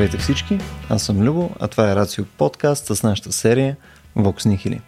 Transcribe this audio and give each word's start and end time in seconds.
Здравейте 0.00 0.18
всички, 0.18 0.58
аз 0.88 1.02
съм 1.02 1.22
Любо, 1.22 1.50
а 1.60 1.68
това 1.68 1.90
е 1.90 1.96
Рацио 1.96 2.24
подкаст 2.24 2.86
с 2.86 3.02
нашата 3.02 3.32
серия 3.32 3.76
Vox 4.16 4.48
Nihili. 4.48 4.80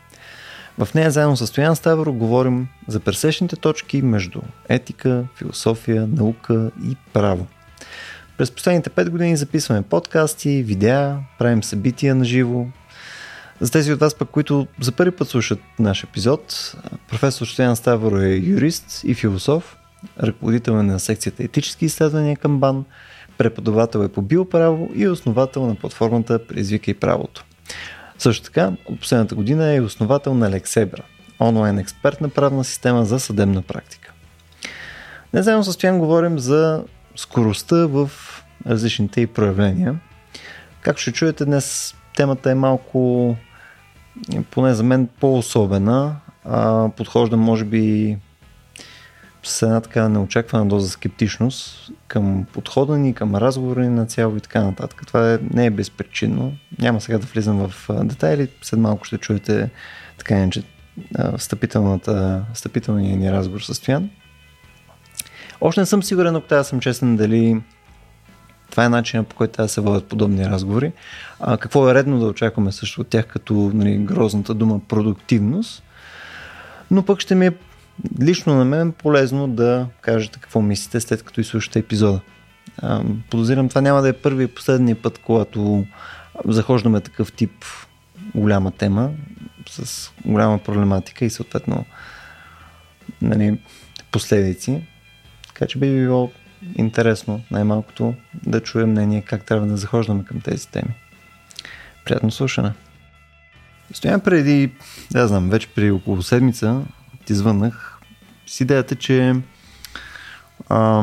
В 0.79 0.95
нея 0.95 1.11
заедно 1.11 1.37
с 1.37 1.47
Стоян 1.47 1.77
Ставро 1.77 2.13
говорим 2.13 2.69
за 2.89 3.01
пресечните 3.01 3.57
точки 3.57 4.03
между 4.03 4.41
етика, 4.69 5.25
философия, 5.37 6.07
наука 6.07 6.71
и 6.85 6.97
право. 7.13 7.47
През 8.39 8.51
последните 8.51 8.91
5 8.91 9.09
години 9.09 9.37
записваме 9.37 9.83
подкасти, 9.83 10.63
видеа, 10.63 11.19
правим 11.39 11.63
събития 11.63 12.15
на 12.15 12.25
живо. 12.25 12.67
За 13.61 13.71
тези 13.71 13.93
от 13.93 14.01
вас 14.01 14.15
пък, 14.15 14.31
които 14.31 14.67
за 14.81 14.93
първи 14.93 15.11
път 15.11 15.29
слушат 15.29 15.61
наш 15.79 16.05
епизод, 16.05 16.75
професор 17.09 17.47
Стоян 17.47 17.77
Ставро 17.77 18.21
е 18.21 18.35
юрист 18.35 19.01
и 19.05 19.15
философ, 19.15 19.77
ръководител 20.23 20.73
е 20.73 20.83
на 20.83 21.01
секцията 21.01 21.43
етически 21.43 21.85
изследвания 21.85 22.37
към 22.37 22.59
БАН– 22.61 22.85
преподавател 23.43 23.99
е 23.99 24.09
по 24.09 24.23
биоправо 24.23 24.91
и 24.95 25.09
основател 25.09 25.67
на 25.67 25.75
платформата 25.75 26.47
Предизвикай 26.47 26.95
правото. 26.95 27.45
Също 28.19 28.45
така, 28.45 28.73
от 28.87 29.01
последната 29.01 29.35
година 29.35 29.75
е 29.75 29.81
основател 29.81 30.35
на 30.35 30.51
Лексебра, 30.51 31.03
онлайн 31.41 31.79
експертна 31.79 32.29
правна 32.29 32.65
система 32.65 33.05
за 33.05 33.21
съдебна 33.21 33.63
практика. 33.63 34.13
Не 35.35 35.43
заедно 35.43 35.65
с 35.65 35.73
Стоян 35.73 35.99
говорим 35.99 36.39
за 36.39 36.85
скоростта 37.17 37.77
в 37.77 38.11
различните 38.67 39.21
и 39.21 39.27
проявления. 39.27 40.01
Как 40.81 40.99
ще 40.99 41.13
чуете 41.13 41.45
днес, 41.45 41.95
темата 42.17 42.51
е 42.51 42.55
малко, 42.55 43.37
поне 44.51 44.75
за 44.75 44.83
мен, 44.83 45.09
по-особена. 45.21 46.17
подхожда, 46.97 47.37
може 47.37 47.65
би, 47.65 48.19
с 49.43 49.63
една 49.63 49.81
така 49.81 50.09
неочаквана 50.09 50.67
доза 50.67 50.89
скептичност 50.91 51.91
към 52.13 52.47
подхода 52.53 52.99
ни, 52.99 53.15
към 53.15 53.35
разговора 53.35 53.81
ни 53.81 53.89
на 53.89 54.07
цяло 54.07 54.37
и 54.37 54.41
така 54.41 54.63
нататък. 54.63 55.03
Това 55.07 55.33
е, 55.33 55.39
не 55.55 55.67
е 55.67 55.71
безпричинно. 55.71 56.53
Няма 56.79 57.01
сега 57.01 57.19
да 57.19 57.27
влизам 57.27 57.69
в 57.69 57.89
детайли. 58.05 58.49
След 58.63 58.81
малко 58.81 59.05
ще 59.05 59.19
чуете 59.19 59.71
така 60.19 60.35
иначе 60.35 60.63
встъпителния 62.55 63.17
ни 63.17 63.33
разговор 63.33 63.61
с 63.61 63.75
Стоян. 63.75 64.11
Още 65.61 65.81
не 65.81 65.87
съм 65.87 66.03
сигурен, 66.03 66.37
ако 66.37 66.47
трябва 66.47 66.65
съм 66.65 66.81
честен, 66.81 67.17
дали 67.17 67.63
това 68.71 68.85
е 68.85 68.89
начинът 68.89 69.29
по 69.29 69.37
който 69.37 69.63
да 69.63 69.69
се 69.69 69.81
водят 69.81 70.05
подобни 70.05 70.47
разговори. 70.47 70.93
А, 71.41 71.57
какво 71.57 71.89
е 71.89 71.95
редно 71.95 72.19
да 72.19 72.27
очакваме 72.27 72.73
също 72.73 73.01
от 73.01 73.09
тях, 73.09 73.27
като 73.27 73.55
нали, 73.75 73.97
грозната 73.97 74.55
дума 74.55 74.81
продуктивност. 74.89 75.83
Но 76.91 77.03
пък 77.03 77.21
ще 77.21 77.35
ми 77.35 77.47
е 77.47 77.53
лично 78.21 78.55
на 78.55 78.65
мен 78.65 78.93
полезно 78.93 79.49
да 79.49 79.87
кажете 80.01 80.39
какво 80.41 80.61
мислите 80.61 81.01
след 81.01 81.23
като 81.23 81.41
изслушате 81.41 81.79
епизода. 81.79 82.21
Подозирам 83.31 83.69
това 83.69 83.81
няма 83.81 84.03
да 84.03 84.09
е 84.09 84.13
първи 84.13 84.45
и 84.45 84.49
последния 84.49 85.03
път, 85.03 85.19
когато 85.19 85.87
захождаме 86.45 87.01
такъв 87.01 87.33
тип 87.33 87.65
голяма 88.35 88.71
тема 88.71 89.11
с 89.69 90.11
голяма 90.25 90.59
проблематика 90.59 91.25
и 91.25 91.31
съответно 91.31 91.85
нали, 93.23 93.59
последици. 94.11 94.83
Така 95.47 95.67
че 95.67 95.79
би 95.79 95.87
било 95.87 96.31
интересно 96.77 97.43
най-малкото 97.51 98.15
да 98.47 98.61
чуем 98.61 98.91
мнение 98.91 99.23
как 99.23 99.45
трябва 99.45 99.67
да 99.67 99.77
захождаме 99.77 100.25
към 100.25 100.41
тези 100.41 100.69
теми. 100.69 100.95
Приятно 102.05 102.31
слушане! 102.31 102.73
Стоям 103.93 104.21
преди, 104.21 104.73
да 105.11 105.29
знам, 105.29 105.51
вече 105.51 105.69
преди 105.69 105.91
около 105.91 106.23
седмица 106.23 106.83
ти 107.25 107.35
звъннах 107.35 107.92
с 108.47 108.61
идеята, 108.61 108.97
че 108.97 109.35
а, 110.69 111.03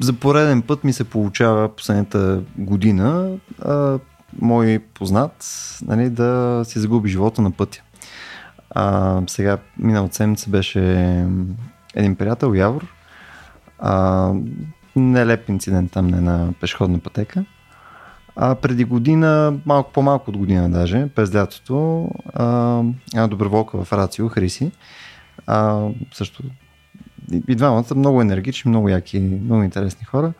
за 0.00 0.12
пореден 0.12 0.62
път 0.62 0.84
ми 0.84 0.92
се 0.92 1.04
получава 1.04 1.76
последната 1.76 2.42
година 2.58 3.36
а, 3.62 3.98
мой 4.40 4.78
познат 4.94 5.44
нали, 5.82 6.10
да 6.10 6.62
си 6.64 6.78
загуби 6.78 7.08
живота 7.08 7.42
на 7.42 7.50
пътя. 7.50 7.82
А, 8.70 9.20
сега, 9.26 9.58
миналата 9.78 10.14
седмица 10.14 10.50
беше 10.50 10.80
един 11.94 12.16
приятел, 12.16 12.54
Явор. 12.54 12.86
А, 13.78 14.32
нелеп 14.96 15.48
инцидент 15.48 15.92
там 15.92 16.06
не 16.06 16.20
на 16.20 16.52
пешеходна 16.60 16.98
пътека. 16.98 17.44
А 18.36 18.54
преди 18.54 18.84
година, 18.84 19.58
малко 19.66 19.92
по-малко 19.92 20.30
от 20.30 20.36
година 20.36 20.70
даже, 20.70 21.08
през 21.14 21.34
лятото, 21.34 22.08
една 23.14 23.26
доброволка 23.28 23.84
в 23.84 23.92
Рацио, 23.92 24.28
Хриси, 24.28 24.70
а, 25.46 25.88
също 26.12 26.42
и, 27.32 27.42
и 27.48 27.54
двамата 27.54 27.94
много 27.96 28.22
енергични, 28.22 28.68
много 28.68 28.88
яки, 28.88 29.20
много 29.20 29.62
интересни 29.62 30.04
хора. 30.04 30.32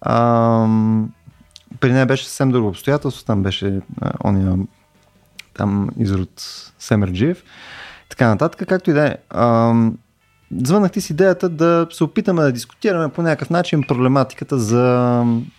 А, 0.00 0.66
при 1.80 1.92
нея 1.92 2.06
беше 2.06 2.24
съвсем 2.24 2.50
друго 2.50 2.68
обстоятелство. 2.68 3.24
Там 3.24 3.42
беше 3.42 3.80
а, 4.00 4.12
ония 4.24 4.56
там 5.54 5.88
изрод 5.98 6.42
Семерджиев. 6.78 7.44
Така 8.08 8.28
нататък, 8.28 8.68
както 8.68 8.90
и 8.90 8.92
да 8.92 9.06
е. 9.06 9.16
Звънах 10.56 10.92
ти 10.92 11.00
с 11.00 11.10
идеята 11.10 11.48
да 11.48 11.86
се 11.90 12.04
опитаме 12.04 12.42
да 12.42 12.52
дискутираме 12.52 13.08
по 13.08 13.22
някакъв 13.22 13.50
начин 13.50 13.82
проблематиката 13.88 14.58
за 14.58 14.84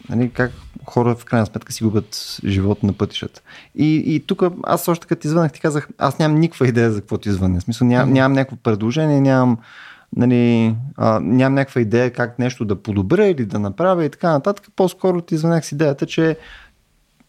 нали, 0.09 0.29
как 0.29 0.51
хора 0.85 1.16
в 1.16 1.25
крайна 1.25 1.45
сметка 1.45 1.73
си 1.73 1.83
губят 1.83 2.39
живот 2.45 2.83
на 2.83 2.94
пътищата. 2.94 3.41
И, 3.75 4.03
и 4.16 4.19
тук 4.19 4.44
аз 4.63 4.88
още 4.88 5.07
като 5.07 5.21
ти 5.21 5.27
звънах 5.27 5.51
ти 5.51 5.59
казах, 5.59 5.88
аз 5.97 6.19
нямам 6.19 6.39
никаква 6.39 6.67
идея 6.67 6.91
за 6.91 6.99
какво 6.99 7.17
ти 7.17 7.31
звъня. 7.31 7.59
В 7.59 7.63
смисъл 7.63 7.88
ням, 7.88 8.13
нямам 8.13 8.33
някакво 8.33 8.55
предложение, 8.55 9.22
нямам, 9.22 9.57
нали, 10.16 10.75
а, 10.97 11.19
нямам 11.19 11.55
някаква 11.55 11.81
идея 11.81 12.13
как 12.13 12.39
нещо 12.39 12.66
да 12.66 12.75
подобря 12.75 13.27
или 13.27 13.45
да 13.45 13.59
направя 13.59 14.05
и 14.05 14.09
така 14.09 14.31
нататък. 14.31 14.67
По-скоро 14.75 15.22
ти 15.22 15.38
звънах 15.38 15.66
с 15.66 15.72
идеята, 15.72 16.05
че 16.05 16.38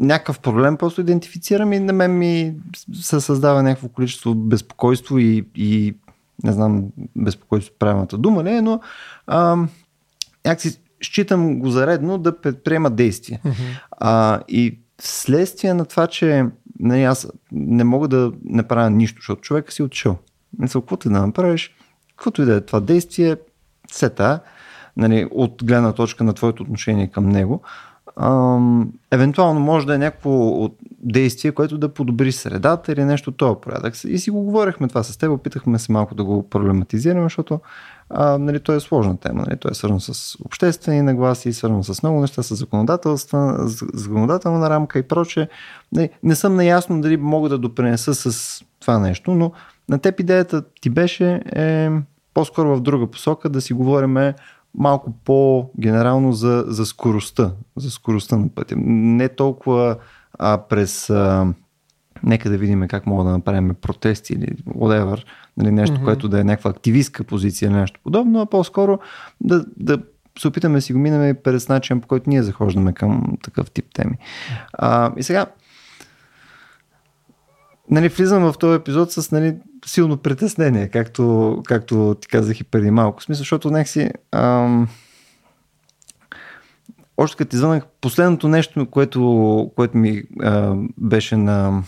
някакъв 0.00 0.40
проблем 0.40 0.76
просто 0.76 1.00
идентифицирам 1.00 1.72
и 1.72 1.80
на 1.80 1.92
мен 1.92 2.18
ми 2.18 2.54
се 2.94 3.20
създава 3.20 3.62
някакво 3.62 3.88
количество 3.88 4.34
безпокойство 4.34 5.18
и, 5.18 5.46
и 5.54 5.94
не 6.44 6.52
знам 6.52 6.84
безпокойство 7.16 7.74
правилната 7.78 8.18
дума 8.18 8.42
не 8.42 8.60
но 8.60 8.80
а, 9.26 9.56
някакси 10.44 10.80
считам 11.04 11.58
го 11.58 11.70
за 11.70 11.86
редно 11.86 12.18
да 12.18 12.40
предприема 12.40 12.90
действия. 12.90 13.40
Mm-hmm. 13.44 13.80
А, 13.90 14.40
и 14.48 14.78
вследствие 14.98 15.74
на 15.74 15.84
това, 15.84 16.06
че 16.06 16.44
нали, 16.80 17.02
аз 17.02 17.28
не 17.52 17.84
мога 17.84 18.08
да 18.08 18.32
направя 18.44 18.90
нищо, 18.90 19.20
защото 19.20 19.40
човека 19.40 19.72
си 19.72 19.82
отшъл. 19.82 20.16
Мисля, 20.58 20.80
каквото 20.80 21.08
и 21.08 21.12
да 21.12 21.26
направиш, 21.26 21.74
каквото 22.08 22.42
и 22.42 22.44
да 22.44 22.54
е 22.54 22.60
това 22.60 22.80
действие, 22.80 23.36
сета, 23.92 24.40
нали, 24.96 25.28
от 25.30 25.64
гледна 25.64 25.92
точка 25.92 26.24
на 26.24 26.32
твоето 26.32 26.62
отношение 26.62 27.06
към 27.06 27.28
него, 27.28 27.62
ам, 28.16 28.92
евентуално 29.10 29.60
може 29.60 29.86
да 29.86 29.94
е 29.94 29.98
някакво 29.98 30.68
действие, 31.00 31.52
което 31.52 31.78
да 31.78 31.94
подобри 31.94 32.32
средата 32.32 32.92
или 32.92 33.04
нещо 33.04 33.30
от 33.30 33.36
този 33.36 33.60
порядък. 33.62 34.04
И 34.04 34.18
си 34.18 34.30
го 34.30 34.42
говорихме 34.42 34.88
това 34.88 35.02
с 35.02 35.16
теб, 35.16 35.30
опитахме 35.30 35.78
се 35.78 35.92
малко 35.92 36.14
да 36.14 36.24
го 36.24 36.48
проблематизираме, 36.48 37.22
защото 37.22 37.60
а, 38.10 38.38
нали, 38.38 38.60
то 38.60 38.72
е 38.72 38.80
сложна 38.80 39.16
тема. 39.16 39.44
Нали, 39.46 39.56
то 39.56 39.68
е 39.68 39.74
свързано 39.74 40.00
с 40.00 40.36
обществени 40.44 41.02
нагласи, 41.02 41.52
свързано 41.52 41.84
с 41.84 42.02
много 42.02 42.20
неща, 42.20 42.42
с 42.42 42.54
законодателства, 42.54 43.54
законодателна 43.94 44.70
рамка 44.70 44.98
и 44.98 45.02
прочее. 45.02 45.48
Нали, 45.92 46.10
не 46.22 46.34
съм 46.34 46.56
наясно 46.56 47.00
дали 47.00 47.16
мога 47.16 47.48
да 47.48 47.58
допринеса 47.58 48.14
с 48.14 48.60
това 48.80 48.98
нещо, 48.98 49.34
но 49.34 49.52
на 49.88 49.98
теб 49.98 50.20
идеята 50.20 50.62
ти 50.80 50.90
беше 50.90 51.42
е, 51.56 51.90
по-скоро 52.34 52.76
в 52.76 52.80
друга 52.80 53.06
посока 53.06 53.48
да 53.48 53.60
си 53.60 53.72
говориме 53.72 54.34
малко 54.74 55.12
по-генерално 55.24 56.32
за, 56.32 56.64
за 56.66 56.86
скоростта, 56.86 57.52
за 57.76 57.90
скоростта 57.90 58.36
на 58.36 58.48
пътя. 58.48 58.74
Не 58.78 59.28
толкова 59.28 59.96
а, 60.38 60.58
през 60.58 61.10
а, 61.10 61.46
нека 62.24 62.50
да 62.50 62.58
видим 62.58 62.88
как 62.88 63.06
мога 63.06 63.24
да 63.24 63.30
направим 63.30 63.74
протести 63.80 64.32
или 64.32 64.46
whatever, 64.68 65.24
нали, 65.56 65.70
нещо, 65.70 65.96
mm-hmm. 65.96 66.04
което 66.04 66.28
да 66.28 66.40
е 66.40 66.44
някаква 66.44 66.70
активистка 66.70 67.24
позиция 67.24 67.66
или 67.66 67.74
нещо 67.74 68.00
подобно, 68.04 68.40
а 68.40 68.46
по-скоро 68.46 68.98
да, 69.40 69.64
да 69.76 69.98
се 70.38 70.48
опитаме 70.48 70.78
да 70.78 70.82
си 70.82 70.92
го 70.92 70.98
минем 70.98 71.36
през 71.44 71.68
начин, 71.68 72.00
по 72.00 72.08
който 72.08 72.30
ние 72.30 72.42
захождаме 72.42 72.92
към 72.92 73.36
такъв 73.42 73.70
тип 73.70 73.86
теми. 73.94 74.16
А, 74.72 75.12
и 75.16 75.22
сега, 75.22 75.46
нали, 77.90 78.08
влизам 78.08 78.52
в 78.52 78.58
този 78.58 78.76
епизод 78.76 79.12
с 79.12 79.30
нали, 79.30 79.56
силно 79.86 80.16
притеснение, 80.16 80.88
както, 80.88 81.58
както 81.66 82.16
ти 82.20 82.28
казах 82.28 82.60
и 82.60 82.64
преди 82.64 82.90
малко. 82.90 83.20
В 83.20 83.24
смисъл, 83.24 83.40
защото 83.40 83.70
някакси... 83.70 84.10
Ам, 84.32 84.88
още 87.16 87.36
като 87.36 87.56
извънах, 87.56 87.84
последното 88.00 88.48
нещо, 88.48 88.86
което, 88.90 89.70
което 89.76 89.96
ми 89.96 90.22
а, 90.42 90.74
беше 90.98 91.36
на 91.36 91.82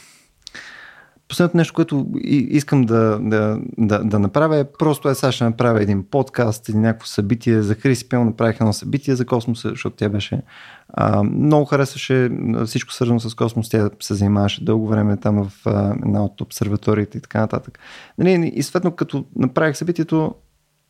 Последното 1.28 1.56
нещо, 1.56 1.74
което 1.74 2.06
искам 2.24 2.82
да, 2.82 3.18
да, 3.22 3.58
да, 3.78 4.04
да 4.04 4.18
направя 4.18 4.58
е 4.58 4.64
просто 4.64 5.08
е 5.08 5.14
сега 5.14 5.32
ще 5.32 5.44
направя 5.44 5.82
един 5.82 6.04
подкаст 6.10 6.68
или 6.68 6.76
някакво 6.76 7.06
събитие. 7.06 7.62
За 7.62 7.74
Хриси 7.74 8.08
Пел 8.08 8.24
направих 8.24 8.56
едно 8.60 8.72
събитие 8.72 9.16
за 9.16 9.26
космоса, 9.26 9.68
защото 9.68 9.96
тя 9.96 10.08
беше 10.08 10.42
а, 10.88 11.22
много 11.22 11.64
харесваше 11.64 12.30
всичко 12.66 12.92
свързано 12.92 13.20
с 13.20 13.34
космос. 13.34 13.68
Тя 13.68 13.90
се 14.00 14.14
занимаваше 14.14 14.64
дълго 14.64 14.88
време 14.88 15.16
там 15.16 15.48
в 15.48 15.66
а, 15.66 15.94
една 16.06 16.24
от 16.24 16.40
обсерваториите 16.40 17.18
и 17.18 17.20
така 17.20 17.40
нататък. 17.40 17.78
Нали, 18.18 18.52
и 18.54 18.62
съответно, 18.62 18.92
като 18.92 19.24
направих 19.36 19.76
събитието, 19.76 20.34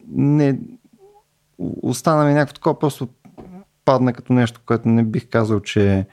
не 0.08 0.58
остана 1.82 2.24
ми 2.24 2.32
някакво 2.32 2.54
такова 2.54 2.78
просто 2.78 3.08
падна 3.84 4.12
като 4.12 4.32
нещо, 4.32 4.60
което 4.66 4.88
не 4.88 5.04
бих 5.04 5.28
казал, 5.28 5.60
че 5.60 6.06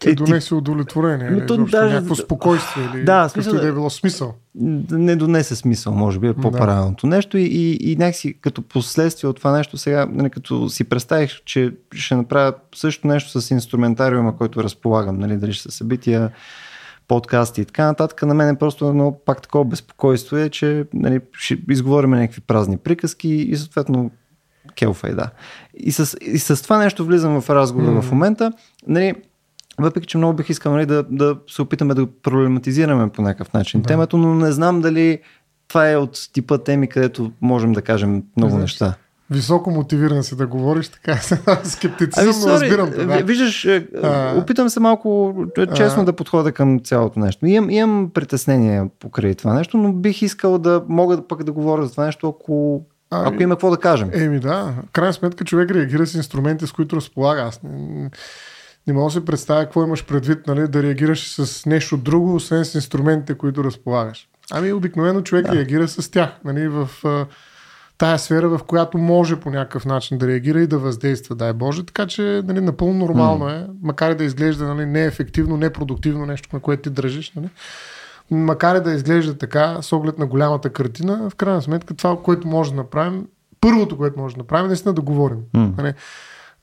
ти 0.00 0.10
е, 0.10 0.14
донесе 0.14 0.54
удовлетворение, 0.54 1.28
или 1.28 1.46
то, 1.46 1.56
даже... 1.56 1.94
някакво 1.94 2.14
спокойствие, 2.14 2.88
или 2.94 3.04
да, 3.04 3.28
смисъл, 3.28 3.54
да 3.54 3.68
е 3.68 3.72
било 3.72 3.90
смисъл. 3.90 4.34
Не 4.90 5.16
донесе 5.16 5.56
смисъл, 5.56 5.94
може 5.94 6.18
би 6.18 6.26
е 6.26 6.34
по-правилното 6.34 7.06
да. 7.06 7.16
нещо 7.16 7.38
и, 7.38 7.42
и, 7.42 7.92
и 7.92 7.96
някакси 7.96 8.40
като 8.40 8.62
последствие 8.62 9.30
от 9.30 9.36
това 9.36 9.52
нещо 9.52 9.76
сега, 9.76 10.06
нали, 10.10 10.30
като 10.30 10.68
си 10.68 10.84
представих, 10.84 11.30
че 11.44 11.72
ще 11.94 12.14
направя 12.14 12.52
също 12.74 13.06
нещо 13.06 13.40
с 13.40 13.50
инструментариума, 13.50 14.36
който 14.36 14.62
разполагам, 14.64 15.18
нали, 15.18 15.36
дали 15.36 15.52
ще 15.52 15.62
са 15.62 15.70
събития, 15.70 16.30
подкасти 17.08 17.60
и 17.60 17.64
така 17.64 17.84
нататък. 17.84 18.22
На 18.22 18.34
мен 18.34 18.48
е 18.48 18.58
просто 18.58 18.88
едно 18.88 19.18
пак 19.26 19.42
такова 19.42 19.64
безпокойство 19.64 20.36
е, 20.36 20.48
че 20.48 20.84
нали, 20.94 21.20
ще 21.32 21.58
изговорим 21.70 22.10
някакви 22.10 22.40
празни 22.40 22.76
приказки 22.76 23.28
и 23.28 23.56
съответно 23.56 24.10
келфа 24.74 25.08
е, 25.08 25.14
да. 25.14 25.30
И 25.74 25.92
с, 25.92 26.16
и 26.20 26.38
с 26.38 26.62
това 26.62 26.78
нещо 26.78 27.04
влизам 27.04 27.40
в 27.40 27.50
разговора 27.50 27.92
mm. 27.92 28.02
в 28.02 28.10
момента. 28.10 28.52
Нали, 28.86 29.14
въпреки, 29.84 30.06
че 30.06 30.18
много 30.18 30.32
бих 30.32 30.48
искал 30.48 30.72
нали, 30.72 30.86
да, 30.86 31.04
да 31.10 31.36
се 31.50 31.62
опитаме 31.62 31.94
да 31.94 32.06
проблематизираме 32.06 33.08
по 33.08 33.22
някакъв 33.22 33.52
начин 33.52 33.80
да. 33.80 33.86
темата, 33.86 34.16
но 34.16 34.34
не 34.34 34.52
знам 34.52 34.80
дали 34.80 35.18
това 35.68 35.90
е 35.90 35.96
от 35.96 36.28
типа 36.32 36.58
теми, 36.58 36.88
където 36.88 37.32
можем 37.40 37.72
да 37.72 37.82
кажем 37.82 38.22
много 38.36 38.50
Знаеш, 38.50 38.62
неща. 38.62 38.94
Високо 39.30 39.70
мотивиран 39.70 40.22
си 40.22 40.36
да 40.36 40.46
говориш, 40.46 40.88
така 40.88 41.16
скептицизъм, 41.64 42.34
ами, 42.34 42.44
но 42.46 42.52
разбирам 42.52 42.90
те. 42.90 43.04
Да. 43.04 43.16
Виждаш, 43.16 43.64
е, 43.64 43.86
а, 44.02 44.34
опитам 44.38 44.70
се 44.70 44.80
малко 44.80 45.34
е, 45.58 45.66
честно 45.66 46.02
а, 46.02 46.04
да 46.04 46.12
подходя 46.12 46.52
към 46.52 46.80
цялото 46.80 47.20
нещо. 47.20 47.46
Имам, 47.46 47.70
имам 47.70 48.10
притеснение 48.14 48.84
покрай 49.00 49.34
това 49.34 49.54
нещо, 49.54 49.76
но 49.76 49.92
бих 49.92 50.22
искал 50.22 50.58
да 50.58 50.82
мога 50.88 51.28
пък 51.28 51.44
да 51.44 51.52
говоря 51.52 51.84
за 51.84 51.90
това 51.90 52.06
нещо, 52.06 52.28
ако 52.28 52.82
а, 53.10 53.28
ако 53.28 53.42
има 53.42 53.54
какво 53.54 53.70
да 53.70 53.76
кажем. 53.76 54.10
Еми 54.12 54.40
да, 54.40 54.74
крайна 54.92 55.12
сметка 55.12 55.44
човек 55.44 55.70
реагира 55.70 56.06
с 56.06 56.14
инструменти, 56.14 56.66
с 56.66 56.72
които 56.72 56.96
разполага. 56.96 57.42
Аз 57.42 57.60
не, 57.62 58.10
не 58.88 58.94
мога 58.94 59.06
да 59.06 59.10
се 59.10 59.24
представя 59.24 59.64
какво 59.64 59.82
имаш 59.82 60.04
предвид, 60.04 60.46
нали, 60.46 60.68
да 60.68 60.82
реагираш 60.82 61.34
с 61.34 61.66
нещо 61.66 61.96
друго, 61.96 62.34
освен 62.34 62.64
с 62.64 62.74
инструментите, 62.74 63.34
които 63.34 63.64
разполагаш. 63.64 64.28
Ами 64.50 64.72
обикновено 64.72 65.22
човек 65.22 65.46
да. 65.46 65.54
реагира 65.54 65.88
с 65.88 66.10
тях, 66.10 66.30
нали, 66.44 66.68
в 66.68 66.88
а, 67.04 67.26
тая 67.98 68.18
сфера, 68.18 68.48
в 68.48 68.60
която 68.64 68.98
може 68.98 69.36
по 69.36 69.50
някакъв 69.50 69.86
начин 69.86 70.18
да 70.18 70.28
реагира 70.28 70.60
и 70.60 70.66
да 70.66 70.78
въздейства, 70.78 71.34
дай 71.34 71.52
Боже. 71.52 71.86
Така 71.86 72.06
че 72.06 72.42
нали, 72.44 72.60
напълно 72.60 72.98
нормално 72.98 73.44
mm. 73.44 73.64
е, 73.64 73.66
макар 73.82 74.10
и 74.10 74.14
да 74.14 74.24
изглежда 74.24 74.74
нали, 74.74 74.86
неефективно, 74.86 75.56
непродуктивно 75.56 76.26
нещо, 76.26 76.48
на 76.52 76.60
което 76.60 76.82
ти 76.82 76.90
държиш. 76.90 77.32
Нали, 77.36 77.48
макар 78.30 78.76
и 78.76 78.80
да 78.80 78.92
изглежда 78.92 79.38
така, 79.38 79.78
с 79.82 79.92
оглед 79.92 80.18
на 80.18 80.26
голямата 80.26 80.70
картина, 80.70 81.30
в 81.30 81.34
крайна 81.34 81.62
сметка 81.62 81.94
това, 81.94 82.22
което 82.22 82.48
може 82.48 82.70
да 82.70 82.76
направим, 82.76 83.26
първото, 83.60 83.96
което 83.96 84.20
може 84.20 84.34
да 84.34 84.38
направим, 84.38 84.64
е 84.64 84.68
наистина 84.68 84.94
да 84.94 85.02
говорим. 85.02 85.38
Mm. 85.54 85.78
Нали, 85.78 85.94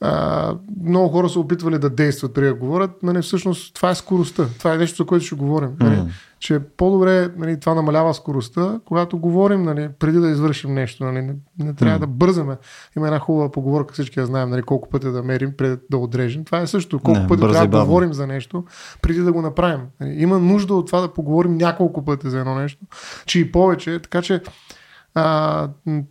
а, 0.01 0.55
много 0.83 1.09
хора 1.09 1.29
са 1.29 1.39
опитвали 1.39 1.79
да 1.79 1.89
действат 1.89 2.33
преди 2.33 2.47
да 2.47 2.53
говорят. 2.53 3.03
Нали, 3.03 3.21
всъщност 3.21 3.75
това 3.75 3.89
е 3.89 3.95
скоростта. 3.95 4.47
Това 4.59 4.73
е 4.73 4.77
нещо, 4.77 4.97
за 4.97 5.05
което 5.05 5.25
ще 5.25 5.35
говорим. 5.35 5.69
Нали, 5.79 5.95
mm. 5.95 6.07
Че 6.39 6.59
по-добре 6.59 7.29
нали, 7.37 7.59
това 7.59 7.73
намалява 7.73 8.13
скоростта, 8.13 8.79
когато 8.85 9.17
говорим 9.17 9.63
нали, 9.63 9.89
преди 9.99 10.19
да 10.19 10.29
извършим 10.29 10.73
нещо. 10.73 11.03
Нали, 11.03 11.21
не, 11.21 11.35
не 11.59 11.73
трябва 11.73 11.97
mm. 11.97 11.99
да 11.99 12.07
бързаме. 12.07 12.57
Има 12.97 13.07
една 13.07 13.19
хубава 13.19 13.51
поговорка, 13.51 13.93
всички 13.93 14.19
я 14.19 14.25
знаем, 14.25 14.49
нали, 14.49 14.61
колко 14.61 14.89
пъти 14.89 15.07
да 15.07 15.23
мерим 15.23 15.53
преди 15.57 15.77
да 15.91 15.97
отрежем. 15.97 16.45
Това 16.45 16.61
е 16.61 16.67
също. 16.67 16.99
Колко 16.99 17.19
не, 17.19 17.27
пъти 17.27 17.41
трябва 17.41 17.67
да 17.67 17.85
говорим 17.85 18.13
за 18.13 18.27
нещо 18.27 18.63
преди 19.01 19.19
да 19.19 19.31
го 19.31 19.41
направим. 19.41 19.81
Нали, 19.99 20.13
има 20.21 20.39
нужда 20.39 20.73
от 20.73 20.85
това 20.85 21.01
да 21.01 21.13
поговорим 21.13 21.57
няколко 21.57 22.05
пъти 22.05 22.29
за 22.29 22.39
едно 22.39 22.55
нещо, 22.55 22.85
че 23.25 23.39
и 23.39 23.51
повече. 23.51 23.99
Така 23.99 24.21
че 24.21 24.41
а, 25.15 25.69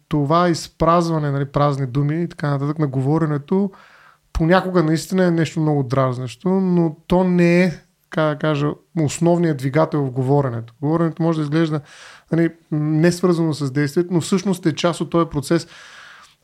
това 0.09 0.49
изпразване, 0.49 1.31
нали, 1.31 1.45
празни 1.45 1.87
думи 1.87 2.23
и 2.23 2.29
така 2.29 2.51
нататък 2.51 2.79
на 2.79 2.87
говоренето, 2.87 3.71
понякога 4.33 4.83
наистина 4.83 5.25
е 5.25 5.31
нещо 5.31 5.61
много 5.61 5.83
дразнещо, 5.83 6.49
но 6.49 6.97
то 7.07 7.25
не 7.25 7.65
е, 7.65 7.73
как 8.11 8.35
да 8.35 8.39
кажа, 8.39 8.71
основният 9.01 9.57
двигател 9.57 10.05
в 10.05 10.11
говоренето. 10.11 10.75
Говоренето 10.81 11.23
може 11.23 11.39
да 11.39 11.43
изглежда 11.43 11.81
нали, 12.33 12.51
не 12.71 13.13
свързано 13.13 13.55
с 13.55 13.71
действието, 13.71 14.15
но 14.15 14.21
всъщност 14.21 14.67
е 14.67 14.75
част 14.75 15.01
от 15.01 15.11
този 15.11 15.31
процес 15.31 15.67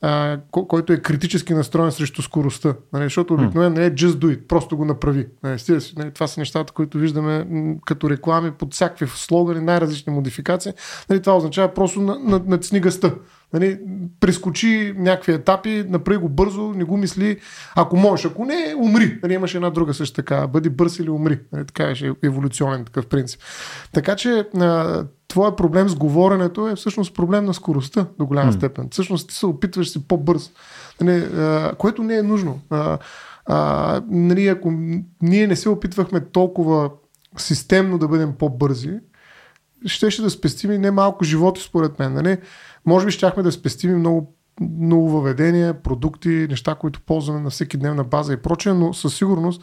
а, 0.02 0.38
който 0.50 0.92
е 0.92 0.96
критически 0.96 1.54
настроен 1.54 1.92
срещу 1.92 2.22
скоростта. 2.22 2.74
Нали, 2.92 3.04
защото 3.04 3.34
обикновено 3.34 3.76
не 3.76 3.86
е 3.86 3.94
just 3.94 4.10
do 4.10 4.36
it, 4.36 4.46
просто 4.46 4.76
го 4.76 4.84
направи. 4.84 5.26
Нали, 5.42 5.58
нали, 5.96 6.10
това 6.10 6.26
са 6.26 6.40
нещата, 6.40 6.72
които 6.72 6.98
виждаме 6.98 7.44
м- 7.50 7.74
като 7.86 8.10
реклами 8.10 8.50
под 8.50 8.74
всякакви 8.74 9.06
слогани, 9.08 9.60
най-различни 9.60 10.12
модификации. 10.12 10.72
Нали, 11.10 11.22
това 11.22 11.36
означава 11.36 11.74
просто 11.74 12.00
на, 12.00 12.18
на, 12.18 12.40
натисни 12.46 12.80
гъста. 12.80 13.14
Нали, 13.52 13.78
прескочи 14.20 14.94
някакви 14.96 15.32
етапи, 15.32 15.84
направи 15.88 16.18
го 16.18 16.28
бързо, 16.28 16.72
не 16.72 16.84
го 16.84 16.96
мисли. 16.96 17.36
Ако 17.76 17.96
можеш, 17.96 18.26
ако 18.26 18.44
не, 18.44 18.74
умри. 18.78 19.18
Нали, 19.22 19.34
имаше 19.34 19.56
една 19.56 19.70
друга 19.70 19.94
също 19.94 20.16
така. 20.16 20.46
Бъди 20.46 20.70
бърз 20.70 20.98
или 20.98 21.10
умри. 21.10 21.40
Нали, 21.52 21.66
така 21.66 21.86
беше 21.86 22.12
еволюционен 22.22 22.84
такъв 22.84 23.06
принцип. 23.06 23.40
Така 23.92 24.16
че 24.16 24.44
а, 24.54 25.04
твоя 25.30 25.56
проблем 25.56 25.88
с 25.88 25.94
говоренето 25.94 26.68
е 26.68 26.76
всъщност 26.76 27.14
проблем 27.14 27.44
на 27.44 27.54
скоростта 27.54 28.06
до 28.18 28.26
голяма 28.26 28.52
mm. 28.52 28.56
степен. 28.56 28.88
Всъщност 28.90 29.28
ти 29.28 29.34
се 29.34 29.46
опитваш 29.46 29.90
си 29.90 30.08
по-бърз, 30.08 30.50
нали, 31.00 31.18
а, 31.18 31.74
което 31.78 32.02
не 32.02 32.16
е 32.16 32.22
нужно. 32.22 32.60
А, 32.70 32.98
а, 33.46 34.02
нали, 34.10 34.46
ако 34.46 34.72
ние 35.22 35.46
не 35.46 35.56
се 35.56 35.68
опитвахме 35.68 36.20
толкова 36.20 36.90
системно 37.36 37.98
да 37.98 38.08
бъдем 38.08 38.32
по-бързи, 38.38 38.98
ще 39.86 40.10
ще 40.10 40.22
да 40.22 40.30
спестим 40.30 40.72
и 40.72 40.78
не 40.78 40.90
малко 40.90 41.24
животи 41.24 41.60
според 41.60 41.98
мен. 41.98 42.14
Нали? 42.14 42.38
Може 42.86 43.06
би 43.06 43.12
щяхме 43.12 43.42
да 43.42 43.52
спестим 43.52 43.98
много 43.98 44.34
много 44.60 45.10
въведения, 45.10 45.82
продукти, 45.82 46.46
неща, 46.50 46.74
които 46.74 47.00
ползваме 47.00 47.40
на 47.40 47.50
всеки 47.50 47.76
дневна 47.76 48.04
база 48.04 48.32
и 48.32 48.36
прочее, 48.36 48.72
но 48.72 48.94
със 48.94 49.14
сигурност 49.14 49.62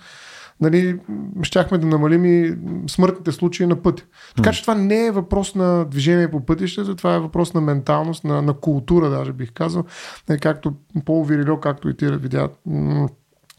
нали, 0.61 0.99
щяхме 1.43 1.77
да 1.77 1.87
намалим 1.87 2.25
и 2.25 2.57
смъртните 2.89 3.31
случаи 3.31 3.67
на 3.67 3.81
пътя. 3.81 4.03
Така 4.35 4.51
че 4.51 4.61
това 4.61 4.75
не 4.75 5.05
е 5.05 5.11
въпрос 5.11 5.55
на 5.55 5.85
движение 5.85 6.31
по 6.31 6.45
пътищата, 6.45 6.95
това 6.95 7.15
е 7.15 7.19
въпрос 7.19 7.53
на 7.53 7.61
менталност, 7.61 8.23
на, 8.23 8.41
на 8.41 8.53
култура, 8.53 9.09
даже 9.09 9.33
бих 9.33 9.53
казал. 9.53 9.83
Нали, 10.29 10.39
както 10.39 10.73
Пол 11.05 11.23
Вирило, 11.23 11.59
както 11.59 11.89
и 11.89 11.97
ти 11.97 12.05
видя, 12.07 12.49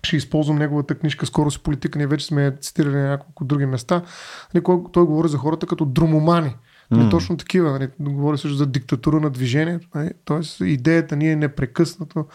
ще 0.02 0.16
използвам 0.16 0.58
неговата 0.58 0.94
книжка 0.94 1.26
Скоро 1.26 1.50
си 1.50 1.62
политика. 1.62 1.98
Ние 1.98 2.06
вече 2.06 2.26
сме 2.26 2.56
цитирали 2.60 2.96
на 2.96 3.08
няколко 3.08 3.44
други 3.44 3.66
места. 3.66 4.02
Нали, 4.54 4.64
той 4.92 5.04
говори 5.04 5.28
за 5.28 5.36
хората 5.38 5.66
като 5.66 5.84
друмомани. 5.84 6.56
Mm. 6.92 7.10
точно 7.10 7.36
такива. 7.36 7.70
Нали, 7.70 7.88
говори 8.00 8.38
също 8.38 8.56
за 8.56 8.66
диктатура 8.66 9.20
на 9.20 9.30
движението. 9.30 9.88
Нали, 9.94 10.10
тоест 10.24 10.60
идеята 10.60 11.16
ни 11.16 11.30
е 11.30 11.36
непрекъснато 11.36 12.26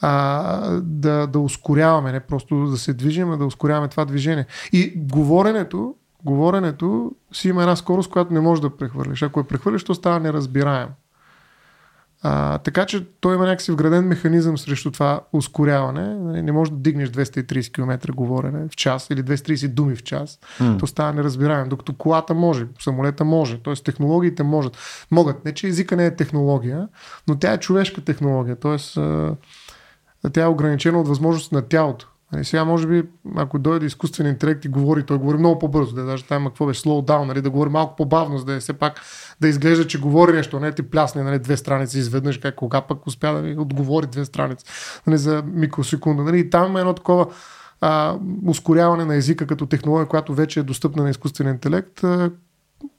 а, 0.00 0.80
да, 0.82 1.26
да 1.26 1.38
ускоряваме, 1.38 2.12
не 2.12 2.20
просто 2.20 2.66
да 2.66 2.76
се 2.76 2.94
движим, 2.94 3.30
а 3.30 3.36
да 3.36 3.46
ускоряваме 3.46 3.88
това 3.88 4.04
движение. 4.04 4.46
И 4.72 4.92
говоренето, 4.96 5.94
говоренето 6.24 7.12
си 7.32 7.48
има 7.48 7.62
една 7.62 7.76
скорост, 7.76 8.10
която 8.10 8.32
не 8.32 8.40
можеш 8.40 8.62
да 8.62 8.76
прехвърлиш. 8.76 9.22
Ако 9.22 9.40
я 9.40 9.44
прехвърлиш, 9.44 9.84
то 9.84 9.94
става 9.94 10.20
неразбираем. 10.20 10.88
А, 12.22 12.58
така 12.58 12.86
че 12.86 13.06
той 13.20 13.34
има 13.34 13.46
някакси 13.46 13.72
вграден 13.72 14.04
механизъм 14.04 14.58
срещу 14.58 14.90
това 14.90 15.20
ускоряване. 15.32 16.14
Не 16.42 16.52
можеш 16.52 16.72
да 16.72 16.78
дигнеш 16.78 17.08
230 17.08 17.72
км 17.72 18.12
говорене 18.12 18.68
в 18.68 18.76
час 18.76 19.10
или 19.10 19.22
230 19.22 19.68
думи 19.68 19.96
в 19.96 20.02
час. 20.02 20.38
Mm. 20.60 20.78
То 20.78 20.86
става 20.86 21.12
неразбираем. 21.12 21.68
Докато 21.68 21.92
колата 21.92 22.34
може, 22.34 22.66
самолета 22.80 23.24
може, 23.24 23.62
т.е. 23.62 23.74
технологиите 23.74 24.42
можат. 24.42 24.76
Могат. 25.10 25.44
Не, 25.44 25.54
че 25.54 25.66
езика 25.66 25.96
не 25.96 26.06
е 26.06 26.16
технология, 26.16 26.88
но 27.28 27.38
тя 27.38 27.52
е 27.52 27.60
човешка 27.60 28.00
технология. 28.00 28.56
Т.е 28.56 28.78
тя 30.32 30.42
е 30.42 30.46
ограничена 30.46 31.00
от 31.00 31.08
възможност 31.08 31.52
на 31.52 31.62
тялото. 31.62 32.08
Нали, 32.32 32.44
сега, 32.44 32.64
може 32.64 32.86
би, 32.86 33.02
ако 33.36 33.58
дойде 33.58 33.86
изкуствен 33.86 34.26
интелект 34.26 34.64
и 34.64 34.68
говори, 34.68 35.02
той 35.02 35.18
говори 35.18 35.38
много 35.38 35.58
по-бързо, 35.58 35.94
да 35.94 36.04
даже 36.04 36.24
там 36.24 36.46
какво 36.46 36.66
беше 36.66 36.82
slow 36.82 37.08
down, 37.08 37.24
нали, 37.24 37.42
да 37.42 37.50
говори 37.50 37.70
малко 37.70 37.96
по-бавно, 37.96 38.38
за 38.38 38.44
да 38.44 38.54
е 38.54 38.60
все 38.60 38.72
пак 38.72 39.00
да 39.40 39.48
изглежда, 39.48 39.86
че 39.86 40.00
говори 40.00 40.32
нещо, 40.32 40.60
не 40.60 40.72
ти 40.72 40.82
плясне 40.82 41.22
нали, 41.22 41.38
две 41.38 41.56
страници 41.56 41.98
изведнъж, 41.98 42.38
как 42.38 42.54
кога 42.54 42.80
пък 42.80 43.06
успя 43.06 43.32
да 43.32 43.40
ви 43.40 43.58
отговори 43.58 44.06
две 44.06 44.24
страници 44.24 44.64
нали, 45.06 45.18
за 45.18 45.42
микросекунда. 45.46 46.22
Нали, 46.22 46.38
и 46.38 46.50
там 46.50 46.70
има 46.70 46.80
едно 46.80 46.94
такова 46.94 47.26
а, 47.80 48.18
ускоряване 48.46 49.04
на 49.04 49.14
езика 49.14 49.46
като 49.46 49.66
технология, 49.66 50.08
която 50.08 50.34
вече 50.34 50.60
е 50.60 50.62
достъпна 50.62 51.02
на 51.02 51.10
изкуствен 51.10 51.48
интелект, 51.48 52.04
а, 52.04 52.30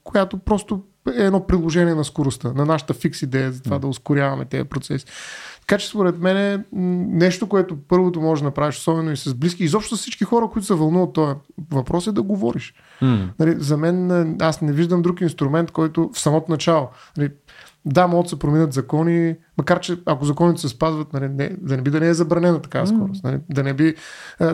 която 0.04 0.38
просто 0.38 0.82
е 1.08 1.24
едно 1.24 1.46
приложение 1.46 1.94
на 1.94 2.04
скоростта, 2.04 2.52
на 2.52 2.64
нашата 2.64 2.94
фикс 2.94 3.22
идея 3.22 3.52
за 3.52 3.62
това 3.62 3.78
да 3.78 3.86
ускоряваме 3.86 4.44
тези 4.44 4.64
процеси. 4.64 5.06
Така 5.60 5.78
че 5.78 5.88
според 5.88 6.18
мен 6.18 6.36
е 6.36 6.64
нещо, 6.72 7.48
което 7.48 7.76
първото 7.88 8.20
може 8.20 8.42
да 8.42 8.48
направиш, 8.48 8.76
особено 8.76 9.12
и 9.12 9.16
с 9.16 9.34
близки, 9.34 9.64
изобщо 9.64 9.96
с 9.96 10.00
всички 10.00 10.24
хора, 10.24 10.48
които 10.52 10.66
се 10.66 10.74
вълнуват 10.74 11.12
този 11.12 11.34
въпрос 11.70 12.06
е 12.06 12.12
да 12.12 12.22
говориш. 12.22 12.74
Mm. 13.02 13.28
Нали, 13.38 13.54
за 13.58 13.76
мен 13.76 14.36
аз 14.40 14.60
не 14.60 14.72
виждам 14.72 15.02
друг 15.02 15.20
инструмент, 15.20 15.70
който 15.70 16.10
в 16.12 16.20
самото 16.20 16.50
начало. 16.50 16.88
Нали, 17.16 17.30
да, 17.84 18.06
могат 18.06 18.24
да 18.24 18.28
се 18.28 18.38
променят 18.38 18.72
закони, 18.72 19.36
макар 19.58 19.80
че 19.80 19.98
ако 20.06 20.24
законите 20.24 20.60
се 20.60 20.68
спазват, 20.68 21.12
нали, 21.12 21.28
не, 21.28 21.56
да 21.60 21.76
не 21.76 21.82
би 21.82 21.90
да 21.90 22.00
не 22.00 22.08
е 22.08 22.14
забранена 22.14 22.62
такава 22.62 22.86
скорост. 22.86 23.24
Нали, 23.24 23.40
да 23.50 23.62
не 23.62 23.74
би 23.74 23.94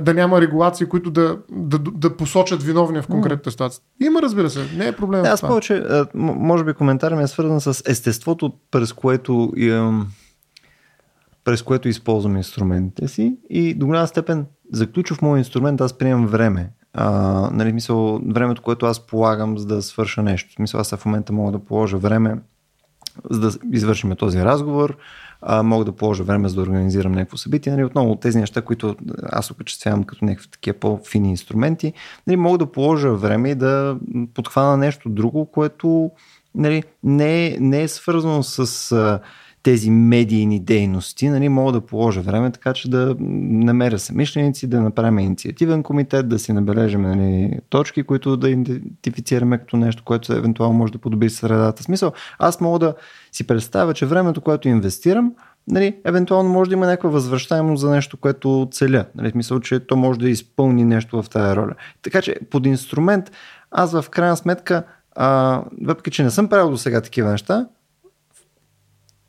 да 0.00 0.14
няма 0.14 0.40
регулации, 0.40 0.86
които 0.86 1.10
да, 1.10 1.38
да, 1.50 1.78
да 1.78 2.16
посочат 2.16 2.62
виновния 2.62 3.02
в 3.02 3.06
конкретната 3.06 3.50
ситуация. 3.50 3.82
Има, 4.02 4.22
разбира 4.22 4.50
се, 4.50 4.66
не 4.76 4.86
е 4.86 4.92
проблем. 4.92 5.24
аз 5.24 5.40
повече, 5.40 5.84
може 6.14 6.64
би 6.64 6.72
коментар 6.72 7.14
ми 7.14 7.22
е 7.22 7.26
свързан 7.26 7.60
с 7.60 7.82
естеството, 7.86 8.52
през 8.70 8.92
което 8.92 9.52
през 11.44 11.62
което 11.62 11.88
използвам 11.88 12.36
инструментите 12.36 13.08
си 13.08 13.36
и 13.50 13.74
до 13.74 13.86
голяма 13.86 14.06
степен 14.06 14.46
за 14.72 14.92
ключов 14.92 15.22
мой 15.22 15.38
инструмент 15.38 15.80
аз 15.80 15.92
приемам 15.92 16.26
време. 16.26 16.70
А, 16.92 17.10
нали, 17.52 17.72
мисъл, 17.72 18.20
времето, 18.28 18.62
което 18.62 18.86
аз 18.86 19.06
полагам 19.06 19.58
за 19.58 19.66
да 19.66 19.82
свърша 19.82 20.22
нещо. 20.22 20.50
В 20.50 20.54
смисъл, 20.54 20.80
аз 20.80 20.94
в 20.94 21.06
момента 21.06 21.32
мога 21.32 21.52
да 21.52 21.64
положа 21.64 21.98
време 21.98 22.38
за 23.30 23.40
да 23.40 23.58
извършим 23.72 24.16
този 24.16 24.38
разговор, 24.38 24.96
а, 25.42 25.62
мога 25.62 25.84
да 25.84 25.92
положа 25.92 26.24
време 26.24 26.48
за 26.48 26.54
да 26.54 26.62
организирам 26.62 27.12
някакво 27.12 27.36
събитие. 27.36 27.72
Нали, 27.72 27.84
отново 27.84 28.10
от 28.10 28.20
тези 28.20 28.38
неща, 28.38 28.62
които 28.62 28.96
аз 29.22 29.50
окачествявам 29.50 30.04
като 30.04 30.24
някакви 30.24 30.48
такива 30.48 30.78
по-фини 30.78 31.30
инструменти, 31.30 31.92
нали, 32.26 32.36
мога 32.36 32.58
да 32.58 32.72
положа 32.72 33.14
време 33.14 33.50
и 33.50 33.54
да 33.54 33.96
подхвана 34.34 34.76
нещо 34.76 35.08
друго, 35.08 35.46
което 35.46 36.10
нали, 36.54 36.82
не, 37.02 37.46
е, 37.46 37.56
не 37.60 37.82
е 37.82 37.88
свързано 37.88 38.42
с 38.42 38.92
а, 38.92 39.20
тези 39.66 39.90
медийни 39.90 40.60
дейности, 40.60 41.28
нали, 41.28 41.48
мога 41.48 41.72
да 41.72 41.80
положа 41.80 42.20
време, 42.20 42.50
така 42.50 42.72
че 42.72 42.90
да 42.90 43.16
намеря 43.20 43.98
самишленици, 43.98 44.66
да 44.66 44.80
направим 44.80 45.18
инициативен 45.18 45.82
комитет, 45.82 46.28
да 46.28 46.38
си 46.38 46.52
набележим 46.52 47.02
нали, 47.02 47.58
точки, 47.68 48.02
които 48.02 48.36
да 48.36 48.50
идентифицираме 48.50 49.58
като 49.58 49.76
нещо, 49.76 50.02
което 50.04 50.32
евентуално 50.32 50.78
може 50.78 50.92
да 50.92 50.98
подобри 50.98 51.30
средата. 51.30 51.82
Смисъл, 51.82 52.12
аз 52.38 52.60
мога 52.60 52.78
да 52.78 52.94
си 53.32 53.46
представя, 53.46 53.94
че 53.94 54.06
времето, 54.06 54.40
което 54.40 54.68
инвестирам, 54.68 55.32
нали, 55.68 55.96
евентуално 56.04 56.50
може 56.50 56.70
да 56.70 56.74
има 56.74 56.86
някаква 56.86 57.10
възвръщаемост 57.10 57.80
за 57.80 57.90
нещо, 57.90 58.16
което 58.16 58.68
целя. 58.70 59.04
Нали, 59.14 59.32
мисъл, 59.34 59.60
че 59.60 59.80
то 59.80 59.96
може 59.96 60.18
да 60.18 60.28
изпълни 60.28 60.84
нещо 60.84 61.22
в 61.22 61.30
тази 61.30 61.56
роля. 61.56 61.74
Така 62.02 62.22
че 62.22 62.36
под 62.50 62.66
инструмент 62.66 63.30
аз 63.70 63.92
в 64.00 64.10
крайна 64.10 64.36
сметка 64.36 64.82
а, 65.16 65.62
въпреки, 65.82 66.10
че 66.10 66.22
не 66.22 66.30
съм 66.30 66.48
правил 66.48 66.70
до 66.70 66.76
сега 66.76 67.00
такива 67.00 67.30
неща, 67.30 67.66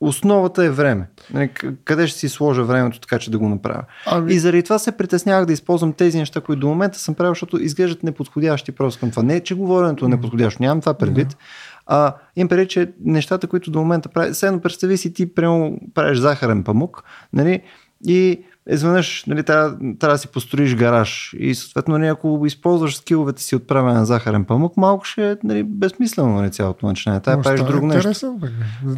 основата 0.01 0.65
е 0.65 0.69
време. 0.69 1.09
Нали, 1.33 1.49
къде 1.83 2.07
ще 2.07 2.19
си 2.19 2.29
сложа 2.29 2.63
времето 2.63 2.99
така, 2.99 3.19
че 3.19 3.31
да 3.31 3.39
го 3.39 3.49
направя. 3.49 3.83
Ами... 4.05 4.33
И 4.33 4.39
заради 4.39 4.63
това 4.63 4.79
се 4.79 4.91
притеснявах 4.91 5.45
да 5.45 5.53
използвам 5.53 5.93
тези 5.93 6.17
неща, 6.17 6.41
които 6.41 6.59
до 6.59 6.67
момента 6.67 6.99
съм 6.99 7.15
правил, 7.15 7.31
защото 7.31 7.57
изглеждат 7.63 8.03
неподходящи 8.03 8.71
просто 8.71 8.99
към 8.99 9.11
това. 9.11 9.23
Не, 9.23 9.39
че 9.39 9.55
говоренето 9.55 10.05
е 10.05 10.09
неподходящо, 10.09 10.63
нямам 10.63 10.79
това 10.79 10.93
предвид. 10.93 11.27
Mm-hmm. 11.27 11.37
А, 11.85 12.15
им 12.35 12.47
преди, 12.47 12.67
че 12.67 12.91
нещата, 13.05 13.47
които 13.47 13.71
до 13.71 13.79
момента 13.79 14.09
правя, 14.09 14.33
седно 14.33 14.61
представи 14.61 14.97
си 14.97 15.13
ти 15.13 15.33
прямо 15.33 15.79
правиш 15.93 16.17
захарен 16.17 16.63
памук, 16.63 17.03
нали, 17.33 17.61
и 18.07 18.41
изведнъж 18.69 19.23
нали, 19.27 19.43
трябва, 19.43 19.77
трябва 19.99 20.15
да 20.15 20.17
си 20.17 20.27
построиш 20.27 20.75
гараж 20.75 21.35
и 21.39 21.55
съответно 21.55 21.97
нали, 21.97 22.07
ако 22.07 22.43
използваш 22.45 22.97
скиловете 22.97 23.43
си 23.43 23.55
от 23.55 23.67
правене 23.67 23.93
на 23.93 24.05
захарен 24.05 24.45
памук, 24.45 24.77
малко 24.77 25.05
ще 25.05 25.31
е 25.31 25.35
нали, 25.43 25.63
безсмислено 25.63 26.29
нали, 26.29 26.51
цялото 26.51 26.87
начинание. 26.87 27.19
Да 27.19 27.41
правиш 27.41 27.61
друго 27.61 27.93
е 27.93 27.95
нещо. 27.95 28.39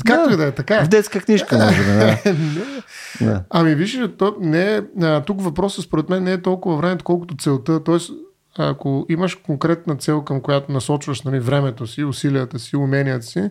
Както 0.05 0.33
и 0.33 0.37
да 0.37 0.45
е, 0.45 0.51
така 0.51 0.75
е. 0.75 0.83
В 0.83 0.87
детска 0.87 1.21
книжка 1.21 1.57
може 1.65 1.83
да 1.83 2.11
е. 2.11 2.35
да. 3.21 3.43
Ами 3.49 3.75
виж, 3.75 3.99
то 4.17 4.35
не 4.39 4.75
е, 4.75 4.81
тук 5.25 5.41
въпросът 5.41 5.85
според 5.85 6.09
мен 6.09 6.23
не 6.23 6.31
е 6.31 6.41
толкова 6.41 6.77
времето, 6.77 7.05
колкото 7.05 7.37
целта. 7.37 7.83
Тоест, 7.83 8.11
ако 8.57 9.05
имаш 9.09 9.35
конкретна 9.35 9.95
цел, 9.95 10.21
към 10.21 10.41
която 10.41 10.71
насочваш 10.71 11.21
нали, 11.21 11.39
времето 11.39 11.87
си, 11.87 12.03
усилията 12.03 12.59
си, 12.59 12.75
уменията 12.75 13.25
си, 13.25 13.49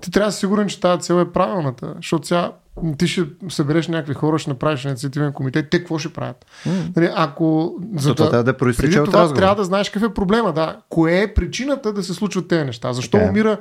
ти 0.00 0.10
трябва 0.10 0.28
да 0.28 0.32
си 0.32 0.38
сигурен, 0.38 0.68
че 0.68 0.80
тази 0.80 1.00
цел 1.00 1.20
е 1.20 1.32
правилната. 1.32 1.92
Защото 1.96 2.26
сега 2.26 2.52
ти 2.98 3.08
ще 3.08 3.24
събереш 3.48 3.88
някакви 3.88 4.14
хора, 4.14 4.38
ще 4.38 4.50
направиш 4.50 4.84
инициативен 4.84 5.32
комитет, 5.32 5.70
те 5.70 5.78
какво 5.78 5.98
ще 5.98 6.12
правят? 6.12 6.46
Mm. 6.66 6.96
Нали, 6.96 7.10
ако 7.16 7.74
за 7.96 8.14
да, 8.14 8.14
трябва 8.14 8.44
да 8.44 8.56
преди 8.56 8.90
това 8.90 9.20
разговор. 9.20 9.36
трябва 9.36 9.54
да 9.54 9.64
знаеш 9.64 9.90
какъв 9.90 10.10
е 10.10 10.14
проблема, 10.14 10.52
да. 10.52 10.76
Кое 10.88 11.20
е 11.20 11.34
причината 11.34 11.92
да 11.92 12.02
се 12.02 12.14
случват 12.14 12.48
тези 12.48 12.64
неща? 12.64 12.92
Защо 12.92 13.16
okay. 13.16 13.26
Е. 13.26 13.30
умира 13.30 13.58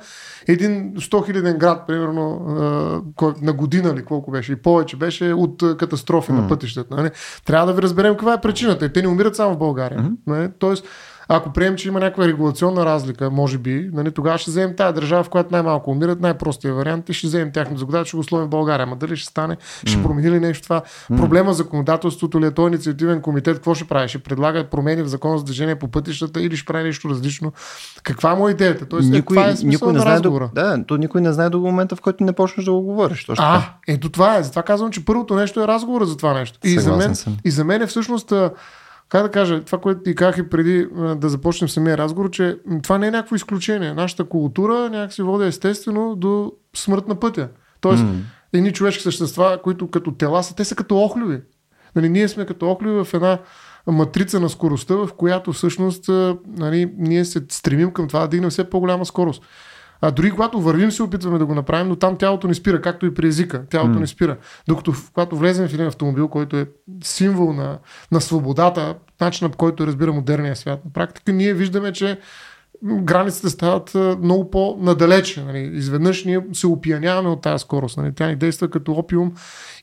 един 0.48 0.94
100 0.96 1.26
хиляден 1.26 1.58
град, 1.58 1.88
примерно, 1.88 2.42
на 3.42 3.54
година 3.54 3.90
или 3.90 4.06
колко 4.06 4.32
беше, 4.32 4.52
и 4.52 4.56
повече 4.56 4.96
беше 4.96 5.34
от 5.34 5.64
катастрофи 5.78 6.32
mm. 6.32 6.36
на 6.36 6.48
пътищата. 6.48 6.96
Нали? 6.96 7.10
Трябва 7.46 7.68
да 7.68 7.74
ви 7.74 7.82
разберем 7.82 8.14
каква 8.14 8.34
е 8.34 8.42
причината. 8.42 8.86
И 8.86 8.94
те 8.94 9.02
не 9.02 9.08
умират 9.08 9.36
само 9.36 9.54
в 9.56 9.58
България. 9.58 10.00
Mm-hmm. 10.00 10.16
Нали? 10.28 10.50
Тоест, 10.60 10.86
ако 11.30 11.54
приемем, 11.54 11.78
че 11.78 11.88
има 11.88 12.00
някаква 12.00 12.28
регулационна 12.28 12.86
разлика, 12.86 13.32
може 13.32 13.58
би, 13.58 13.90
нали, 13.94 14.12
тогава 14.12 14.38
ще 14.38 14.52
вземем 14.52 14.76
тази 14.76 14.96
държава, 14.96 15.24
в 15.24 15.30
която 15.30 15.50
най-малко 15.52 15.92
умират, 15.92 16.22
най-простия 16.22 16.74
вариант 16.74 17.10
и 17.10 17.14
ще 17.14 17.28
вземем 17.28 17.52
тяхното 17.52 17.80
загода, 17.80 18.06
ще 18.06 18.18
го 18.18 18.24
словим 18.24 18.50
България. 18.50 18.84
Ама 18.84 18.96
дали 18.96 19.18
ще 19.18 19.30
стане, 19.30 19.58
ще 19.86 19.98
mm. 19.98 20.04
промени 20.04 20.32
ли 20.32 20.40
нещо 20.40 20.64
това? 20.64 20.82
Mm. 21.12 21.18
Проблема 21.18 21.54
законодателството 21.54 22.42
ли 22.42 22.46
е 22.46 22.52
този 22.52 22.68
инициативен 22.68 23.22
комитет, 23.22 23.56
какво 23.56 23.76
ще 23.76 23.86
прави? 23.86 24.08
Ще 24.08 24.20
предлага 24.20 24.64
промени 24.64 25.02
в 25.02 25.08
закон 25.08 25.38
за 25.38 25.44
движение 25.44 25.76
по 25.76 25.88
пътищата 25.88 26.42
или 26.42 26.58
ще 26.58 26.66
прави 26.66 26.84
нещо 26.84 27.10
различно? 27.10 27.54
Каква 28.04 28.36
му 28.36 28.48
е 28.48 28.52
идеята? 28.52 28.86
Тоест, 28.86 29.10
никой, 29.10 29.38
е, 29.38 29.50
е 29.50 29.54
никой 29.64 29.94
не 29.94 30.00
знае 30.00 30.20
до, 30.20 30.50
да, 30.56 30.84
то 30.88 30.98
никой 30.98 31.22
не 31.22 31.34
знае 31.34 31.50
до 31.50 31.60
момента, 31.60 31.96
в 31.96 32.02
който 32.02 32.24
не 32.24 32.34
почнеш 32.34 32.66
да 32.66 32.72
го 32.72 32.82
говориш. 32.82 33.26
Точно 33.26 33.46
а, 33.48 33.64
ето 33.88 34.10
това 34.10 34.38
е. 34.38 34.44
Затова 34.44 34.64
казвам, 34.64 34.92
че 34.92 35.06
първото 35.06 35.36
нещо 35.36 35.64
е 35.64 35.68
разговора 35.68 36.06
за 36.06 36.18
това 36.18 36.34
нещо. 36.34 36.60
И 36.64 36.80
за, 36.80 36.96
мен, 36.96 37.14
и 37.46 37.52
за 37.52 37.64
мен 37.64 37.82
е 37.82 37.88
всъщност 37.88 38.34
как 39.10 39.24
да 39.24 39.32
кажа, 39.32 39.64
това, 39.64 39.78
което 39.78 40.02
ти 40.02 40.16
казах 40.16 40.38
и 40.38 40.50
преди 40.50 40.88
да 41.16 41.30
започнем 41.30 41.70
самия 41.70 41.98
разговор, 41.98 42.30
че 42.30 42.58
това 42.84 42.98
не 42.98 43.08
е 43.08 43.12
някакво 43.12 43.36
изключение. 43.36 43.94
Нашата 43.94 44.24
култура 44.24 44.90
някакси 44.90 45.22
води 45.22 45.48
естествено 45.48 46.16
до 46.16 46.52
смърт 46.76 47.08
на 47.08 47.20
пътя. 47.20 47.50
Тоест, 47.82 48.04
mm. 48.04 48.20
едни 48.54 48.74
човешки 48.74 49.04
същества, 49.04 49.60
които 49.64 49.90
като 49.90 50.12
тела 50.12 50.44
са, 50.44 50.56
те 50.56 50.66
са 50.66 50.76
като 50.76 51.04
охлюви. 51.04 51.42
Нали, 51.96 52.10
ние 52.10 52.28
сме 52.28 52.46
като 52.46 52.72
охлюви 52.72 53.04
в 53.04 53.14
една 53.14 53.40
матрица 53.88 54.40
на 54.40 54.50
скоростта, 54.50 54.96
в 54.96 55.10
която 55.18 55.54
всъщност 55.54 56.10
нали, 56.48 56.94
ние 56.98 57.26
се 57.26 57.46
стремим 57.52 57.92
към 57.92 58.08
това 58.08 58.20
да 58.20 58.28
дигнем 58.28 58.50
все 58.50 58.70
по-голяма 58.70 59.06
скорост. 59.06 59.44
А 60.02 60.12
дори 60.12 60.32
когато 60.32 60.62
вървим, 60.62 60.92
се 60.92 61.04
опитваме 61.04 61.38
да 61.38 61.46
го 61.46 61.56
направим, 61.56 61.88
но 61.88 61.96
там 61.96 62.18
тялото 62.18 62.48
ни 62.48 62.56
спира, 62.56 62.82
както 62.82 63.06
и 63.06 63.14
при 63.14 63.28
езика. 63.28 63.66
Тялото 63.70 63.98
mm. 63.98 64.00
ни 64.00 64.08
спира. 64.08 64.38
Докато 64.68 64.94
когато 65.14 65.36
влезем 65.36 65.68
в 65.68 65.74
един 65.74 65.88
автомобил, 65.88 66.28
който 66.28 66.58
е 66.58 66.68
символ 67.04 67.54
на, 67.54 67.78
на 68.12 68.22
свободата, 68.22 68.96
начинът 69.22 69.52
по 69.52 69.58
който 69.58 69.88
разбира 69.88 70.14
модерния 70.14 70.56
свят 70.56 70.86
на 70.86 70.92
практика, 70.94 71.32
ние 71.32 71.54
виждаме, 71.54 71.92
че 71.92 72.20
границите 72.84 73.50
стават 73.50 73.96
много 74.22 74.52
по-надалече. 74.52 75.44
Нали. 75.44 75.72
Изведнъж 75.74 76.24
ние 76.24 76.46
се 76.54 76.68
опияняваме 76.68 77.30
от 77.30 77.42
тази 77.42 77.62
скорост. 77.62 77.98
Нали. 77.98 78.14
Тя 78.16 78.28
ни 78.28 78.36
действа 78.36 78.70
като 78.70 78.92
опиум 78.92 79.34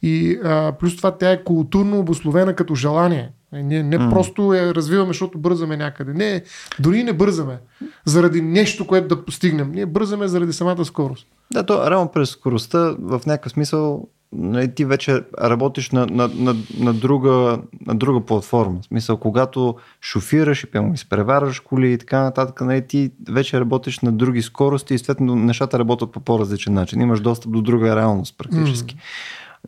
и 0.03 0.39
а, 0.45 0.73
плюс 0.73 0.97
това 0.97 1.19
тя 1.19 1.31
е 1.31 1.45
културно 1.45 1.99
обословена 1.99 2.55
като 2.55 2.75
желание. 2.75 3.31
Ние 3.63 3.83
не 3.83 3.99
mm. 3.99 4.11
просто 4.11 4.55
я 4.55 4.75
развиваме, 4.75 5.09
защото 5.09 5.39
бързаме 5.39 5.77
някъде. 5.77 6.13
Не, 6.13 6.43
дори 6.81 7.03
не 7.03 7.13
бързаме 7.13 7.59
заради 8.05 8.43
нещо, 8.43 8.87
което 8.87 9.17
да 9.17 9.25
постигнем. 9.25 9.73
Ние 9.73 9.87
бързаме 9.87 10.29
заради 10.29 10.53
самата 10.53 10.85
скорост. 10.85 11.27
Да, 11.53 11.67
то 11.67 11.91
реално 11.91 12.11
през 12.13 12.31
скоростта 12.31 12.95
в 12.99 13.21
някакъв 13.27 13.53
смисъл 13.53 14.09
нали, 14.35 14.75
ти 14.75 14.85
вече 14.85 15.23
работиш 15.43 15.91
на, 15.91 16.07
на, 16.07 16.31
на, 16.35 16.57
на, 16.79 16.95
друга, 16.95 17.59
на 17.87 17.95
друга 17.95 18.21
платформа. 18.21 18.81
В 18.83 18.85
смисъл, 18.85 19.17
когато 19.17 19.77
шофираш 20.03 20.63
и 20.63 20.67
пълно 20.67 20.95
изпреварваш 20.95 21.61
коли 21.61 21.93
и 21.93 21.99
така 21.99 22.23
нататък, 22.23 22.61
нали, 22.61 22.87
ти 22.87 23.11
вече 23.29 23.61
работиш 23.61 24.01
на 24.01 24.13
други 24.13 24.43
скорости 24.43 24.95
и 24.95 24.99
следно 24.99 25.35
нещата 25.35 25.79
работят 25.79 26.13
по 26.13 26.21
по-различен 26.21 26.75
начин. 26.75 27.01
Имаш 27.01 27.21
достъп 27.21 27.53
до 27.53 27.63
друга 27.63 27.97
реалност 27.97 28.39
практически. 28.39 28.97
Mm. 28.97 28.99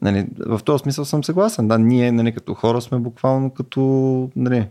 Нали, 0.03 0.27
в 0.47 0.61
този 0.65 0.83
смисъл 0.83 1.05
съм 1.05 1.25
съгласен. 1.25 1.69
Да, 1.69 1.79
ние 1.79 2.13
нали, 2.13 2.33
като 2.33 2.55
хора 2.55 2.81
сме 2.81 2.99
буквално 2.99 3.51
като, 3.51 3.81
нали, 4.37 4.69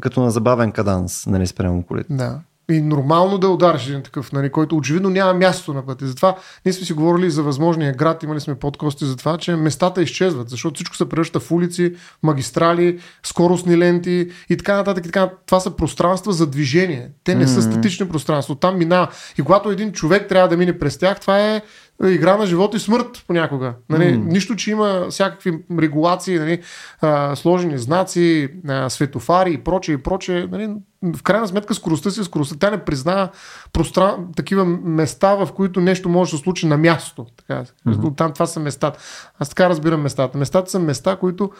като 0.00 0.20
на 0.20 0.30
забавен 0.30 0.72
каданс 0.72 1.26
нали, 1.26 1.46
спрямо 1.46 1.82
колите. 1.82 2.14
Да. 2.14 2.40
И 2.70 2.80
нормално 2.80 3.38
да 3.38 3.48
удариш 3.48 3.86
един 3.86 4.02
такъв, 4.02 4.32
нали, 4.32 4.50
който 4.50 4.76
очевидно 4.76 5.10
няма 5.10 5.34
място 5.34 5.74
на 5.74 5.86
пътя. 5.86 6.06
Затова 6.06 6.36
ние 6.64 6.72
сме 6.72 6.86
си 6.86 6.92
говорили 6.92 7.30
за 7.30 7.42
възможния 7.42 7.92
град, 7.92 8.22
имали 8.22 8.40
сме 8.40 8.54
подкости 8.54 9.04
за 9.04 9.16
това, 9.16 9.38
че 9.38 9.56
местата 9.56 10.02
изчезват, 10.02 10.50
защото 10.50 10.74
всичко 10.74 10.96
се 10.96 11.08
превръща 11.08 11.40
в 11.40 11.52
улици, 11.52 11.94
магистрали, 12.22 13.00
скоростни 13.22 13.78
ленти 13.78 14.30
и 14.48 14.56
така 14.56 14.76
нататък. 14.76 15.06
И 15.06 15.08
така. 15.08 15.30
Това 15.46 15.60
са 15.60 15.70
пространства 15.70 16.32
за 16.32 16.46
движение. 16.46 17.10
Те 17.24 17.34
не 17.34 17.46
mm-hmm. 17.46 17.54
са 17.54 17.62
статични 17.62 18.08
пространства. 18.08 18.56
Там 18.56 18.78
минава. 18.78 19.08
И 19.38 19.42
когато 19.42 19.70
един 19.70 19.92
човек 19.92 20.28
трябва 20.28 20.48
да 20.48 20.56
мине 20.56 20.78
през 20.78 20.98
тях, 20.98 21.20
това 21.20 21.40
е 21.40 21.62
игра 22.04 22.36
на 22.36 22.46
живот 22.46 22.74
и 22.74 22.78
смърт 22.78 23.24
понякога. 23.26 23.74
Нали, 23.88 24.04
mm. 24.04 24.24
Нищо, 24.24 24.56
че 24.56 24.70
има 24.70 25.06
всякакви 25.10 25.58
регулации, 25.78 26.38
нали, 26.38 26.62
а, 27.00 27.36
сложени 27.36 27.78
знаци, 27.78 28.48
а, 28.68 28.90
светофари 28.90 29.52
и 29.52 29.58
прочее 29.58 29.94
и 29.94 30.02
прочее. 30.02 30.48
Нали, 30.52 30.74
в 31.02 31.22
крайна 31.22 31.48
сметка 31.48 31.74
скоростта 31.74 32.10
си 32.10 32.20
е 32.20 32.24
скоростта. 32.24 32.56
Тя 32.58 32.70
не 32.70 32.84
признава 32.84 33.28
простран... 33.72 34.32
такива 34.36 34.64
места, 34.64 35.34
в 35.34 35.48
които 35.52 35.80
нещо 35.80 36.08
може 36.08 36.30
да 36.30 36.36
се 36.36 36.42
случи 36.42 36.66
на 36.66 36.76
място. 36.76 37.26
Така. 37.36 37.64
Mm-hmm. 37.86 38.16
Там 38.16 38.32
това 38.32 38.46
са 38.46 38.60
местата. 38.60 38.98
Аз 39.38 39.48
така 39.48 39.68
разбирам 39.68 40.02
местата. 40.02 40.38
Местата 40.38 40.70
са 40.70 40.78
места, 40.78 41.16
които 41.16 41.50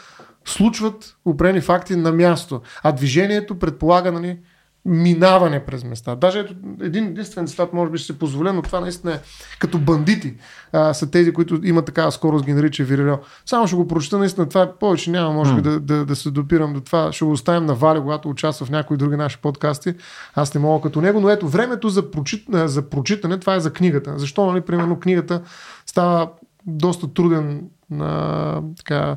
случват 0.44 1.16
определени 1.24 1.60
факти 1.60 1.96
на 1.96 2.12
място. 2.12 2.60
А 2.82 2.92
движението 2.92 3.58
предполага 3.58 4.12
нали, 4.12 4.38
минаване 4.86 5.64
през 5.64 5.84
места. 5.84 6.14
Даже 6.14 6.38
ето, 6.38 6.54
един 6.80 7.04
единствен 7.04 7.46
цитат 7.46 7.72
може 7.72 7.90
би 7.90 7.98
ще 7.98 8.06
се 8.06 8.18
позволя, 8.18 8.52
но 8.52 8.62
това 8.62 8.80
наистина 8.80 9.12
е 9.12 9.20
като 9.58 9.78
бандити 9.78 10.34
а, 10.72 10.94
са 10.94 11.10
тези, 11.10 11.32
които 11.32 11.60
имат 11.64 11.86
такава 11.86 12.12
скорост, 12.12 12.44
ги 12.44 12.52
нарича 12.52 12.84
Вирирел. 12.84 13.18
Само 13.46 13.66
ще 13.66 13.76
го 13.76 13.88
прочета, 13.88 14.18
наистина 14.18 14.48
това 14.48 14.62
е 14.62 14.72
повече 14.72 15.10
няма, 15.10 15.34
може 15.34 15.54
би 15.54 15.62
да, 15.62 15.80
да, 15.80 16.04
да, 16.04 16.16
се 16.16 16.30
допирам 16.30 16.72
до 16.72 16.80
това. 16.80 17.12
Ще 17.12 17.24
го 17.24 17.30
оставим 17.30 17.66
на 17.66 17.74
Вали, 17.74 18.00
когато 18.00 18.28
участва 18.28 18.66
в 18.66 18.70
някои 18.70 18.96
други 18.96 19.16
наши 19.16 19.38
подкасти. 19.38 19.94
Аз 20.34 20.54
не 20.54 20.60
мога 20.60 20.82
като 20.82 21.00
него, 21.00 21.20
но 21.20 21.30
ето 21.30 21.48
времето 21.48 21.88
за, 21.88 22.10
прочит, 22.10 22.44
за 22.52 22.90
прочитане, 22.90 23.38
това 23.38 23.54
е 23.54 23.60
за 23.60 23.72
книгата. 23.72 24.18
Защо, 24.18 24.46
нали, 24.46 24.60
примерно, 24.60 25.00
книгата 25.00 25.42
става 25.86 26.30
доста 26.66 27.14
труден 27.14 27.62
а, 28.00 28.60
така, 28.76 29.16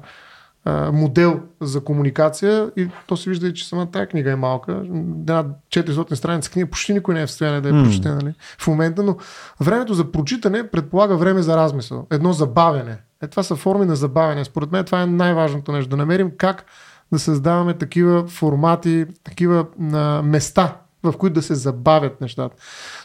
а, 0.68 0.92
модел 0.92 1.40
за 1.62 1.82
комуникация 1.82 2.72
и 2.78 2.90
то 3.08 3.18
се 3.18 3.30
вижда 3.30 3.48
и, 3.48 3.54
че 3.54 3.68
самата 3.68 3.92
тази 3.92 4.08
книга 4.08 4.32
е 4.32 4.36
малка. 4.36 4.82
Една 4.84 5.46
400 5.70 6.14
страница 6.14 6.52
книга 6.52 6.70
почти 6.70 6.94
никой 6.94 7.14
не 7.14 7.22
е 7.22 7.26
в 7.26 7.30
състояние 7.30 7.62
да 7.62 7.70
я 7.70 7.84
прочете 7.84 8.10
нали, 8.10 8.34
в 8.60 8.68
момента, 8.68 9.04
но 9.04 9.18
времето 9.62 9.94
за 9.94 10.12
прочитане 10.12 10.68
предполага 10.68 11.18
време 11.18 11.42
за 11.42 11.58
размисъл. 11.58 12.08
Едно 12.12 12.34
забавяне. 12.34 12.98
Е, 13.22 13.28
това 13.28 13.44
са 13.44 13.56
форми 13.56 13.86
на 13.86 13.96
забавяне. 13.96 14.46
Според 14.46 14.72
мен 14.72 14.86
това 14.86 15.02
е 15.02 15.06
най-важното 15.06 15.72
нещо. 15.72 15.90
Да 15.90 15.98
намерим 15.98 16.32
как 16.38 16.66
да 17.12 17.20
създаваме 17.20 17.74
такива 17.74 18.28
формати, 18.28 19.06
такива 19.24 19.66
а, 19.94 20.22
места, 20.22 20.78
в 21.04 21.14
които 21.18 21.34
да 21.34 21.42
се 21.42 21.56
забавят 21.56 22.22
нещата. 22.22 22.56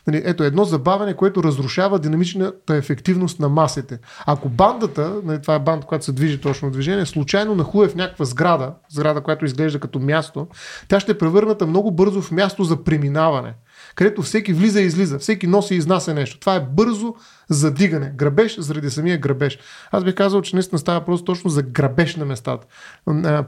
Нали, 0.07 0.23
ето 0.25 0.45
едно 0.45 0.65
забавяне, 0.65 1.15
което 1.15 1.43
разрушава 1.43 1.99
динамичната 1.99 2.77
ефективност 2.77 3.41
на 3.41 3.49
масите. 3.49 3.99
Ако 4.27 4.49
бандата, 4.49 5.15
нали, 5.25 5.43
това 5.43 5.55
е 5.55 5.59
банда, 5.59 5.87
която 5.87 6.05
се 6.05 6.13
движи 6.13 6.41
точно 6.41 6.69
в 6.69 6.73
движение, 6.73 7.07
случайно 7.07 7.55
нахуе 7.55 7.89
в 7.89 7.95
някаква 7.95 8.25
сграда, 8.25 8.75
сграда, 8.89 9.21
която 9.21 9.45
изглежда 9.45 9.81
като 9.81 9.99
място, 9.99 10.47
тя 10.89 11.01
ще 11.01 11.13
е 11.13 11.19
превърната 11.19 11.67
много 11.67 11.91
бързо 11.91 12.23
в 12.23 12.31
място 12.31 12.65
за 12.65 12.85
преминаване 12.85 13.55
където 13.95 14.23
всеки 14.23 14.53
влиза 14.53 14.81
и 14.81 14.85
излиза, 14.85 15.19
всеки 15.19 15.47
носи 15.47 15.75
и 15.75 15.77
изнася 15.77 16.15
нещо. 16.15 16.41
Това 16.41 16.55
е 16.55 16.67
бързо 16.71 17.15
задигане, 17.53 18.13
грабеж 18.17 18.59
заради 18.59 18.91
самия 18.91 19.19
грабеж. 19.19 19.59
Аз 19.91 20.05
бих 20.05 20.15
казал, 20.15 20.43
че 20.43 20.57
наистина 20.57 20.79
става 20.79 21.05
просто 21.05 21.25
точно 21.25 21.51
за 21.51 21.63
грабеж 21.63 22.17
на 22.17 22.25
местата. 22.25 22.67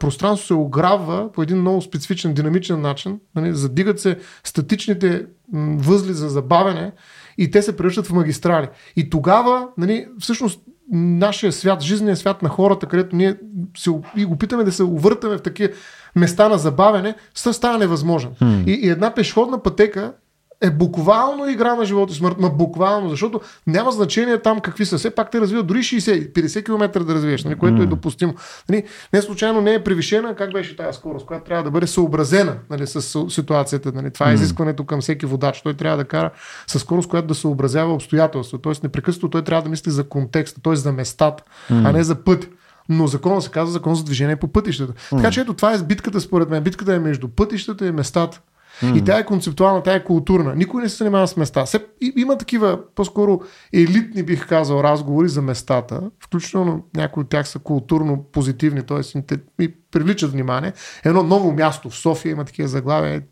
Пространство 0.00 0.46
се 0.46 0.54
ограбва 0.54 1.32
по 1.32 1.42
един 1.42 1.60
много 1.60 1.82
специфичен, 1.82 2.34
динамичен 2.34 2.80
начин. 2.80 3.20
Нали? 3.34 3.54
Задигат 3.54 4.00
се 4.00 4.18
статичните 4.44 5.26
възли 5.52 6.14
за 6.14 6.28
забавяне 6.28 6.92
и 7.38 7.50
те 7.50 7.62
се 7.62 7.76
превръщат 7.76 8.06
в 8.06 8.12
магистрали. 8.12 8.68
И 8.96 9.10
тогава, 9.10 9.68
нали, 9.78 10.06
всъщност, 10.18 10.60
нашия 10.92 11.52
свят, 11.52 11.82
жизненият 11.82 12.18
свят 12.18 12.42
на 12.42 12.48
хората, 12.48 12.86
където 12.86 13.16
ние 13.16 13.36
се 13.76 13.90
и 14.16 14.24
опитаме 14.24 14.64
да 14.64 14.72
се 14.72 14.82
увъртаме 14.82 15.36
в 15.36 15.42
такива 15.42 15.72
места 16.16 16.48
на 16.48 16.58
забавене, 16.58 17.14
става 17.34 17.78
невъзможен. 17.78 18.30
Hmm. 18.30 18.64
И, 18.66 18.72
и 18.86 18.88
една 18.88 19.14
пешеходна 19.14 19.62
пътека 19.62 20.12
е 20.60 20.70
буквално 20.70 21.48
игра 21.48 21.74
на 21.74 21.84
живота 21.84 22.12
и 22.12 22.16
смърт, 22.16 22.36
но 22.38 22.50
буквално, 22.50 23.08
защото 23.08 23.40
няма 23.66 23.92
значение 23.92 24.42
там 24.42 24.60
какви 24.60 24.86
са. 24.86 24.98
Все 24.98 25.10
пак 25.10 25.30
те 25.30 25.40
развиват 25.40 25.66
дори 25.66 25.78
60-50 25.78 26.64
км 26.64 27.04
да 27.04 27.14
развиеш, 27.14 27.44
нали, 27.44 27.54
което 27.54 27.76
mm. 27.76 27.82
е 27.82 27.86
допустимо. 27.86 28.34
Нали, 28.68 28.84
не 29.12 29.22
случайно 29.22 29.60
не 29.60 29.74
е 29.74 29.84
превишена, 29.84 30.34
как 30.34 30.52
беше 30.52 30.76
тази 30.76 30.96
скорост, 30.98 31.26
която 31.26 31.44
трябва 31.44 31.64
да 31.64 31.70
бъде 31.70 31.86
съобразена 31.86 32.56
нали, 32.70 32.86
с 32.86 33.30
ситуацията. 33.30 33.92
Нали. 33.94 34.10
Това 34.10 34.30
е 34.30 34.34
изискването 34.34 34.84
към 34.84 35.00
всеки 35.00 35.26
водач. 35.26 35.62
Той 35.62 35.74
трябва 35.74 35.96
да 35.96 36.04
кара 36.04 36.30
с 36.66 36.78
скорост, 36.78 37.08
която 37.08 37.28
да 37.28 37.34
съобразява 37.34 37.94
обстоятелства. 37.94 38.58
Тоест 38.58 38.82
непрекъснато 38.82 39.30
той 39.30 39.42
трябва 39.42 39.62
да 39.62 39.68
мисли 39.68 39.90
за 39.90 40.08
контекста, 40.08 40.60
т.е. 40.60 40.76
за 40.76 40.92
местата, 40.92 41.44
mm. 41.70 41.88
а 41.88 41.92
не 41.92 42.04
за 42.04 42.14
път. 42.14 42.48
Но 42.88 43.06
закона 43.06 43.42
се 43.42 43.50
казва 43.50 43.72
закон 43.72 43.94
за 43.94 44.04
движение 44.04 44.36
по 44.36 44.48
пътищата. 44.48 44.92
Mm. 44.92 45.16
Така 45.16 45.30
че 45.30 45.40
ето 45.40 45.54
това 45.54 45.74
е 45.74 45.78
битката 45.78 46.20
според 46.20 46.50
мен. 46.50 46.62
Битката 46.62 46.94
е 46.94 46.98
между 46.98 47.28
пътищата 47.28 47.86
и 47.86 47.92
местата. 47.92 48.40
Mm. 48.82 48.98
И 48.98 49.04
тя 49.04 49.18
е 49.18 49.24
концептуална, 49.24 49.82
тя 49.82 49.94
е 49.94 50.04
културна. 50.04 50.54
Никой 50.54 50.82
не 50.82 50.88
се 50.88 50.96
занимава 50.96 51.28
с 51.28 51.36
места. 51.36 51.66
Се, 51.66 51.84
има 52.16 52.38
такива, 52.38 52.78
по-скоро 52.94 53.40
елитни, 53.72 54.22
бих 54.22 54.48
казал, 54.48 54.80
разговори 54.80 55.28
за 55.28 55.42
местата. 55.42 56.00
Включително 56.20 56.84
някои 56.96 57.20
от 57.20 57.28
тях 57.28 57.48
са 57.48 57.58
културно 57.58 58.24
позитивни, 58.32 58.82
т.е. 58.82 59.34
и 59.62 59.74
привличат 59.90 60.32
внимание. 60.32 60.72
Едно 61.04 61.22
ново 61.22 61.52
място 61.52 61.90
в 61.90 61.96
София 61.96 62.32
има 62.32 62.44
такива 62.44 62.68
заглавия. 62.68 63.22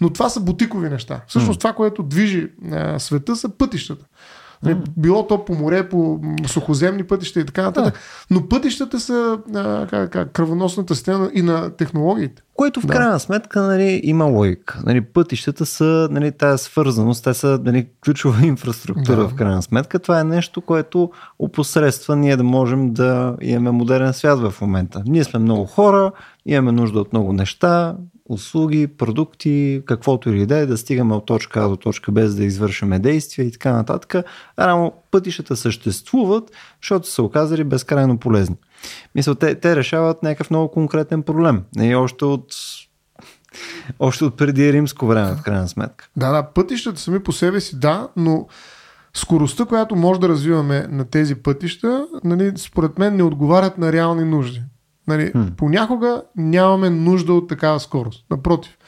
Но 0.00 0.10
това 0.10 0.28
са 0.28 0.40
бутикови 0.40 0.88
неща. 0.88 1.20
Всъщност 1.26 1.58
mm. 1.58 1.60
това, 1.60 1.72
което 1.72 2.02
движи 2.02 2.48
а, 2.72 2.98
света, 2.98 3.36
са 3.36 3.48
пътищата. 3.48 4.06
Mm. 4.70 4.84
Било 4.96 5.26
то 5.26 5.44
по 5.44 5.54
море, 5.54 5.88
по 5.88 6.20
сухоземни 6.46 7.04
пътища 7.04 7.40
и 7.40 7.44
така 7.44 7.62
нататък. 7.62 7.94
Да. 7.94 8.00
Но 8.30 8.48
пътищата 8.48 9.00
са 9.00 9.38
а, 9.54 9.86
как, 9.86 10.10
как, 10.10 10.32
кръвоносната 10.32 10.94
стена 10.94 11.30
и 11.34 11.42
на 11.42 11.70
технологиите. 11.70 12.42
Което 12.54 12.80
в 12.80 12.86
крайна 12.86 13.12
да. 13.12 13.18
сметка 13.18 13.62
нали, 13.62 14.00
има 14.04 14.24
логика. 14.24 14.82
Нали, 14.86 15.00
пътищата 15.00 15.66
са 15.66 16.08
нали, 16.10 16.32
тази 16.32 16.64
свързаност, 16.64 17.24
те 17.24 17.34
са 17.34 17.60
нали, 17.64 17.86
ключова 18.04 18.46
инфраструктура 18.46 19.16
да. 19.16 19.28
в 19.28 19.34
крайна 19.34 19.62
сметка. 19.62 19.98
Това 19.98 20.20
е 20.20 20.24
нещо, 20.24 20.60
което 20.60 21.10
опосредства 21.38 22.16
ние 22.16 22.36
да 22.36 22.44
можем 22.44 22.92
да 22.92 23.36
имаме 23.40 23.70
модерен 23.70 24.12
свят 24.12 24.38
в 24.38 24.54
момента. 24.60 25.02
Ние 25.06 25.24
сме 25.24 25.40
много 25.40 25.64
хора, 25.64 26.12
имаме 26.46 26.72
нужда 26.72 27.00
от 27.00 27.12
много 27.12 27.32
неща, 27.32 27.96
услуги, 28.28 28.86
продукти, 28.86 29.82
каквото 29.86 30.30
или 30.30 30.46
да 30.46 30.58
е, 30.58 30.66
да 30.66 30.78
стигаме 30.78 31.14
от 31.14 31.26
точка 31.26 31.64
А 31.64 31.68
до 31.68 31.76
точка 31.76 32.12
Б, 32.12 32.28
за 32.28 32.36
да 32.36 32.44
извършваме 32.44 32.98
действия 32.98 33.46
и 33.46 33.52
така 33.52 33.72
нататък. 33.72 34.26
Рамо 34.58 34.92
пътищата 35.10 35.56
съществуват, 35.56 36.50
защото 36.82 37.08
са 37.08 37.22
оказали 37.22 37.64
безкрайно 37.64 38.18
полезни. 38.18 38.56
Мисля, 39.14 39.34
те, 39.34 39.54
те 39.54 39.76
решават 39.76 40.22
някакъв 40.22 40.50
много 40.50 40.70
конкретен 40.70 41.22
проблем. 41.22 41.62
И 41.80 41.94
още 41.94 42.24
от 42.24 42.46
още 43.98 44.24
от 44.24 44.36
преди 44.36 44.72
римско 44.72 45.06
време, 45.06 45.36
в 45.36 45.42
крайна 45.42 45.68
сметка. 45.68 46.08
Да, 46.16 46.32
да, 46.32 46.42
пътищата 46.42 47.00
сами 47.00 47.22
по 47.22 47.32
себе 47.32 47.60
си, 47.60 47.78
да, 47.78 48.08
но 48.16 48.46
скоростта, 49.14 49.64
която 49.64 49.96
може 49.96 50.20
да 50.20 50.28
развиваме 50.28 50.86
на 50.90 51.04
тези 51.04 51.34
пътища, 51.34 52.06
нали, 52.24 52.52
според 52.56 52.98
мен 52.98 53.16
не 53.16 53.22
отговарят 53.22 53.78
на 53.78 53.92
реални 53.92 54.24
нужди. 54.24 54.62
Нали, 55.08 55.32
hmm. 55.32 55.54
Понякога 55.56 56.22
нямаме 56.36 56.90
нужда 56.90 57.32
от 57.32 57.48
такава 57.48 57.80
скорост. 57.80 58.24
Напротив. 58.30 58.78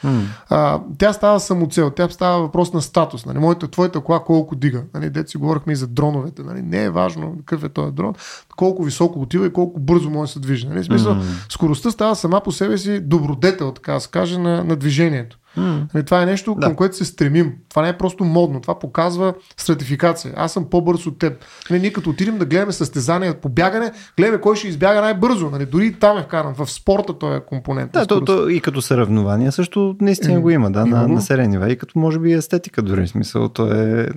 А, 0.49 0.79
тя 0.97 1.13
става 1.13 1.39
самоцел. 1.39 1.89
Тя 1.89 2.09
става 2.09 2.41
въпрос 2.41 2.73
на 2.73 2.81
статус. 2.81 3.25
Нали, 3.25 3.37
моята, 3.37 3.67
твоята 3.67 3.99
кола 3.99 4.23
колко 4.23 4.55
дига. 4.55 4.83
Нали, 4.93 5.09
дет 5.09 5.29
си 5.29 5.37
говорихме 5.37 5.73
и 5.73 5.75
за 5.75 5.87
дроновете. 5.87 6.43
Нали, 6.43 6.61
не 6.61 6.83
е 6.83 6.89
важно 6.89 7.35
какъв 7.37 7.63
е 7.63 7.69
този 7.69 7.91
дрон, 7.91 8.13
колко 8.55 8.83
високо 8.83 9.21
отива 9.21 9.47
и 9.47 9.53
колко 9.53 9.79
бързо 9.79 10.09
може 10.09 10.29
да 10.29 10.33
се 10.33 10.39
движи. 10.39 10.67
Нали, 10.67 10.83
смисъл, 10.83 11.15
hmm. 11.15 11.51
скоростта 11.53 11.91
става 11.91 12.15
сама 12.15 12.41
по 12.41 12.51
себе 12.51 12.77
си 12.77 12.99
добродетел, 12.99 13.71
така 13.71 13.93
да 13.93 13.99
се 13.99 14.09
каже, 14.09 14.37
на, 14.37 14.63
на 14.63 14.75
движението. 14.75 15.37
Mm. 15.57 16.05
Това 16.05 16.21
е 16.21 16.25
нещо, 16.25 16.55
да. 16.55 16.67
към 16.67 16.75
което 16.75 16.95
се 16.95 17.05
стремим. 17.05 17.53
Това 17.69 17.81
не 17.81 17.89
е 17.89 17.97
просто 17.97 18.23
модно. 18.23 18.61
Това 18.61 18.79
показва 18.79 19.33
стратификация. 19.57 20.33
Аз 20.37 20.51
съм 20.51 20.65
по-бърз 20.69 21.05
от 21.05 21.19
теб. 21.19 21.45
Нали, 21.69 21.81
ние 21.81 21.93
като 21.93 22.09
отидем 22.09 22.37
да 22.37 22.45
гледаме 22.45 22.71
състезания 22.71 23.41
по 23.41 23.49
бягане, 23.49 23.91
гледаме 24.17 24.41
кой 24.41 24.55
ще 24.55 24.67
избяга 24.67 25.01
най-бързо. 25.01 25.49
Нали, 25.49 25.65
дори 25.65 25.93
там 25.93 26.17
е 26.17 26.23
вкаран. 26.23 26.53
В 26.53 26.71
спорта 26.71 27.13
той 27.19 27.37
е 27.37 27.39
компонент. 27.39 27.91
Да, 27.91 28.05
то, 28.05 28.25
то, 28.25 28.49
и 28.49 28.59
като 28.59 28.81
съревнования 28.81 29.51
също 29.51 29.86
наистина 30.01 30.33
е, 30.33 30.39
го 30.39 30.49
има, 30.49 30.71
да, 30.71 30.85
на, 30.85 31.07
на 31.07 31.21
серени 31.21 31.71
И 31.71 31.77
като 31.77 31.99
може 31.99 32.19
би 32.19 32.33
естетика 32.33 32.81
дори 32.81 33.07
смисъл. 33.07 33.49
То 33.49 33.73
е 33.73 34.09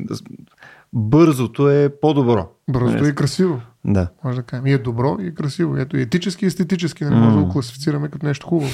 бързото 0.93 1.71
е 1.71 1.89
по-добро. 2.01 2.49
Бързото 2.71 3.05
е 3.05 3.13
красиво. 3.13 3.61
Да. 3.85 4.09
Може 4.25 4.37
да 4.37 4.43
кажем. 4.43 4.67
И 4.67 4.73
е 4.73 4.79
добро 4.79 5.17
и 5.21 5.27
е 5.27 5.35
красиво. 5.35 5.77
Ето 5.77 5.97
и 5.97 6.03
етически 6.03 6.45
и 6.45 6.49
естетически. 6.49 7.05
Не 7.05 7.11
може 7.11 7.37
mm. 7.37 7.39
да 7.39 7.45
го 7.45 7.53
класифицираме 7.53 8.09
като 8.09 8.27
нещо 8.27 8.47
хубаво. 8.47 8.71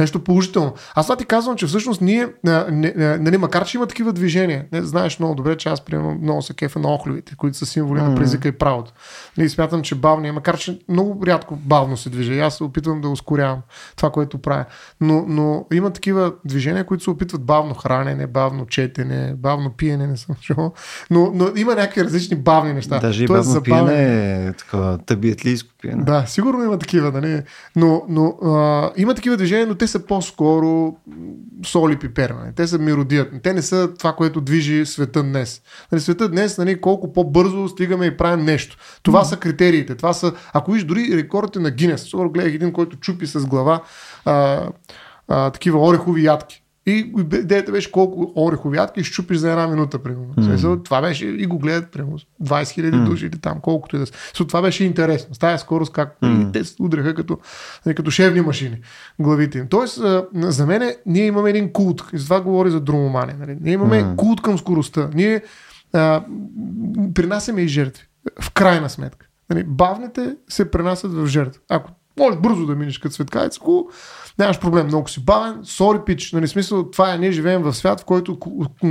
Нещо 0.00 0.24
положително. 0.24 0.74
Аз 0.94 1.06
това 1.06 1.16
ти 1.16 1.24
казвам, 1.24 1.56
че 1.56 1.66
всъщност 1.66 2.00
ние, 2.00 2.28
нали, 2.44 3.36
макар 3.36 3.64
че 3.64 3.76
има 3.76 3.86
такива 3.86 4.12
движения, 4.12 4.64
не, 4.72 4.82
знаеш 4.82 5.18
много 5.18 5.34
добре, 5.34 5.56
че 5.56 5.68
аз 5.68 5.80
приемам 5.80 6.18
много 6.22 6.42
се 6.42 6.54
кефа 6.54 6.78
на 6.78 6.94
охлювите, 6.94 7.34
които 7.36 7.56
са 7.56 7.66
символи 7.66 8.00
mm-hmm. 8.00 8.08
на 8.08 8.14
презика 8.14 8.48
и 8.48 8.52
правото. 8.52 8.92
И 9.36 9.40
нали, 9.40 9.48
смятам, 9.48 9.82
че 9.82 9.94
бавния, 9.94 10.32
макар 10.32 10.58
че 10.58 10.78
много 10.88 11.26
рядко 11.26 11.56
бавно 11.56 11.96
се 11.96 12.10
движа, 12.10 12.32
и 12.34 12.40
аз 12.40 12.56
се 12.56 12.64
опитвам 12.64 13.00
да 13.00 13.08
ускорявам 13.08 13.58
това, 13.96 14.10
което 14.10 14.38
правя. 14.38 14.64
Но, 15.00 15.24
но 15.28 15.66
има 15.72 15.90
такива 15.90 16.32
движения, 16.44 16.84
които 16.84 17.04
се 17.04 17.10
опитват 17.10 17.42
бавно 17.42 17.74
хранене, 17.74 18.26
бавно 18.26 18.66
четене, 18.66 19.34
бавно 19.36 19.70
пиене, 19.70 20.06
не 20.06 20.16
съм 20.16 20.36
чувал. 20.40 20.72
Но, 21.10 21.30
но 21.34 21.48
има 21.56 21.74
някакви 21.74 22.04
различни 22.04 22.36
бавни 22.36 22.72
неща. 22.72 22.98
Даже 22.98 23.24
и 23.24 23.26
бавно 23.26 23.42
забавен... 23.42 23.86
пиене 23.86 24.46
е 24.46 24.52
такова 24.52 24.98
табиетлийско 25.06 25.71
пиене. 25.82 26.04
Да, 26.04 26.24
сигурно 26.26 26.64
има 26.64 26.78
такива, 26.78 27.12
нали? 27.12 27.42
Но, 27.76 28.02
но 28.08 28.26
а, 28.44 28.90
има 28.96 29.14
такива 29.14 29.36
движения, 29.36 29.66
но 29.66 29.74
те 29.74 29.86
са 29.86 30.06
по-скоро 30.06 30.96
соли 31.66 31.98
пипер. 31.98 32.30
Нали? 32.30 32.52
Те 32.56 32.66
са 32.66 32.78
миродият. 32.78 33.42
Те 33.42 33.52
не 33.52 33.62
са 33.62 33.94
това, 33.98 34.12
което 34.12 34.40
движи 34.40 34.86
света 34.86 35.22
днес. 35.22 35.62
Нали, 35.92 36.00
света 36.00 36.28
днес, 36.28 36.58
нали, 36.58 36.80
колко 36.80 37.12
по-бързо 37.12 37.68
стигаме 37.68 38.06
и 38.06 38.16
правим 38.16 38.44
нещо. 38.44 38.76
Това 39.02 39.20
mm. 39.20 39.24
са 39.24 39.36
критериите. 39.36 39.94
Това 39.94 40.12
са, 40.12 40.32
ако 40.52 40.72
виж 40.72 40.84
дори 40.84 41.16
рекордите 41.16 41.58
на 41.58 41.70
Гинес. 41.70 42.02
Скоро 42.08 42.30
гледах 42.30 42.54
един, 42.54 42.72
който 42.72 42.96
чупи 42.96 43.26
с 43.26 43.46
глава 43.46 43.82
а, 44.24 44.68
а, 45.28 45.50
такива 45.50 45.86
орехови 45.86 46.24
ядки. 46.24 46.61
И 46.86 47.12
идеята 47.34 47.72
беше 47.72 47.92
колко 47.92 48.32
орехови 48.36 48.76
ядки 48.76 49.04
щупиш 49.04 49.36
за 49.36 49.50
една 49.50 49.66
минута, 49.66 49.98
примерно. 49.98 50.34
Mm. 50.34 50.84
Това 50.84 51.00
беше 51.00 51.26
и 51.26 51.46
го 51.46 51.58
гледат, 51.58 51.90
примерно, 51.90 52.18
20 52.42 52.70
хиляди 52.70 52.96
mm. 52.96 53.04
души 53.04 53.26
или 53.26 53.38
там, 53.38 53.60
колкото 53.60 53.96
и 53.96 53.98
да 53.98 54.06
са. 54.06 54.12
това 54.34 54.62
беше 54.62 54.84
интересно. 54.84 55.34
С 55.34 55.38
тази 55.38 55.60
скорост, 55.60 55.92
как 55.92 56.16
mm. 56.22 56.52
те 56.52 56.64
се 56.64 56.74
удряха 56.80 57.14
като, 57.14 57.38
нали, 57.86 57.94
като 57.94 58.10
шевни 58.10 58.40
машини, 58.40 58.80
главите 59.18 59.58
им. 59.58 59.66
Тоест, 59.68 60.00
за 60.34 60.66
мен 60.66 60.94
ние 61.06 61.26
имаме 61.26 61.50
един 61.50 61.72
култ. 61.72 62.04
И 62.12 62.18
за 62.18 62.24
това 62.24 62.40
говори 62.40 62.70
за 62.70 62.80
дромомания. 62.80 63.36
Нали? 63.40 63.56
Ние 63.60 63.72
имаме 63.72 64.04
mm. 64.04 64.16
култ 64.16 64.42
към 64.42 64.58
скоростта. 64.58 65.10
Ние 65.14 65.42
а, 65.92 66.24
принасяме 67.14 67.60
и 67.60 67.68
жертви. 67.68 68.04
В 68.40 68.50
крайна 68.50 68.90
сметка. 68.90 69.26
Нали? 69.50 69.64
Бавните 69.64 70.36
се 70.48 70.70
пренасят 70.70 71.12
в 71.12 71.26
жертва. 71.26 71.60
Ако 71.68 71.90
може 72.18 72.38
бързо 72.38 72.66
да 72.66 72.74
минеш 72.74 72.98
като 72.98 73.14
светкавец, 73.14 73.58
хубаво 73.58 73.90
нямаш 74.38 74.60
проблем, 74.60 74.86
много 74.86 75.08
си 75.08 75.24
бавен, 75.24 75.60
сори 75.62 75.98
пич, 76.06 76.32
нали 76.32 76.48
смисъл, 76.48 76.90
това 76.90 77.14
е, 77.14 77.18
ние 77.18 77.32
живеем 77.32 77.62
в 77.62 77.74
свят, 77.74 78.00
в 78.00 78.04
който 78.04 78.38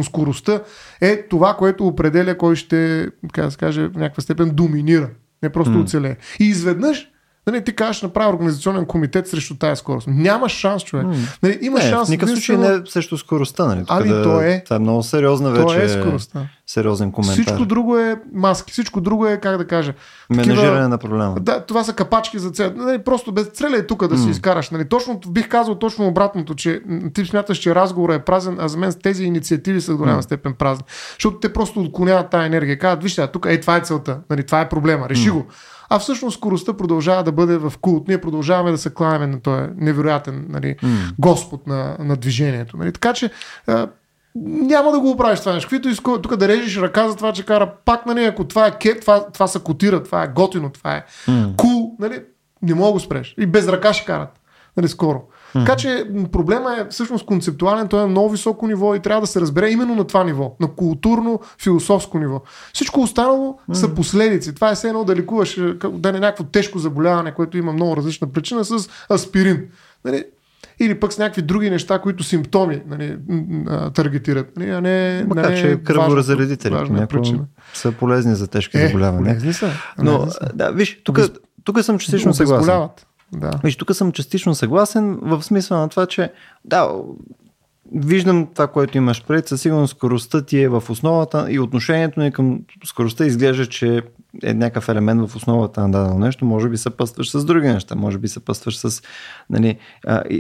скоростта 0.04 0.62
е 1.02 1.28
това, 1.28 1.54
което 1.54 1.88
определя 1.88 2.38
кой 2.38 2.56
ще, 2.56 3.10
така 3.22 3.42
да 3.42 3.52
се 3.52 3.58
каже, 3.58 3.88
в 3.88 3.94
някаква 3.96 4.24
степен 4.24 4.50
доминира. 4.50 5.10
не 5.44 5.50
просто 5.50 5.74
mm. 5.74 5.82
оцелее. 5.82 6.16
И 6.40 6.46
изведнъж 6.46 7.11
Нали, 7.48 7.64
ти 7.64 7.76
кажеш, 7.76 8.02
направи 8.02 8.30
организационен 8.34 8.86
комитет 8.86 9.28
срещу 9.28 9.56
тази 9.56 9.80
скорост. 9.80 10.08
Няма 10.08 10.50
шанс, 10.50 10.84
човек. 10.84 11.06
Нали, 11.44 11.60
има 11.62 11.80
не, 11.80 11.90
шанс. 11.90 12.08
В 12.08 12.12
никакъв 12.12 12.36
случай 12.36 12.58
не 12.58 12.68
е 12.68 12.78
срещу 12.86 13.18
скоростта. 13.18 13.66
Нали? 13.66 13.84
Ами, 13.88 14.10
да, 14.10 14.24
то 14.24 14.42
е. 14.42 14.62
Това 14.64 14.76
е 14.76 14.80
много 14.80 15.04
сериозна 15.04 15.52
вече. 15.52 15.66
То 15.66 15.82
е 15.82 15.90
скоростта. 15.90 16.40
Сериозен 16.68 17.12
коментар. 17.12 17.44
Всичко 17.44 17.66
друго 17.66 17.98
е 17.98 18.16
маски. 18.34 18.72
Всичко 18.72 19.02
друго 19.02 19.28
е, 19.28 19.38
как 19.38 19.58
да 19.58 19.68
кажа. 19.68 19.94
Менажиране 20.30 20.68
такива, 20.68 20.88
на 20.88 20.98
проблема. 20.98 21.36
Да, 21.40 21.66
това 21.66 21.84
са 21.84 21.94
капачки 21.94 22.40
за 22.40 22.52
цел. 22.52 22.72
Нали, 22.76 23.04
просто 23.04 23.32
без 23.32 23.48
целя 23.48 23.78
е 23.78 23.88
тук 23.88 24.08
да 24.08 24.16
mm. 24.16 24.24
си 24.24 24.30
изкараш. 24.30 24.70
Нали, 24.70 24.90
точно 24.90 25.20
бих 25.28 25.50
казал 25.50 25.76
точно 25.76 26.08
обратното, 26.08 26.56
че 26.56 26.82
ти 27.14 27.26
смяташ, 27.26 27.58
че 27.58 27.76
разговорът 27.76 28.22
е 28.22 28.26
празен, 28.26 28.58
а 28.60 28.68
за 28.68 28.78
мен 28.78 28.94
тези 29.04 29.24
инициативи 29.24 29.82
са 29.82 29.92
до 29.92 29.98
голяма 29.98 30.22
mm. 30.22 30.26
степен 30.26 30.54
празни. 30.54 30.84
Защото 31.14 31.40
те 31.40 31.54
просто 31.54 31.80
отклоняват 31.80 32.30
тази 32.30 32.46
енергия. 32.46 32.80
Казват, 32.80 33.04
вижте, 33.04 33.28
тук 33.28 33.46
е 33.50 33.60
това 33.60 33.78
е 33.78 33.82
целта. 33.82 34.20
Нали, 34.30 34.46
това 34.46 34.62
е 34.62 34.70
проблема. 34.70 35.10
Реши 35.10 35.30
mm. 35.30 35.34
го 35.34 35.46
а 35.94 36.00
всъщност 36.00 36.38
скоростта 36.38 36.74
продължава 36.74 37.24
да 37.24 37.32
бъде 37.32 37.58
в 37.58 37.74
култ. 37.82 38.08
Ние 38.08 38.22
продължаваме 38.22 38.72
да 38.72 38.78
се 38.78 38.94
кланяме 38.94 39.28
на 39.28 39.42
този 39.42 39.64
невероятен 39.76 40.46
нали, 40.50 40.76
mm. 40.84 41.14
Господ 41.20 41.68
на, 41.68 41.96
на 42.00 42.16
движението. 42.16 42.78
Нали. 42.78 42.94
Така 42.94 43.14
че 43.14 43.30
няма 44.36 44.92
да 44.92 45.00
го 45.00 45.10
оправиш 45.10 45.40
това 45.40 45.54
нещо. 45.54 45.70
Каквито 45.70 45.90
иска, 45.90 46.22
тук 46.22 46.36
да 46.36 46.48
режеш 46.48 46.78
ръка 46.78 47.10
за 47.10 47.16
това, 47.16 47.34
че 47.34 47.46
кара 47.46 47.74
пак, 47.86 48.06
нали, 48.06 48.26
ако 48.26 48.44
това 48.44 48.68
е 48.68 48.78
кет, 48.78 49.02
това, 49.02 49.32
това 49.32 49.48
са 49.48 49.60
котира, 49.60 50.04
това 50.04 50.24
е 50.24 50.28
готино, 50.28 50.70
това 50.70 50.96
е 50.96 51.06
кул, 51.26 51.36
mm. 51.36 51.56
cool, 51.56 51.92
нали, 52.00 52.22
не 52.62 52.74
мога 52.74 52.88
да 52.88 52.94
го 52.94 53.00
спреш. 53.00 53.36
И 53.38 53.46
без 53.46 53.68
ръка 53.68 53.94
ще 53.94 54.06
карат. 54.06 54.40
Нали, 54.78 54.88
скоро. 54.88 55.22
Mm-hmm. 55.56 55.66
Така 55.66 55.76
че 55.76 56.08
проблема 56.32 56.76
е 56.80 56.90
всъщност 56.90 57.26
концептуален, 57.26 57.88
той 57.88 58.00
е 58.00 58.02
на 58.02 58.08
много 58.08 58.30
високо 58.30 58.68
ниво 58.68 58.96
и 58.96 59.00
трябва 59.00 59.22
да 59.22 59.28
се 59.28 59.42
разбере 59.42 59.70
именно 59.70 59.96
на 59.96 60.04
това 60.04 60.24
ниво, 60.24 60.56
на 60.60 60.68
културно-философско 60.68 62.20
ниво. 62.20 62.42
Всичко 62.74 63.02
останало 63.02 63.54
mm-hmm. 63.54 63.74
са 63.74 63.94
последици. 63.96 64.56
Това 64.56 64.72
е 64.72 64.76
все 64.76 64.88
едно 64.88 65.04
да 65.04 65.16
лекуваш, 65.16 65.58
е, 65.58 65.74
да 65.94 66.12
не 66.12 66.18
е 66.18 66.22
някакво 66.22 66.44
тежко 66.44 66.80
заболяване, 66.80 67.34
което 67.34 67.58
има 67.58 67.74
много 67.74 67.98
различна 67.98 68.28
причина 68.28 68.66
с 68.66 68.90
аспирин. 69.12 69.68
Нали? 70.06 70.26
Или 70.80 71.00
пък 71.00 71.14
с 71.14 71.18
някакви 71.18 71.42
други 71.42 71.70
неща, 71.70 72.00
които 72.00 72.24
симптоми 72.24 72.82
нали, 72.88 73.18
таргетират. 73.94 74.58
Нали, 74.58 74.70
а 74.70 74.82
не, 74.82 75.26
Макар, 75.28 75.50
не 75.50 75.56
че 75.56 75.80
кръворазредители 75.84 76.76
са 77.74 77.92
полезни 77.92 78.36
за 78.36 78.48
тежки 78.48 78.78
е, 78.78 78.88
заболявания. 78.88 79.38
Не, 79.44 79.54
са. 79.54 79.70
Но, 79.98 80.28
да, 80.54 80.72
виж, 80.72 81.02
тук 81.64 81.84
съм 81.84 82.00
частично 82.00 82.34
съгласен. 82.34 82.88
Да. 83.34 83.52
Виж, 83.64 83.76
тук 83.76 83.96
съм 83.96 84.12
частично 84.12 84.56
съгласен 84.56 85.20
в 85.22 85.44
смисъл 85.44 85.78
на 85.78 85.90
това, 85.90 86.06
че 86.06 86.32
да, 86.66 86.92
виждам 87.96 88.48
това, 88.54 88.68
което 88.68 88.98
имаш 88.98 89.26
пред, 89.26 89.48
със 89.48 89.62
сигурност 89.62 89.98
скоростта 89.98 90.42
ти 90.42 90.62
е 90.62 90.70
в 90.70 90.84
основата 90.90 91.48
и 91.50 91.60
отношението 91.60 92.20
ни 92.20 92.32
към 92.32 92.60
скоростта 92.86 93.26
изглежда, 93.26 93.66
че 93.66 94.04
е 94.44 94.54
някакъв 94.54 94.90
елемент 94.90 95.30
в 95.30 95.36
основата 95.36 95.82
на 95.82 95.92
дадено 95.92 96.20
нещо, 96.20 96.46
може 96.46 96.70
би 96.70 96.78
съпъстваш 96.78 97.32
с 97.32 97.46
други 97.46 97.68
неща, 97.68 97.96
може 97.96 98.18
би 98.18 98.28
съпъстваш 98.28 98.78
с 98.78 99.02
нали, 99.50 99.78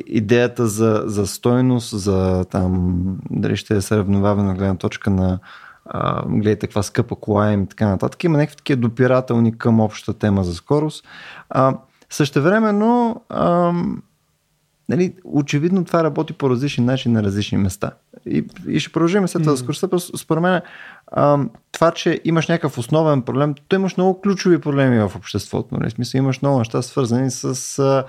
идеята 0.07 0.67
за, 0.67 1.03
за 1.05 1.27
стойност, 1.27 1.99
за 1.99 2.45
там, 2.45 3.03
дали 3.29 3.57
ще 3.57 3.75
е 3.75 3.81
съревновавана 3.81 4.53
гледна 4.53 4.75
точка 4.75 5.09
на 5.09 5.39
а, 5.85 6.23
гледайте 6.27 6.67
каква 6.67 6.83
скъпа 6.83 7.15
кола 7.15 7.51
им 7.51 7.63
и 7.63 7.67
така 7.67 7.87
нататък. 7.87 8.23
Има 8.23 8.37
някакви 8.37 8.57
такива 8.57 8.81
допирателни 8.81 9.57
към 9.57 9.79
общата 9.79 10.19
тема 10.19 10.43
за 10.43 10.53
скорост. 10.53 11.05
А, 11.49 11.77
Същевременно, 12.11 13.21
ам, 13.29 14.03
нали, 14.89 15.13
очевидно 15.23 15.85
това 15.85 16.03
работи 16.03 16.33
по 16.33 16.49
различни 16.49 16.85
начини 16.85 17.13
на 17.13 17.23
различни 17.23 17.57
места. 17.57 17.91
И, 18.25 18.43
и 18.67 18.79
ще 18.79 18.91
продължим 18.91 19.27
след 19.27 19.43
това 19.43 19.57
скоростта. 19.57 19.87
Според 19.99 20.41
мен, 20.43 20.61
ам, 21.15 21.49
това, 21.71 21.91
че 21.91 22.21
имаш 22.25 22.47
някакъв 22.47 22.77
основен 22.77 23.21
проблем, 23.21 23.55
то 23.67 23.75
имаш 23.75 23.97
много 23.97 24.21
ключови 24.21 24.61
проблеми 24.61 24.99
в 24.99 25.15
обществото. 25.15 25.75
Нали? 25.75 25.89
В 25.89 25.93
смисъл, 25.93 26.17
имаш 26.17 26.41
много 26.41 26.59
неща 26.59 26.81
свързани 26.81 27.31
с 27.31 27.79
а, 27.79 28.03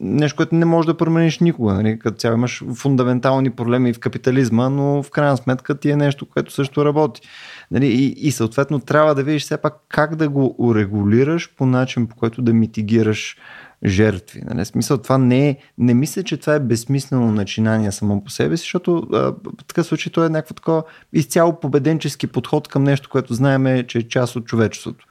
нещо, 0.00 0.36
което 0.36 0.54
не 0.54 0.64
можеш 0.64 0.86
да 0.86 0.96
промениш 0.96 1.38
никога. 1.38 1.74
Нали? 1.74 1.98
Като 1.98 2.18
цяло 2.18 2.34
имаш 2.34 2.64
фундаментални 2.74 3.50
проблеми 3.50 3.92
в 3.92 4.00
капитализма, 4.00 4.68
но 4.68 5.02
в 5.02 5.10
крайна 5.10 5.36
сметка 5.36 5.78
ти 5.78 5.90
е 5.90 5.96
нещо, 5.96 6.26
което 6.26 6.52
също 6.52 6.84
работи. 6.84 7.20
Нали? 7.70 7.86
И, 7.86 8.06
и 8.06 8.32
съответно 8.32 8.80
трябва 8.80 9.14
да 9.14 9.22
видиш 9.22 9.42
все 9.42 9.56
пак 9.56 9.74
как 9.88 10.16
да 10.16 10.28
го 10.28 10.54
урегулираш 10.58 11.54
по 11.56 11.66
начин, 11.66 12.06
по 12.06 12.16
който 12.16 12.42
да 12.42 12.52
митигираш 12.52 13.36
жертви. 13.84 14.42
Нали? 14.50 14.64
Смисъл, 14.64 14.98
това 14.98 15.18
не 15.18 15.48
е, 15.48 15.56
не 15.78 15.94
мисля, 15.94 16.22
че 16.22 16.36
това 16.36 16.54
е 16.54 16.60
безсмислено 16.60 17.32
начинание 17.32 17.92
само 17.92 18.24
по 18.24 18.30
себе 18.30 18.56
си, 18.56 18.60
защото 18.60 19.06
а, 19.12 19.16
в 19.60 19.64
такъв 19.66 19.86
случай 19.86 20.12
то 20.12 20.24
е 20.24 20.28
някакво 20.28 20.54
такова 20.54 20.82
изцяло 21.12 21.60
победенчески 21.60 22.26
подход 22.26 22.68
към 22.68 22.84
нещо, 22.84 23.08
което 23.08 23.34
знаеме, 23.34 23.86
че 23.86 23.98
е 23.98 24.08
част 24.08 24.36
от 24.36 24.46
човечеството. 24.46 25.06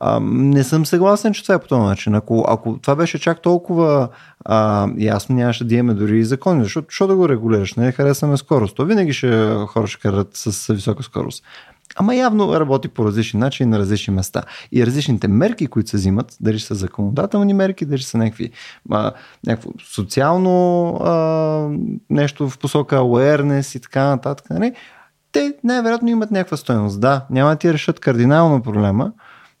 А, 0.00 0.20
не 0.22 0.64
съм 0.64 0.86
съгласен, 0.86 1.32
че 1.32 1.42
това 1.42 1.54
е 1.54 1.58
по 1.58 1.68
този 1.68 1.82
начин. 1.82 2.14
Ако, 2.14 2.44
ако 2.48 2.78
това 2.78 2.96
беше 2.96 3.18
чак 3.18 3.42
толкова 3.42 4.08
а, 4.44 4.88
ясно, 4.98 5.36
нямаше 5.36 5.64
да 5.64 5.74
имаме 5.74 5.94
дори 5.94 6.18
и 6.18 6.24
закони, 6.24 6.62
защото 6.62 6.86
що 6.90 7.06
да 7.06 7.16
го 7.16 7.28
регулираш? 7.28 7.74
Не 7.74 7.92
харесваме 7.92 8.36
скорост. 8.36 8.76
То 8.76 8.84
винаги 8.84 9.12
ще 9.12 9.54
хора 9.68 9.86
ще 9.86 10.00
карат 10.00 10.28
с 10.32 10.74
висока 10.74 11.02
скорост. 11.02 11.44
Ама 12.00 12.14
явно 12.14 12.60
работи 12.60 12.88
по 12.88 13.04
различни 13.04 13.40
начини 13.40 13.70
на 13.70 13.78
различни 13.78 14.14
места. 14.14 14.42
И 14.72 14.86
различните 14.86 15.28
мерки, 15.28 15.66
които 15.66 15.90
се 15.90 15.96
взимат, 15.96 16.36
дали 16.40 16.60
са 16.60 16.74
законодателни 16.74 17.54
мерки, 17.54 17.84
дали 17.84 18.02
са 18.02 18.18
някакви 18.18 18.50
а, 18.90 19.12
някакво 19.46 19.70
социално 19.94 20.94
а, 20.94 21.12
нещо 22.10 22.48
в 22.48 22.58
посока 22.58 22.96
awareness 22.96 23.76
и 23.76 23.80
така 23.80 24.04
нататък, 24.04 24.50
нали? 24.50 24.72
те 25.32 25.54
най-вероятно 25.64 26.08
имат 26.08 26.30
някаква 26.30 26.56
стоеност. 26.56 27.00
Да, 27.00 27.26
няма 27.30 27.50
да 27.50 27.56
ти 27.56 27.72
решат 27.72 28.00
кардинално 28.00 28.62
проблема, 28.62 29.12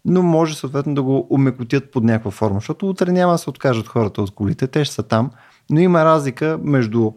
но 0.04 0.22
може 0.22 0.56
съответно 0.56 0.94
да 0.94 1.02
го 1.02 1.26
умекотят 1.30 1.90
под 1.92 2.04
някаква 2.04 2.30
форма, 2.30 2.56
защото 2.56 2.88
утре 2.88 3.12
няма 3.12 3.32
да 3.32 3.38
се 3.38 3.50
откажат 3.50 3.88
хората 3.88 4.22
от 4.22 4.30
колите, 4.30 4.66
те 4.66 4.84
ще 4.84 4.94
са 4.94 5.02
там, 5.02 5.30
но 5.70 5.80
има 5.80 6.04
разлика 6.04 6.58
между 6.62 7.12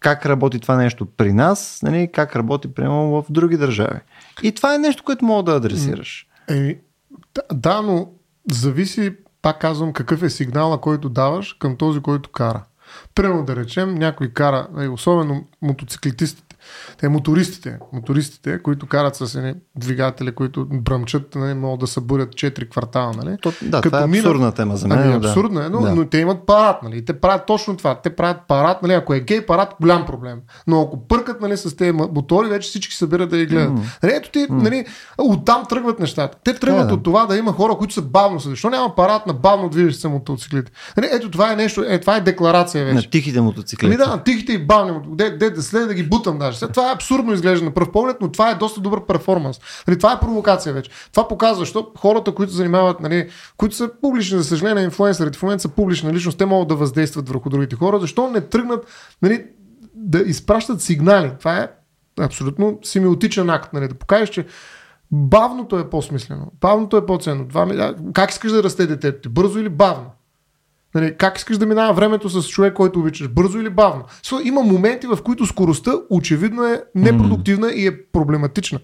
как 0.00 0.26
работи 0.26 0.60
това 0.60 0.76
нещо 0.76 1.06
при 1.06 1.32
нас, 1.32 1.80
нали, 1.82 2.10
как 2.12 2.36
работи 2.36 2.74
прямо 2.74 3.10
в 3.10 3.24
други 3.30 3.56
държави. 3.56 4.00
И 4.42 4.52
това 4.52 4.74
е 4.74 4.78
нещо, 4.78 5.04
което 5.04 5.24
мога 5.24 5.42
да 5.42 5.56
адресираш. 5.56 6.26
Е, 6.48 6.78
да, 7.52 7.82
но 7.82 8.08
зависи, 8.52 9.16
пак 9.42 9.60
казвам, 9.60 9.92
какъв 9.92 10.22
е 10.22 10.30
сигнала, 10.30 10.80
който 10.80 11.08
даваш 11.08 11.52
към 11.52 11.76
този, 11.76 12.00
който 12.00 12.30
кара. 12.30 12.64
Примерно 13.14 13.44
да 13.44 13.56
речем, 13.56 13.94
някой 13.94 14.28
кара, 14.28 14.68
нали, 14.72 14.88
особено 14.88 15.44
мотоциклетистите, 15.62 16.47
те 17.00 17.08
мотористите, 17.08 17.78
мотористите, 17.92 18.62
които 18.62 18.86
карат 18.86 19.16
с 19.16 19.34
едни 19.34 19.54
двигатели, 19.76 20.32
които 20.32 20.66
бръмчат, 20.70 21.34
нали, 21.34 21.54
могат 21.54 21.80
да 21.80 21.86
събудят 21.86 22.28
4 22.28 22.70
квартала. 22.70 23.12
Нали? 23.16 23.36
То, 23.42 23.52
да, 23.62 23.80
Като 23.80 23.88
това 23.88 24.00
е 24.00 24.04
абсурдна 24.04 24.38
минат, 24.38 24.56
тема 24.56 24.76
за 24.76 24.88
мен. 24.88 24.98
Ами, 24.98 25.14
абсурдна 25.14 25.64
е, 25.64 25.68
но, 25.68 25.80
да. 25.80 25.94
но 25.94 26.06
те 26.06 26.18
имат 26.18 26.46
парад. 26.46 26.82
Нали? 26.82 27.04
Те 27.04 27.20
правят 27.20 27.46
точно 27.46 27.76
това. 27.76 27.94
Те 27.94 28.10
правят 28.10 28.36
парад. 28.48 28.82
Нали? 28.82 28.92
Ако 28.92 29.14
е 29.14 29.20
гей 29.20 29.46
парад, 29.46 29.74
голям 29.80 30.06
проблем. 30.06 30.38
Но 30.66 30.82
ако 30.82 31.06
пъркат 31.06 31.40
нали, 31.40 31.56
с 31.56 31.76
тези 31.76 31.92
мотори, 31.92 32.48
вече 32.48 32.68
всички 32.68 32.94
събират 32.94 33.30
да 33.30 33.36
ги 33.36 33.46
гледат. 33.46 33.70
Mm. 33.70 34.02
Нали, 34.02 34.12
ето 34.14 34.30
ти, 34.30 34.38
mm. 34.38 34.50
нали, 34.50 34.84
оттам 35.18 35.62
тръгват 35.68 36.00
нещата. 36.00 36.38
Те 36.44 36.54
тръгват 36.54 36.90
yeah. 36.90 36.92
От 36.92 37.02
това 37.02 37.26
да 37.26 37.36
има 37.36 37.52
хора, 37.52 37.74
които 37.74 37.94
са 37.94 38.02
бавно 38.02 38.40
се. 38.40 38.48
Защо 38.48 38.70
няма 38.70 38.94
парад 38.94 39.26
на 39.26 39.32
бавно 39.32 39.68
движещи 39.68 40.00
се 40.00 40.08
мотоциклите? 40.08 40.72
Нали, 40.96 41.08
ето 41.12 41.30
това 41.30 41.52
е 41.52 41.56
нещо, 41.56 41.84
е, 41.88 42.00
това 42.00 42.16
е 42.16 42.20
декларация 42.20 42.84
вече. 42.84 42.94
На 42.94 43.02
тихите 43.02 43.40
мотоциклети. 43.40 43.86
Ами 43.86 43.96
да, 43.96 44.06
на 44.06 44.22
тихите 44.22 44.52
и 44.52 44.66
бавни 44.66 44.92
мотоциклети. 44.92 45.30
Де, 45.30 45.36
де, 45.36 45.50
де, 45.50 45.62
след 45.62 45.88
да 45.88 45.94
ги 45.94 46.02
бутам 46.02 46.38
даже. 46.38 46.57
Това 46.66 46.90
е 46.90 46.94
абсурдно 46.94 47.32
изглежда 47.32 47.64
на 47.64 47.74
пръв 47.74 47.92
поглед, 47.92 48.16
но 48.20 48.32
това 48.32 48.50
е 48.50 48.54
доста 48.54 48.80
добър 48.80 49.06
перформанс. 49.06 49.60
Нали, 49.88 49.98
това 49.98 50.12
е 50.12 50.20
провокация 50.20 50.72
вече. 50.72 50.90
Това 51.12 51.28
показва, 51.28 51.58
защото 51.58 51.90
хората, 51.98 52.34
които 52.34 52.52
занимават, 52.52 53.00
нали, 53.00 53.28
които 53.56 53.76
са 53.76 53.90
публични, 54.00 54.38
за 54.38 54.44
съжаление, 54.44 54.84
инфлуенсърите 54.84 55.38
в 55.38 55.42
момента 55.42 55.62
са 55.62 55.68
публична 55.68 56.12
личност, 56.12 56.38
те 56.38 56.46
могат 56.46 56.68
да 56.68 56.76
въздействат 56.76 57.28
върху 57.28 57.50
другите 57.50 57.76
хора. 57.76 58.00
Защо 58.00 58.30
не 58.30 58.40
тръгнат 58.40 58.86
нали, 59.22 59.44
да 59.94 60.18
изпращат 60.18 60.82
сигнали? 60.82 61.32
Това 61.38 61.56
е 61.56 61.68
абсолютно 62.20 62.78
семиотичен 62.82 63.50
акт. 63.50 63.72
Нали, 63.72 63.88
да 63.88 63.94
покажеш, 63.94 64.30
че 64.30 64.46
бавното 65.10 65.78
е 65.78 65.90
по-смислено. 65.90 66.52
Бавното 66.60 66.96
е 66.96 67.06
по-ценно. 67.06 67.46
Как 68.14 68.30
искаш 68.30 68.52
да 68.52 68.62
расте 68.62 68.86
детето 68.86 69.20
ти? 69.20 69.28
Бързо 69.28 69.58
или 69.58 69.68
бавно? 69.68 70.10
Нали, 70.94 71.16
как 71.18 71.38
искаш 71.38 71.58
да 71.58 71.66
минава 71.66 71.94
времето 71.94 72.28
с 72.28 72.48
човек, 72.48 72.74
който 72.74 73.00
обичаш? 73.00 73.28
Бързо 73.28 73.58
или 73.58 73.70
бавно? 73.70 74.04
So, 74.22 74.42
има 74.42 74.62
моменти, 74.62 75.06
в 75.06 75.18
които 75.24 75.46
скоростта 75.46 75.92
очевидно 76.10 76.64
е 76.64 76.82
непродуктивна 76.94 77.66
mm. 77.66 77.72
и 77.72 77.86
е 77.86 78.02
проблематична. 78.02 78.78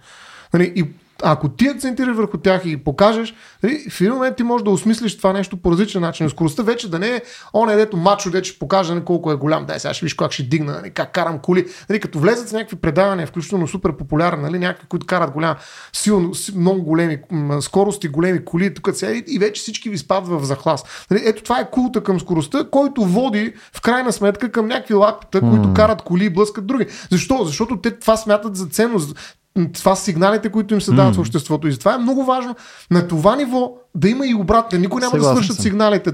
Нали, 0.55 0.73
и 0.77 0.85
ако 1.23 1.49
ти 1.49 1.69
акцентираш 1.69 2.17
върху 2.17 2.39
тях 2.39 2.63
и 2.65 2.77
покажеш, 2.77 3.35
нали, 3.63 3.87
в 3.91 4.01
един 4.01 4.13
момент 4.13 4.37
ти 4.37 4.43
можеш 4.43 4.65
да 4.65 4.71
осмислиш 4.71 5.17
това 5.17 5.33
нещо 5.33 5.57
по 5.57 5.73
различен 5.73 6.03
начин. 6.03 6.31
Скоростта 6.31 6.63
вече 6.63 6.91
да 6.91 6.99
не 6.99 7.09
е 7.09 7.23
он 7.53 7.71
е 7.71 7.77
дето 7.77 7.97
мачо, 7.97 8.31
де 8.31 8.45
ще 8.45 8.59
покаже 8.59 8.95
нали, 8.95 9.05
колко 9.05 9.33
е 9.33 9.35
голям. 9.35 9.67
Дай 9.67 9.81
сега 9.81 9.95
ще 9.95 10.07
виж 10.07 10.15
как 10.15 10.33
ще 10.33 10.43
дигна, 10.43 10.73
нали, 10.73 10.91
как 10.91 11.13
карам 11.13 11.39
коли. 11.39 11.67
Нали, 11.89 12.01
като 12.01 12.19
влезат 12.19 12.49
с 12.49 12.53
някакви 12.53 12.77
предавания, 12.77 13.27
включително 13.27 13.69
супер 13.69 13.97
популярни, 13.97 14.43
нали, 14.43 14.59
някакви, 14.59 14.87
които 14.89 15.07
карат 15.07 15.31
голям, 15.31 15.55
силно, 15.93 16.33
много 16.57 16.83
големи 16.83 17.19
скорости, 17.61 18.09
големи 18.09 18.45
коли, 18.45 18.75
тук 18.75 18.91
сега 18.95 19.13
и 19.27 19.39
вече 19.39 19.63
всички 19.63 19.91
ви 19.91 19.99
спадат 19.99 20.29
в 20.29 20.45
захлас. 20.45 20.85
Нали, 21.11 21.23
ето 21.25 21.43
това 21.43 21.61
е 21.61 21.71
култа 21.71 22.03
към 22.03 22.21
скоростта, 22.21 22.65
който 22.71 23.05
води 23.05 23.53
в 23.73 23.81
крайна 23.81 24.13
сметка 24.13 24.53
към 24.53 24.67
някакви 24.67 24.95
лапита, 24.95 25.41
които 25.41 25.75
карат 25.75 26.03
коли 26.03 26.25
и 26.25 26.31
блъскат 26.31 26.67
други. 26.67 26.87
Защо? 27.11 27.45
Защото 27.45 27.77
те 27.77 27.91
това 27.91 28.17
смятат 28.17 28.57
за 28.57 28.67
ценност 28.67 29.39
това 29.73 29.97
са 29.97 30.05
сигналите, 30.05 30.49
които 30.49 30.75
им 30.75 30.81
се 30.81 30.93
дават 30.93 31.15
mm. 31.15 31.17
в 31.17 31.21
обществото. 31.21 31.69
И 31.69 31.73
затова 31.73 31.95
е 31.95 31.99
много 31.99 32.25
важно 32.25 32.57
на 32.91 33.09
това 33.09 33.37
ниво 33.37 33.73
да 33.95 34.09
има 34.09 34.27
и 34.27 34.35
обратно. 34.35 34.79
Никой 34.79 35.01
няма 35.01 35.11
Съгласен 35.11 35.35
да 35.35 35.37
свършат 35.37 35.57
съм. 35.57 35.63
сигналите, 35.63 36.13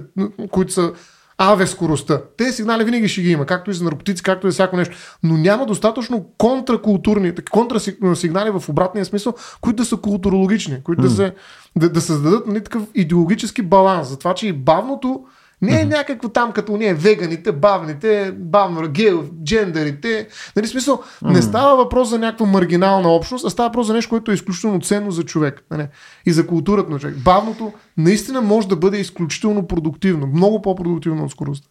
които 0.50 0.72
са 0.72 0.92
аве 1.38 1.66
скоростта. 1.66 2.20
Те 2.36 2.52
сигнали 2.52 2.84
винаги 2.84 3.08
ще 3.08 3.22
ги 3.22 3.30
има, 3.30 3.46
както 3.46 3.70
и 3.70 3.74
за 3.74 3.84
наркотици, 3.84 4.22
както 4.22 4.46
и 4.46 4.50
за 4.50 4.54
всяко 4.54 4.76
нещо. 4.76 4.96
Но 5.22 5.36
няма 5.36 5.66
достатъчно 5.66 6.26
контракултурни, 6.38 7.32
контрасигнали 7.50 8.50
в 8.50 8.68
обратния 8.68 9.04
смисъл, 9.04 9.34
които 9.60 9.76
да 9.76 9.84
са 9.84 9.96
културологични, 9.96 10.82
които 10.82 11.02
mm. 11.02 11.04
да, 11.04 11.10
се, 11.10 11.34
да, 11.76 11.92
да 11.92 12.00
създадат 12.00 12.46
нали, 12.46 12.64
такъв 12.64 12.82
идеологически 12.94 13.62
баланс. 13.62 14.08
За 14.08 14.18
това, 14.18 14.34
че 14.34 14.46
и 14.46 14.52
бавното 14.52 15.24
не 15.62 15.80
е 15.80 15.84
някакво 15.84 16.28
там, 16.28 16.52
като 16.52 16.76
ние 16.76 16.94
веганите, 16.94 17.52
бавните, 17.52 18.34
бавно, 18.38 18.88
гео, 18.88 19.22
джендерите. 19.44 20.28
Нали, 20.56 20.66
смисъл, 20.66 21.02
не 21.22 21.42
става 21.42 21.76
въпрос 21.76 22.08
за 22.08 22.18
някаква 22.18 22.46
маргинална 22.46 23.08
общност, 23.08 23.44
а 23.44 23.50
става 23.50 23.68
въпрос 23.68 23.86
за 23.86 23.94
нещо, 23.94 24.10
което 24.10 24.30
е 24.30 24.34
изключително 24.34 24.80
ценно 24.80 25.10
за 25.10 25.22
човек. 25.22 25.64
Нали, 25.70 25.88
и 26.26 26.32
за 26.32 26.46
културата 26.46 26.90
на 26.90 26.98
човек. 26.98 27.16
Бавното 27.16 27.72
наистина 27.96 28.40
може 28.40 28.68
да 28.68 28.76
бъде 28.76 28.98
изключително 28.98 29.66
продуктивно, 29.66 30.26
много 30.26 30.62
по-продуктивно 30.62 31.24
от 31.24 31.30
скоростта. 31.30 31.68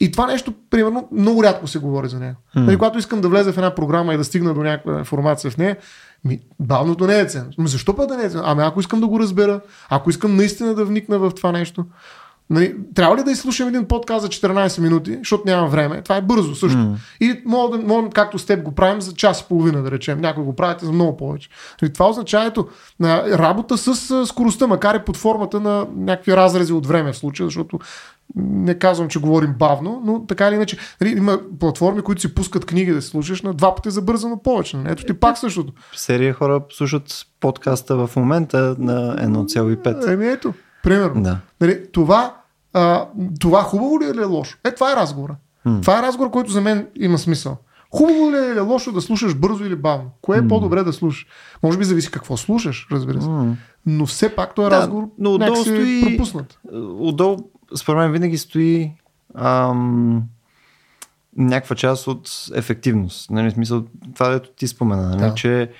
И 0.00 0.10
това 0.10 0.26
нещо, 0.26 0.52
примерно, 0.70 1.08
много 1.12 1.42
рядко 1.42 1.66
се 1.66 1.78
говори 1.78 2.08
за 2.08 2.18
него. 2.18 2.36
Mm. 2.56 2.60
Нали, 2.60 2.76
когато 2.76 2.98
искам 2.98 3.20
да 3.20 3.28
влеза 3.28 3.52
в 3.52 3.56
една 3.56 3.74
програма 3.74 4.14
и 4.14 4.16
да 4.16 4.24
стигна 4.24 4.54
до 4.54 4.62
някаква 4.62 4.98
информация 4.98 5.50
в 5.50 5.56
нея, 5.56 5.76
ми, 6.24 6.40
бавното 6.60 7.06
не 7.06 7.20
е 7.20 7.24
ценно. 7.24 7.50
Защо 7.58 7.96
па 7.96 8.06
да 8.06 8.16
не 8.16 8.24
е 8.24 8.28
ценно? 8.28 8.42
Ами 8.46 8.62
ако 8.62 8.80
искам 8.80 9.00
да 9.00 9.06
го 9.06 9.20
разбера, 9.20 9.60
ако 9.88 10.10
искам 10.10 10.36
наистина 10.36 10.74
да 10.74 10.84
вникна 10.84 11.18
в 11.18 11.30
това 11.30 11.52
нещо, 11.52 11.84
Нали, 12.50 12.76
трябва 12.94 13.16
ли 13.16 13.22
да 13.22 13.30
изслушам 13.30 13.68
един 13.68 13.84
подкаст 13.84 14.22
за 14.22 14.28
14 14.28 14.80
минути, 14.80 15.16
защото 15.18 15.42
няма 15.46 15.68
време? 15.68 16.02
Това 16.02 16.16
е 16.16 16.22
бързо 16.22 16.54
също. 16.54 16.78
Mm. 16.78 16.94
И 17.20 17.42
мога, 17.44 17.78
да, 17.78 17.84
мога, 17.84 18.10
както 18.10 18.38
с 18.38 18.46
теб 18.46 18.62
го 18.62 18.74
правим 18.74 19.00
за 19.00 19.14
час 19.14 19.40
и 19.40 19.44
половина, 19.48 19.82
да 19.82 19.90
речем. 19.90 20.20
Някой 20.20 20.44
го 20.44 20.56
правите 20.56 20.86
за 20.86 20.92
много 20.92 21.16
повече. 21.16 21.48
Нали, 21.82 21.92
това 21.92 22.08
означава 22.08 22.46
ето, 22.46 22.68
работа 23.00 23.78
с 23.78 24.26
скоростта, 24.26 24.66
макар 24.66 24.94
и 24.94 25.04
под 25.04 25.16
формата 25.16 25.60
на 25.60 25.86
някакви 25.96 26.36
разрези 26.36 26.72
от 26.72 26.86
време 26.86 27.12
в 27.12 27.16
случая, 27.16 27.46
защото 27.46 27.78
не 28.36 28.74
казвам, 28.74 29.08
че 29.08 29.20
говорим 29.20 29.54
бавно, 29.58 30.02
но 30.04 30.26
така 30.26 30.48
или 30.48 30.54
иначе 30.54 30.78
нали, 31.00 31.10
има 31.10 31.38
платформи, 31.60 32.02
които 32.02 32.20
си 32.20 32.34
пускат 32.34 32.66
книги 32.66 32.92
да 32.92 33.02
слушаш 33.02 33.42
на 33.42 33.54
два 33.54 33.74
пъти 33.74 33.90
забързано 33.90 34.42
повече. 34.42 34.76
Нали? 34.76 34.92
Ето 34.92 35.04
ти 35.04 35.14
пак 35.14 35.38
същото. 35.38 35.72
Серия 35.96 36.34
хора 36.34 36.60
слушат 36.72 37.26
подкаста 37.40 38.06
в 38.06 38.16
момента 38.16 38.76
на 38.78 39.16
1,5. 39.16 40.12
Еми 40.12 40.28
ето. 40.28 40.54
Примерно. 40.82 41.22
Да. 41.22 41.38
Нали, 41.60 41.86
това, 41.92 42.34
а, 42.72 43.06
това 43.40 43.62
хубаво 43.62 44.00
ли 44.00 44.04
е 44.04 44.08
или 44.08 44.20
е 44.20 44.24
лошо? 44.24 44.58
Е, 44.64 44.74
това 44.74 44.92
е 44.92 44.96
разговора. 44.96 45.36
Mm. 45.66 45.80
Това 45.80 45.98
е 45.98 46.02
разговор, 46.02 46.30
който 46.30 46.50
за 46.50 46.60
мен 46.60 46.86
има 46.96 47.18
смисъл. 47.18 47.56
Хубаво 47.94 48.32
ли 48.32 48.36
е 48.36 48.50
или 48.50 48.58
е 48.58 48.60
лошо 48.60 48.92
да 48.92 49.00
слушаш 49.00 49.34
бързо 49.34 49.64
или 49.64 49.76
бавно? 49.76 50.10
Кое 50.22 50.38
е 50.38 50.40
mm. 50.40 50.48
по-добре 50.48 50.82
да 50.82 50.92
слушаш? 50.92 51.26
Може 51.62 51.78
би 51.78 51.84
зависи 51.84 52.10
какво 52.10 52.36
слушаш, 52.36 52.86
разбира 52.92 53.22
се. 53.22 53.28
Mm. 53.28 53.54
Но 53.86 54.06
все 54.06 54.36
пак 54.36 54.54
този 54.54 54.70
да, 54.70 54.76
разговор 54.76 55.08
но 55.18 55.34
отдолу 55.34 55.56
стои, 55.56 56.02
пропуснат. 56.04 56.58
Отдолу, 56.98 57.36
според 57.76 57.98
мен, 57.98 58.12
винаги 58.12 58.38
стои 58.38 58.92
ам, 59.34 60.22
някаква 61.36 61.76
част 61.76 62.06
от 62.06 62.30
ефективност. 62.54 63.30
Нали, 63.30 63.50
смисъл, 63.50 63.84
това, 64.14 64.28
дето 64.28 64.50
ти 64.50 64.68
спомена, 64.68 65.08
нали, 65.08 65.20
да. 65.20 65.34
че 65.34 65.70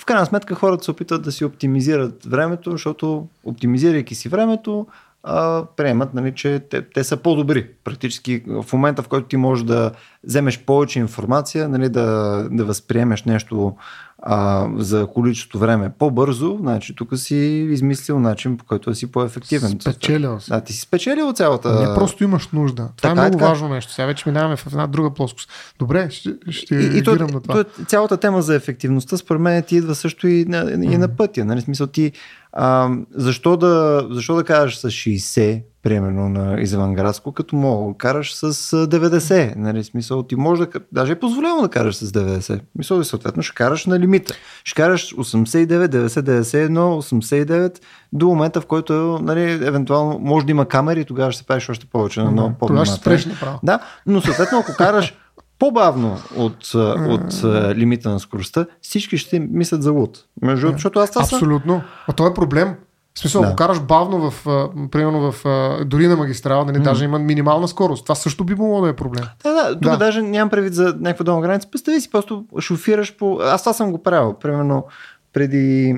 в 0.00 0.04
крайна 0.04 0.26
сметка 0.26 0.54
хората 0.54 0.84
се 0.84 0.90
опитват 0.90 1.22
да 1.22 1.32
си 1.32 1.44
оптимизират 1.44 2.24
времето, 2.24 2.70
защото 2.70 3.26
оптимизирайки 3.44 4.14
си 4.14 4.28
времето, 4.28 4.86
а, 5.22 5.64
приемат, 5.76 6.14
нали, 6.14 6.34
че 6.34 6.60
те, 6.70 6.82
те 6.82 7.04
са 7.04 7.16
по-добри. 7.16 7.70
Практически 7.84 8.42
в 8.46 8.72
момента, 8.72 9.02
в 9.02 9.08
който 9.08 9.28
ти 9.28 9.36
можеш 9.36 9.64
да 9.64 9.90
вземеш 10.24 10.64
повече 10.64 10.98
информация, 10.98 11.68
нали, 11.68 11.88
да, 11.88 12.48
да 12.50 12.64
възприемеш 12.64 13.24
нещо 13.24 13.76
а, 14.22 14.68
за 14.76 15.06
количество 15.06 15.58
време 15.58 15.90
по-бързо, 15.98 16.56
значи 16.60 16.94
тук 16.94 17.18
си 17.18 17.36
измислил 17.70 18.18
начин, 18.18 18.56
по 18.56 18.64
който 18.64 18.90
да 18.90 18.96
си 18.96 19.12
по-ефективен. 19.12 19.78
Спечелил 19.80 20.40
си. 20.40 20.50
Да, 20.50 20.60
ти 20.60 20.72
си 20.72 20.80
спечелил 20.80 21.32
цялата. 21.32 21.88
Не 21.88 21.94
просто 21.94 22.24
имаш 22.24 22.48
нужда. 22.48 22.88
Това 22.96 23.10
е 23.10 23.14
така, 23.14 23.26
е 23.26 23.28
много 23.28 23.38
така. 23.38 23.48
важно 23.48 23.68
нещо. 23.68 23.92
Сега 23.92 24.06
вече 24.06 24.28
минаваме 24.28 24.56
в 24.56 24.66
една 24.66 24.86
друга 24.86 25.14
плоскост. 25.14 25.50
Добре, 25.78 26.10
ще, 26.10 26.30
ще 26.50 26.74
и, 26.74 26.98
и 26.98 27.02
то, 27.02 27.14
на 27.14 27.40
това. 27.40 27.64
То, 27.64 27.84
цялата 27.86 28.16
тема 28.16 28.42
за 28.42 28.54
ефективността, 28.54 29.16
според 29.16 29.42
мен, 29.42 29.62
ти 29.62 29.76
идва 29.76 29.94
също 29.94 30.28
и 30.28 30.44
на, 30.44 30.58
и 30.58 30.62
mm. 30.62 30.96
на 30.96 31.08
пътя. 31.08 31.44
Нали? 31.44 31.60
Смисъл 31.60 31.86
ти 31.86 32.12
а, 32.52 32.90
защо, 33.14 33.56
да, 33.56 34.06
защо 34.10 34.34
да 34.34 34.44
кажеш 34.44 34.76
с 34.76 34.88
60, 34.88 35.62
примерно, 35.86 36.28
на 36.28 36.60
извънградско, 36.60 37.32
като 37.32 37.56
мога 37.56 37.92
да 37.92 37.98
караш 37.98 38.34
с 38.34 38.52
90? 38.52 39.56
Нали, 39.56 39.84
смисъл, 39.84 40.22
ти 40.22 40.36
може 40.36 40.66
да, 40.66 40.68
даже 40.92 41.12
е 41.12 41.20
позволено 41.20 41.62
да 41.62 41.68
караш 41.68 41.96
с 41.96 42.12
90. 42.12 42.60
Мисъл, 42.78 43.00
и 43.00 43.04
съответно 43.04 43.42
ще 43.42 43.54
караш 43.54 43.86
на 43.86 43.98
лимита. 43.98 44.34
Ще 44.64 44.82
караш 44.82 45.14
89, 45.14 45.86
90, 45.86 46.06
91, 46.08 46.68
89 46.68 47.80
до 48.12 48.26
момента, 48.26 48.60
в 48.60 48.66
който, 48.66 49.18
нали, 49.22 49.52
евентуално, 49.52 50.18
може 50.18 50.46
да 50.46 50.50
има 50.50 50.66
камери 50.66 51.00
и 51.00 51.04
тогава 51.04 51.32
ще 51.32 51.38
се 51.38 51.46
правиш 51.46 51.68
още 51.68 51.86
повече 51.86 52.20
на 52.20 52.30
много 52.30 52.54
по 52.58 52.66
Тогава 52.66 52.86
ще 52.86 52.94
спреш 52.94 53.26
направо. 53.26 53.58
Да, 53.62 53.80
но 54.06 54.20
съответно, 54.20 54.58
ако 54.58 54.72
караш 54.76 55.14
по-бавно 55.58 56.18
от, 56.36 56.74
от 57.08 57.44
лимита 57.76 58.10
на 58.10 58.20
скоростта, 58.20 58.66
всички 58.80 59.18
ще 59.18 59.40
мислят 59.40 59.82
за 59.82 59.90
луд. 59.92 60.24
Между, 60.42 60.72
защото 60.72 60.98
аз 60.98 61.10
това 61.10 61.22
Абсолютно. 61.22 61.72
Съм... 61.72 61.82
А 62.08 62.12
това 62.12 62.28
е 62.28 62.34
проблем. 62.34 62.74
В 63.16 63.18
смисъл, 63.18 63.42
да. 63.42 63.46
ако 63.46 63.56
караш 63.56 63.80
бавно 63.80 64.30
в, 64.30 64.44
примерно 64.90 65.32
в, 65.32 65.44
дори 65.84 66.06
на 66.06 66.16
магистрала, 66.16 66.64
нали, 66.64 66.78
mm. 66.78 66.82
даже 66.82 67.04
има 67.04 67.18
минимална 67.18 67.68
скорост. 67.68 68.04
Това 68.04 68.14
също 68.14 68.44
би 68.44 68.54
могло 68.54 68.80
да 68.80 68.88
е 68.88 68.92
проблем. 68.92 69.24
Да, 69.42 69.52
да, 69.52 69.72
тук 69.72 69.90
да. 69.90 69.96
даже 69.96 70.22
нямам 70.22 70.50
предвид 70.50 70.74
за 70.74 70.94
някаква 71.00 71.24
долна 71.24 71.42
граница. 71.42 71.68
Представи 71.70 72.00
си, 72.00 72.10
просто 72.10 72.44
шофираш 72.60 73.16
по... 73.16 73.40
Аз 73.42 73.62
това 73.62 73.72
съм 73.72 73.92
го 73.92 74.02
правил. 74.02 74.34
Примерно 74.40 74.84
преди 75.32 75.96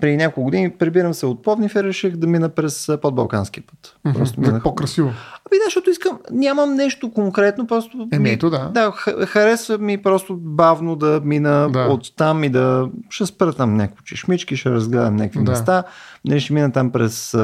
преди 0.00 0.16
няколко 0.16 0.44
години 0.44 0.70
прибирам 0.70 1.14
се 1.14 1.26
от 1.26 1.42
Пловдив 1.42 1.74
и 1.74 1.84
реших 1.84 2.16
да 2.16 2.26
мина 2.26 2.48
през 2.48 2.88
подбалканския 3.02 3.64
път. 3.66 3.96
Mm-hmm. 4.06 4.14
Просто 4.14 4.40
минах... 4.40 4.62
По-красиво. 4.62 5.08
Ами 5.08 5.58
да, 5.58 5.64
защото 5.64 5.90
искам, 5.90 6.18
нямам 6.30 6.74
нещо 6.74 7.12
конкретно, 7.12 7.66
просто... 7.66 8.08
Еми, 8.12 8.30
ето 8.30 8.50
да. 8.50 8.70
Да, 8.74 8.92
харесва 9.26 9.78
ми 9.78 10.02
просто 10.02 10.36
бавно 10.36 10.96
да 10.96 11.20
мина 11.24 11.68
да. 11.72 11.80
от 11.80 12.16
там 12.16 12.44
и 12.44 12.48
да... 12.48 12.88
Ще 13.10 13.26
спра 13.26 13.52
там 13.52 13.76
някакви 13.76 14.04
чешмички, 14.04 14.56
ще 14.56 14.70
разгледам 14.70 15.16
някакви 15.16 15.44
да. 15.44 15.50
места. 15.50 15.84
Не 16.24 16.40
ще 16.40 16.52
мина 16.52 16.72
там 16.72 16.92
през 16.92 17.36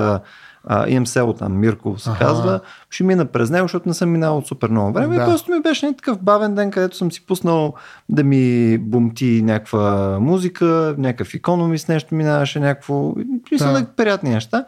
а, 0.67 0.89
имам 0.89 1.07
село 1.07 1.33
там, 1.33 1.59
Мирко 1.59 1.99
се 1.99 2.11
ага. 2.11 2.19
казва, 2.19 2.61
ще 2.91 3.05
мина 3.05 3.25
през 3.25 3.51
него, 3.51 3.65
защото 3.65 3.89
не 3.89 3.95
съм 3.95 4.11
минал 4.11 4.39
от 4.39 4.47
супер 4.47 4.69
много 4.69 4.93
време. 4.93 5.17
Да. 5.17 5.23
И 5.23 5.27
просто 5.27 5.53
ми 5.53 5.61
беше 5.61 5.97
такъв 5.97 6.23
бавен 6.23 6.55
ден, 6.55 6.71
където 6.71 6.97
съм 6.97 7.13
си 7.13 7.27
пуснал 7.27 7.75
да 8.09 8.25
ми 8.25 8.79
бумти 8.79 9.43
някаква 9.45 10.19
музика, 10.21 10.95
някакъв 10.99 11.35
икономис, 11.35 11.89
нещо 11.89 12.15
минаваше, 12.15 12.61
някакво. 12.61 13.15
И 13.53 13.59
са 13.59 13.73
да. 13.73 13.87
приятни 13.97 14.31
неща. 14.31 14.65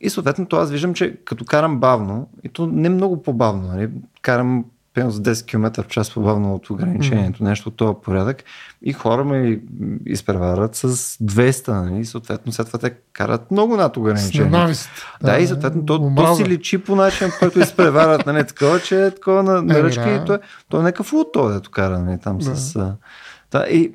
И 0.00 0.10
съответно, 0.10 0.46
това 0.46 0.62
аз 0.62 0.70
виждам, 0.70 0.94
че 0.94 1.16
като 1.24 1.44
карам 1.44 1.80
бавно, 1.80 2.28
и 2.44 2.48
то 2.48 2.66
не 2.66 2.88
много 2.88 3.22
по-бавно, 3.22 3.68
нали? 3.68 3.88
карам 4.22 4.64
примерно 4.98 5.12
за 5.12 5.22
10 5.22 5.46
км 5.46 5.82
в 5.82 5.88
час 5.88 6.14
по-бавно 6.14 6.54
от 6.54 6.70
ограничението, 6.70 7.42
mm. 7.42 7.46
нещо 7.46 7.68
от 7.68 7.76
този 7.76 7.94
порядък. 8.02 8.44
И 8.82 8.92
хора 8.92 9.24
ме 9.24 9.60
изпреварят 10.06 10.74
с 10.74 10.88
200, 11.16 11.68
нали? 11.68 12.00
И 12.00 12.04
съответно 12.04 12.52
след 12.52 12.66
това 12.66 12.78
те 12.78 12.90
карат 13.12 13.50
много 13.50 13.76
над 13.76 13.96
ограничението. 13.96 14.56
Да, 14.56 15.32
да, 15.32 15.38
и 15.38 15.46
съответно 15.46 15.86
то, 15.86 16.12
то 16.16 16.34
си 16.34 16.44
личи 16.44 16.78
по 16.78 16.96
начин, 16.96 17.28
който 17.38 17.60
изпреварят, 17.60 18.26
нали? 18.26 18.46
Такова, 18.46 18.80
че 18.80 19.06
е 19.06 19.10
такова 19.10 19.42
на, 19.42 19.62
на 19.62 19.82
ръчка 19.82 20.14
и 20.14 20.24
то 20.26 20.34
е, 20.34 20.38
то 20.68 20.80
е 20.80 20.82
някакъв 20.82 21.12
лут, 21.12 21.28
това, 21.32 21.52
дето 21.52 21.70
кара, 21.70 21.98
нали? 21.98 22.18
Там 22.18 22.38
да. 22.38 22.56
с... 22.56 22.94
Да, 23.50 23.66
и 23.70 23.92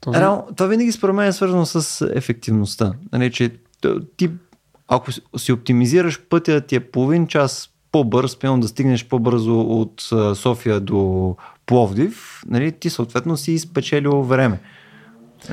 този... 0.00 0.18
Реално, 0.18 0.46
това 0.56 0.66
винаги 0.66 0.92
според 0.92 1.14
мен 1.14 1.28
е 1.28 1.32
свързано 1.32 1.66
с 1.66 2.06
ефективността. 2.14 2.92
Нали, 3.12 3.32
че 3.32 3.50
ти, 4.16 4.30
ако 4.88 5.12
си 5.36 5.52
оптимизираш 5.52 6.20
пътя, 6.28 6.60
ти 6.60 6.76
е 6.76 6.80
половин 6.80 7.26
час 7.26 7.71
по-бърз, 7.92 8.36
пълно 8.36 8.60
да 8.60 8.68
стигнеш 8.68 9.08
по-бързо 9.08 9.60
от 9.60 10.02
София 10.34 10.80
до 10.80 11.36
Пловдив, 11.66 12.42
нали, 12.46 12.72
ти 12.72 12.90
съответно 12.90 13.36
си 13.36 13.52
изпечелил 13.52 14.22
време. 14.22 14.60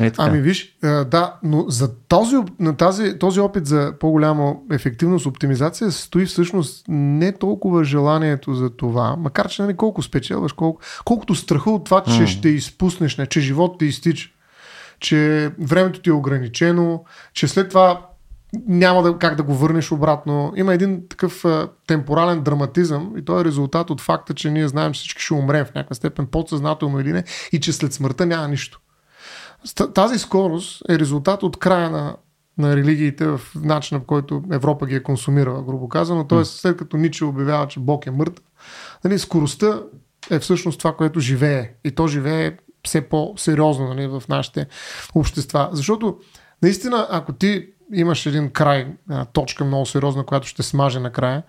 Е, 0.02 0.12
ами 0.18 0.42
виж, 0.42 0.78
да, 0.82 1.36
но 1.44 1.66
за 1.68 1.96
този, 1.96 2.36
на 2.60 2.78
тази, 2.78 3.20
този 3.20 3.40
опит 3.40 3.66
за 3.66 3.94
по-голяма 4.00 4.56
ефективност, 4.72 5.26
оптимизация 5.26 5.92
стои 5.92 6.26
всъщност 6.26 6.86
не 6.88 7.32
толкова 7.32 7.84
желанието 7.84 8.54
за 8.54 8.70
това, 8.70 9.16
макар 9.16 9.48
че 9.48 9.62
нали, 9.62 9.76
колко 9.78 10.02
спечелваш, 10.02 10.54
колко, 10.54 10.82
колкото 11.06 11.36
страха 11.36 11.72
от 11.72 11.86
това, 11.86 12.04
че 12.04 12.12
mm. 12.12 12.26
ще 12.26 12.50
изпуснеш, 12.50 13.18
не, 13.18 13.26
че 13.26 13.42
живот 13.42 13.80
ти 13.80 13.86
изтича, 13.86 14.30
че 15.00 15.52
времето 15.60 16.00
ти 16.00 16.10
е 16.10 16.14
ограничено, 16.14 17.04
че 17.34 17.48
след 17.48 17.70
това 17.70 18.09
няма 18.68 19.04
да, 19.04 19.18
как 19.18 19.36
да 19.36 19.44
го 19.44 19.56
върнеш 19.56 19.92
обратно. 19.92 20.54
Има 20.56 20.74
един 20.74 21.08
такъв 21.10 21.46
а, 21.46 21.70
темпорален 21.88 22.42
драматизъм 22.42 23.14
и 23.18 23.26
то 23.26 23.40
е 23.40 23.46
резултат 23.46 23.90
от 23.90 24.02
факта, 24.02 24.34
че 24.34 24.52
ние 24.52 24.68
знаем, 24.68 24.94
че 24.94 25.00
всички 25.00 25.24
ще 25.24 25.34
умрем 25.34 25.66
в 25.66 25.74
някаква 25.76 25.96
степен, 25.96 26.28
подсъзнателно 26.28 27.00
или 27.00 27.14
не, 27.14 27.24
и 27.52 27.60
че 27.60 27.74
след 27.74 27.94
смъртта 27.94 28.26
няма 28.26 28.48
нищо. 28.48 28.80
Тази 29.94 30.20
скорост 30.20 30.82
е 30.90 31.00
резултат 31.00 31.44
от 31.44 31.60
края 31.60 31.90
на, 31.90 32.16
на 32.58 32.76
религиите 32.76 33.26
в 33.26 33.42
начина, 33.56 34.00
по 34.00 34.06
който 34.06 34.44
Европа 34.52 34.86
ги 34.86 34.96
е 34.96 35.04
консумирала, 35.04 35.64
грубо 35.64 35.90
казано. 35.90 36.28
Тоест, 36.28 36.60
след 36.60 36.78
като 36.78 36.98
Ниче 36.98 37.26
обявява, 37.26 37.68
че 37.68 37.80
Бог 37.80 38.08
е 38.08 38.12
мъртв, 38.12 38.42
нали, 39.04 39.20
скоростта 39.20 39.82
е 40.32 40.40
всъщност 40.40 40.80
това, 40.80 40.96
което 40.96 41.20
живее. 41.20 41.72
И 41.84 41.92
то 41.92 42.08
живее 42.08 42.58
все 42.86 43.02
по-сериозно 43.02 43.88
нали, 43.88 44.08
в 44.08 44.24
нашите 44.30 44.68
общества. 45.16 45.70
Защото 45.72 46.18
наистина, 46.62 47.08
ако 47.10 47.34
ти 47.34 47.68
имаш 47.94 48.26
един 48.26 48.50
край, 48.50 48.88
точка 49.34 49.66
много 49.66 49.86
сериозна, 49.86 50.26
която 50.26 50.48
ще 50.48 50.64
смаже 50.64 51.00
накрая, 51.00 51.44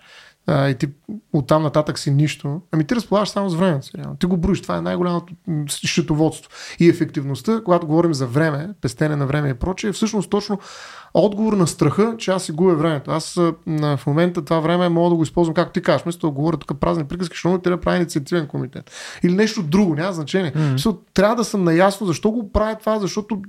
а, 0.47 0.69
и 0.69 0.75
ти 0.75 0.87
оттам 1.33 1.63
нататък 1.63 1.99
си 1.99 2.11
нищо, 2.11 2.61
ами 2.71 2.87
ти 2.87 2.95
разполагаш 2.95 3.29
само 3.29 3.49
с 3.49 3.55
времето 3.55 3.85
си. 3.85 3.91
Ти 4.19 4.25
го 4.25 4.37
броиш, 4.37 4.61
това 4.61 4.77
е 4.77 4.81
най-голямото 4.81 5.33
счетоводство. 5.69 6.51
И 6.79 6.89
ефективността, 6.89 7.61
когато 7.65 7.87
говорим 7.87 8.13
за 8.13 8.27
време, 8.27 8.69
пестене 8.81 9.15
на 9.15 9.25
време 9.25 9.49
и 9.49 9.53
прочее, 9.53 9.89
е 9.89 9.93
всъщност 9.93 10.29
точно 10.29 10.59
отговор 11.13 11.53
на 11.53 11.67
страха, 11.67 12.15
че 12.17 12.31
аз 12.31 12.43
си 12.43 12.51
губя 12.51 12.75
времето. 12.75 13.11
Аз 13.11 13.33
в 13.67 13.99
момента 14.07 14.45
това 14.45 14.59
време 14.59 14.89
мога 14.89 15.09
да 15.09 15.15
го 15.15 15.23
използвам, 15.23 15.53
както 15.53 15.73
ти 15.73 15.81
кажеш, 15.81 16.03
вместо 16.03 16.27
да 16.27 16.33
говоря 16.33 16.57
тук 16.57 16.79
празни 16.79 17.03
приказки, 17.03 17.33
защото 17.33 17.61
те 17.61 17.69
да 17.69 17.81
прави 17.81 17.97
инициативен 17.97 18.47
комитет. 18.47 18.91
Или 19.23 19.33
нещо 19.33 19.63
друго, 19.63 19.95
няма 19.95 20.13
значение. 20.13 20.53
Mm-hmm. 20.53 20.97
трябва 21.13 21.35
да 21.35 21.43
съм 21.43 21.63
наясно 21.63 22.07
защо 22.07 22.31
го 22.31 22.51
правя 22.51 22.75
това, 22.75 22.99
защото 22.99 23.41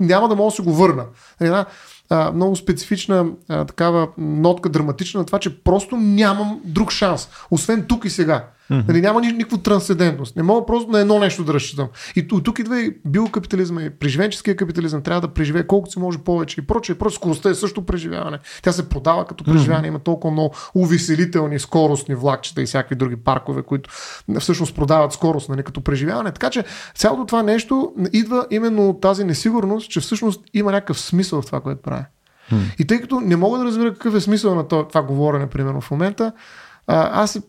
няма 0.00 0.28
да 0.28 0.36
мога 0.36 0.50
да 0.50 0.56
се 0.56 0.62
го 0.62 0.72
върна. 0.72 1.04
Една, 1.40 1.66
а, 2.10 2.32
много 2.32 2.56
специфична 2.56 3.26
а, 3.48 3.64
такава 3.64 4.08
нотка, 4.18 4.68
драматична 4.68 5.20
на 5.20 5.26
това, 5.26 5.38
че 5.38 5.62
просто 5.62 5.96
нямам 5.96 6.60
друг 6.64 6.92
шанс, 6.92 7.28
освен 7.50 7.84
тук 7.88 8.04
и 8.04 8.10
сега. 8.10 8.48
Mm-hmm. 8.70 8.88
Нали, 8.88 9.00
няма 9.00 9.20
никаква 9.20 9.58
трансцендентност. 9.58 10.36
Не 10.36 10.42
мога 10.42 10.66
просто 10.66 10.90
на 10.90 11.00
едно 11.00 11.18
нещо 11.18 11.44
да 11.44 11.54
разчитам. 11.54 11.88
И 12.16 12.28
тук, 12.28 12.44
тук 12.44 12.58
идва 12.58 12.80
и 12.80 12.96
биокапитализма, 13.06 13.82
и 13.82 13.90
преживенческия 13.90 14.56
капитализъм. 14.56 15.02
Трябва 15.02 15.20
да 15.20 15.28
преживее 15.28 15.66
колкото 15.66 15.92
се 15.92 15.98
може 15.98 16.18
повече. 16.18 16.60
И 16.60 16.66
прочее. 16.66 16.94
Просто 16.94 17.16
скоростта 17.16 17.50
е 17.50 17.54
също 17.54 17.86
преживяване. 17.86 18.38
Тя 18.62 18.72
се 18.72 18.88
продава 18.88 19.24
като 19.24 19.44
преживяване. 19.44 19.86
Mm-hmm. 19.86 19.90
Има 19.90 19.98
толкова 19.98 20.32
много 20.32 20.54
увеселителни, 20.74 21.58
скоростни 21.58 22.14
влакчета 22.14 22.62
и 22.62 22.66
всякакви 22.66 22.94
други 22.94 23.16
паркове, 23.16 23.62
които 23.62 23.90
всъщност 24.40 24.74
продават 24.74 25.12
скорост 25.12 25.48
нали, 25.48 25.62
като 25.62 25.80
преживяване. 25.80 26.32
Така 26.32 26.50
че 26.50 26.64
цялото 26.94 27.26
това 27.26 27.42
нещо 27.42 27.92
идва 28.12 28.46
именно 28.50 28.88
от 28.88 29.00
тази 29.00 29.24
несигурност, 29.24 29.90
че 29.90 30.00
всъщност 30.00 30.44
има 30.54 30.72
някакъв 30.72 31.00
смисъл 31.00 31.42
в 31.42 31.46
това, 31.46 31.60
което 31.60 31.82
прави. 31.82 32.04
Mm. 32.52 32.76
И 32.78 32.86
тъй 32.86 33.00
като 33.00 33.20
не 33.20 33.36
мога 33.36 33.58
да 33.58 33.64
разбера 33.64 33.92
какъв 33.92 34.14
е 34.14 34.20
смисъл 34.20 34.54
на 34.54 34.68
това, 34.68 34.88
това 34.88 35.02
говорене, 35.02 35.46
примерно 35.46 35.80
в 35.80 35.90
момента, 35.90 36.32
а, 36.86 37.22
аз 37.22 37.40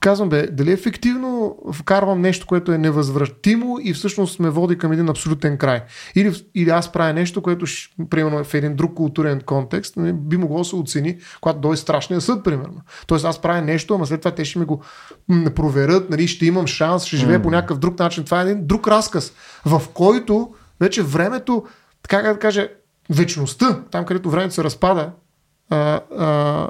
казвам, 0.00 0.28
бе, 0.28 0.46
дали 0.46 0.72
ефективно 0.72 1.56
вкарвам 1.72 2.20
нещо, 2.20 2.46
което 2.46 2.72
е 2.72 2.78
невъзвратимо 2.78 3.78
и 3.82 3.94
всъщност 3.94 4.40
ме 4.40 4.50
води 4.50 4.78
към 4.78 4.92
един 4.92 5.08
абсолютен 5.08 5.58
край. 5.58 5.82
Или, 6.14 6.44
или 6.54 6.70
аз 6.70 6.92
правя 6.92 7.12
нещо, 7.12 7.42
което, 7.42 7.66
примерно, 8.10 8.44
в 8.44 8.54
един 8.54 8.76
друг 8.76 8.94
културен 8.94 9.40
контекст, 9.40 9.96
нали, 9.96 10.12
би 10.12 10.36
могло 10.36 10.58
да 10.58 10.64
се 10.64 10.76
оцени, 10.76 11.18
когато 11.40 11.58
дойде 11.58 11.76
страшния 11.76 12.20
съд, 12.20 12.44
примерно. 12.44 12.80
Тоест 13.06 13.24
аз 13.24 13.42
правя 13.42 13.62
нещо, 13.62 13.94
ама 13.94 14.06
след 14.06 14.20
това 14.20 14.34
те 14.34 14.44
ще 14.44 14.58
ми 14.58 14.64
го 14.64 14.82
проверят, 15.54 16.10
нали, 16.10 16.26
ще 16.26 16.46
имам 16.46 16.66
шанс, 16.66 17.04
ще 17.04 17.16
живея 17.16 17.40
mm. 17.40 17.42
по 17.42 17.50
някакъв 17.50 17.78
друг 17.78 17.98
начин. 17.98 18.24
Това 18.24 18.40
е 18.40 18.44
един 18.44 18.66
друг 18.66 18.88
разказ, 18.88 19.32
в 19.66 19.82
който 19.94 20.54
вече 20.80 21.02
времето, 21.02 21.64
така 22.02 22.22
да 22.22 22.38
кажа, 22.38 22.68
вечността, 23.10 23.82
там 23.90 24.04
където 24.04 24.30
времето 24.30 24.54
се 24.54 24.64
разпада, 24.64 25.10
а, 25.70 26.00
а, 26.18 26.68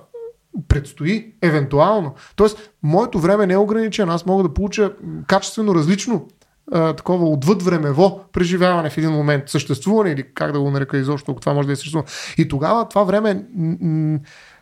предстои, 0.68 1.32
евентуално. 1.42 2.14
Тоест, 2.36 2.70
моето 2.82 3.18
време 3.18 3.46
не 3.46 3.54
е 3.54 3.58
ограничено. 3.58 4.12
Аз 4.12 4.26
мога 4.26 4.42
да 4.42 4.54
получа 4.54 4.92
качествено 5.26 5.74
различно 5.74 6.28
а, 6.72 6.92
такова 6.92 7.28
отвъд 7.28 7.62
времево 7.62 8.20
преживяване 8.32 8.90
в 8.90 8.98
един 8.98 9.10
момент, 9.10 9.42
съществуване 9.46 10.10
или 10.10 10.24
как 10.34 10.52
да 10.52 10.60
го 10.60 10.70
нарека 10.70 10.98
изобщо, 10.98 11.30
ако 11.32 11.40
това 11.40 11.54
може 11.54 11.66
да 11.66 11.72
е 11.72 11.76
съществуване. 11.76 12.08
И 12.38 12.48
тогава 12.48 12.88
това 12.88 13.04
време 13.04 13.44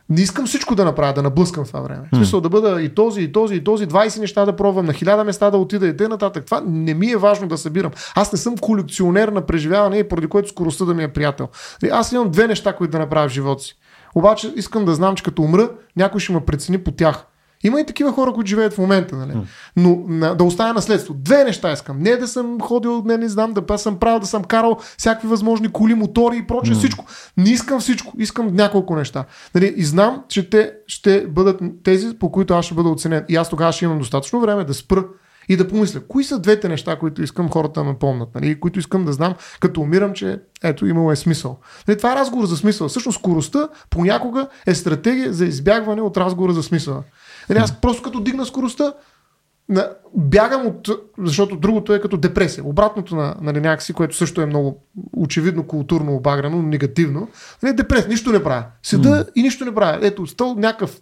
не 0.08 0.20
искам 0.20 0.46
всичко 0.46 0.74
да 0.74 0.84
направя, 0.84 1.12
да 1.12 1.22
наблъскам 1.22 1.64
това 1.64 1.80
време. 1.80 2.08
В 2.12 2.16
смисъл 2.16 2.40
да 2.40 2.48
бъда 2.48 2.82
и 2.82 2.88
този, 2.88 3.22
и 3.22 3.32
този, 3.32 3.54
и 3.54 3.64
този, 3.64 3.88
20 3.88 4.20
неща 4.20 4.44
да 4.44 4.56
пробвам, 4.56 4.86
на 4.86 4.92
хиляда 4.92 5.24
места 5.24 5.50
да 5.50 5.58
отида 5.58 5.86
и 5.86 5.96
т.н. 5.96 6.08
нататък. 6.08 6.44
Това 6.44 6.62
не 6.66 6.94
ми 6.94 7.10
е 7.10 7.16
важно 7.16 7.48
да 7.48 7.58
събирам. 7.58 7.92
Аз 8.14 8.32
не 8.32 8.38
съм 8.38 8.56
колекционер 8.56 9.28
на 9.28 9.46
преживяване 9.46 10.08
поради 10.08 10.26
което 10.26 10.48
скоростта 10.48 10.84
да 10.84 10.94
ми 10.94 11.02
е 11.02 11.08
приятел. 11.08 11.48
Аз 11.90 12.12
имам 12.12 12.30
две 12.30 12.46
неща, 12.46 12.72
които 12.72 12.90
да 12.90 12.98
направя 12.98 13.28
в 13.28 13.32
живота 13.32 13.62
си. 13.62 13.76
Обаче 14.14 14.52
искам 14.56 14.84
да 14.84 14.94
знам, 14.94 15.14
че 15.14 15.22
като 15.22 15.42
умра, 15.42 15.70
някой 15.96 16.20
ще 16.20 16.32
ме 16.32 16.40
прецени 16.40 16.78
по 16.78 16.92
тях. 16.92 17.26
Има 17.64 17.80
и 17.80 17.86
такива 17.86 18.12
хора, 18.12 18.32
които 18.32 18.48
живеят 18.48 18.74
в 18.74 18.78
момента, 18.78 19.16
нали? 19.16 19.32
Но 19.76 20.02
на, 20.08 20.34
да 20.34 20.44
оставя 20.44 20.74
наследство. 20.74 21.14
Две 21.14 21.44
неща 21.44 21.72
искам. 21.72 21.98
Не 21.98 22.16
да 22.16 22.28
съм 22.28 22.60
ходил, 22.60 23.02
не, 23.04 23.16
не 23.16 23.28
знам, 23.28 23.52
да 23.52 23.78
съм 23.78 23.98
правил, 23.98 24.20
да 24.20 24.26
съм 24.26 24.44
карал 24.44 24.78
всякакви 24.98 25.28
възможни 25.28 25.68
коли, 25.68 25.94
мотори 25.94 26.36
и 26.36 26.46
прочее, 26.46 26.74
mm. 26.74 26.78
всичко. 26.78 27.04
Не 27.36 27.50
искам 27.50 27.80
всичко. 27.80 28.12
Искам 28.18 28.54
няколко 28.54 28.96
неща. 28.96 29.24
Нали? 29.54 29.74
И 29.76 29.84
знам, 29.84 30.22
че 30.28 30.50
те 30.50 30.72
ще 30.86 31.26
бъдат 31.26 31.60
тези, 31.84 32.18
по 32.18 32.32
които 32.32 32.54
аз 32.54 32.64
ще 32.64 32.74
бъда 32.74 32.88
оценен. 32.88 33.24
И 33.28 33.36
аз 33.36 33.50
тогава 33.50 33.72
ще 33.72 33.84
имам 33.84 33.98
достатъчно 33.98 34.40
време 34.40 34.64
да 34.64 34.74
спра 34.74 35.04
и 35.48 35.56
да 35.56 35.68
помисля, 35.68 36.00
кои 36.00 36.24
са 36.24 36.38
двете 36.38 36.68
неща, 36.68 36.96
които 36.96 37.22
искам 37.22 37.50
хората 37.50 37.80
да 37.80 37.84
ме 37.84 37.98
помнат, 37.98 38.34
нали? 38.34 38.60
които 38.60 38.78
искам 38.78 39.04
да 39.04 39.12
знам, 39.12 39.34
като 39.60 39.80
умирам, 39.80 40.12
че 40.12 40.40
ето, 40.62 40.86
имало 40.86 41.12
е 41.12 41.16
смисъл. 41.16 41.58
Нали, 41.88 41.96
това 41.96 42.12
е 42.12 42.16
разговор 42.16 42.46
за 42.46 42.56
смисъл. 42.56 42.88
Всъщност 42.88 43.18
скоростта 43.18 43.68
понякога 43.90 44.48
е 44.66 44.74
стратегия 44.74 45.32
за 45.32 45.46
избягване 45.46 46.02
от 46.02 46.16
разговора 46.16 46.52
за 46.52 46.62
смисъл. 46.62 47.02
Нали, 47.48 47.58
аз 47.58 47.80
просто 47.80 48.02
като 48.02 48.20
дигна 48.20 48.46
скоростта, 48.46 48.92
на, 49.68 49.90
бягам 50.16 50.66
от, 50.66 50.88
защото 51.18 51.56
другото 51.56 51.94
е 51.94 52.00
като 52.00 52.16
депресия. 52.16 52.64
Обратното 52.64 53.16
на, 53.16 53.34
нали, 53.40 53.60
някакси, 53.60 53.92
което 53.92 54.16
също 54.16 54.40
е 54.40 54.46
много 54.46 54.84
очевидно 55.16 55.62
културно 55.62 56.14
обаграно, 56.14 56.62
негативно. 56.62 57.28
Нали, 57.62 57.72
депресия, 57.72 58.08
нищо 58.08 58.32
не 58.32 58.42
правя. 58.42 58.64
Седа 58.82 59.08
mm. 59.08 59.28
и 59.36 59.42
нищо 59.42 59.64
не 59.64 59.74
правя. 59.74 59.98
Ето, 60.02 60.26
стъл 60.26 60.54
някакъв 60.54 61.00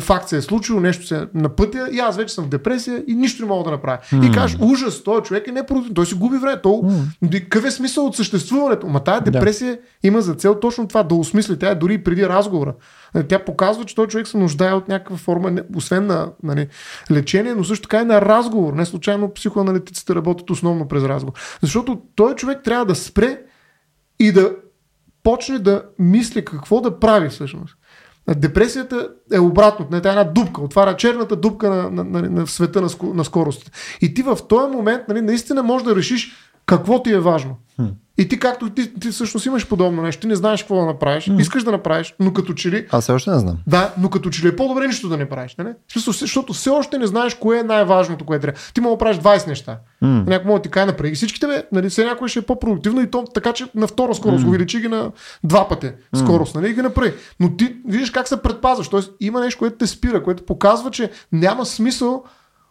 факт 0.00 0.28
се 0.28 0.36
е 0.36 0.42
случило, 0.42 0.80
нещо 0.80 1.06
се 1.06 1.26
на 1.34 1.48
пътя 1.48 1.88
и 1.92 1.98
аз 1.98 2.16
вече 2.16 2.34
съм 2.34 2.44
в 2.44 2.48
депресия 2.48 3.04
и 3.06 3.14
нищо 3.14 3.42
не 3.42 3.48
мога 3.48 3.64
да 3.64 3.70
направя. 3.70 3.98
Mm. 4.12 4.30
И 4.30 4.32
кажеш, 4.32 4.58
ужас, 4.60 5.02
този 5.02 5.22
човек 5.22 5.48
е 5.48 5.52
непродуктивен, 5.52 5.94
той 5.94 6.06
си 6.06 6.14
губи 6.14 6.38
време. 6.38 6.60
Той, 6.62 6.72
mm. 6.72 7.42
Какъв 7.42 7.64
е 7.64 7.70
смисъл 7.70 8.06
от 8.06 8.16
съществуването? 8.16 8.86
Ма 8.86 9.00
тая 9.00 9.20
депресия 9.20 9.76
yeah. 9.76 9.80
има 10.02 10.20
за 10.20 10.34
цел 10.34 10.54
точно 10.60 10.88
това, 10.88 11.02
да 11.02 11.14
осмисли. 11.14 11.58
Тя 11.58 11.70
е 11.70 11.74
дори 11.74 12.04
преди 12.04 12.28
разговора. 12.28 12.74
Нали, 13.14 13.26
тя 13.28 13.38
показва, 13.38 13.84
че 13.84 13.94
този 13.94 14.08
човек 14.08 14.26
се 14.26 14.38
нуждае 14.38 14.72
от 14.72 14.88
някаква 14.88 15.16
форма, 15.16 15.52
освен 15.76 16.06
на 16.06 16.28
нали, 16.42 16.68
лечение, 17.10 17.54
но 17.54 17.64
също 17.64 17.88
така 17.88 18.02
и 18.02 18.04
на 18.04 18.15
разговор. 18.20 18.72
Не 18.72 18.86
случайно 18.86 19.34
психоаналитиците 19.34 20.14
работят 20.14 20.50
основно 20.50 20.88
през 20.88 21.04
разговор. 21.04 21.38
Защото 21.62 22.02
той 22.14 22.34
човек 22.34 22.60
трябва 22.64 22.84
да 22.84 22.94
спре 22.94 23.42
и 24.18 24.32
да 24.32 24.52
почне 25.22 25.58
да 25.58 25.82
мисли 25.98 26.44
какво 26.44 26.80
да 26.80 26.98
прави 26.98 27.28
всъщност. 27.28 27.76
Депресията 28.36 29.08
е 29.32 29.38
обратно. 29.38 29.86
Не, 29.90 30.00
тя 30.00 30.08
е 30.08 30.12
една 30.12 30.24
дупка. 30.24 30.62
Отваря 30.62 30.96
черната 30.96 31.36
дупка 31.36 31.70
на, 31.70 31.90
на, 31.90 32.04
на, 32.04 32.30
на 32.30 32.46
света 32.46 32.80
на, 32.80 32.88
на 33.14 33.24
скоростите. 33.24 33.70
И 34.00 34.14
ти 34.14 34.22
в 34.22 34.38
този 34.48 34.72
момент 34.72 35.02
нали, 35.08 35.20
наистина 35.20 35.62
можеш 35.62 35.84
да 35.84 35.96
решиш 35.96 36.45
какво 36.66 37.02
ти 37.02 37.12
е 37.12 37.20
важно. 37.20 37.56
Хм. 37.76 37.86
И 38.18 38.28
ти 38.28 38.38
както 38.38 38.70
ти, 38.70 38.94
ти 38.94 39.10
всъщност 39.10 39.46
имаш 39.46 39.68
подобно 39.68 40.02
нещо, 40.02 40.20
ти 40.20 40.26
не 40.26 40.34
знаеш 40.34 40.62
какво 40.62 40.76
да 40.76 40.86
направиш, 40.86 41.24
mm. 41.24 41.40
искаш 41.40 41.64
да 41.64 41.72
направиш, 41.72 42.14
но 42.20 42.32
като 42.32 42.54
че 42.54 42.70
ли... 42.70 42.86
Аз 42.90 43.04
все 43.04 43.12
още 43.12 43.30
не 43.30 43.38
знам. 43.38 43.58
Да, 43.66 43.94
но 43.98 44.10
като 44.10 44.30
че 44.30 44.44
ли 44.44 44.48
е 44.48 44.56
по-добре 44.56 44.86
нищо 44.86 45.08
да 45.08 45.16
не 45.16 45.28
правиш. 45.28 45.54
Нали? 45.58 45.68
Защото 46.20 46.52
все 46.52 46.70
още 46.70 46.98
не 46.98 47.06
знаеш 47.06 47.34
кое 47.34 47.58
е 47.58 47.62
най-важното, 47.62 48.24
което 48.24 48.42
трябва. 48.42 48.60
Ти 48.74 48.80
мога 48.80 48.94
да 48.94 48.98
правиш 48.98 49.16
20 49.16 49.46
неща. 49.46 49.78
Mm. 50.02 50.28
Някой 50.28 50.46
мога 50.46 50.58
да 50.58 50.62
ти 50.62 50.68
каже 50.68 50.86
направи 50.86 51.14
всичките, 51.14 51.46
бе, 51.46 51.62
нали, 51.72 51.88
все 51.88 52.04
някой 52.04 52.28
ще 52.28 52.38
е 52.38 52.42
по-продуктивно 52.42 53.00
и 53.00 53.10
то 53.10 53.24
така, 53.34 53.52
че 53.52 53.66
на 53.74 53.86
втора 53.86 54.14
скорост 54.14 54.44
mm. 54.44 54.48
увеличи 54.48 54.80
ги 54.80 54.88
на 54.88 55.10
два 55.44 55.68
пъти 55.68 55.90
скорост, 56.14 56.54
нали, 56.54 56.70
и 56.70 56.74
ги 56.74 56.82
направи. 56.82 57.12
Но 57.40 57.56
ти 57.56 57.76
виждаш 57.86 58.10
как 58.10 58.28
се 58.28 58.42
предпазваш. 58.42 58.88
Тоест 58.88 59.12
има 59.20 59.40
нещо, 59.40 59.58
което 59.58 59.76
те 59.76 59.86
спира, 59.86 60.22
което 60.22 60.42
показва, 60.42 60.90
че 60.90 61.10
няма 61.32 61.66
смисъл 61.66 62.24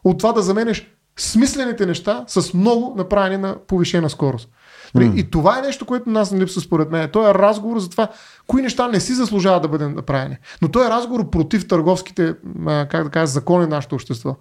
от 0.03 0.17
това 0.17 0.31
да 0.31 0.41
заменеш 0.41 0.94
смислените 1.19 1.85
неща 1.85 2.25
с 2.27 2.53
много 2.53 2.95
направени 2.97 3.41
на 3.41 3.57
повишена 3.67 4.09
скорост. 4.09 4.49
Mm. 4.95 5.15
И 5.15 5.23
това 5.23 5.59
е 5.59 5.61
нещо, 5.61 5.85
което 5.85 6.09
нас 6.09 6.31
не 6.31 6.39
липсва 6.39 6.61
според 6.61 6.91
мен. 6.91 7.09
Той 7.13 7.29
е 7.29 7.33
разговор 7.33 7.79
за 7.79 7.89
това, 7.89 8.07
кои 8.47 8.61
неща 8.61 8.87
не 8.87 8.99
си 8.99 9.13
заслужават 9.13 9.61
да 9.61 9.67
бъдат 9.67 9.95
направени. 9.95 10.37
Но 10.61 10.67
той 10.67 10.85
е 10.85 10.89
разговор 10.89 11.29
против 11.29 11.67
търговските, 11.67 12.33
как 12.65 13.03
да 13.03 13.09
кажа, 13.09 13.27
закони 13.27 13.61
на 13.61 13.75
нашето 13.75 13.95
общество. 13.95 14.35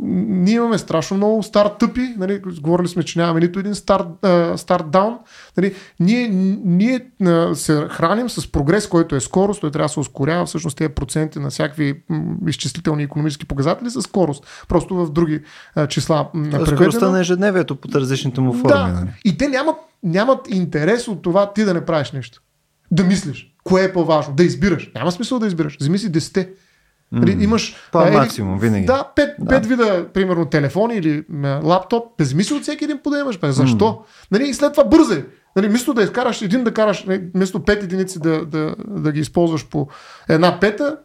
Ние 0.00 0.54
имаме 0.54 0.78
страшно 0.78 1.16
много 1.16 1.42
стартъпи, 1.42 2.14
нали, 2.18 2.42
говорили 2.60 2.88
сме, 2.88 3.02
че 3.02 3.18
нямаме 3.18 3.40
нито 3.40 3.58
един 3.58 3.74
старт, 3.74 4.06
старт 4.56 4.90
даун. 4.90 5.18
Нали, 5.56 5.74
ние, 6.00 6.28
ние 6.64 7.00
се 7.54 7.86
храним 7.90 8.30
с 8.30 8.52
прогрес, 8.52 8.86
който 8.88 9.16
е 9.16 9.20
скорост, 9.20 9.60
той 9.60 9.70
трябва 9.70 9.84
да 9.84 9.92
се 9.92 10.00
ускорява. 10.00 10.46
Всъщност 10.46 10.76
тези 10.76 10.88
проценти 10.88 11.38
на 11.38 11.50
всякакви 11.50 12.02
изчислителни 12.48 13.02
економически 13.02 13.46
показатели 13.46 13.90
са 13.90 14.02
скорост. 14.02 14.64
Просто 14.68 14.94
в 14.94 15.10
други 15.10 15.40
числа. 15.88 16.28
Скоростта 16.66 17.10
на 17.10 17.20
ежедневието 17.20 17.76
под 17.76 17.94
различните 17.94 18.40
му 18.40 18.52
форми. 18.52 18.68
Да. 18.68 18.86
Нали? 18.86 19.08
И 19.24 19.38
те 19.38 19.48
нямат, 19.48 19.76
нямат 20.02 20.50
интерес 20.50 21.08
от 21.08 21.22
това 21.22 21.52
ти 21.52 21.64
да 21.64 21.74
не 21.74 21.84
правиш 21.84 22.12
нещо. 22.12 22.42
Да 22.90 23.04
мислиш. 23.04 23.54
Кое 23.64 23.84
е 23.84 23.92
по-важно? 23.92 24.34
Да 24.34 24.44
избираш. 24.44 24.90
Няма 24.94 25.12
смисъл 25.12 25.38
да 25.38 25.46
избираш. 25.46 25.76
Вземи 25.80 25.98
си 25.98 26.12
десете. 26.12 26.50
Mm. 27.14 27.42
Имаш. 27.42 27.76
Това 27.88 28.08
е 28.08 28.10
максимум, 28.10 28.58
винаги. 28.58 28.86
Да, 28.86 29.12
пет, 29.16 29.30
да. 29.38 29.48
пет 29.48 29.66
вида, 29.66 30.06
примерно, 30.14 30.46
телефон 30.46 30.90
или 30.90 31.24
а, 31.44 31.60
лаптоп. 31.64 32.22
Си 32.22 32.54
от 32.54 32.62
всеки 32.62 32.84
един 32.84 32.98
по 33.04 33.10
да 33.10 33.18
имаш. 33.18 33.38
Бе. 33.38 33.52
Защо? 33.52 33.84
Mm. 33.84 34.30
Нали, 34.30 34.48
и 34.48 34.54
след 34.54 34.72
това 34.72 34.84
бързай. 34.84 35.24
Нали, 35.56 35.68
вместо 35.68 35.94
да 35.94 36.02
изкараш 36.02 36.42
един 36.42 36.64
да 36.64 36.74
караш, 36.74 37.04
нали, 37.04 37.22
вместо 37.34 37.64
пет 37.64 37.82
единици 37.82 38.20
да, 38.20 38.46
да, 38.46 38.74
да 38.88 39.12
ги 39.12 39.20
използваш 39.20 39.68
по 39.68 39.88
една 40.28 40.60
пета, 40.60 40.96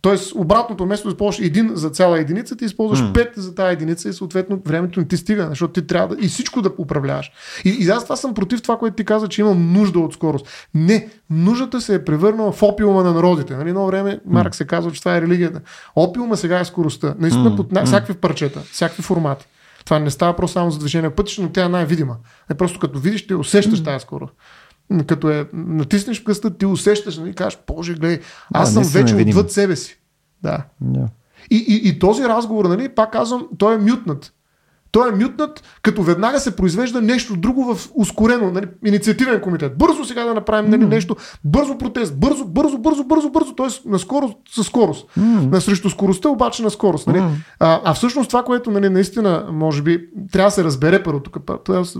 Тоест, 0.00 0.32
обратното, 0.34 0.84
вместо 0.84 1.08
да 1.08 1.12
използваш 1.12 1.46
един 1.46 1.70
за 1.74 1.90
цяла 1.90 2.18
единица, 2.18 2.56
ти 2.56 2.64
използваш 2.64 3.00
М. 3.00 3.12
пет 3.12 3.32
за 3.36 3.54
тази 3.54 3.72
единица 3.72 4.08
и 4.08 4.12
съответно 4.12 4.62
времето 4.66 5.00
не 5.00 5.08
ти 5.08 5.16
стига, 5.16 5.46
защото 5.48 5.72
ти 5.72 5.86
трябва 5.86 6.16
да 6.16 6.24
и 6.24 6.28
всичко 6.28 6.62
да 6.62 6.70
управляваш. 6.78 7.32
И, 7.64 7.70
и 7.70 7.88
аз 7.88 8.02
това 8.02 8.16
съм 8.16 8.34
против 8.34 8.62
това, 8.62 8.78
което 8.78 8.96
ти 8.96 9.04
каза, 9.04 9.28
че 9.28 9.40
имам 9.40 9.72
нужда 9.72 9.98
от 9.98 10.14
скорост. 10.14 10.68
Не, 10.74 11.08
нуждата 11.30 11.80
се 11.80 11.94
е 11.94 12.04
превърнала 12.04 12.52
в 12.52 12.62
опиума 12.62 13.02
на 13.02 13.12
народите. 13.14 13.56
Нали, 13.56 13.68
едно 13.68 13.86
време 13.86 14.20
Марк 14.26 14.54
се 14.54 14.66
казва, 14.66 14.92
че 14.92 15.00
това 15.00 15.16
е 15.16 15.22
религията. 15.22 15.60
Опиума 15.96 16.36
сега 16.36 16.60
е 16.60 16.64
скоростта. 16.64 17.14
Наистина 17.18 17.50
М. 17.50 17.56
под 17.56 17.72
на, 17.72 17.84
всякакви 17.84 18.14
парчета, 18.14 18.60
всякакви 18.60 19.02
формати. 19.02 19.46
Това 19.84 19.98
не 19.98 20.10
става 20.10 20.36
просто 20.36 20.52
само 20.52 20.70
за 20.70 20.78
движение 20.78 21.10
пътища, 21.10 21.42
но 21.42 21.48
тя 21.48 21.64
е 21.64 21.68
най-видима. 21.68 22.16
Не 22.50 22.56
просто 22.56 22.78
като 22.78 22.98
видиш, 22.98 23.26
ти 23.26 23.34
усещаш 23.34 23.82
тази 23.82 24.02
скорост. 24.02 24.32
Като 25.06 25.30
е 25.30 25.48
натиснеш 25.52 26.24
пръста, 26.24 26.58
ти 26.58 26.66
усещаш, 26.66 27.18
нали, 27.18 27.34
кажеш, 27.34 27.58
Боже, 27.66 27.94
гледай, 27.94 28.20
аз 28.54 28.74
Да, 28.74 28.84
съм 28.84 29.02
вече 29.02 29.14
видимо. 29.16 29.38
отвъд 29.38 29.52
себе 29.52 29.76
си. 29.76 29.98
Да. 30.42 30.64
Да. 30.80 31.08
И, 31.50 31.56
и, 31.56 31.88
и 31.88 31.98
този 31.98 32.22
разговор, 32.22 32.64
нали, 32.64 32.88
пак 32.88 33.12
казвам, 33.12 33.48
той 33.58 33.74
е 33.74 33.78
мютнат. 33.78 34.32
Той 34.90 35.08
е 35.08 35.12
мютнат, 35.12 35.62
като 35.82 36.02
веднага 36.02 36.40
се 36.40 36.56
произвежда 36.56 37.00
нещо 37.00 37.36
друго 37.36 37.74
в 37.74 37.88
ускорено, 37.94 38.50
нали, 38.50 38.66
инициативен 38.84 39.40
комитет. 39.40 39.78
Бързо 39.78 40.04
сега 40.04 40.24
да 40.24 40.34
направим 40.34 40.70
нали, 40.70 40.86
нещо, 40.86 41.16
бързо 41.44 41.78
протест, 41.78 42.18
бързо, 42.18 42.44
бързо, 42.44 42.78
бързо, 42.78 43.04
бързо, 43.04 43.30
бързо, 43.30 43.54
т.е. 43.54 43.88
на 43.88 43.98
скорост, 43.98 44.36
със 44.50 44.66
скорост. 44.66 45.16
На 45.16 45.60
срещу 45.60 45.90
скоростта, 45.90 46.28
обаче 46.28 46.62
на 46.62 46.70
скорост. 46.70 47.06
Нали. 47.06 47.22
А, 47.60 47.80
а 47.84 47.94
всъщност 47.94 48.28
това, 48.28 48.42
което 48.42 48.70
нали, 48.70 48.88
наистина, 48.88 49.46
може 49.52 49.82
би, 49.82 50.08
трябва 50.32 50.46
да 50.46 50.54
се 50.54 50.64
разбере 50.64 51.02
първо 51.02 51.20
тук, 51.20 51.36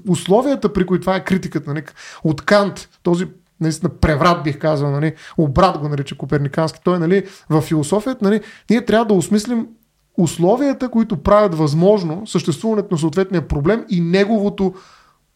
условията, 0.08 0.72
при 0.72 0.86
които 0.86 1.00
това 1.00 1.16
е 1.16 1.24
критиката. 1.24 1.70
Нали, 1.70 1.82
от 2.24 2.42
Кант, 2.42 2.88
този 3.02 3.26
наистина 3.60 3.90
преврат 4.00 4.42
бих 4.42 4.58
казал, 4.58 4.90
нали, 4.90 5.14
обрат 5.38 5.78
го 5.78 5.88
нарича 5.88 6.16
Коперникански. 6.16 6.80
Той 6.84 6.98
нали, 6.98 7.24
в 7.50 7.60
философията, 7.60 8.24
нали, 8.24 8.40
ние 8.70 8.84
трябва 8.84 9.04
да 9.04 9.14
осмислим 9.14 9.66
условията, 10.18 10.88
които 10.88 11.16
правят 11.16 11.54
възможно 11.54 12.26
съществуването 12.26 12.88
на 12.90 12.98
съответния 12.98 13.48
проблем 13.48 13.84
и 13.88 14.00
неговото 14.00 14.74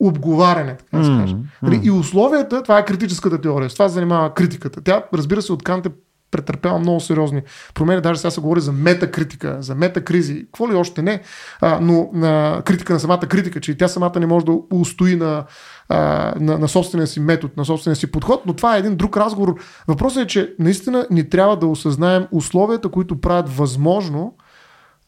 обговаряне, 0.00 0.76
така 0.76 0.98
да 0.98 1.04
се 1.04 1.10
каже. 1.10 1.36
Нали, 1.62 1.80
И 1.84 1.90
условията, 1.90 2.62
това 2.62 2.78
е 2.78 2.84
критическата 2.84 3.40
теория, 3.40 3.70
с 3.70 3.72
това 3.72 3.88
се 3.88 3.94
занимава 3.94 4.34
критиката. 4.34 4.80
Тя, 4.80 5.02
разбира 5.14 5.42
се, 5.42 5.52
от 5.52 5.62
Кант 5.62 5.86
е 5.86 5.90
претърпява 6.32 6.78
много 6.78 7.00
сериозни 7.00 7.42
промени. 7.74 8.00
Даже 8.00 8.20
сега 8.20 8.30
се 8.30 8.40
говори 8.40 8.60
за 8.60 8.72
метакритика, 8.72 9.56
за 9.60 9.74
метакризи, 9.74 10.44
какво 10.44 10.68
ли 10.68 10.74
още 10.74 11.02
не, 11.02 11.20
а, 11.60 11.78
но 11.80 12.10
на 12.12 12.62
критика 12.64 12.92
на 12.92 13.00
самата 13.00 13.20
критика, 13.20 13.60
че 13.60 13.72
и 13.72 13.76
тя 13.76 13.88
самата 13.88 14.20
не 14.20 14.26
може 14.26 14.46
да 14.46 14.52
устои 14.70 15.16
на, 15.16 15.44
а, 15.88 16.32
на, 16.40 16.58
на 16.58 16.68
собствения 16.68 17.06
си 17.06 17.20
метод, 17.20 17.52
на 17.56 17.64
собствения 17.64 17.96
си 17.96 18.10
подход, 18.10 18.42
но 18.46 18.52
това 18.52 18.76
е 18.76 18.78
един 18.78 18.96
друг 18.96 19.16
разговор. 19.16 19.54
Въпросът 19.88 20.22
е, 20.22 20.26
че 20.26 20.54
наистина 20.58 21.06
ни 21.10 21.28
трябва 21.28 21.56
да 21.56 21.66
осъзнаем 21.66 22.26
условията, 22.32 22.88
които 22.88 23.20
правят 23.20 23.56
възможно 23.56 24.34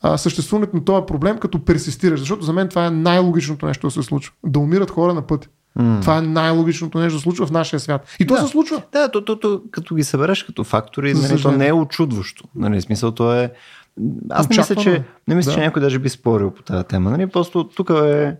а, 0.06 0.18
съществуването 0.18 0.76
на 0.76 0.84
този 0.84 1.06
проблем, 1.06 1.38
като 1.38 1.64
персистираш. 1.64 2.20
Защото 2.20 2.44
за 2.44 2.52
мен 2.52 2.68
това 2.68 2.86
е 2.86 2.90
най-логичното 2.90 3.66
нещо 3.66 3.86
да 3.86 3.90
се 3.90 4.02
случва. 4.02 4.32
Да 4.46 4.58
умират 4.58 4.90
хора 4.90 5.14
на 5.14 5.22
път. 5.22 5.50
М. 5.76 5.98
Това 6.00 6.18
е 6.18 6.20
най-логичното 6.20 6.98
нещо 6.98 7.14
да 7.14 7.18
се 7.18 7.22
случва 7.22 7.46
в 7.46 7.50
нашия 7.50 7.80
свят. 7.80 8.16
И 8.20 8.26
то 8.26 8.34
Да. 8.34 8.40
се 8.40 8.46
случва. 8.48 8.82
Да, 8.92 9.10
то, 9.10 9.24
то, 9.24 9.38
то, 9.38 9.62
като 9.70 9.94
ги 9.94 10.04
събереш 10.04 10.42
като 10.42 10.64
фактори, 10.64 11.14
нали, 11.14 11.42
то 11.42 11.52
не 11.52 11.66
е 11.66 11.72
очудващо. 11.72 12.44
Нали, 12.54 12.80
смисъл, 12.80 13.10
то 13.10 13.34
е... 13.34 13.52
Аз 14.30 14.48
не 14.48 14.56
мисля, 14.56 14.76
че, 14.76 14.94
е. 14.94 15.04
не 15.28 15.34
мисля, 15.34 15.50
Да. 15.50 15.54
че 15.54 15.60
някой 15.60 15.82
даже 15.82 15.98
би 15.98 16.08
спорил 16.08 16.50
по 16.50 16.62
тази 16.62 16.84
тема. 16.84 17.10
Нали? 17.10 17.26
Просто 17.26 17.64
тук 17.64 17.90
е... 17.90 18.36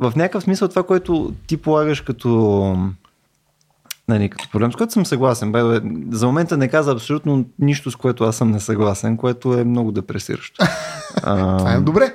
В 0.00 0.12
някакъв 0.16 0.42
смисъл 0.42 0.68
това, 0.68 0.82
което 0.82 1.32
ти 1.46 1.56
полагаш 1.56 2.00
като 2.00 2.28
нали, 4.08 4.28
като 4.28 4.50
проблем, 4.50 4.72
с 4.72 4.76
което 4.76 4.92
съм 4.92 5.06
съгласен. 5.06 5.52
Бе, 5.52 5.60
за 6.10 6.26
момента 6.26 6.56
не 6.56 6.68
каза 6.68 6.92
абсолютно 6.92 7.44
нищо, 7.58 7.90
с 7.90 7.96
което 7.96 8.24
аз 8.24 8.36
съм 8.36 8.50
несъгласен, 8.50 9.16
което 9.16 9.54
е 9.54 9.64
много 9.64 9.92
депресиращо. 9.92 10.64
А, 11.16 11.56
Това 11.58 11.72
е 11.72 11.80
добре. 11.80 12.14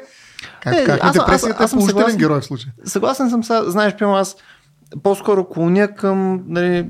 Как, 0.61 0.73
Е, 0.73 0.83
как 0.85 0.99
аз- 1.03 1.13
депресията 1.13 1.55
аз- 1.55 1.61
аз 1.61 1.65
е 1.65 1.69
съм 1.69 1.77
положителен 1.77 1.99
съгласен. 2.01 2.17
герой 2.19 2.41
в 2.41 2.45
случая. 2.45 2.73
Съгласен 2.85 3.29
съм, 3.29 3.43
са, 3.43 3.63
знаеш, 3.67 3.95
пима, 3.95 4.19
аз 4.19 4.35
по-скоро 5.03 5.45
клоня 5.45 5.87
към, 5.87 6.43
нали, 6.47 6.89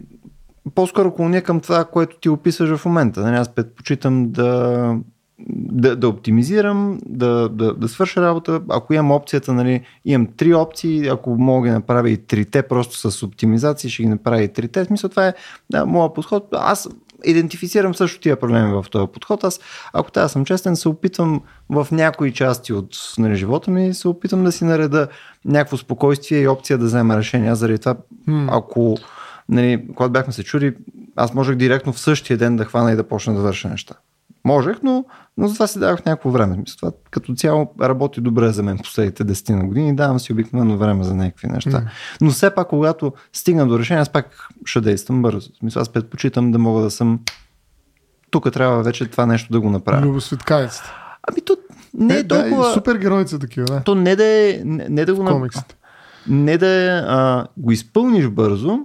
по-скоро 0.75 1.13
клоня 1.13 1.41
към 1.41 1.59
това, 1.59 1.85
което 1.85 2.17
ти 2.19 2.29
описваш 2.29 2.69
в 2.71 2.85
момента. 2.85 3.19
Нали, 3.19 3.35
аз 3.35 3.49
предпочитам 3.49 4.31
да, 4.31 4.95
да, 5.49 5.95
да 5.95 6.07
оптимизирам, 6.07 6.99
да, 7.05 7.49
да, 7.49 7.73
да 7.73 7.87
свърша 7.87 8.21
работа. 8.21 8.61
Ако 8.69 8.93
имам 8.93 9.11
опцията, 9.11 9.53
нали, 9.53 9.81
имам 10.05 10.27
три 10.37 10.53
опции, 10.53 11.07
ако 11.07 11.29
мога 11.29 11.69
да 11.69 11.75
направя 11.75 12.09
и 12.09 12.17
трите, 12.17 12.61
просто 12.61 13.11
с 13.11 13.23
оптимизация, 13.23 13.89
ще 13.89 14.03
ги 14.03 14.09
направя 14.09 14.43
и 14.43 14.53
трите. 14.53 14.83
В 14.83 14.87
смисъл, 14.87 15.09
това 15.09 15.27
е 15.27 15.33
да, 15.69 15.85
моят 15.85 16.13
подход. 16.13 16.47
Аз 16.51 16.89
идентифицирам 17.25 17.95
също 17.95 18.19
тия 18.19 18.39
проблеми 18.39 18.73
в 18.73 18.85
този 18.91 19.07
подход. 19.07 19.43
Аз, 19.43 19.59
ако 19.93 20.11
трябва 20.11 20.29
съм 20.29 20.45
честен, 20.45 20.75
се 20.75 20.89
опитвам 20.89 21.41
в 21.69 21.87
някои 21.91 22.33
части 22.33 22.73
от 22.73 22.95
нали, 23.17 23.35
живота 23.35 23.71
ми, 23.71 23.93
се 23.93 24.07
опитвам 24.07 24.43
да 24.43 24.51
си 24.51 24.65
нареда 24.65 25.07
някакво 25.45 25.77
спокойствие 25.77 26.41
и 26.41 26.47
опция 26.47 26.77
да 26.77 26.85
взема 26.85 27.17
решение. 27.17 27.49
Аз 27.49 27.59
заради 27.59 27.79
това, 27.79 27.95
М. 28.27 28.47
ако, 28.51 28.97
нали, 29.49 29.87
когато 29.95 30.11
бяхме 30.11 30.33
се 30.33 30.43
чули, 30.43 30.75
аз 31.15 31.33
можех 31.33 31.55
директно 31.55 31.93
в 31.93 31.99
същия 31.99 32.37
ден 32.37 32.55
да 32.55 32.65
хвана 32.65 32.91
и 32.91 32.95
да 32.95 33.07
почна 33.07 33.33
да 33.33 33.41
върша 33.41 33.69
неща. 33.69 33.95
Можех, 34.45 34.77
но, 34.83 35.05
но 35.37 35.47
за 35.47 35.53
това 35.53 35.67
си 35.67 35.79
давах 35.79 36.05
някакво 36.05 36.29
време. 36.29 36.57
Мисля, 36.57 36.75
това 36.75 36.91
като 37.11 37.33
цяло 37.33 37.71
работи 37.81 38.21
добре 38.21 38.49
за 38.49 38.63
мен 38.63 38.77
последните 38.77 39.25
10 39.25 39.55
на 39.55 39.65
години. 39.65 39.95
Давам 39.95 40.19
си 40.19 40.33
обикновено 40.33 40.77
време 40.77 41.03
за 41.03 41.15
някакви 41.15 41.47
неща. 41.47 41.79
М. 41.79 41.89
Но 42.21 42.31
все 42.31 42.55
пак, 42.55 42.67
когато 42.67 43.13
стигна 43.33 43.67
до 43.67 43.79
решение, 43.79 44.01
аз 44.01 44.09
пак 44.09 44.47
ще 44.65 44.81
действам 44.81 45.21
бързо. 45.21 45.49
Смисъл, 45.59 45.81
аз 45.81 45.89
предпочитам 45.89 46.51
да 46.51 46.59
мога 46.59 46.81
да 46.81 46.91
съм 46.91 47.19
тук 48.33 48.51
трябва 48.51 48.83
вече 48.83 49.05
това 49.05 49.25
нещо 49.25 49.51
да 49.51 49.61
го 49.61 49.69
направя. 49.69 50.05
Любосветкавицата. 50.05 50.93
Ами 51.27 51.41
то 51.41 51.57
не 51.93 52.15
е 52.15 52.23
да, 52.23 52.49
толкова... 52.49 52.69
и 52.69 52.73
супергероите 52.73 53.31
са 53.31 53.39
такива, 53.39 53.65
да. 53.65 53.81
То 53.81 53.95
не 53.95 54.15
да, 54.15 54.25
е, 54.25 54.61
не, 54.65 54.89
не 54.89 55.05
да 55.05 55.15
го... 55.15 55.25
Комиксите. 55.25 55.75
Не 56.27 56.57
да 56.57 56.67
е, 56.67 56.87
а, 56.89 57.47
го 57.57 57.71
изпълниш 57.71 58.27
бързо, 58.27 58.79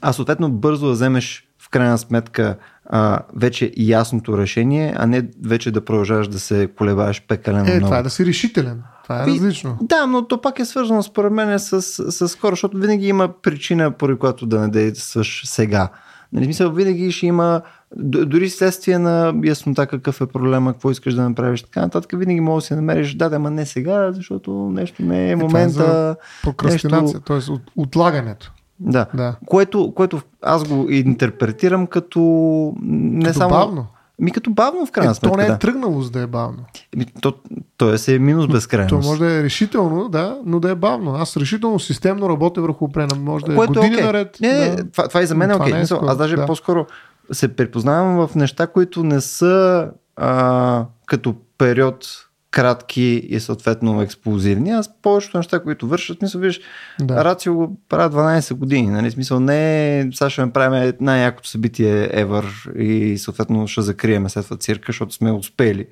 а 0.00 0.12
съответно 0.12 0.50
бързо 0.50 0.86
да 0.86 0.92
вземеш 0.92 1.48
в 1.58 1.68
крайна 1.68 1.98
сметка 1.98 2.56
а, 2.86 3.20
вече 3.36 3.72
ясното 3.76 4.38
решение, 4.38 4.94
а 4.96 5.06
не 5.06 5.28
вече 5.44 5.70
да 5.70 5.84
продължаваш 5.84 6.28
да 6.28 6.38
се 6.38 6.68
колебаеш 6.78 7.22
пекалено 7.28 7.64
Е, 7.64 7.70
много. 7.70 7.84
това 7.84 7.98
е 7.98 8.02
да 8.02 8.10
си 8.10 8.26
решителен. 8.26 8.82
Това 9.02 9.22
е 9.22 9.26
различно. 9.26 9.78
Да, 9.82 10.06
но 10.06 10.26
то 10.26 10.40
пак 10.40 10.58
е 10.58 10.64
свързано 10.64 11.02
според 11.02 11.32
мен 11.32 11.58
с, 11.58 11.82
с 11.82 12.28
скоро, 12.28 12.52
защото 12.52 12.78
винаги 12.78 13.06
има 13.08 13.28
причина, 13.42 13.90
поради 13.90 14.18
която 14.18 14.46
да 14.46 14.60
не 14.60 14.68
действаш 14.68 15.42
сега. 15.44 15.88
Нали, 16.32 16.44
в 16.44 16.46
смисъл, 16.46 16.72
винаги 16.72 17.12
ще 17.12 17.26
има, 17.26 17.62
дори 17.96 18.50
следствие 18.50 18.98
на 18.98 19.34
яснота 19.44 19.86
какъв 19.86 20.20
е 20.20 20.26
проблема, 20.26 20.72
какво 20.72 20.90
искаш 20.90 21.14
да 21.14 21.28
направиш, 21.28 21.62
така 21.62 21.80
нататък, 21.80 22.12
винаги 22.18 22.40
можеш 22.40 22.64
да 22.64 22.66
си 22.66 22.74
намериш, 22.74 23.14
да, 23.14 23.28
да, 23.28 23.36
ама 23.36 23.50
не 23.50 23.66
сега, 23.66 24.12
защото 24.12 24.50
нещо 24.52 25.02
не 25.02 25.30
е 25.30 25.34
това 25.38 25.42
е 25.42 25.46
момента. 25.46 25.70
за 25.70 26.16
Прокрастинация, 26.42 27.02
нещо- 27.02 27.20
т.е. 27.20 27.52
от, 27.52 27.62
отлагането. 27.76 28.52
Да. 28.84 29.06
Да. 29.14 29.36
Което, 29.46 29.92
което 29.94 30.20
аз 30.42 30.64
го 30.64 30.90
интерпретирам 30.90 31.86
като 31.86 32.20
не 32.82 33.24
Като 33.24 33.38
само... 33.38 33.50
бавно. 33.50 33.86
Ми 34.18 34.30
като 34.30 34.50
бавно 34.50 34.86
в 34.86 34.90
крайна 34.90 35.10
Е, 35.10 35.14
сметка, 35.14 35.36
то 35.36 35.40
не 35.40 35.46
е 35.46 35.50
да. 35.50 35.58
тръгнало 35.58 36.02
за 36.02 36.10
да 36.10 36.20
е 36.20 36.26
бавно. 36.26 36.58
Ми, 36.96 37.06
то, 37.20 37.34
то 37.76 37.92
е 37.92 37.98
се 37.98 38.14
е 38.14 38.18
минус 38.18 38.46
безкрайност. 38.46 38.90
То 38.90 39.08
може 39.08 39.20
да 39.20 39.32
е 39.32 39.42
решително, 39.42 40.08
да, 40.08 40.38
но 40.46 40.60
да 40.60 40.70
е 40.70 40.74
бавно. 40.74 41.14
Аз 41.14 41.36
решително, 41.36 41.78
системно 41.78 42.28
работя 42.28 42.60
върху 42.60 42.84
опрена. 42.84 43.16
Може 43.16 43.44
да 43.44 43.52
е 43.52 43.56
Което 43.56 43.72
години 43.72 43.94
окей. 43.94 44.04
наред. 44.06 44.36
Не, 44.40 44.58
не, 44.58 44.76
да. 44.76 44.90
това, 44.90 45.08
това 45.08 45.22
и 45.22 45.26
за 45.26 45.34
мен 45.34 45.50
е 45.50 45.54
окей. 45.54 45.72
не 45.72 45.80
е 45.80 45.86
скоро, 45.86 46.06
Аз 46.06 46.16
даже 46.16 46.36
да. 46.36 46.46
по-скоро 46.46 46.86
се 47.32 47.56
препознавам 47.56 48.26
в 48.26 48.34
неща, 48.34 48.66
които 48.66 49.02
не 49.04 49.20
са 49.20 49.88
а, 50.16 50.84
като 51.06 51.34
период 51.58 52.06
кратки 52.54 53.26
и 53.28 53.40
съответно 53.40 54.02
експлозивни. 54.02 54.70
Аз 54.70 54.90
повечето 55.02 55.36
неща, 55.36 55.62
които 55.62 55.88
вършат, 55.88 56.18
смисъл, 56.18 56.40
виж, 56.40 56.60
да. 57.00 57.24
Рацио 57.24 57.54
го 57.54 57.80
правя 57.88 58.10
12 58.10 58.54
години. 58.54 58.86
Нали? 58.86 59.10
Смисъл 59.10 59.40
не 59.40 59.98
е, 59.98 60.08
сега 60.12 60.30
ще 60.30 60.40
направим 60.40 60.92
най-якото 61.00 61.48
събитие 61.48 62.08
ever 62.08 62.72
и 62.78 63.18
съответно 63.18 63.68
ще 63.68 63.82
закриеме 63.82 64.28
след 64.28 64.44
това 64.44 64.56
цирка, 64.56 64.84
защото 64.86 65.14
сме 65.14 65.32
успели. 65.32 65.86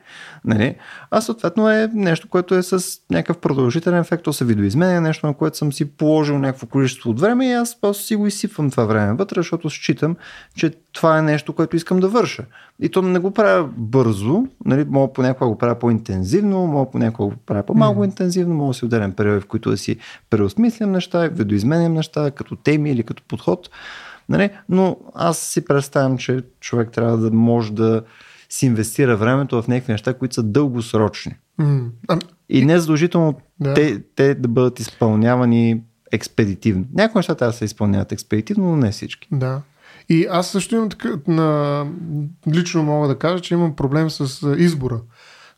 Нали? 0.44 0.74
А 1.10 1.20
съответно 1.20 1.70
е 1.70 1.90
нещо, 1.94 2.28
което 2.28 2.54
е 2.54 2.62
с 2.62 2.98
някакъв 3.10 3.38
продължителен 3.38 4.00
ефект, 4.00 4.22
то 4.22 4.32
се 4.32 4.44
видоизменя, 4.44 5.00
нещо 5.00 5.26
на 5.26 5.34
което 5.34 5.56
съм 5.56 5.72
си 5.72 5.84
положил 5.96 6.38
някакво 6.38 6.66
количество 6.66 7.10
от 7.10 7.20
време 7.20 7.48
и 7.48 7.52
аз 7.52 7.80
просто 7.80 8.04
си 8.04 8.16
го 8.16 8.26
изсипвам 8.26 8.70
това 8.70 8.84
време 8.84 9.14
вътре, 9.14 9.40
защото 9.40 9.70
считам, 9.70 10.16
че 10.56 10.70
това 10.93 11.18
е 11.18 11.22
нещо, 11.22 11.53
което 11.53 11.76
искам 11.76 12.01
да 12.01 12.09
върша. 12.09 12.45
И 12.80 12.88
то 12.88 13.03
не 13.03 13.18
го 13.18 13.30
правя 13.30 13.68
бързо, 13.76 14.47
нали? 14.64 14.84
мога 14.88 15.12
понякога 15.12 15.49
го 15.49 15.59
правя 15.59 15.78
по-интензивно, 15.78 16.66
мога 16.66 16.90
понякога 16.90 17.34
го 17.34 17.40
правя 17.47 17.62
по-малко 17.62 17.99
Мгм. 17.99 18.05
интензивно, 18.05 18.55
мога 18.55 18.70
да 18.70 18.74
си 18.74 18.84
отделям 18.84 19.12
периоди, 19.12 19.40
в 19.40 19.47
които 19.47 19.70
да 19.70 19.76
си 19.76 19.97
преосмислям 20.30 20.93
неща, 20.93 21.28
видоизменям 21.28 21.95
неща, 21.95 22.30
като 22.30 22.57
теми 22.57 22.90
или 22.90 23.03
като 23.03 23.22
подход. 23.28 23.70
Нали? 24.28 24.51
Но 24.68 24.97
аз 25.14 25.38
си 25.38 25.64
представям, 25.64 26.18
че 26.18 26.43
човек 26.61 26.90
трябва 26.90 27.16
да 27.16 27.30
може 27.30 27.72
да 27.72 28.03
си 28.49 28.66
инвестира 28.66 29.16
времето 29.16 29.62
в 29.62 29.68
някакви 29.68 29.93
неща, 29.93 30.14
които 30.14 30.34
са 30.34 30.43
дългосрочни. 30.43 31.34
А, 32.09 32.18
И 32.49 32.64
не 32.64 32.78
задължително 32.78 33.34
Да. 33.61 33.74
те, 33.74 34.03
те 34.16 34.34
да 34.34 34.49
бъдат 34.49 34.80
изпълнявани 34.80 35.82
експедитивно. 36.12 36.84
Някои 36.95 37.18
неща 37.18 37.34
трябва 37.34 37.53
да 37.53 37.59
се 37.59 37.64
изпълняват 37.64 38.12
експедитивно, 38.12 38.68
но 38.70 38.76
не 38.76 38.90
всички. 38.90 39.28
Да. 39.32 39.61
И 40.09 40.26
аз 40.30 40.50
също 40.50 40.74
имам 40.74 40.88
така, 40.88 41.09
на, 41.26 41.86
лично 42.48 42.82
мога 42.82 43.09
да 43.09 43.18
кажа, 43.18 43.40
че 43.40 43.55
имам 43.55 43.76
проблем 43.76 44.11
с 44.11 44.55
избора. 44.59 45.00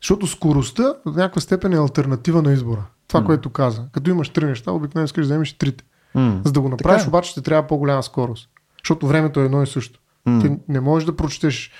Защото 0.01 0.27
скоростта 0.27 0.93
в 1.05 1.15
някаква 1.15 1.41
степен 1.41 1.73
е 1.73 1.77
альтернатива 1.77 2.41
на 2.41 2.53
избора. 2.53 2.83
Това, 3.07 3.19
М. 3.19 3.25
което 3.25 3.49
каза. 3.49 3.83
Като 3.91 4.09
имаш 4.09 4.29
три 4.29 4.45
неща, 4.45 4.71
обикновено 4.71 5.05
искаш 5.05 5.27
да 5.27 5.33
вземеш 5.33 5.53
трите. 5.53 5.83
М. 6.15 6.41
За 6.45 6.51
да 6.51 6.61
го 6.61 6.69
направиш, 6.69 7.01
Така 7.01 7.07
е. 7.07 7.09
обаче 7.09 7.31
ще 7.31 7.41
трябва 7.41 7.67
по-голяма 7.67 8.03
скорост. 8.03 8.49
Защото 8.83 9.07
времето 9.07 9.39
е 9.39 9.45
едно 9.45 9.63
и 9.63 9.67
също. 9.67 9.99
М. 10.25 10.41
Ти 10.41 10.51
не 10.67 10.79
можеш 10.79 11.05
да 11.05 11.15
прочетеш 11.15 11.71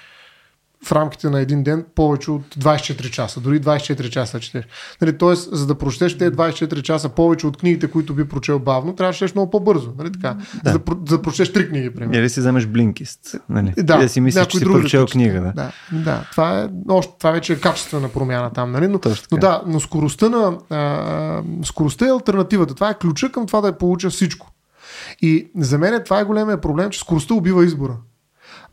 в 0.86 0.92
рамките 0.92 1.30
на 1.30 1.40
един 1.40 1.64
ден 1.64 1.86
повече 1.96 2.32
от 2.32 2.56
24 2.56 3.10
часа, 3.10 3.40
дори 3.40 3.62
24 3.62 4.10
часа 4.10 4.40
четеш. 4.40 4.66
Нали, 5.02 5.18
тоест, 5.18 5.50
за 5.52 5.68
да 5.68 5.76
прочетеш 5.76 6.18
тези 6.18 6.32
24 6.32 6.82
часа 6.82 7.10
повече 7.10 7.48
от 7.48 7.58
книгите, 7.58 7.88
които 7.88 8.14
би 8.14 8.28
прочел 8.28 8.60
бавно, 8.60 8.96
трябва 8.96 9.10
да 9.10 9.14
четеш 9.14 9.36
много 9.36 9.52
по-бързо. 9.52 9.94
Нали, 9.98 10.12
така? 10.12 10.38
Да. 10.64 10.72
За, 10.72 10.80
да, 10.80 10.96
за 11.10 11.18
да 11.18 11.22
прочетеш 11.22 11.54
три 11.54 11.70
книги, 11.70 11.94
примерно. 11.94 12.20
Или 12.20 12.30
си 12.30 12.40
вземеш 12.40 12.66
блинкист. 12.66 13.36
Нали? 13.50 13.74
Да, 13.78 13.96
И 13.96 14.00
да 14.00 14.10
си 14.10 14.22
мислиш, 14.22 14.46
че 14.46 14.58
си 14.58 14.66
прочел 14.66 15.06
книга. 15.06 15.42
Да. 15.42 15.54
Да, 15.54 15.72
да. 15.92 16.28
Това, 16.32 16.60
е, 16.60 16.70
още, 16.90 17.14
това 17.18 17.32
вече 17.32 17.54
е 17.54 17.60
качествена 17.60 18.10
промяна 18.10 18.50
там. 18.50 18.72
Нали? 18.72 18.88
Но, 18.88 19.00
но 19.32 19.38
да, 19.38 19.64
но 19.68 19.80
скоростта, 19.80 20.30
на, 20.30 20.58
а, 20.70 21.44
скоростта 21.64 22.06
е 22.06 22.10
альтернативата. 22.10 22.76
Това 22.76 22.90
е 22.90 22.98
ключа 22.98 23.32
към 23.32 23.46
това 23.46 23.62
да 23.62 23.68
я 23.68 23.78
получа 23.78 24.10
всичко. 24.10 24.52
И 25.22 25.52
за 25.58 25.78
мен 25.78 26.02
това 26.04 26.20
е 26.20 26.24
големия 26.24 26.62
проблем, 26.62 26.90
че 26.90 27.00
скоростта 27.00 27.34
убива 27.34 27.66
избора. 27.66 27.98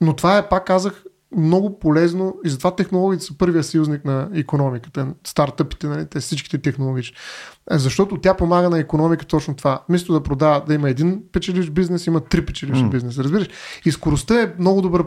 Но 0.00 0.16
това 0.16 0.38
е, 0.38 0.48
пак 0.48 0.66
казах, 0.66 1.04
много 1.36 1.78
полезно 1.78 2.34
и 2.44 2.48
затова 2.48 2.76
технологиите 2.76 3.24
са 3.24 3.38
първия 3.38 3.64
съюзник 3.64 4.04
на 4.04 4.28
економиката, 4.34 5.06
стартъпите, 5.24 5.86
нали, 5.86 6.06
те 6.06 6.20
всичките 6.20 6.58
технологични. 6.58 7.16
Е, 7.70 7.78
Защото 7.78 8.18
тя 8.18 8.34
помага 8.34 8.70
на 8.70 8.78
економика 8.78 9.24
точно 9.26 9.54
това. 9.54 9.82
Вместо 9.88 10.12
да 10.12 10.22
продава, 10.22 10.62
да 10.66 10.74
има 10.74 10.90
един 10.90 11.22
печеливш 11.32 11.70
бизнес, 11.70 12.06
има 12.06 12.20
три 12.20 12.46
печеливши 12.46 12.82
М. 12.82 12.90
бизнес. 12.90 13.18
Разбираш? 13.18 13.48
И 13.84 13.92
скоростта 13.92 14.42
е 14.42 14.52
много 14.58 14.82
добър 14.82 15.04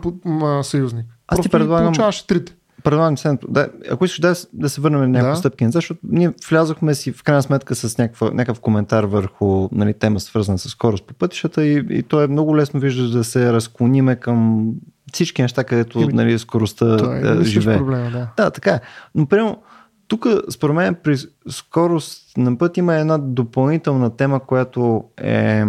съюзник. 0.61 1.05
Аз 1.27 1.35
ти 1.35 1.41
Просто 1.41 1.49
предлагам- 1.49 1.85
получаваш 1.85 2.23
трите. 2.23 2.55
Предлагам 2.83 3.15
ти 3.15 3.21
следното. 3.21 3.47
Да, 3.49 3.67
ако 3.91 4.05
искаш 4.05 4.19
да, 4.19 4.35
да 4.53 4.69
се 4.69 4.81
върнем 4.81 4.99
на 5.01 5.07
някакви 5.07 5.31
Да. 5.31 5.35
стъпки 5.35 5.67
защото 5.69 5.99
ние 6.03 6.33
влязохме 6.49 6.95
си 6.95 7.11
в 7.11 7.23
крайна 7.23 7.43
сметка 7.43 7.75
с 7.75 7.97
някаква, 7.97 8.31
някакъв 8.31 8.59
коментар 8.59 9.03
върху 9.03 9.69
нали, 9.71 9.93
тема 9.93 10.19
свързана 10.19 10.57
с 10.57 10.69
скорост 10.69 11.03
по 11.03 11.13
пътищата 11.13 11.65
и, 11.65 11.85
и 11.89 12.03
то 12.03 12.21
е 12.21 12.27
много 12.27 12.57
лесно 12.57 12.79
виждаш 12.79 13.09
да 13.09 13.23
се 13.23 13.53
разклониме 13.53 14.15
към 14.15 14.69
всички 15.15 15.41
неща, 15.41 15.63
където 15.63 15.99
Еми, 15.99 16.13
нали, 16.13 16.39
скоростта 16.39 16.97
Това 16.97 17.17
е 17.17 17.21
е, 17.21 17.43
живее. 17.43 17.77
проблема, 17.77 18.11
да. 18.11 18.27
Да, 18.37 18.49
така 18.51 18.71
е. 18.71 18.81
Но 19.15 19.25
примерно, 19.25 19.61
тук 20.07 20.27
според 20.49 20.75
мен 20.75 20.95
при 21.03 21.17
скорост 21.49 22.37
на 22.37 22.57
път 22.57 22.77
има 22.77 22.95
една 22.95 23.17
допълнителна 23.17 24.15
тема, 24.15 24.39
която 24.39 25.03
е 25.17 25.63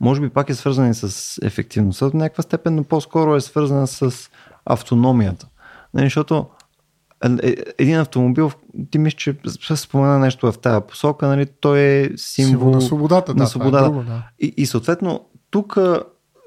може 0.00 0.20
би 0.20 0.28
пак 0.28 0.50
е 0.50 0.54
свързана 0.54 0.88
и 0.88 0.94
с 0.94 1.38
ефективността 1.42 2.10
до 2.10 2.16
някаква 2.16 2.42
степен, 2.42 2.74
но 2.74 2.84
по-скоро 2.84 3.36
е 3.36 3.40
свързана 3.40 3.86
с 3.86 4.30
автономията. 4.66 5.48
Нали, 5.94 6.06
защото 6.06 6.46
е- 7.42 7.54
един 7.78 7.98
автомобил, 7.98 8.50
ти 8.90 8.98
мислиш, 8.98 9.14
че 9.14 9.36
ще 9.60 9.76
спомена 9.76 10.18
нещо 10.18 10.52
в 10.52 10.58
тази 10.58 10.86
посока, 10.88 11.26
нали, 11.26 11.46
той 11.60 11.78
е 11.80 12.10
символ 12.16 12.70
на 12.70 12.80
свободата. 12.80 13.34
на 13.34 13.70
да, 13.70 13.78
е 13.78 13.82
друго, 13.82 14.02
да. 14.02 14.22
и, 14.38 14.54
и 14.56 14.66
съответно, 14.66 15.20
тук 15.50 15.78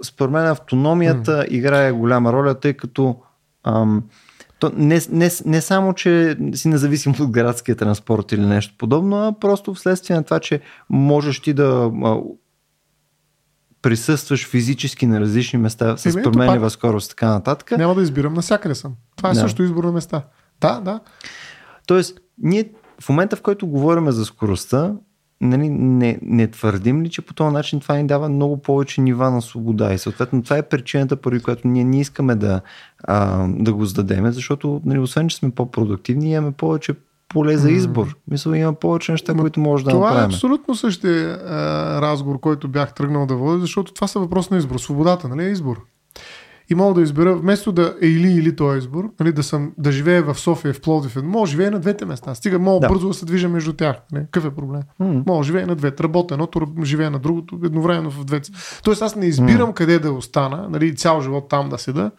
според 0.04 0.32
мен 0.32 0.46
автономията 0.48 1.46
играе 1.50 1.92
голяма 1.92 2.34
роля, 2.34 2.60
тъй 2.60 2.74
като 2.74 3.16
ам, 3.64 4.04
то 4.60 4.72
не, 4.76 5.02
не, 5.10 5.30
не 5.46 5.62
само, 5.62 5.94
че 5.94 6.38
си 6.54 6.68
независим 6.68 7.14
от 7.20 7.32
градския 7.32 7.76
транспорт 7.76 8.32
или 8.32 8.46
нещо 8.46 8.76
подобно, 8.78 9.28
а 9.28 9.40
просто 9.40 9.74
вследствие 9.74 10.16
на 10.16 10.24
това, 10.24 10.40
че 10.40 10.62
можеш 10.90 11.40
ти 11.40 11.54
да 11.54 11.92
а, 12.04 12.18
присъстваш 13.82 14.48
физически 14.48 15.06
на 15.06 15.20
различни 15.20 15.60
места 15.60 15.98
с 15.98 16.06
ето 16.06 16.22
променлива 16.32 16.66
пак. 16.66 16.72
скорост 16.72 17.10
така 17.10 17.28
нататък. 17.30 17.72
Няма 17.78 17.96
да 17.96 18.02
избирам, 18.02 18.34
насякъде 18.34 18.76
съм. 18.76 18.94
Това 19.16 19.30
е 19.30 19.34
Да. 19.34 19.40
също 19.40 19.64
избор 19.64 19.84
на 19.84 19.92
места. 19.92 20.22
Да, 20.62 20.80
да. 20.80 21.00
Тоест, 21.88 22.20
ние 22.38 22.72
в 23.02 23.10
момента, 23.10 23.36
в 23.36 23.42
който 23.42 23.68
говорим 23.68 24.12
за 24.12 24.26
скоростта, 24.26 24.94
нали, 25.42 25.70
не, 25.70 26.20
не 26.22 26.48
твърдим 26.48 27.02
ли, 27.04 27.10
че 27.10 27.22
по 27.22 27.34
този 27.34 27.54
начин 27.54 27.80
това 27.80 27.96
ни 27.96 28.08
дава 28.08 28.30
много 28.30 28.62
повече 28.62 29.02
нива 29.02 29.32
на 29.32 29.42
свобода 29.42 29.94
и 29.94 29.98
съответно 29.98 30.44
това 30.44 30.58
е 30.58 30.62
причината, 30.62 31.16
поради 31.16 31.44
която 31.44 31.68
ние 31.68 31.84
не 31.84 32.00
искаме 32.00 32.36
да, 32.36 32.62
а, 33.04 33.48
да 33.50 33.74
го 33.74 33.86
зададеме, 33.86 34.32
защото 34.32 34.82
нали, 34.86 35.00
освен, 35.00 35.28
че 35.28 35.38
сме 35.38 35.52
по-продуктивни, 35.52 36.32
имаме 36.32 36.52
повече 36.52 36.94
поле 37.30 37.58
за 37.58 37.72
избор. 37.72 38.16
Мисля, 38.32 38.58
има 38.58 38.74
повече 38.74 39.12
неща, 39.12 39.34
Ма, 39.34 39.42
които 39.42 39.60
може 39.60 39.84
да 39.84 39.92
това 39.92 40.08
е 40.08 40.10
направим. 40.10 40.26
абсолютно 40.36 40.76
същия 40.76 41.40
а, 41.48 42.02
разговор, 42.02 42.40
който 42.40 42.68
бях 42.68 42.94
тръгнал 42.94 43.26
да 43.26 43.36
водя, 43.36 43.60
защото 43.60 43.94
това 43.94 44.08
са 44.08 44.20
въпрос 44.20 44.50
на 44.50 44.58
избор. 44.58 44.80
Свободата, 44.80 45.28
нали 45.28 45.44
е 45.44 45.50
избор. 45.50 45.82
И 46.72 46.76
мога 46.76 46.94
да 46.94 47.02
избера, 47.02 47.36
вместо 47.36 47.72
да 47.72 47.96
е 48.02 48.08
или 48.08 48.32
или 48.32 48.56
този 48.56 48.78
избор, 48.78 49.12
нали, 49.20 49.32
да, 49.32 49.44
съм, 49.44 49.72
да 49.78 49.92
живея 49.92 50.24
в 50.24 50.40
София, 50.40 50.74
в 50.74 50.82
Пловдив, 50.82 51.16
мога 51.24 51.46
да 51.46 51.52
живея 51.52 51.72
на 51.72 51.80
двете 51.80 52.06
места. 52.06 52.36
Стига, 52.36 52.60
мога 52.60 52.80
Да. 52.80 52.88
бързо 52.94 53.08
да 53.08 53.14
се 53.14 53.26
движа 53.26 53.50
между 53.50 53.74
тях. 53.74 53.96
Нали. 54.12 54.24
Какъв 54.24 54.46
е 54.46 54.56
проблем? 54.56 54.82
М. 55.00 55.24
Мога 55.28 55.38
да 55.40 55.44
живея 55.44 55.68
на 55.68 55.76
двете. 55.76 56.04
Работя 56.04 56.34
едното, 56.34 56.68
живея 56.84 57.12
на 57.12 57.20
другото, 57.20 57.60
едновременно 57.66 58.12
в 58.12 58.26
двете. 58.26 58.52
Тоест 58.84 59.02
аз 59.02 59.16
не 59.16 59.26
избирам 59.26 59.74
къде 59.74 60.00
да 60.00 60.12
остана, 60.12 60.68
нали, 60.70 60.96
цял 60.96 61.22
живот 61.22 61.50
там 61.50 61.70
да 61.70 61.78
седа, 61.78 62.12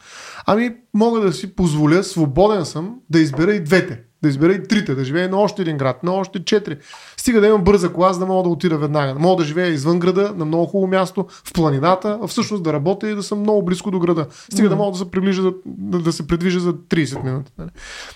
ами 0.46 0.70
мога 0.94 1.20
да 1.20 1.32
си 1.32 1.54
позволя, 1.54 2.02
свободен 2.02 2.64
съм, 2.64 2.94
да 3.10 3.20
избера 3.20 3.54
и 3.54 3.64
двете. 3.64 4.00
Да 4.22 4.28
избера 4.28 4.52
и 4.52 4.68
трите, 4.68 4.94
да 4.94 5.04
живея 5.04 5.28
на 5.28 5.36
още 5.36 5.62
един 5.62 5.76
град, 5.76 6.02
на 6.02 6.12
още 6.12 6.44
четири. 6.44 6.78
Стига 7.16 7.40
да 7.40 7.46
имам 7.46 7.64
бърза 7.64 7.92
кола, 7.92 8.12
за 8.12 8.20
да 8.20 8.26
мога 8.26 8.42
да 8.42 8.48
отида 8.48 8.78
веднага. 8.78 9.14
Мога 9.18 9.42
да 9.42 9.46
живея 9.48 9.68
извън 9.68 9.98
града, 9.98 10.32
на 10.36 10.44
много 10.44 10.66
хубаво 10.66 10.86
място, 10.90 11.26
в 11.44 11.52
планината, 11.52 12.18
а 12.22 12.26
всъщност 12.26 12.62
да 12.62 12.72
работя 12.72 13.10
и 13.10 13.14
да 13.14 13.22
съм 13.22 13.40
много 13.40 13.64
близко 13.64 13.90
до 13.90 13.98
града. 13.98 14.26
Стига 14.52 14.68
да 14.68 14.76
мога 14.76 14.92
да 14.92 14.98
се, 14.98 15.10
приближа 15.10 15.42
да, 15.66 15.98
да 15.98 16.12
се 16.12 16.26
придвижа 16.26 16.60
за 16.60 16.72
30 16.72 17.24
минути. 17.24 17.52
нали. 17.58 17.70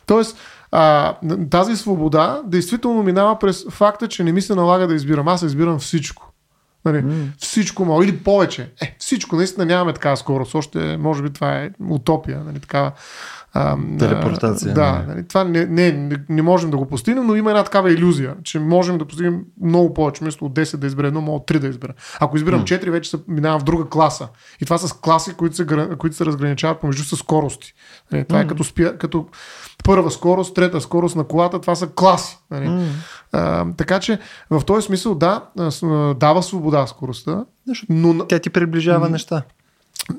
Тоест, 0.06 0.36
а, 0.72 1.14
тази 1.50 1.76
свобода 1.76 2.42
действително 2.46 3.02
минава 3.02 3.38
през 3.38 3.64
факта, 3.70 4.08
че 4.08 4.24
не 4.24 4.32
ми 4.32 4.42
се 4.42 4.54
налага 4.54 4.86
да 4.86 4.94
избирам. 4.94 5.28
Аз 5.28 5.42
избирам 5.42 5.78
всичко. 5.78 6.30
Нали, 6.84 7.02
М. 7.02 7.12
Всичко 7.38 7.84
мога. 7.84 8.04
Или 8.04 8.18
повече. 8.18 8.70
Е, 8.82 8.96
всичко. 8.98 9.36
Наистина 9.36 9.66
нямаме 9.66 9.92
такава 9.92 10.16
скорост. 10.16 10.54
Още, 10.54 10.96
може 10.96 11.22
би, 11.22 11.30
това 11.30 11.56
е 11.56 11.70
утопия. 11.90 12.42
Нали, 12.46 12.60
такава, 12.60 12.92
а, 13.56 13.76
Телепортация, 13.98 14.74
да, 14.74 15.04
нали. 15.08 15.28
това 15.28 15.44
не, 15.44 15.66
не, 15.66 15.92
не, 15.92 16.16
не 16.28 16.42
можем 16.42 16.70
да 16.70 16.76
го 16.76 16.86
постигнем, 16.86 17.26
но 17.26 17.34
има 17.34 17.50
една 17.50 17.64
такава 17.64 17.92
иллюзия, 17.92 18.34
че 18.42 18.58
можем 18.58 18.98
да 18.98 19.04
постигнем 19.04 19.44
много 19.62 19.94
повече. 19.94 20.20
Вместо 20.20 20.44
от 20.44 20.52
10 20.52 20.76
да 20.76 20.86
избера 20.86 21.06
едно, 21.06 21.20
мога 21.20 21.36
от 21.36 21.48
3 21.48 21.58
да 21.58 21.68
избера. 21.68 21.92
Ако 22.20 22.36
избирам 22.36 22.64
4, 22.64 22.90
вече 22.90 23.10
се 23.10 23.16
минавам 23.28 23.60
в 23.60 23.64
друга 23.64 23.88
класа. 23.88 24.28
И 24.60 24.64
това 24.64 24.78
са 24.78 24.94
класи, 25.00 25.34
които 25.34 25.56
се, 25.56 25.66
които 25.98 26.16
се 26.16 26.26
разграничават 26.26 26.80
помежду 26.80 27.04
с 27.04 27.16
скорости. 27.16 27.74
Нали, 28.12 28.24
това 28.24 28.40
е 28.40 28.46
като, 28.46 28.64
спя, 28.64 28.98
като 28.98 29.26
първа 29.84 30.10
скорост, 30.10 30.54
трета 30.54 30.80
скорост 30.80 31.16
на 31.16 31.24
колата, 31.24 31.60
това 31.60 31.74
са 31.74 31.86
класи. 31.86 32.38
Нали. 32.50 32.68
М. 32.68 32.84
А, 33.32 33.66
така 33.76 34.00
че 34.00 34.18
в 34.50 34.64
този 34.64 34.86
смисъл 34.86 35.14
да, 35.14 35.42
дава 36.16 36.42
свобода 36.42 36.86
скоростта, 36.86 37.44
но 37.88 38.26
Тя 38.26 38.38
ти 38.38 38.50
приближава 38.50 39.08
неща. 39.08 39.42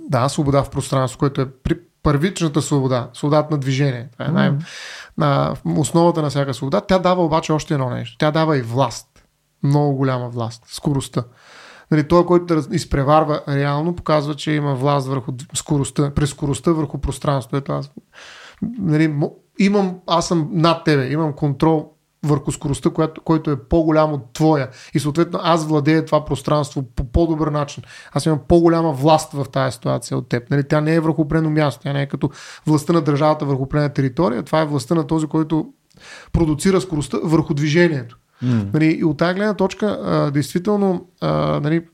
да, 0.09 0.29
свобода 0.29 0.63
в 0.63 0.69
пространство, 0.69 1.19
което 1.19 1.41
е 1.41 1.49
при 1.63 1.75
първичната 2.05 2.61
свобода, 2.61 3.09
свободата 3.13 3.47
на 3.51 3.57
движение. 3.57 4.09
Това 4.11 4.25
е 4.25 4.31
най- 4.31 4.51
на 5.17 5.55
основата 5.77 6.21
на 6.21 6.29
всяка 6.29 6.53
свобода. 6.53 6.81
Тя 6.81 6.99
дава 6.99 7.25
обаче 7.25 7.51
още 7.51 7.73
едно 7.73 7.89
нещо. 7.89 8.17
Тя 8.17 8.31
дава 8.31 8.57
и 8.57 8.61
власт. 8.61 9.07
Много 9.63 9.95
голяма 9.95 10.29
власт. 10.29 10.63
Скоростта. 10.67 11.23
Нали, 11.91 12.07
той, 12.07 12.25
който 12.25 12.55
да 12.55 12.75
изпреварва 12.75 13.41
реално, 13.47 13.95
показва, 13.95 14.35
че 14.35 14.51
има 14.51 14.75
власт 14.75 15.07
върху 15.07 15.31
скоростта, 15.53 16.11
през 16.13 16.29
скоростта 16.29 16.71
върху 16.71 16.97
пространството. 16.97 17.57
Ето 17.57 17.71
аз, 17.71 17.91
нали, 18.79 19.17
имам, 19.59 19.95
аз 20.07 20.27
съм 20.27 20.49
над 20.51 20.83
тебе, 20.83 21.11
имам 21.11 21.33
контрол 21.33 21.94
върху 22.25 22.51
скоростта, 22.51 22.89
която, 22.89 23.21
който 23.21 23.51
е 23.51 23.59
по-голям 23.59 24.13
от 24.13 24.33
твоя. 24.33 24.69
И 24.93 24.99
съответно 24.99 25.39
аз 25.43 25.67
владея 25.67 26.05
това 26.05 26.25
пространство 26.25 26.83
по 26.95 27.03
по-добър 27.03 27.47
начин. 27.47 27.83
Аз 28.11 28.25
имам 28.25 28.39
по-голяма 28.47 28.91
власт 28.91 29.31
в 29.33 29.45
тази 29.51 29.73
ситуация 29.73 30.17
от 30.17 30.29
теб. 30.29 30.49
Нали, 30.49 30.63
тя 30.63 30.81
не 30.81 30.95
е 30.95 30.99
върху 30.99 31.21
определено 31.21 31.49
място. 31.49 31.83
Тя 31.83 31.93
не 31.93 32.01
е 32.01 32.07
като 32.07 32.29
властта 32.67 32.93
на 32.93 33.01
държавата 33.01 33.45
върху 33.45 33.63
определена 33.63 33.93
територия. 33.93 34.43
Това 34.43 34.61
е 34.61 34.65
властта 34.65 34.95
на 34.95 35.07
този, 35.07 35.27
който 35.27 35.65
продуцира 36.33 36.81
скоростта 36.81 37.17
върху 37.23 37.53
движението. 37.53 38.17
М. 38.41 38.65
Нали, 38.73 38.85
и 38.85 39.03
от 39.03 39.17
тази 39.17 39.33
гледна 39.33 39.53
точка, 39.53 39.99
а, 40.03 40.31
действително, 40.31 41.07
а, 41.21 41.59
нали, 41.59 41.85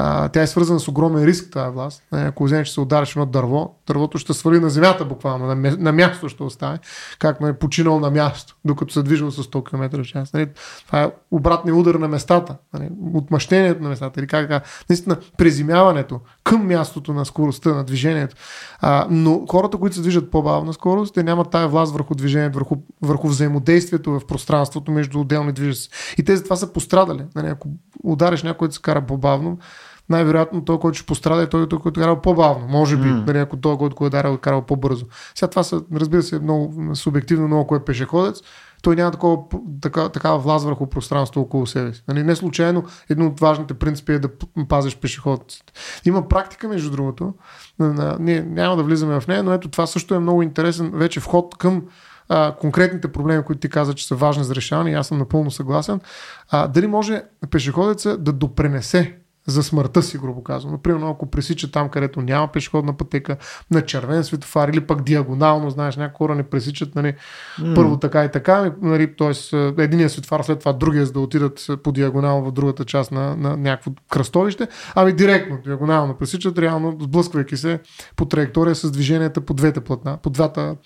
а, 0.00 0.28
тя 0.28 0.42
е 0.42 0.46
свързана 0.46 0.80
с 0.80 0.88
огромен 0.88 1.24
риск, 1.24 1.52
тази 1.52 1.70
власт. 1.74 2.02
Нали, 2.12 2.26
ако 2.26 2.44
вземеш, 2.44 2.68
се 2.68 2.80
удариш 2.80 3.10
едно 3.10 3.26
дърво, 3.26 3.74
дървото 3.86 4.18
ще 4.18 4.34
свали 4.34 4.60
на 4.60 4.70
земята 4.70 5.04
буквално, 5.04 5.46
на, 5.46 5.54
ме- 5.54 5.76
на 5.76 5.92
място 5.92 6.28
ще 6.28 6.42
остане, 6.42 6.78
както 7.18 7.46
е 7.46 7.58
починал 7.58 8.00
на 8.00 8.10
място, 8.10 8.56
докато 8.64 8.92
се 8.92 9.02
движил 9.02 9.30
с 9.30 9.42
100 9.42 9.70
км 9.70 10.02
в 10.02 10.06
час. 10.06 10.32
Нали, 10.32 10.48
това 10.86 11.02
е 11.02 11.10
обратния 11.30 11.74
удар 11.74 11.94
на 11.94 12.08
местата, 12.08 12.56
нали, 12.74 12.90
отмъщението 13.14 13.82
на 13.82 13.88
местата, 13.88 14.20
или 14.20 14.26
как, 14.26 14.48
как 14.48 14.62
наистина 14.88 15.16
презимяването 15.38 16.20
към 16.44 16.66
мястото 16.66 17.12
на 17.12 17.24
скоростта, 17.24 17.74
на 17.74 17.84
движението. 17.84 18.36
А, 18.80 19.06
но 19.10 19.46
хората, 19.50 19.76
които 19.76 19.96
се 19.96 20.02
движат 20.02 20.30
по-бавна 20.30 20.72
скорост, 20.72 21.14
те 21.14 21.22
нямат 21.22 21.50
тая 21.50 21.68
власт 21.68 21.92
върху 21.92 22.14
движението, 22.14 22.58
върху, 22.58 22.76
върху 23.02 23.28
взаимодействието 23.28 24.10
в 24.10 24.26
пространството 24.26 24.92
между 24.92 25.20
отделни 25.20 25.52
движещи. 25.52 26.14
И 26.18 26.24
те 26.24 26.36
затова 26.36 26.56
са 26.56 26.72
пострадали. 26.72 27.24
Нали, 27.34 27.46
ако 27.46 27.68
удариш 28.04 28.42
някой, 28.42 28.58
който 28.58 28.74
се 28.74 28.82
кара 28.82 29.06
по-бавно, 29.06 29.58
най-вероятно 30.08 30.64
той, 30.64 30.78
който 30.78 30.98
ще 30.98 31.06
пострада 31.06 31.42
е 31.42 31.46
той, 31.46 31.68
който 31.68 32.00
е 32.00 32.02
карал 32.02 32.20
по-бавно. 32.20 32.66
Може 32.68 32.96
би, 32.96 33.08
М. 33.08 33.24
нали, 33.26 33.38
ако 33.38 33.56
той, 33.56 33.76
който 33.76 34.06
е 34.06 34.10
дарал, 34.10 34.34
е 34.34 34.38
карал 34.38 34.62
по-бързо. 34.62 35.06
Сега 35.34 35.50
това 35.50 35.62
са, 35.62 35.82
разбира 35.94 36.22
се, 36.22 36.38
много 36.38 36.94
субективно, 36.94 37.46
много 37.46 37.66
кой 37.66 37.78
е 37.78 37.84
пешеходец. 37.84 38.40
Той 38.82 38.96
няма 38.96 39.10
такова, 39.10 39.38
така, 39.80 40.08
такава 40.08 40.38
власт 40.38 40.64
върху 40.64 40.86
пространство 40.86 41.40
около 41.40 41.66
себе 41.66 41.94
си. 41.94 42.04
Нали, 42.08 42.22
не 42.22 42.36
случайно, 42.36 42.84
един 43.10 43.26
от 43.26 43.40
важните 43.40 43.74
принципи 43.74 44.12
е 44.12 44.18
да 44.18 44.28
пазиш 44.68 44.96
пешеходците. 44.96 45.72
Има 46.04 46.28
практика, 46.28 46.68
между 46.68 46.90
другото, 46.90 47.34
ние 48.18 48.42
няма 48.42 48.76
да 48.76 48.82
влизаме 48.82 49.20
в 49.20 49.28
нея, 49.28 49.42
но 49.42 49.52
ето 49.52 49.68
това 49.68 49.86
също 49.86 50.14
е 50.14 50.18
много 50.18 50.42
интересен 50.42 50.90
вече 50.94 51.20
вход 51.20 51.58
към 51.58 51.82
а, 52.28 52.54
конкретните 52.60 53.12
проблеми, 53.12 53.42
които 53.42 53.60
ти 53.60 53.68
каза, 53.68 53.94
че 53.94 54.06
са 54.06 54.14
важни 54.14 54.44
за 54.44 54.54
решаване, 54.54 54.90
и 54.90 54.94
аз 54.94 55.08
съм 55.08 55.18
напълно 55.18 55.50
съгласен. 55.50 56.00
А, 56.50 56.68
дали 56.68 56.86
може 56.86 57.22
пешеходеца 57.50 58.18
да 58.18 58.32
допренесе 58.32 59.16
за 59.48 59.62
смъртта 59.62 60.02
си, 60.02 60.18
грубо 60.18 60.42
казвам. 60.42 60.72
Например, 60.72 61.00
ако 61.10 61.30
пресича 61.30 61.70
там, 61.70 61.88
където 61.88 62.20
няма 62.20 62.48
пешеходна 62.48 62.96
пътека, 62.96 63.36
на 63.70 63.82
червен 63.82 64.24
светофар 64.24 64.68
или 64.68 64.80
пък 64.80 65.02
диагонално, 65.02 65.70
знаеш, 65.70 65.96
някои 65.96 66.16
хора 66.26 66.34
не 66.34 66.42
пресичат, 66.42 66.94
нали, 66.94 67.14
М. 67.58 67.74
първо 67.74 67.98
така 67.98 68.24
и 68.24 68.30
така, 68.30 68.72
нали, 68.82 69.16
т.е. 69.16 69.56
единия 69.82 70.10
светофар, 70.10 70.42
след 70.42 70.58
това 70.58 70.72
другия, 70.72 71.06
за 71.06 71.12
да 71.12 71.20
отидат 71.20 71.66
по 71.84 71.92
диагонал 71.92 72.42
в 72.42 72.52
другата 72.52 72.84
част 72.84 73.12
на, 73.12 73.36
на 73.36 73.56
някакво 73.56 73.90
кръстовище, 74.10 74.68
ами 74.94 75.12
директно, 75.12 75.58
диагонално 75.64 76.14
пресичат, 76.14 76.58
реално 76.58 76.96
сблъсквайки 77.00 77.56
се 77.56 77.80
по 78.16 78.24
траектория 78.24 78.74
с 78.74 78.90
движенията 78.90 79.40
по 79.40 79.54
двете 79.54 79.80
платна, 79.80 80.18
по 80.22 80.30
двата, 80.30 80.76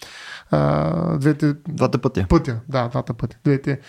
а, 0.51 1.19
двете 1.19 1.55
Двата 1.69 1.99
пътя. 1.99 2.27
пътя. 2.29 2.61
Да, 2.69 2.89
двата 2.89 3.15
пътя. 3.15 3.37
Двете, 3.45 3.81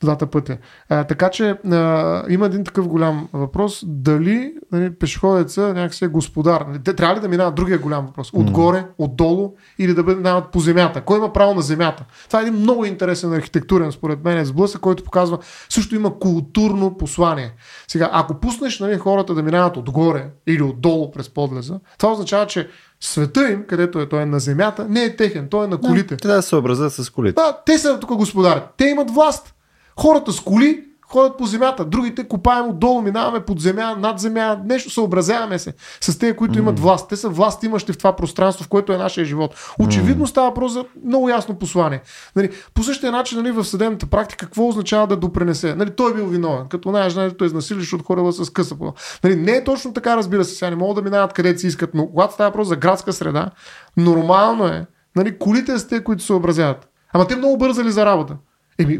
двата 0.00 0.26
пътя. 0.26 0.58
А, 0.88 1.04
така 1.04 1.30
че 1.30 1.48
а, 1.50 2.22
има 2.28 2.46
един 2.46 2.64
такъв 2.64 2.88
голям 2.88 3.28
въпрос. 3.32 3.82
Дали 3.86 4.52
нали, 4.72 4.94
пешеходеца 4.94 5.74
някакси 5.74 6.04
е 6.04 6.08
господар? 6.08 6.64
Нали, 6.68 6.78
Те 6.84 6.94
трябва 6.94 7.16
ли 7.16 7.20
да 7.20 7.28
минават 7.28 7.54
другия 7.54 7.78
голям 7.78 8.06
въпрос? 8.06 8.30
Отгоре, 8.32 8.84
отдолу 8.98 9.54
или 9.78 9.94
да 9.94 10.02
минават 10.02 10.50
по 10.52 10.60
земята? 10.60 11.00
Кой 11.00 11.18
има 11.18 11.32
право 11.32 11.54
на 11.54 11.62
земята? 11.62 12.04
Това 12.26 12.38
е 12.38 12.42
един 12.42 12.54
много 12.54 12.84
интересен 12.84 13.32
архитектурен, 13.32 13.92
според 13.92 14.24
мен, 14.24 14.44
сблъсък, 14.44 14.80
който 14.80 15.04
показва 15.04 15.38
също 15.68 15.94
има 15.94 16.18
културно 16.18 16.96
послание. 16.96 17.52
Сега, 17.88 18.10
ако 18.12 18.34
пуснеш 18.34 18.80
нали, 18.80 18.98
хората 18.98 19.34
да 19.34 19.42
минават 19.42 19.76
отгоре 19.76 20.26
или 20.46 20.62
отдолу 20.62 21.10
през 21.10 21.28
подлеза, 21.28 21.80
това 21.98 22.12
означава, 22.12 22.46
че 22.46 22.68
света 23.00 23.50
им, 23.50 23.64
където 23.68 24.00
е 24.00 24.08
той 24.08 24.22
е 24.22 24.26
на 24.26 24.40
земята, 24.40 24.86
не 24.88 25.04
е 25.04 25.16
техен, 25.16 25.48
той 25.48 25.64
е 25.64 25.68
на 25.68 25.78
колите. 25.78 26.16
Те 26.16 26.28
да 26.28 26.42
се 26.42 26.48
съобразят 26.48 26.92
с 26.92 27.10
колите. 27.10 27.34
Да, 27.34 27.58
те 27.66 27.78
са 27.78 28.00
тук 28.00 28.14
господари. 28.14 28.60
Те 28.76 28.84
имат 28.84 29.10
власт. 29.10 29.54
Хората 29.96 30.32
с 30.32 30.40
коли 30.40 30.84
ходят 31.10 31.38
по 31.38 31.46
земята. 31.46 31.84
Другите 31.84 32.28
копаем 32.28 32.68
отдолу, 32.68 33.02
минаваме 33.02 33.40
под 33.40 33.60
земя, 33.60 33.96
над 33.98 34.18
земя, 34.18 34.60
нещо 34.64 34.90
съобразяваме 34.90 35.58
се 35.58 35.74
с 36.00 36.18
тези, 36.18 36.36
които 36.36 36.58
имат 36.58 36.80
власт. 36.80 37.08
Те 37.08 37.16
са 37.16 37.28
власт 37.28 37.62
имащи 37.62 37.92
в 37.92 37.98
това 37.98 38.16
пространство, 38.16 38.64
в 38.64 38.68
което 38.68 38.92
е 38.92 38.96
нашия 38.96 39.24
живот. 39.24 39.74
Очевидно 39.78 40.26
става 40.26 40.48
въпрос 40.48 40.72
за 40.72 40.84
много 41.04 41.28
ясно 41.28 41.54
послание. 41.54 42.00
Нали, 42.36 42.50
по 42.74 42.82
същия 42.82 43.12
начин 43.12 43.38
нали, 43.38 43.50
в 43.50 43.64
съдебната 43.64 44.06
практика 44.06 44.46
какво 44.46 44.68
означава 44.68 45.06
да 45.06 45.16
допренесе? 45.16 45.74
Нали, 45.74 45.90
той 45.90 46.10
е 46.10 46.14
бил 46.14 46.26
виновен. 46.26 46.68
Като 46.68 46.88
знаеш, 46.88 47.14
нали, 47.14 47.36
той 47.36 47.46
изнасили, 47.46 47.80
защото 47.80 48.04
хорила 48.04 48.32
с 48.32 48.50
къса. 48.50 48.76
Нали, 49.24 49.36
не 49.36 49.52
е 49.52 49.64
точно 49.64 49.92
така, 49.92 50.16
разбира 50.16 50.44
се, 50.44 50.54
сега 50.54 50.70
не 50.70 50.76
могат 50.76 50.96
да 50.96 51.10
минават 51.10 51.32
където 51.32 51.60
си 51.60 51.66
искат, 51.66 51.94
но 51.94 52.06
когато 52.06 52.34
става 52.34 52.50
въпрос 52.50 52.68
за 52.68 52.76
градска 52.76 53.12
среда, 53.12 53.50
нормално 53.96 54.66
е. 54.66 54.86
Нали, 55.16 55.38
колите 55.38 55.78
са 55.78 55.88
те, 55.88 56.04
които 56.04 56.22
се 56.22 56.26
съобразяват. 56.26 56.88
Ама 57.12 57.26
те 57.26 57.36
много 57.36 57.58
бързали 57.58 57.90
за 57.90 58.06
работа. 58.06 58.36
Еми, 58.78 58.98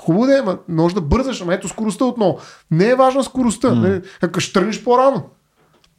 хубаво 0.00 0.26
да 0.26 0.36
е, 0.36 0.38
ама 0.38 0.58
може 0.68 0.94
да 0.94 1.00
бързаш, 1.00 1.40
ама 1.40 1.54
ето 1.54 1.68
скоростта 1.68 2.04
отново. 2.04 2.38
Не 2.70 2.88
е 2.88 2.94
важна 2.94 3.24
скоростта. 3.24 3.74
Нали, 3.74 4.02
ако 4.22 4.40
ще 4.40 4.52
тръгнеш 4.52 4.84
по-рано. 4.84 5.22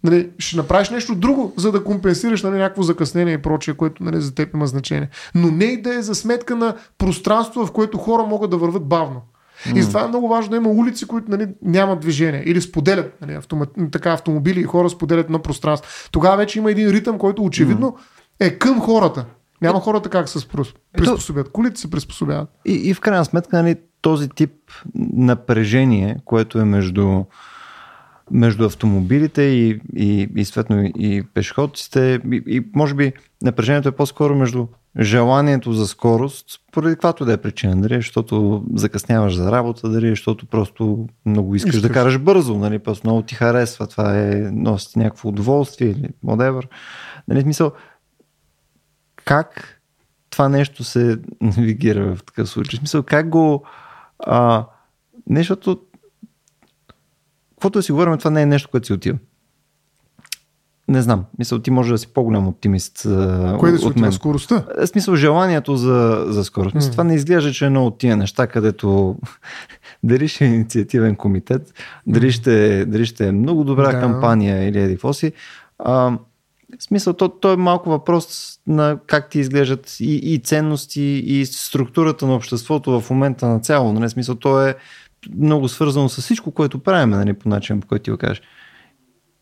Нали, 0.03 0.29
ще 0.39 0.57
направиш 0.57 0.89
нещо 0.89 1.15
друго, 1.15 1.53
за 1.57 1.71
да 1.71 1.83
компенсираш 1.83 2.43
нали, 2.43 2.57
някакво 2.57 2.83
закъснение 2.83 3.33
и 3.33 3.41
прочее, 3.41 3.73
което 3.73 4.03
нали, 4.03 4.21
за 4.21 4.35
теб 4.35 4.53
има 4.53 4.67
значение. 4.67 5.09
Но 5.35 5.51
не 5.51 5.65
и 5.65 5.81
да 5.81 5.95
е 5.95 6.01
за 6.01 6.15
сметка 6.15 6.55
на 6.55 6.75
пространство, 6.97 7.65
в 7.65 7.71
което 7.71 7.97
хора 7.97 8.23
могат 8.23 8.51
да 8.51 8.57
върват 8.57 8.85
бавно. 8.85 9.21
И 9.75 9.81
затова 9.81 10.03
е 10.03 10.07
много 10.07 10.27
важно 10.27 10.51
да 10.51 10.57
има 10.57 10.69
улици, 10.69 11.07
които 11.07 11.31
нали, 11.31 11.47
нямат 11.61 11.99
движение 11.99 12.43
или 12.45 12.61
споделят 12.61 13.21
нали, 13.21 13.33
автомат, 13.33 13.69
така, 13.91 14.11
автомобили 14.11 14.59
и 14.59 14.63
хора 14.63 14.89
споделят 14.89 15.29
на 15.29 15.39
пространство. 15.39 16.09
Тогава 16.11 16.37
вече 16.37 16.59
има 16.59 16.71
един 16.71 16.89
ритъм, 16.89 17.17
който 17.17 17.43
очевидно 17.43 17.97
е 18.39 18.49
към 18.49 18.81
хората. 18.81 19.25
Няма 19.61 19.79
хората 19.79 20.09
как 20.09 20.29
се 20.29 20.47
приспособят. 20.93 21.51
Колите 21.51 21.81
се 21.81 21.91
приспособяват. 21.91 22.49
И, 22.65 22.73
и 22.73 22.93
в 22.93 22.99
крайна 22.99 23.25
сметка, 23.25 23.63
нали, 23.63 23.75
този 24.01 24.29
тип 24.29 24.51
напрежение, 25.13 26.17
което 26.25 26.59
е 26.59 26.65
между, 26.65 27.23
между 28.31 28.65
автомобилите 28.65 29.41
и, 29.41 29.81
и, 29.95 30.29
и, 30.35 30.45
съответно, 30.45 30.83
и 30.83 31.23
пешеходците, 31.33 32.19
и, 32.31 32.43
и 32.47 32.63
може 32.75 32.93
би 32.93 33.13
напрежението 33.41 33.89
е 33.89 33.91
по-скоро 33.91 34.35
между 34.35 34.67
желанието 34.99 35.73
за 35.73 35.87
скорост, 35.87 36.45
поради 36.71 36.95
каквато 36.95 37.25
да 37.25 37.33
е 37.33 37.37
причина. 37.37 37.81
Дали 37.81 37.93
е, 37.93 37.97
защото 37.97 38.63
закъсняваш 38.75 39.35
за 39.35 39.51
работа, 39.51 39.89
дали 39.89 40.07
е, 40.07 40.09
защото 40.09 40.45
просто 40.45 41.07
много 41.25 41.55
искаш, 41.55 41.75
Искаш. 41.75 41.89
да 41.89 41.93
караш 41.93 42.19
бързо, 42.19 42.57
нали, 42.57 42.79
просто 42.79 43.07
много 43.07 43.21
ти 43.21 43.35
харесва, 43.35 43.87
това 43.87 44.19
е, 44.19 44.35
носи 44.35 44.99
някакво 44.99 45.29
удоволствие 45.29 45.87
или 45.87 46.09
whatever. 46.25 46.63
Нали, 47.27 47.41
смисъл, 47.41 47.71
как 49.31 49.81
това 50.29 50.49
нещо 50.49 50.83
се 50.83 51.19
навигира 51.41 52.15
в 52.15 52.23
такъв 52.23 52.49
случай? 52.49 52.77
В 52.77 52.79
смисъл, 52.79 53.03
как 53.03 53.29
го... 53.29 53.63
А, 54.19 54.65
нещото... 55.29 55.79
Каквото 57.51 57.79
да 57.79 57.83
си 57.83 57.91
говорим, 57.91 58.17
това 58.17 58.31
не 58.31 58.41
е 58.41 58.45
нещо, 58.45 58.69
което 58.69 58.87
си 58.87 58.93
отива. 58.93 59.17
Не 60.87 61.01
знам. 61.01 61.25
Мисъл, 61.39 61.59
ти 61.59 61.71
може 61.71 61.91
да 61.91 61.97
си 61.97 62.07
по-голям 62.07 62.47
оптимист 62.47 63.01
Кое 63.59 63.71
да 63.71 63.77
се 63.77 63.85
от 63.85 63.95
мен. 63.95 64.11
Скоростта. 64.11 64.65
Е, 64.81 64.87
смисъл, 64.87 65.15
желанието 65.15 65.75
за, 65.75 66.25
за 66.27 66.43
скорост. 66.43 66.75
Мисъл, 66.75 66.91
това 66.91 67.03
не 67.03 67.15
изглежда, 67.15 67.51
че 67.51 67.65
е 67.65 67.67
едно 67.67 67.85
от 67.85 67.97
тия 67.97 68.17
неща, 68.17 68.47
където 68.47 69.15
дали 70.03 70.27
ще 70.27 70.45
е 70.45 70.47
инициативен 70.47 71.15
комитет, 71.15 71.73
дали 72.07 72.31
ще, 72.31 72.85
дали 72.85 73.05
ще 73.05 73.27
е 73.27 73.31
много 73.31 73.63
добра 73.63 73.91
Да. 73.91 73.99
кампания 73.99 74.69
или 74.69 74.81
еди 74.81 74.93
какво 74.93 75.13
си. 75.13 75.33
А, 75.79 76.17
в 76.79 76.83
смисъл, 76.83 77.13
то, 77.13 77.29
то 77.29 77.51
е 77.51 77.57
малко 77.57 77.89
въпрос 77.89 78.59
на 78.67 78.97
как 79.07 79.29
ти 79.29 79.39
изглеждат 79.39 79.99
и, 79.99 80.33
и 80.33 80.39
ценности, 80.39 81.01
и 81.25 81.45
структурата 81.45 82.27
на 82.27 82.35
обществото 82.35 83.01
в 83.01 83.09
момента 83.09 83.47
на 83.47 83.59
цяло. 83.59 83.93
Нали? 83.93 84.07
В 84.07 84.11
смисъл, 84.11 84.35
то 84.35 84.61
е 84.67 84.75
много 85.37 85.67
свързано 85.69 86.09
с 86.09 86.21
всичко, 86.21 86.51
което 86.51 86.79
правим, 86.79 87.09
нали? 87.09 87.33
по 87.33 87.49
начин, 87.49 87.81
по 87.81 87.87
който 87.87 88.03
ти 88.03 88.11
го 88.11 88.17
кажеш. 88.17 88.41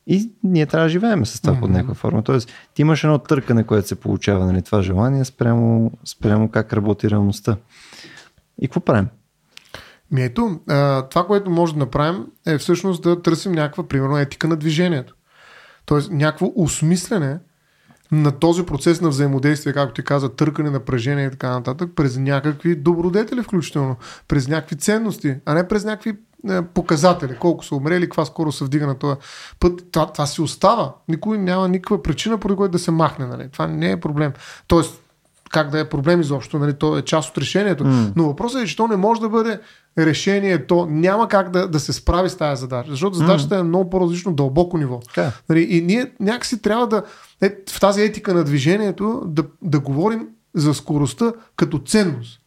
И 0.07 0.31
ние 0.43 0.65
трябва 0.65 0.85
да 0.85 0.89
живеем 0.89 1.25
с 1.25 1.41
това 1.41 1.53
mm-hmm. 1.53 1.59
под 1.59 1.69
някаква 1.69 1.93
форма. 1.93 2.23
Тоест, 2.23 2.51
ти 2.73 2.81
имаш 2.81 3.03
едно 3.03 3.17
търкане, 3.17 3.63
което 3.63 3.87
се 3.87 3.99
получава, 3.99 4.45
нали, 4.45 4.61
това 4.61 4.81
желание, 4.81 5.25
спрямо, 5.25 5.91
спрямо 6.05 6.49
как 6.49 6.73
работи 6.73 7.09
реалността. 7.09 7.57
И 8.61 8.67
какво 8.67 8.79
правим? 8.79 9.07
Ми 10.11 10.23
ето, 10.23 10.59
това, 11.09 11.25
което 11.27 11.49
може 11.49 11.73
да 11.73 11.79
направим 11.79 12.25
е 12.45 12.57
всъщност 12.57 13.03
да 13.03 13.21
търсим 13.21 13.51
някаква, 13.51 13.87
примерно, 13.87 14.17
етика 14.17 14.47
на 14.47 14.55
движението. 14.55 15.15
Тоест, 15.89 16.11
някакво 16.11 16.51
осмислене 16.55 17.39
на 18.11 18.31
този 18.31 18.63
процес 18.63 19.01
на 19.01 19.09
взаимодействие, 19.09 19.73
както 19.73 19.93
ти 19.93 20.03
каза, 20.03 20.29
търкане, 20.29 20.69
напрежение 20.69 21.25
и 21.25 21.31
така 21.31 21.49
нататък, 21.49 21.89
през 21.95 22.17
някакви 22.17 22.75
добродетели 22.75 23.43
включително, 23.43 23.95
през 24.27 24.47
някакви 24.47 24.75
ценности, 24.75 25.35
а 25.45 25.53
не 25.53 25.67
през 25.67 25.85
някакви 25.85 26.17
е, 26.49 26.61
показатели, 26.61 27.35
колко 27.35 27.65
са 27.65 27.75
умрели, 27.75 28.05
каква 28.05 28.25
скоро 28.25 28.51
се 28.51 28.65
вдига 28.65 28.87
на 28.87 28.95
този 28.95 29.15
път. 29.59 29.91
Това, 29.91 30.11
това 30.11 30.25
си 30.25 30.41
остава. 30.41 30.93
Никой 31.07 31.37
няма 31.37 31.67
никаква 31.67 32.03
причина, 32.03 32.37
поради 32.37 32.57
която 32.57 32.71
да 32.71 32.79
се 32.79 32.91
махне. 32.91 33.25
Нали? 33.25 33.49
Това 33.51 33.67
не 33.67 33.91
е 33.91 33.99
проблем. 33.99 34.33
Тоест, 34.67 35.01
как 35.49 35.69
да 35.69 35.79
е 35.79 35.89
проблем 35.89 36.21
изобщо, 36.21 36.59
нали? 36.59 36.73
то 36.73 36.97
е 36.97 37.01
част 37.01 37.29
от 37.29 37.37
решението. 37.37 37.85
М. 37.85 38.11
Но 38.15 38.23
въпросът 38.23 38.61
е, 38.61 38.65
че 38.65 38.75
то 38.75 38.87
не 38.87 38.95
може 38.95 39.21
да 39.21 39.29
бъде 39.29 39.59
решение, 39.97 40.67
то 40.67 40.85
няма 40.85 41.27
как 41.27 41.49
да, 41.49 41.67
да 41.67 41.79
се 41.79 41.93
справи 41.93 42.29
с 42.29 42.37
тази 42.37 42.61
задача, 42.61 42.91
защото 42.91 43.17
задачата 43.17 43.57
е 43.57 43.63
много 43.63 43.89
по-различно 43.89 44.33
дълбоко 44.33 44.77
ниво. 44.77 44.99
Така. 44.99 45.31
Нали, 45.49 45.61
и 45.69 45.81
ние 45.81 46.11
някакси 46.19 46.61
трябва 46.61 46.87
да, 46.87 47.03
е, 47.41 47.55
в 47.69 47.79
тази 47.79 48.01
етика 48.01 48.33
на 48.33 48.43
движението, 48.43 49.23
да, 49.25 49.43
да 49.61 49.79
говорим 49.79 50.27
за 50.55 50.73
скоростта 50.73 51.33
като 51.55 51.79
ценност. 51.79 52.39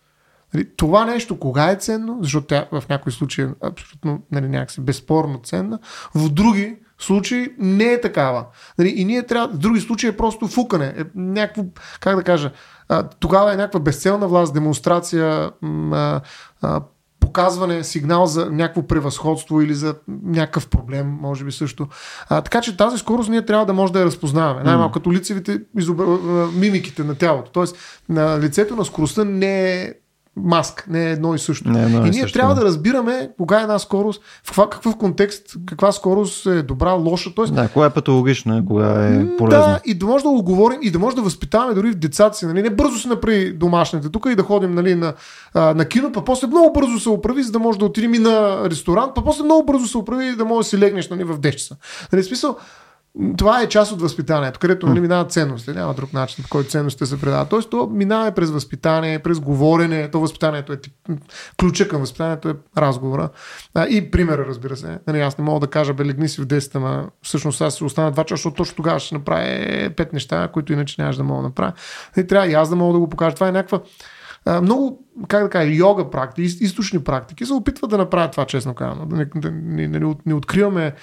Нали, 0.55 0.69
това 0.77 1.05
нещо 1.05 1.39
кога 1.39 1.71
е 1.71 1.77
ценно, 1.77 2.19
защото 2.23 2.47
тя 2.47 2.67
в 2.73 2.85
някои 2.91 3.13
случаи 3.13 3.45
е 3.45 3.49
абсолютно 3.65 4.23
нали, 4.33 4.49
някакси 4.49 4.81
безспорно 4.81 5.41
ценна, 5.45 5.79
в 6.15 6.29
други 6.29 6.77
случаи 6.99 7.55
не 7.59 7.85
е 7.85 8.01
такава. 8.01 8.47
Нали, 8.79 8.89
и 8.89 9.05
ние 9.05 9.23
трябва, 9.23 9.55
в 9.55 9.59
други 9.59 9.81
случаи 9.81 10.11
е 10.11 10.17
просто 10.17 10.49
фукане, 10.49 10.95
е 10.97 11.05
някакво, 11.15 11.65
как 12.01 12.17
да 12.17 12.23
кажа, 12.23 12.51
а, 12.89 13.03
тогава 13.03 13.53
е 13.53 13.57
някаква 13.57 13.81
безцелна 13.81 14.29
власт, 14.29 14.55
демонстрация, 14.55 15.51
м, 15.63 15.97
а, 15.97 16.21
а, 16.63 16.81
показване, 17.33 17.85
сигнал 17.85 18.27
за 18.27 18.51
някакво 18.51 18.83
превъзходство 18.83 19.61
или 19.61 19.75
за 19.75 19.95
някакъв 20.25 20.69
проблем, 20.69 21.19
може 21.21 21.45
би 21.45 21.53
също. 21.53 21.89
А, 22.29 22.41
така 22.41 22.61
че 22.61 22.77
тази 22.77 22.99
скорост 22.99 23.31
ние 23.31 23.45
трябва 23.45 23.67
да 23.67 23.73
може 23.73 23.93
да 23.93 23.99
я 24.01 24.07
разпознаваме. 24.07 24.63
Най-малко 24.63 24.93
като 24.93 25.13
лицевите 25.13 25.61
изобра... 25.79 26.05
а, 26.05 26.49
мимиките 26.59 27.05
на 27.05 27.15
тялото. 27.15 27.51
Тоест, 27.51 27.77
на 28.09 28.41
лицето 28.41 28.77
на 28.77 28.85
скоростта 28.85 29.25
не 29.25 29.83
е 29.83 29.93
маска, 30.37 30.85
не 30.89 31.09
е 31.09 31.13
едно 31.13 31.35
и 31.35 31.39
също. 31.39 31.69
Не 31.69 31.81
е 31.81 31.85
едно 31.85 32.05
и 32.05 32.09
и 32.09 32.11
ние 32.11 32.23
също, 32.23 32.39
трябва 32.39 32.55
да. 32.55 32.65
разбираме 32.65 33.31
кога 33.39 33.59
е 33.59 33.63
една 33.63 33.79
скорост, 33.79 34.23
в 34.45 34.47
каква, 34.47 34.71
какъв 34.71 34.97
контекст, 34.97 35.57
каква 35.67 35.93
скорост 35.93 36.47
е 36.47 36.63
добра, 36.63 36.93
лоша. 36.93 37.31
Тоест, 37.37 37.55
Да, 37.55 37.69
кога 37.69 37.87
е 37.87 37.91
патологична, 37.91 38.65
кога 38.67 38.85
М, 38.85 39.21
е 39.23 39.37
полезна. 39.37 39.67
Да, 39.67 39.81
и 39.85 39.95
да 39.95 40.07
може 40.07 40.25
да 40.25 40.31
го 40.31 40.43
говорим 40.43 40.79
и 40.83 40.91
да 40.91 40.99
може 40.99 41.17
да 41.17 41.23
възпитаваме 41.23 41.75
дори 41.75 41.91
в 41.91 41.95
децата 41.95 42.37
си. 42.37 42.47
Нали? 42.47 42.63
Не 42.63 42.71
бързо 42.71 42.99
се 42.99 43.09
направи 43.09 43.53
домашните 43.53 44.09
тук 44.09 44.27
и 44.31 44.35
да 44.35 44.43
ходим 44.43 44.75
нали, 44.75 44.95
на, 44.95 45.15
а, 45.55 45.75
на 45.75 45.85
кино, 45.85 46.13
па 46.13 46.25
после 46.25 46.47
много 46.47 46.73
бързо 46.73 46.99
се 46.99 47.09
оправи, 47.09 47.43
за 47.43 47.53
да 47.53 47.59
може 47.59 47.79
да 47.79 47.85
отидем 47.85 48.15
и 48.15 48.19
на 48.19 48.71
ресторант, 48.71 49.13
па 49.15 49.25
после 49.25 49.45
много 49.45 49.67
бързо 49.67 49.87
се 49.87 49.99
оправи, 49.99 50.37
да 50.37 50.45
може 50.45 50.65
да 50.67 50.69
си 50.69 50.79
легнеш 50.79 51.11
нали, 51.11 51.25
в 51.25 51.39
10 51.39 51.51
часа. 51.51 51.77
Нали, 52.13 52.23
смисъл, 52.25 52.57
това 53.37 53.63
е 53.63 53.69
част 53.69 53.93
от 53.93 54.01
възпитанието, 54.01 54.61
където 54.61 54.87
нали, 54.87 55.01
минават 55.01 55.33
ценности. 55.33 55.71
Няма 55.71 55.95
друг 55.95 56.13
начин, 56.13 56.45
по 56.45 56.51
който 56.51 56.71
ценностите 56.71 57.07
се 57.07 57.21
предават. 57.21 57.49
Тоест, 57.49 57.71
то 57.71 57.89
минава 57.93 58.33
през 58.33 58.51
възпитание, 58.51 59.19
през 59.19 59.41
говорене. 59.41 60.11
То 60.11 60.21
възпитанието 60.21 60.73
е 60.73 60.81
тип, 60.81 60.93
ключа 61.61 61.89
към 61.89 62.01
възпитанието 62.01 62.49
е 62.49 62.55
разговора. 62.79 63.29
А, 63.75 63.87
и 63.87 64.11
примера, 64.11 64.45
разбира 64.49 64.77
се. 64.77 64.99
Нали, 65.07 65.21
аз 65.21 65.39
не 65.39 65.45
мога 65.45 65.61
да 65.61 65.67
кажа, 65.67 65.95
бе, 65.95 66.05
легни 66.05 66.29
си 66.29 66.41
в 66.41 66.47
10, 66.47 66.75
ама 66.75 67.09
всъщност 67.23 67.61
аз 67.61 67.75
си 67.75 67.85
остана 67.85 68.13
2 68.13 68.25
часа, 68.25 68.35
защото 68.35 68.57
точно 68.57 68.77
тогава 68.77 68.99
ще 68.99 69.15
направя 69.15 69.91
пет 69.97 70.13
неща, 70.13 70.49
които 70.53 70.73
иначе 70.73 70.95
нямаш 70.99 71.17
да 71.17 71.25
мога 71.25 71.43
да 71.43 71.49
направя. 71.49 71.73
И 72.17 72.27
трябва 72.27 72.49
и 72.49 72.55
аз 72.55 72.69
да 72.69 72.77
мога 72.77 72.93
да 72.93 72.99
го 72.99 73.09
покажа. 73.09 73.35
Това 73.35 73.49
е 73.49 73.53
някаква 73.53 73.81
много, 74.47 75.07
как 75.29 75.43
да 75.43 75.51
кажа, 75.51 75.73
йога 75.73 76.11
практики, 76.11 76.43
из- 76.43 76.61
източни 76.61 77.05
практики 77.05 77.47
се 77.47 77.53
опитват 77.53 77.91
да 77.91 77.99
направят 77.99 78.33
това, 78.33 78.45
честно 78.45 78.75
казано. 78.75 79.07
Да 79.07 79.17
не, 79.17 79.25
да 79.37 79.51
не, 79.51 79.89
не, 79.89 80.15
не 80.27 80.35
откриваме 80.35 80.95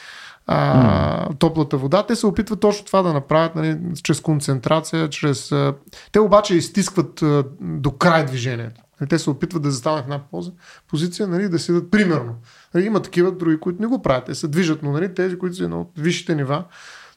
а, 0.51 1.33
топлата 1.33 1.77
вода. 1.77 2.03
Те 2.03 2.15
се 2.15 2.27
опитват 2.27 2.59
точно 2.59 2.85
това 2.85 3.01
да 3.01 3.13
направят, 3.13 3.55
нали, 3.55 3.77
чрез 4.03 4.21
концентрация, 4.21 5.09
чрез... 5.09 5.51
А... 5.51 5.73
Те 6.11 6.19
обаче 6.19 6.55
изтискват 6.55 7.21
а, 7.21 7.43
до 7.61 7.91
край 7.91 8.25
движението. 8.25 8.81
Нали, 9.01 9.09
Те 9.09 9.19
се 9.19 9.29
опитват 9.29 9.63
да 9.63 9.71
застанат 9.71 9.99
в 9.99 10.03
една 10.03 10.19
поза, 10.31 10.51
позиция, 10.87 11.27
нали, 11.27 11.49
да 11.49 11.59
седат 11.59 11.91
примерно. 11.91 12.35
Нали, 12.73 12.85
има 12.85 13.01
такива 13.01 13.31
други, 13.31 13.59
които 13.59 13.81
не 13.81 13.87
го 13.87 14.01
правят. 14.01 14.25
Те 14.25 14.35
се 14.35 14.47
движат, 14.47 14.83
но 14.83 14.91
нали, 14.91 15.13
тези, 15.13 15.37
които 15.37 15.55
са 15.55 15.69
на 15.69 15.81
от 15.81 15.91
висшите 15.97 16.35
нива, 16.35 16.63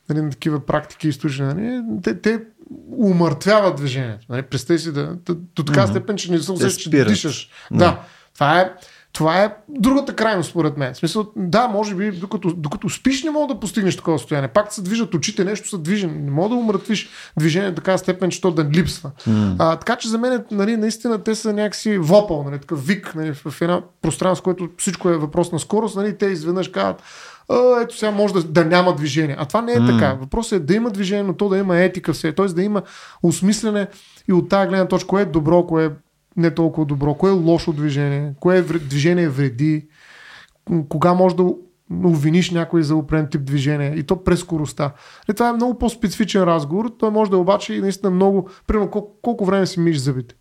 нали, 0.08 0.20
на 0.20 0.30
такива 0.30 0.66
практики 0.66 1.08
източни, 1.08 1.46
нали, 1.46 1.82
те, 2.02 2.20
те 2.20 2.42
умъртвяват 2.98 3.76
движението. 3.76 4.26
Нали, 4.28 4.42
представи 4.42 4.78
си 4.78 4.92
да, 4.92 5.16
да, 5.26 5.34
до 5.34 5.62
така 5.62 5.86
степен, 5.86 6.16
че 6.16 6.32
не 6.32 6.38
се 6.38 6.52
усещаш, 6.52 6.82
че 6.82 6.90
дишаш. 6.90 7.50
Да. 7.70 7.78
Да. 7.78 8.00
Това 8.34 8.60
е, 8.60 8.72
това 9.12 9.42
е 9.44 9.54
другата 9.68 10.16
крайност, 10.16 10.50
според 10.50 10.76
мен. 10.76 10.94
В 10.94 10.96
смисъл, 10.96 11.26
да, 11.36 11.68
може 11.68 11.94
би, 11.94 12.10
докато, 12.10 12.52
докато 12.56 12.88
спиш, 12.88 13.24
не 13.24 13.30
мога 13.30 13.54
да 13.54 13.60
постигнеш 13.60 13.96
такова 13.96 14.18
състояние. 14.18 14.48
Пак 14.48 14.72
се 14.72 14.82
движат 14.82 15.14
очите, 15.14 15.44
нещо 15.44 15.68
се 15.68 15.78
движи. 15.78 16.06
Не 16.06 16.30
мога 16.30 16.48
да 16.48 16.54
умъртвиш 16.54 17.08
движение 17.38 17.70
до 17.70 17.74
така 17.74 17.98
степен, 17.98 18.30
че 18.30 18.40
то 18.40 18.50
да 18.50 18.64
липсва. 18.64 19.10
М. 19.26 19.56
А, 19.58 19.76
така 19.76 19.96
че 19.96 20.08
за 20.08 20.18
мен, 20.18 20.44
нали, 20.50 20.76
наистина, 20.76 21.18
те 21.18 21.34
са 21.34 21.52
някакси 21.52 21.98
вопъл, 21.98 22.42
нали, 22.44 22.58
такъв 22.58 22.86
вик 22.86 23.14
нали, 23.14 23.34
в 23.34 23.62
една 23.62 23.82
пространство, 24.02 24.44
което 24.44 24.68
всичко 24.78 25.08
е 25.08 25.16
въпрос 25.16 25.52
на 25.52 25.58
скорост. 25.58 25.96
Нали, 25.96 26.18
те 26.18 26.26
изведнъж 26.26 26.68
казват, 26.68 27.02
а, 27.48 27.80
ето 27.82 27.96
сега 27.96 28.10
може 28.10 28.34
да, 28.34 28.42
да 28.42 28.64
няма 28.64 28.96
движение. 28.96 29.36
А 29.38 29.44
това 29.44 29.62
не 29.62 29.72
е 29.72 29.80
М. 29.80 29.92
така. 29.92 30.14
Въпросът 30.20 30.52
е 30.52 30.64
да 30.64 30.74
има 30.74 30.90
движение, 30.90 31.22
но 31.24 31.34
то 31.34 31.48
да 31.48 31.58
има 31.58 31.78
етика 31.78 32.12
все. 32.12 32.32
Тоест 32.32 32.54
да 32.54 32.62
има 32.62 32.82
осмислене 33.22 33.86
и 34.28 34.32
от 34.32 34.48
тази 34.48 34.68
гледна 34.68 34.88
точка, 34.88 35.08
кое 35.08 35.22
е 35.22 35.26
добро, 35.26 35.66
кое 35.66 35.84
е 35.84 35.90
не 36.36 36.50
толкова 36.50 36.86
добро, 36.86 37.14
кое 37.14 37.30
е 37.30 37.34
лошо 37.34 37.72
движение, 37.72 38.34
кое 38.40 38.58
е 38.58 38.62
движение 38.62 39.28
вреди, 39.28 39.88
кога 40.88 41.14
може 41.14 41.36
да 41.36 41.44
обвиниш 42.04 42.50
някой 42.50 42.82
за 42.82 42.96
определен 42.96 43.30
тип 43.30 43.44
движение 43.44 43.94
и 43.96 44.02
то 44.02 44.24
през 44.24 44.40
скоростта. 44.40 44.92
И 45.30 45.34
това 45.34 45.48
е 45.48 45.52
много 45.52 45.78
по-специфичен 45.78 46.42
разговор. 46.42 46.92
Той 46.98 47.10
може 47.10 47.30
да 47.30 47.36
е 47.36 47.40
обаче 47.40 47.74
и 47.74 47.80
наистина 47.80 48.10
много. 48.10 48.48
Примерно, 48.66 48.90
колко, 48.90 49.12
колко 49.22 49.44
време 49.44 49.66
си 49.66 49.80
миш 49.80 49.96
зъбите. 49.96 50.34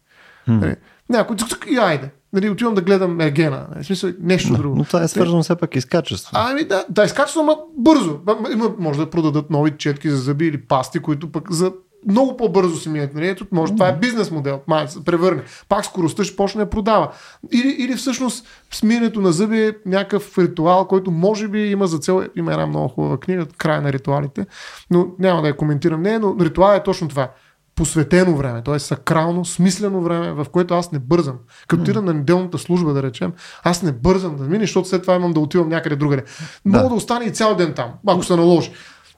Нали, 0.47 0.75
Някой 1.09 1.35
и 1.71 1.77
айде. 1.77 2.09
Нали, 2.33 2.49
отивам 2.49 2.73
да 2.73 2.81
гледам 2.81 3.21
Ергена. 3.21 3.67
Нали, 3.71 3.83
В 3.83 3.85
смисъл, 3.85 4.11
нещо 4.19 4.53
друго. 4.53 4.75
Но 4.75 4.83
това 4.83 5.03
е 5.03 5.07
свързано 5.07 5.43
все 5.43 5.55
пак 5.55 5.75
и 5.75 5.81
с 5.81 5.85
качество. 5.85 6.31
Ами 6.33 6.63
да, 6.63 6.85
да 6.89 7.03
изкачвам 7.03 7.49
ама 7.49 7.57
бързо. 7.77 8.17
Ма- 8.17 8.53
Има, 8.53 8.75
може 8.79 8.99
да 8.99 9.09
продадат 9.09 9.49
нови 9.49 9.71
четки 9.77 10.09
за 10.09 10.17
зъби 10.17 10.45
или 10.47 10.61
пасти, 10.61 10.99
които 10.99 11.31
пък 11.31 11.51
за 11.51 11.73
много 12.09 12.37
по-бързо 12.37 12.77
си 12.77 12.89
минат. 12.89 13.13
Нали? 13.13 13.27
Ето, 13.27 13.45
може, 13.51 13.73
това 13.73 13.87
е 13.87 13.97
бизнес 13.97 14.31
модел. 14.31 14.61
Май, 14.67 14.87
се 14.87 15.03
превърне. 15.03 15.43
Пак 15.69 15.85
скоростта 15.85 16.23
ще 16.23 16.35
почне 16.35 16.63
да 16.63 16.69
продава. 16.69 17.11
Или, 17.51 17.75
или 17.79 17.95
всъщност 17.95 18.47
смирането 18.71 19.21
на 19.21 19.31
зъби 19.31 19.61
е 19.61 19.73
някакъв 19.85 20.37
ритуал, 20.37 20.87
който 20.87 21.11
може 21.11 21.47
би 21.47 21.71
има 21.71 21.87
за 21.87 21.97
цел. 21.97 22.23
Има 22.35 22.51
една 22.51 22.65
много 22.65 22.87
хубава 22.87 23.17
книга, 23.17 23.45
края 23.57 23.81
на 23.81 23.93
ритуалите, 23.93 24.45
но 24.91 25.07
няма 25.19 25.41
да 25.41 25.47
я 25.47 25.57
коментирам. 25.57 26.01
Не, 26.01 26.19
но 26.19 26.35
ритуал 26.39 26.75
е 26.75 26.83
точно 26.83 27.07
това 27.07 27.29
посветено 27.75 28.35
време, 28.37 28.61
т.е. 28.63 28.79
сакрално, 28.79 29.45
смислено 29.45 30.01
време, 30.01 30.31
в 30.31 30.45
което 30.51 30.73
аз 30.73 30.91
не 30.91 30.99
бързам. 30.99 31.35
Като 31.67 31.81
отида 31.81 32.01
на 32.01 32.13
неделната 32.13 32.57
служба, 32.57 32.93
да 32.93 33.03
речем, 33.03 33.33
аз 33.63 33.83
не 33.83 33.91
бързам 33.91 34.35
да 34.35 34.43
мине, 34.43 34.63
защото 34.63 34.87
след 34.87 35.01
това 35.01 35.15
имам 35.15 35.33
да 35.33 35.39
отивам 35.39 35.69
някъде 35.69 35.95
другаде. 35.95 36.23
Мога 36.65 36.83
да, 36.83 36.89
да 36.89 36.95
остане 36.95 37.25
и 37.25 37.31
цял 37.31 37.55
ден 37.55 37.73
там, 37.73 37.91
ако 38.07 38.23
се 38.23 38.35
наложи. 38.35 38.71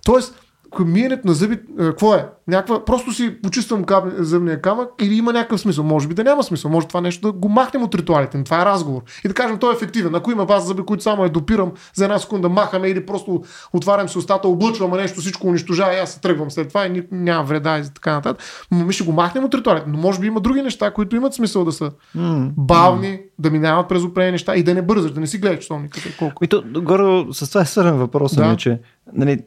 Тоест, 0.05 0.42
к- 0.75 0.85
миенето 0.85 1.27
на 1.27 1.33
зъби, 1.33 1.53
е, 1.53 1.59
какво 1.77 2.13
е? 2.15 2.27
Някаква, 2.47 2.85
просто 2.85 3.11
си 3.11 3.41
почиствам 3.41 3.83
кап, 3.83 4.05
зъбния 4.17 4.61
камък 4.61 4.89
или 5.01 5.15
има 5.15 5.33
някакъв 5.33 5.59
смисъл? 5.59 5.83
Може 5.83 6.07
би 6.07 6.13
да 6.13 6.23
няма 6.23 6.43
смисъл. 6.43 6.71
Може 6.71 6.87
това 6.87 7.01
нещо 7.01 7.21
да 7.21 7.31
го 7.31 7.49
махнем 7.49 7.83
от 7.83 7.95
ритуалите. 7.95 8.43
Това 8.43 8.61
е 8.61 8.65
разговор. 8.65 9.01
И 9.25 9.27
да 9.27 9.33
кажем, 9.33 9.57
той 9.57 9.73
е 9.73 9.75
ефективен. 9.75 10.15
Ако 10.15 10.31
има 10.31 10.45
вас 10.45 10.65
зъби, 10.65 10.81
които 10.81 11.03
само 11.03 11.23
я 11.23 11.29
допирам 11.29 11.71
за 11.93 12.03
една 12.03 12.19
секунда, 12.19 12.49
махаме 12.49 12.87
или 12.87 13.05
просто 13.05 13.43
отварям 13.73 14.09
се 14.09 14.17
устата, 14.17 14.47
облъчвам 14.47 14.93
а 14.93 14.97
нещо, 14.97 15.21
всичко 15.21 15.47
унищожава 15.47 15.93
и 15.93 15.99
аз 15.99 16.11
се 16.11 16.21
тръгвам 16.21 16.51
след 16.51 16.67
това 16.67 16.85
и 16.85 17.03
няма 17.11 17.43
вреда 17.43 17.77
и 17.79 17.93
така 17.93 18.13
нататък. 18.13 18.43
Но 18.71 18.85
ми 18.85 18.93
ще 18.93 19.03
го 19.03 19.11
махнем 19.11 19.43
от 19.43 19.55
ритуалите. 19.55 19.85
Но 19.89 19.97
може 19.97 20.19
би 20.19 20.27
има 20.27 20.41
други 20.41 20.61
неща, 20.61 20.91
които 20.91 21.15
имат 21.15 21.33
смисъл 21.33 21.65
да 21.65 21.71
са 21.71 21.91
М. 22.15 22.49
бавни, 22.57 23.19
да 23.39 23.51
минават 23.51 23.87
през 23.89 24.03
определени 24.03 24.31
неща 24.31 24.55
и 24.55 24.63
да 24.63 24.73
не 24.73 24.81
бързаш, 24.81 25.11
да 25.11 25.19
не 25.19 25.27
си 25.27 25.37
гледаш 25.37 25.59
часовника. 25.59 25.99
Колко. 26.19 26.43
И 26.43 26.47
то, 26.47 26.63
горе 26.75 27.25
с 27.31 27.49
това 27.49 27.61
е 27.61 27.65
свързан 27.65 27.97
въпросът 27.97 28.37
Да. 28.37 28.45
ми, 28.47 28.57
че 28.57 28.79
нали, 29.13 29.39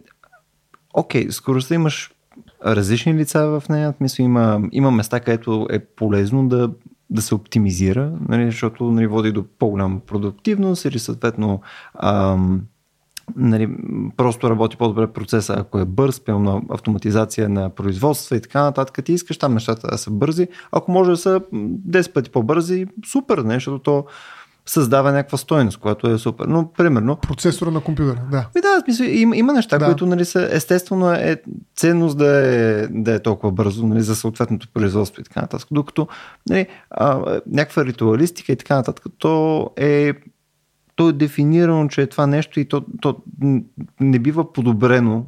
окей, 0.97 1.31
скоростта 1.31 1.75
имаш 1.75 2.11
различни 2.67 3.15
лица 3.15 3.47
в 3.47 3.63
нея, 3.69 3.95
смисъл 3.97 4.25
има, 4.25 4.61
има 4.73 4.91
места, 4.91 5.21
където 5.21 5.67
е 5.71 5.79
полезно 5.79 6.49
да, 6.49 6.71
да 7.11 7.23
се 7.23 7.35
оптимизира, 7.35 8.13
нали, 8.29 8.45
защото 8.47 8.85
нали, 8.85 9.07
води 9.07 9.33
до 9.33 9.45
по-голяма 9.59 10.01
продуктивност 10.01 10.85
или 10.85 10.99
съответно 10.99 11.61
ам, 11.95 12.63
нали, 13.37 13.77
просто 14.17 14.51
работи 14.51 14.77
по-добре 14.77 15.07
процеса, 15.07 15.55
ако 15.59 15.79
е 15.79 15.85
бърз, 15.85 16.21
пълна 16.21 16.63
автоматизация 16.71 17.49
на 17.49 17.71
производства 17.71 18.37
и 18.37 18.41
така 18.41 18.63
нататък. 18.63 19.05
Ти 19.05 19.13
искаш 19.13 19.39
там 19.39 19.55
нещата 19.55 19.89
да 19.89 19.99
са 19.99 20.11
бързи. 20.11 20.49
Ако 20.73 20.93
може 20.93 21.11
да 21.11 21.17
са 21.17 21.41
м, 21.53 21.69
10 21.69 22.13
пъти 22.13 22.31
по-бързи, 22.31 22.87
супер, 23.07 23.39
не, 23.39 23.55
защото 23.55 23.79
то 23.79 24.05
създава 24.69 25.13
някаква 25.13 25.39
стойност, 25.39 25.79
която 25.79 26.11
е 26.11 26.19
супер. 26.19 26.45
Но, 26.47 26.73
примерно, 26.73 27.17
Процесора 27.17 27.71
на 27.71 27.81
компютъра, 27.81 28.23
да. 28.31 28.49
ми 28.55 28.61
да, 28.61 28.81
смисъл, 28.85 29.07
има, 29.07 29.37
има 29.37 29.53
неща, 29.53 29.79
Да. 29.79 29.87
които 29.87 30.07
нали, 30.07 30.25
са, 30.25 30.49
естествено 30.53 31.13
е 31.13 31.43
ценност 31.77 32.19
да 32.19 32.47
е, 32.47 32.87
да 32.87 33.15
е 33.15 33.23
толкова 33.23 33.53
бързо 33.53 33.87
нали, 33.87 34.03
за 34.03 34.17
съответното 34.17 34.69
производство 34.75 35.21
и 35.21 35.25
така 35.25 35.41
нататък. 35.41 35.69
Докато 35.71 36.09
нали, 36.49 36.67
а, 36.91 37.41
някаква 37.47 37.85
ритуалистика 37.85 38.53
и 38.53 38.57
така 38.57 38.75
нататък, 38.75 39.05
то 39.19 39.71
е, 39.77 40.13
то 40.97 41.09
е 41.09 41.13
дефинирано, 41.13 41.89
че 41.89 42.03
е 42.03 42.07
това 42.07 42.27
нещо 42.27 42.61
и 42.61 42.65
то, 42.65 42.85
то 43.01 43.17
не 44.01 44.19
бива 44.19 44.53
подобрено 44.53 45.27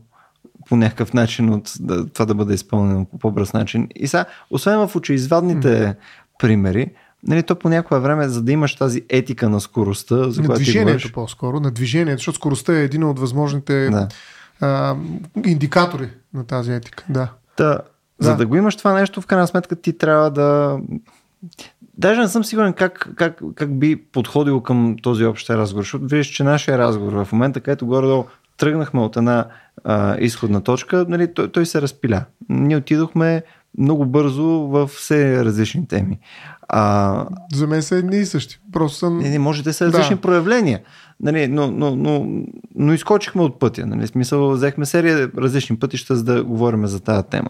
по 0.69 0.77
някакъв 0.77 1.13
начин 1.13 1.53
от 1.53 1.73
да, 1.81 2.07
това 2.07 2.25
да 2.25 2.35
бъде 2.35 2.55
изпълнено 2.55 3.05
по 3.05 3.19
по-бърз 3.19 3.53
начин. 3.53 3.89
И 3.97 4.07
сега, 4.07 4.25
освен 4.51 4.89
в 4.89 4.97
очеизвадните 4.97 5.69
mm. 5.69 5.97
примери, 6.39 6.91
нали, 7.29 7.43
то 7.43 7.57
по 7.57 7.69
някое 7.69 8.01
време, 8.01 8.29
за 8.29 8.43
да 8.43 8.53
имаш 8.53 8.77
тази 8.77 9.05
етика 9.09 9.49
на 9.49 9.61
скоростта, 9.61 10.31
за 10.31 10.41
на 10.41 10.47
която 10.47 10.59
ти 10.59 10.65
движението 10.65 10.87
говориш, 10.87 11.13
по-скоро, 11.13 11.61
на 11.61 11.71
движението, 11.71 12.19
защото 12.19 12.37
скоростта 12.37 12.79
е 12.79 12.85
един 12.85 13.05
от 13.05 13.19
възможните 13.19 13.91
да. 13.91 14.09
а, 14.61 14.97
индикатори 15.45 16.09
на 16.35 16.45
тази 16.45 16.73
етика. 16.73 17.05
Да. 17.09 17.33
Та, 17.57 17.79
за 18.19 18.31
Да. 18.31 18.37
да 18.37 18.47
го 18.47 18.57
имаш 18.57 18.77
това 18.77 18.93
нещо, 18.93 19.21
в 19.21 19.27
крайна 19.27 19.47
сметка 19.47 19.77
ти 19.77 19.99
трябва 19.99 20.31
да... 20.31 20.79
Даже 21.99 22.21
не 22.21 22.29
съм 22.29 22.45
сигурен 22.45 22.73
как, 22.73 23.09
как, 23.17 23.41
как 23.55 23.79
би 23.79 23.97
подходил 23.97 24.61
към 24.61 24.97
този 25.03 25.25
общ 25.25 25.51
разговор, 25.51 25.83
защото 25.83 26.07
виждаш, 26.07 26.27
че 26.27 26.45
нашия 26.45 26.79
разговор 26.79 27.13
в 27.13 27.33
момента, 27.33 27.61
където 27.61 27.87
горе-долу 27.87 28.25
тръгнахме 28.57 29.01
от 29.01 29.17
една 29.17 29.47
а, 29.85 30.17
изходна 30.21 30.61
точка, 30.61 31.07
нали, 31.09 31.35
той, 31.35 31.53
той 31.53 31.67
се 31.67 31.83
разпиля. 31.83 32.25
Ние 32.49 32.77
отидохме 32.77 33.43
много 33.79 34.07
бързо 34.07 34.45
в 34.45 34.87
все 34.87 35.45
различни 35.45 35.89
теми. 35.89 36.19
А, 36.69 37.27
За 37.55 37.67
мен 37.67 37.83
са 37.83 37.97
едни 37.97 38.17
и 38.17 38.27
същи. 38.27 38.61
Просто 38.73 38.99
съм... 38.99 39.19
не, 39.19 39.31
не, 39.31 39.39
може 39.39 39.63
да 39.63 39.73
са 39.73 39.87
различни 39.87 40.15
Да. 40.15 40.21
проявления, 40.21 40.81
нали, 41.21 41.49
но, 41.49 41.71
но, 41.71 41.97
но, 41.97 42.43
но 42.75 42.93
изкочихме 42.93 43.43
от 43.43 43.59
пътя. 43.59 43.87
Нали, 43.87 44.07
смисъл, 44.07 44.51
взехме 44.51 44.87
серия 44.87 45.31
различни 45.39 45.79
пътища, 45.79 46.17
за 46.17 46.25
да 46.25 46.45
говорим 46.45 46.87
за 46.87 47.01
тази 47.01 47.27
тема. 47.27 47.49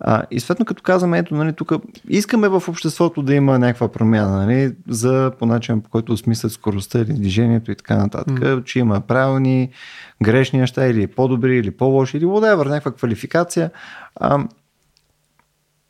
А, 0.00 0.22
и 0.30 0.40
съответно, 0.40 0.66
като 0.66 0.82
казваме, 0.82 1.18
ето, 1.18 1.34
нали, 1.34 1.52
тук 1.52 1.72
искаме 2.08 2.48
в 2.48 2.62
обществото 2.68 3.22
да 3.22 3.34
има 3.34 3.58
някаква 3.58 3.88
промяна, 3.88 4.36
нали, 4.36 4.72
за 4.88 5.32
по 5.38 5.46
начин, 5.46 5.80
по 5.80 5.90
който 5.90 6.12
осмислят 6.12 6.52
скоростта 6.52 6.98
или 6.98 7.12
движението 7.12 7.70
и 7.70 7.76
така 7.76 7.96
нататък, 7.96 8.40
mm. 8.40 8.64
че 8.64 8.78
има 8.78 9.00
правилни, 9.00 9.70
грешни 10.22 10.58
неща, 10.58 10.86
или 10.86 11.06
по-добри, 11.06 11.58
или 11.58 11.70
по-лоши, 11.70 12.16
или 12.16 12.24
whatever, 12.24 12.64
някаква 12.68 12.92
квалификация. 12.92 13.70
А, 14.16 14.38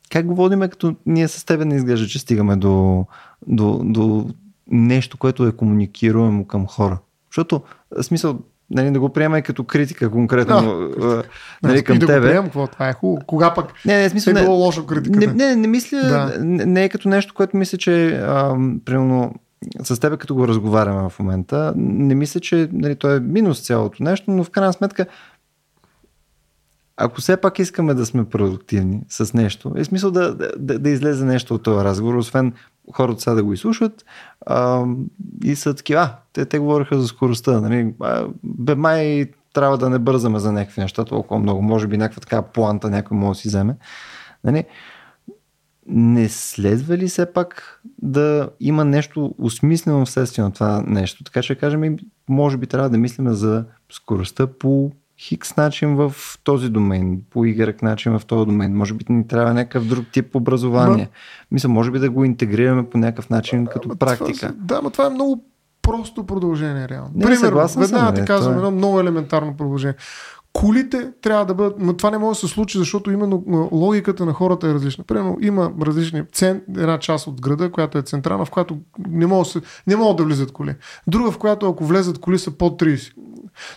как 0.09 0.25
го 0.25 0.35
водиме, 0.35 0.67
като 0.67 0.95
ние 1.05 1.27
с 1.27 1.45
тебе 1.45 1.65
не 1.65 1.75
изглежда, 1.75 2.07
че 2.07 2.19
стигаме 2.19 2.55
до, 2.55 3.05
до, 3.47 3.81
до 3.83 4.29
нещо, 4.71 5.17
което 5.17 5.47
е 5.47 5.51
комуникируемо 5.51 6.45
към 6.45 6.67
хора. 6.67 6.97
Защото, 7.31 7.61
смисъл, 8.01 8.39
нали, 8.71 8.91
да 8.91 8.99
го 8.99 9.09
приемай 9.09 9.41
като 9.41 9.63
критика 9.63 10.11
конкретно 10.11 10.89
Да. 10.99 11.23
нали, 11.63 11.83
към 11.83 11.95
и 11.95 11.99
да 11.99 12.05
тебе. 12.07 12.19
го 12.19 12.25
приемам, 12.25 12.45
какво? 12.45 12.67
Това 12.67 12.89
е 12.89 12.93
хубаво. 12.93 13.25
Кога 13.27 13.53
пък 13.53 13.73
Не, 13.85 13.97
не, 14.01 14.09
смисъл, 14.09 14.31
е 14.31 14.33
не, 14.33 14.41
било 14.41 14.55
лошо 14.55 14.81
не, 14.81 14.87
критиката? 14.87 15.33
не, 15.33 15.55
не 15.55 15.67
мисля, 15.67 15.97
Да. 15.97 16.43
не, 16.43 16.65
не 16.65 16.83
е 16.83 16.89
като 16.89 17.09
нещо, 17.09 17.33
което 17.33 17.57
мисля, 17.57 17.77
че 17.77 18.07
а, 18.11 18.55
примерно 18.85 19.33
с 19.83 19.99
тебе 19.99 20.17
като 20.17 20.35
го 20.35 20.47
разговаряме 20.47 21.09
в 21.09 21.19
момента, 21.19 21.73
не 21.75 22.15
мисля, 22.15 22.39
че 22.39 22.69
нали, 22.73 22.95
то 22.95 23.15
е 23.15 23.19
минус 23.19 23.61
цялото 23.61 24.03
нещо, 24.03 24.31
но 24.31 24.43
в 24.43 24.49
крайна 24.49 24.73
сметка 24.73 25.05
ако 27.01 27.21
все 27.21 27.37
пак 27.37 27.59
искаме 27.59 27.93
да 27.93 28.05
сме 28.05 28.25
продуктивни 28.25 29.01
с 29.09 29.33
нещо, 29.33 29.73
е 29.75 29.83
смисъл 29.83 30.11
да, 30.11 30.35
да, 30.35 30.79
да 30.79 30.89
излезе 30.89 31.25
нещо 31.25 31.55
от 31.55 31.63
този 31.63 31.85
разговор, 31.85 32.15
освен 32.15 32.53
хората 32.93 33.21
сега 33.21 33.33
да 33.33 33.43
го 33.43 33.53
изслушат 33.53 34.05
а, 34.45 34.85
и 35.43 35.55
са 35.55 35.73
такива, 35.73 36.13
те, 36.33 36.45
те 36.45 36.59
говориха 36.59 36.99
за 37.01 37.07
скоростта, 37.07 37.61
нали, 37.61 37.93
а, 37.99 38.27
бе 38.43 38.75
май 38.75 39.25
трябва 39.53 39.77
да 39.77 39.89
не 39.89 39.99
бързаме 39.99 40.39
за 40.39 40.51
някакви 40.51 40.81
неща 40.81 41.05
толкова 41.05 41.39
много, 41.39 41.61
може 41.61 41.87
би 41.87 41.97
някаква 41.97 42.21
така 42.21 42.41
планта 42.41 42.89
някой 42.89 43.17
може 43.17 43.37
да 43.37 43.41
си 43.41 43.47
вземе. 43.47 43.75
Нали, 44.43 44.65
не 45.87 46.29
следва 46.29 46.97
ли 46.97 47.07
все 47.07 47.33
пак 47.33 47.81
да 48.01 48.49
има 48.59 48.85
нещо 48.85 49.35
осмислено 49.39 50.05
вследствие 50.05 50.43
на 50.43 50.51
това 50.51 50.83
нещо? 50.87 51.23
Така 51.23 51.41
че 51.41 51.55
кажем, 51.55 51.97
може 52.29 52.57
би 52.57 52.67
трябва 52.67 52.89
да 52.89 52.97
мислим 52.97 53.33
за 53.33 53.65
скоростта 53.91 54.47
по 54.47 54.91
хикс 55.19 55.57
начин 55.57 55.95
в 55.95 56.13
този 56.43 56.69
домен, 56.69 57.21
по 57.29 57.39
Y 57.39 57.83
начин 57.83 58.19
в 58.19 58.25
този 58.25 58.45
домен. 58.45 58.75
Може 58.75 58.93
би 58.93 59.05
ни 59.09 59.27
трябва 59.27 59.53
някакъв 59.53 59.87
друг 59.87 60.05
тип 60.11 60.35
образование. 60.35 61.09
Мисля, 61.51 61.69
може 61.69 61.91
би 61.91 61.99
да 61.99 62.09
го 62.09 62.23
интегрираме 62.23 62.89
по 62.89 62.97
някакъв 62.97 63.29
начин 63.29 63.65
като 63.65 63.89
Ама 63.89 63.95
практика. 63.95 64.39
Това, 64.39 64.53
да, 64.57 64.81
но 64.83 64.89
това 64.89 65.05
е 65.05 65.09
много 65.09 65.43
просто 65.81 66.25
продължение, 66.25 66.87
реално. 66.89 67.11
Не, 67.15 67.25
Примерно, 67.25 67.67
веднага 67.77 68.13
ти 68.13 68.25
казвам 68.25 68.53
е. 68.53 68.57
едно 68.57 68.71
много 68.71 68.99
елементарно 68.99 69.57
продължение. 69.57 69.95
Колите 70.53 71.11
трябва 71.21 71.45
да 71.45 71.53
бъдат, 71.53 71.75
но 71.79 71.93
това 71.93 72.11
не 72.11 72.17
може 72.17 72.39
да 72.41 72.47
се 72.47 72.53
случи, 72.53 72.77
защото 72.77 73.11
именно 73.11 73.43
а, 73.49 73.75
логиката 73.75 74.25
на 74.25 74.33
хората 74.33 74.67
е 74.67 74.73
различна. 74.73 75.03
Примерно 75.03 75.37
има 75.41 75.71
различни 75.81 76.23
цен, 76.27 76.61
една 76.69 76.99
част 76.99 77.27
от 77.27 77.41
града, 77.41 77.71
която 77.71 77.97
е 77.97 78.01
централна, 78.01 78.45
в 78.45 78.49
която 78.49 78.77
не 79.09 79.25
могат, 79.27 79.45
да 79.45 79.51
се- 79.51 79.61
не 79.87 79.95
могат 79.95 80.17
да 80.17 80.23
влизат 80.23 80.51
коли. 80.51 80.75
Друга, 81.07 81.31
в 81.31 81.37
която 81.37 81.69
ако 81.69 81.85
влезат 81.85 82.19
коли 82.19 82.39
са 82.39 82.51
под 82.51 82.81
30. 82.81 83.13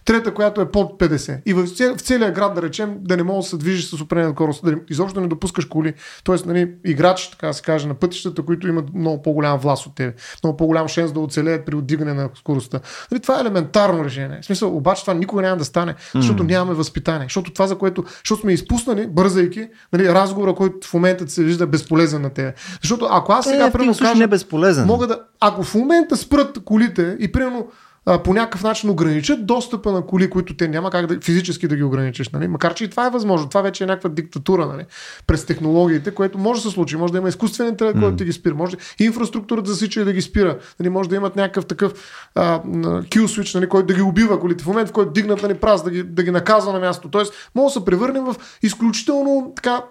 Трета, 0.05 0.35
която 0.35 0.61
е 0.61 0.71
под 0.71 1.01
50. 1.01 1.41
И 1.47 1.55
в, 1.55 1.67
цел, 1.67 1.97
в 1.97 2.01
целия 2.01 2.33
град, 2.33 2.55
да 2.55 2.63
речем, 2.63 2.97
да 3.01 3.17
не 3.17 3.23
може 3.23 3.45
да 3.45 3.51
се 3.51 3.57
движиш 3.57 3.91
с 3.91 4.01
определена 4.01 4.33
скорост, 4.33 4.65
да 4.65 4.75
изобщо 4.91 5.21
не 5.21 5.27
допускаш 5.27 5.65
коли. 5.65 5.95
Тоест, 6.25 6.47
нали, 6.47 6.73
играчи, 6.85 7.31
така 7.31 7.47
да 7.47 7.55
се 7.55 7.63
каже, 7.63 7.89
на 7.89 7.95
пътищата, 7.95 8.43
които 8.43 8.69
имат 8.69 8.95
много 8.95 9.23
по-голям 9.23 9.59
власт 9.59 9.87
от 9.87 9.95
тебе, 9.95 10.15
много 10.45 10.57
по-голям 10.57 10.89
шанс 10.89 11.13
да 11.13 11.21
оцелеят 11.21 11.67
при 11.67 11.77
отдигане 11.77 12.15
на 12.15 12.29
скоростта. 12.35 12.81
Нали, 13.11 13.21
това 13.21 13.39
е 13.39 13.41
елементарно 13.41 14.05
решение. 14.05 14.39
В 14.43 14.45
смисъл, 14.45 14.77
обаче 14.77 15.03
това 15.03 15.15
никога 15.15 15.43
няма 15.43 15.57
да 15.57 15.65
стане, 15.65 15.95
защото 16.15 16.45
нямаме 16.45 16.75
възпитание. 16.75 17.27
Защото 17.27 17.53
това, 17.53 17.67
за 17.67 17.79
което, 17.79 18.05
защото 18.25 18.41
сме 18.41 18.53
изпуснали, 18.53 19.07
бързайки, 19.07 19.69
нали, 19.93 20.09
разговора, 20.09 20.55
който 20.55 20.89
в 20.89 20.95
момента 20.95 21.29
се 21.31 21.45
вижда 21.45 21.67
безполезен 21.67 22.23
на 22.23 22.31
тебе. 22.31 22.55
Защото 22.83 23.09
ако 23.11 23.33
аз 23.33 23.45
сега, 23.45 23.67
Е, 23.67 23.73
примерно, 23.73 23.95
кажа, 23.99 24.19
не 24.19 24.25
е 24.25 24.27
безполезен. 24.27 24.87
Мога 24.87 25.07
да, 25.07 25.21
ако 25.41 25.63
в 25.63 25.75
момента 25.75 26.17
спрат 26.17 26.59
колите 26.65 27.17
и 27.21 27.33
примерно 27.33 27.69
а, 28.07 28.23
по 28.23 28.35
някакъв 28.35 28.63
начин 28.63 28.91
ограничат 28.91 29.47
достъпа 29.47 29.93
на 29.93 30.07
коли, 30.07 30.31
които 30.31 30.57
те 30.57 30.69
няма 30.69 30.91
как 30.91 31.07
да, 31.07 31.21
физически 31.21 31.69
да 31.69 31.77
ги 31.77 31.83
ограничиш. 31.83 32.29
Нали? 32.31 32.49
Макар, 32.49 32.75
че 32.75 32.85
и 32.85 32.89
това 32.89 33.07
е 33.07 33.11
възможно. 33.11 33.49
Това 33.49 33.63
вече 33.63 33.85
е 33.85 33.87
някаква 33.87 34.11
диктатура 34.11 34.67
нали? 34.67 34.85
през 35.27 35.47
технологиите, 35.47 36.11
което 36.11 36.39
може 36.39 36.63
да 36.63 36.69
се 36.69 36.75
случи. 36.75 36.97
Може 36.97 37.13
да 37.13 37.19
има 37.19 37.29
изкуствен 37.29 37.69
интелект, 37.69 38.01
който 38.01 38.17
да 38.17 38.25
ги 38.25 38.33
спира. 38.33 38.55
Може 38.55 38.77
инфраструктурата 38.99 39.65
да 39.65 39.73
засича 39.73 40.01
и 40.01 40.05
да 40.05 40.13
ги 40.13 40.23
спира. 40.23 40.59
Нали? 40.81 40.89
Може 40.89 41.09
да 41.09 41.17
имат 41.17 41.37
някакъв 41.37 41.67
такъв 41.67 41.93
а, 42.35 42.61
н- 42.65 43.03
kill 43.03 43.25
switch, 43.25 43.55
нали? 43.55 43.69
който 43.69 43.87
да 43.87 43.95
ги 43.95 44.03
убива 44.03 44.41
колите. 44.41 44.65
В 44.65 44.67
момента, 44.67 44.91
в 44.91 44.93
който 44.93 45.13
дигнат 45.13 45.43
нали, 45.43 45.55
праз, 45.55 45.85
да 45.85 45.91
ги, 45.91 46.03
да 46.03 46.23
ги 46.23 46.31
наказва 46.31 46.73
на 46.73 46.79
място. 46.79 47.09
Тоест, 47.09 47.51
може 47.55 47.75
да 47.75 47.81
се 47.81 47.85
превърнем 47.85 48.25
в 48.25 48.37
изключително 48.63 49.53
така 49.57 49.85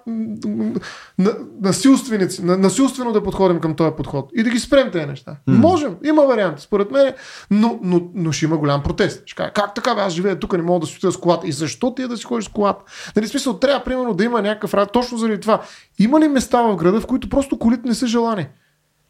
на, 1.17 1.35
насилственици, 1.61 2.45
на, 2.45 2.57
насилствено 2.57 3.11
да 3.11 3.23
подходим 3.23 3.59
към 3.59 3.75
този 3.75 3.91
подход 3.97 4.29
и 4.35 4.43
да 4.43 4.49
ги 4.49 4.59
спрем 4.59 4.91
тези 4.91 5.05
неща. 5.05 5.35
Mm. 5.49 5.57
Можем, 5.57 5.95
има 6.05 6.21
варианти, 6.21 6.61
според 6.61 6.91
мен, 6.91 7.13
но, 7.51 7.79
но, 7.83 8.00
но 8.13 8.31
ще 8.31 8.45
има 8.45 8.57
голям 8.57 8.83
протест. 8.83 9.23
Ще 9.25 9.35
кажа, 9.35 9.51
как 9.53 9.73
така, 9.73 9.95
бе, 9.95 10.01
аз 10.01 10.13
живея 10.13 10.39
тук, 10.39 10.53
не 10.53 10.63
мога 10.63 10.79
да 10.79 10.87
си 10.87 10.97
отида 10.97 11.11
с 11.11 11.17
колата. 11.17 11.47
И 11.47 11.51
защо 11.51 11.95
ти 11.95 12.01
е 12.01 12.07
да 12.07 12.17
си 12.17 12.23
ходиш 12.23 12.45
с 12.45 12.49
колата? 12.49 12.83
Нали, 13.15 13.27
смисъл, 13.27 13.59
трябва 13.59 13.83
примерно 13.83 14.13
да 14.13 14.23
има 14.23 14.41
някакъв 14.41 14.73
рад. 14.73 14.91
Точно 14.91 15.17
заради 15.17 15.39
това. 15.39 15.61
Има 15.99 16.19
ли 16.19 16.27
места 16.27 16.61
в 16.61 16.75
града, 16.75 17.01
в 17.01 17.07
които 17.07 17.29
просто 17.29 17.59
колите 17.59 17.87
не 17.87 17.95
са 17.95 18.07
желани? 18.07 18.47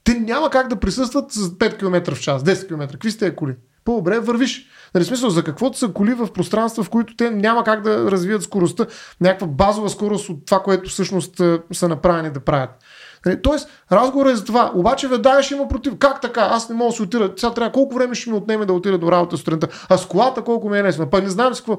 Те 0.04 0.14
няма 0.14 0.50
как 0.50 0.68
да 0.68 0.76
присъстват 0.76 1.32
с 1.32 1.50
5 1.50 1.80
км 1.80 2.16
в 2.16 2.22
час, 2.22 2.44
10 2.44 2.68
км. 2.68 2.92
Какви 2.92 3.12
сте 3.12 3.36
коли? 3.36 3.56
По-добре 3.86 4.20
вървиш. 4.20 4.66
Нали, 4.96 5.06
смисъл, 5.06 5.30
за 5.30 5.44
каквото 5.44 5.78
са 5.78 5.88
коли 5.88 6.14
в 6.14 6.34
пространства, 6.34 6.84
в 6.84 6.90
които 6.90 7.16
те 7.16 7.32
няма 7.32 7.64
как 7.64 7.82
да 7.82 8.12
развият 8.12 8.44
скоростта, 8.44 8.86
някаква 9.22 9.48
базова 9.48 9.90
скорост 9.90 10.30
от 10.30 10.46
това, 10.46 10.60
което 10.64 10.90
всъщност 10.90 11.40
е, 11.40 11.60
са 11.74 11.88
направени 11.88 12.32
да 12.32 12.40
правят. 12.40 12.70
Нали, 13.26 13.42
Тоест, 13.42 13.70
разговорът 13.92 14.34
е 14.34 14.36
за 14.36 14.46
това. 14.46 14.72
Обаче 14.76 15.08
веднага 15.08 15.44
ще 15.44 15.54
има 15.54 15.68
против. 15.68 15.94
Как 16.00 16.22
така? 16.22 16.42
Аз 16.52 16.70
не 16.70 16.76
мога 16.76 16.90
да 16.92 16.96
се 16.96 17.04
отида. 17.04 17.34
Сега 17.38 17.54
трябва 17.54 17.72
колко 17.72 17.96
време 17.96 18.16
ще 18.16 18.30
ми 18.30 18.38
отнеме 18.38 18.66
да 18.66 18.74
отида 18.74 18.98
до 18.98 19.12
работа 19.12 19.38
сутринта. 19.38 19.68
А 19.90 19.98
с 19.98 20.06
колата 20.06 20.42
колко 20.42 20.70
ми 20.70 20.80
е 20.80 20.84
лесно. 20.84 21.10
Па 21.10 21.22
не 21.22 21.30
знам 21.30 21.56
с 21.56 21.62
какво. 21.62 21.78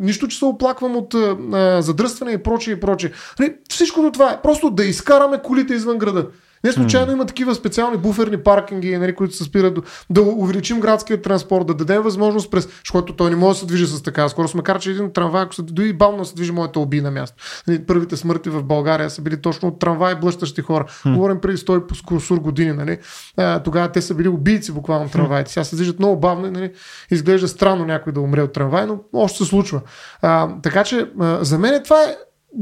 Нищо, 0.00 0.28
че 0.28 0.38
се 0.38 0.44
оплаквам 0.44 0.96
от 0.96 1.14
а, 1.14 1.82
задръстване 1.82 2.32
и 2.32 2.42
прочее 2.42 2.74
и 2.74 2.80
прочее. 2.80 3.12
Нали, 3.38 3.56
всичкото 3.68 4.12
това 4.12 4.30
е 4.30 4.42
просто 4.42 4.70
да 4.70 4.84
изкараме 4.84 5.42
колите 5.44 5.74
извън 5.74 5.98
града. 5.98 6.26
Не 6.64 6.72
случайно 6.72 7.12
има 7.12 7.26
такива 7.26 7.54
специални 7.54 7.96
буферни 7.96 8.36
паркинги, 8.36 8.98
нали, 8.98 9.14
които 9.14 9.34
се 9.34 9.44
спират 9.44 9.74
до, 9.74 9.82
да 10.10 10.22
увеличим 10.22 10.80
градския 10.80 11.22
транспорт, 11.22 11.66
да 11.66 11.74
дадем 11.74 12.02
възможност 12.02 12.50
през, 12.50 12.68
защото 12.84 13.16
той 13.16 13.30
не 13.30 13.36
може 13.36 13.56
да 13.56 13.60
се 13.60 13.66
движи 13.66 13.86
с 13.86 14.02
такава 14.02 14.28
скорост, 14.28 14.54
макар 14.54 14.80
че 14.80 14.90
един 14.90 15.12
трамвай, 15.12 15.42
ако 15.42 15.54
се 15.54 15.62
дори 15.62 15.92
бавно 15.92 16.24
се 16.24 16.34
движи, 16.34 16.52
моята 16.52 16.80
уби 16.80 17.00
на 17.00 17.10
място. 17.10 17.36
Нали, 17.68 17.86
първите 17.86 18.16
смърти 18.16 18.50
в 18.50 18.62
България 18.62 19.10
са 19.10 19.22
били 19.22 19.42
точно 19.42 19.68
от 19.68 19.78
трамвай 19.78 20.14
блъщащи 20.14 20.62
хора. 20.62 20.84
Говорим 21.06 21.40
преди 21.40 21.56
100 21.56 21.86
по 21.86 21.94
скоросур 21.94 22.38
години. 22.38 22.72
Нали. 22.72 22.98
А, 23.36 23.62
тогава 23.62 23.88
те 23.88 24.02
са 24.02 24.14
били 24.14 24.28
убийци 24.28 24.72
буквално 24.72 25.08
трамваите. 25.08 25.52
Сега 25.52 25.64
се 25.64 25.76
движат 25.76 25.98
много 25.98 26.20
бавно 26.20 26.46
и 26.46 26.50
нали, 26.50 26.72
изглежда 27.10 27.48
странно 27.48 27.84
някой 27.84 28.12
да 28.12 28.20
умре 28.20 28.42
от 28.42 28.52
трамвай, 28.52 28.86
но 28.86 29.00
още 29.12 29.38
се 29.38 29.44
случва. 29.44 29.80
А, 30.22 30.60
така 30.62 30.84
че 30.84 31.10
а, 31.20 31.44
за 31.44 31.58
мен 31.58 31.82
това 31.82 32.02
е 32.02 32.16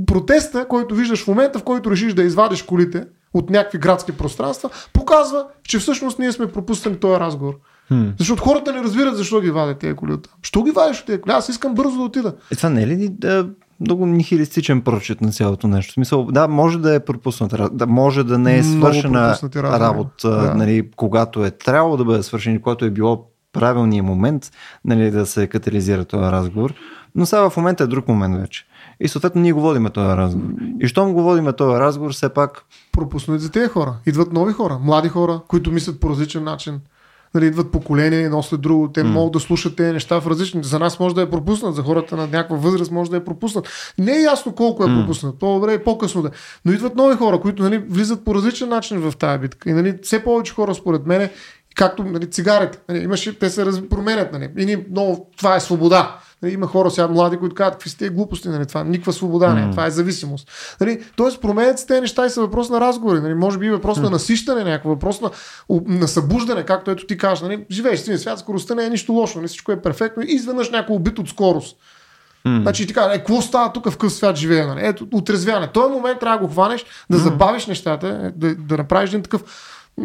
протеста, 0.07 0.69
който 0.69 0.95
виждаш 0.95 1.25
в 1.25 1.29
момента, 1.29 1.59
в 1.59 1.63
който 1.63 1.91
решиш 1.91 2.15
да 2.15 2.23
извадиш 2.23 2.63
колите 2.63 3.05
от 3.35 3.51
някакви 3.51 3.79
градски 3.79 4.13
пространства, 4.13 4.71
показва, 4.93 5.47
че 5.63 5.79
всъщност 5.79 6.19
ние 6.19 6.33
сме 6.33 6.53
пропуснали 6.53 6.97
този 6.97 7.21
разговор. 7.21 7.55
Хм. 7.89 8.09
Защото 8.19 8.43
хората 8.43 8.73
не 8.73 8.83
разбират 8.83 9.17
защо 9.17 9.41
ги 9.41 9.51
вадят 9.51 9.79
тези 9.79 9.95
коли 9.95 10.13
от. 10.13 10.29
Що 10.43 10.63
ги 10.63 10.71
вадиш 10.71 11.01
от 11.01 11.07
тези 11.07 11.21
коли? 11.21 11.33
Аз 11.33 11.49
искам 11.49 11.75
бързо 11.75 11.97
да 11.97 12.03
отида. 12.03 12.35
Е, 12.53 12.57
това 12.57 12.69
не 12.69 12.83
е 12.83 12.87
ли 12.87 13.09
да, 13.09 13.49
много 13.81 14.07
нихилистичен 14.07 14.81
прочет 14.81 15.21
на 15.21 15.31
цялото 15.31 15.69
нещо? 15.69 15.91
В 15.91 15.95
смисъл, 15.95 16.25
да, 16.25 16.49
може 16.49 16.79
да 16.79 16.95
е 16.95 17.01
пропусната, 17.01 17.69
да 17.73 17.87
може 17.87 18.25
да 18.25 18.39
не 18.39 18.59
е 18.59 18.63
свършена 18.63 19.37
работа, 19.55 20.31
Да. 20.31 20.55
нали, 20.55 20.91
когато 20.97 21.45
е 21.45 21.51
трябвало 21.51 21.97
да 21.97 22.05
бъде 22.05 22.23
свършен, 22.23 22.55
и 22.55 22.63
когато 22.63 22.85
е 22.85 22.91
било 22.91 23.27
правилният 23.53 24.07
момент 24.07 24.51
нали, 24.85 25.11
да 25.11 25.27
се 25.27 25.47
катализира 25.47 26.05
този 26.05 26.23
разговор. 26.23 26.75
Но 27.15 27.27
сега 27.27 27.51
в 27.51 27.57
момента 27.57 27.85
е 27.85 27.87
друг 27.87 28.09
момент 28.09 28.41
вече. 28.41 28.67
И 29.01 29.09
съответно 29.09 29.41
ние 29.41 29.53
го 29.53 29.61
водиме 29.61 29.91
този 29.91 30.17
разговор. 30.17 30.49
И 30.81 30.89
щом 30.89 31.13
го 31.13 31.23
водиме 31.23 31.53
този 31.53 31.81
разговор, 31.81 32.13
все 32.13 32.29
пак 32.29 32.65
Пропуснат 32.93 33.41
за 33.41 33.51
тези 33.51 33.69
хора. 33.69 33.95
Идват 34.07 34.33
нови 34.33 34.53
хора, 34.53 34.79
млади 34.83 35.09
хора, 35.09 35.41
които 35.49 35.73
мислят 35.73 36.01
по 36.01 36.11
различен 36.11 36.45
начин. 36.45 36.81
Нали, 37.35 37.47
идват 37.47 37.73
поколения 37.73 38.21
едно 38.21 38.43
след 38.43 38.61
друго. 38.61 38.93
Те 38.93 39.01
mm. 39.01 39.07
могат 39.07 39.33
да 39.33 39.41
слушат 39.41 39.77
тези 39.77 39.93
неща 39.93 40.21
в 40.21 40.27
различни. 40.27 40.65
За 40.65 40.79
нас 40.79 41.01
може 41.01 41.15
да 41.15 41.23
е 41.23 41.31
пропуснат, 41.31 41.75
за 41.75 41.83
хората 41.83 42.17
на 42.17 42.23
някаква 42.27 42.57
възраст 42.57 42.91
може 42.91 43.11
да 43.11 43.17
е 43.17 43.25
пропуснат. 43.25 43.69
Не 43.99 44.13
е 44.13 44.23
ясно 44.23 44.53
колко 44.53 44.85
е 44.85 44.87
mm. 44.87 45.01
пропуснат. 45.01 45.39
По-добре 45.39 45.75
е 45.75 45.85
по-късно 45.85 46.23
да. 46.23 46.29
е. 46.29 46.31
Но 46.65 46.73
идват 46.73 46.97
нови 46.97 47.17
хора, 47.17 47.41
които 47.41 47.63
нали, 47.63 47.79
влизат 47.79 48.25
по 48.25 48.35
различен 48.35 48.69
начин 48.69 48.99
в 48.99 49.17
тази 49.17 49.39
битка. 49.39 49.71
И 49.71 49.73
нали, 49.73 49.99
все 50.03 50.25
повече 50.25 50.55
хора, 50.55 50.75
според 50.75 51.07
мен, 51.07 51.31
както 51.75 52.05
нали, 52.05 52.31
цигарите. 52.31 52.79
Нали, 52.89 52.99
имаше, 52.99 53.39
те 53.39 53.51
се 53.51 53.67
раз... 53.67 53.89
променят. 53.91 54.33
Нали. 54.33 54.49
И 54.59 54.67
ни, 54.67 54.85
много, 54.91 55.31
това 55.37 55.57
е 55.57 55.61
свобода. 55.61 56.19
Нали, 56.43 56.53
има 56.53 56.67
хора 56.67 56.91
сега 56.91 57.09
млади, 57.09 57.37
които 57.37 57.55
казват, 57.55 57.75
какви 57.75 57.91
сте 57.91 58.09
глупости, 58.09 58.49
нали, 58.49 58.67
това 58.67 58.85
никаква 58.85 59.13
свобода 59.13 59.55
не 59.55 59.63
е, 59.63 59.71
това 59.71 59.87
е 59.87 59.91
зависимост. 59.91 60.51
Нали, 60.81 61.03
тоест 61.17 61.41
променят 61.41 61.79
се 61.79 61.87
тези 61.87 62.01
неща 62.01 62.27
и 62.27 62.31
са 62.31 62.41
въпрос 62.41 62.71
на 62.71 62.81
разговори. 62.81 63.21
Нали, 63.21 63.35
може 63.35 63.59
би 63.59 63.71
въпрос 63.71 63.99
на 63.99 64.11
насищане, 64.11 64.65
някакъв 64.65 64.89
въпрос 64.89 65.21
на, 65.21 65.31
на 65.87 66.09
събуждане, 66.09 66.63
както 66.63 66.91
ето 66.91 67.07
ти 67.07 67.19
кажеш. 67.19 67.43
Нали, 67.43 67.65
живееш 67.71 68.01
в 68.01 68.19
свят, 68.19 68.39
скоростта 68.39 68.75
не 68.75 68.85
е 68.85 68.91
нищо 68.91 69.13
лошо, 69.13 69.39
нали, 69.39 69.49
всичко 69.49 69.73
е 69.73 69.83
перфектно 69.83 70.23
и 70.23 70.27
изведнъж 70.33 70.71
някой 70.71 70.97
убит 70.97 71.19
от 71.19 71.29
скорост. 71.29 71.77
Mm. 72.47 72.63
Значи 72.63 72.87
ти 72.87 72.95
кажа, 72.95 73.15
е, 73.15 73.19
какво 73.19 73.43
става 73.43 73.73
тук 73.73 73.91
в 73.91 73.97
къв 73.97 74.13
свят 74.13 74.37
живее? 74.37 74.67
Нали? 74.67 74.81
Ето, 74.83 75.07
отрезвяне. 75.13 75.73
Този 75.73 75.93
момент 75.93 76.21
трябва 76.21 76.39
да 76.39 76.47
го 76.47 76.53
хванеш, 76.53 76.85
да 77.11 77.19
mm. 77.19 77.23
забавиш 77.23 77.67
нещата, 77.67 78.09
е, 78.09 78.31
да, 78.31 78.55
да 78.55 78.77
направиш 78.77 79.11
един 79.11 79.23
такъв 79.23 79.43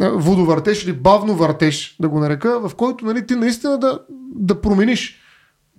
е, 0.01 0.09
водовъртеж 0.09 0.83
или 0.83 0.93
бавно 0.93 1.35
въртеж, 1.35 1.95
да 1.99 2.09
го 2.09 2.19
нарека, 2.19 2.69
в 2.69 2.75
който 2.75 3.05
нали, 3.05 3.25
ти 3.25 3.35
наистина 3.35 3.77
да, 3.77 3.99
да 4.35 4.61
промениш 4.61 5.19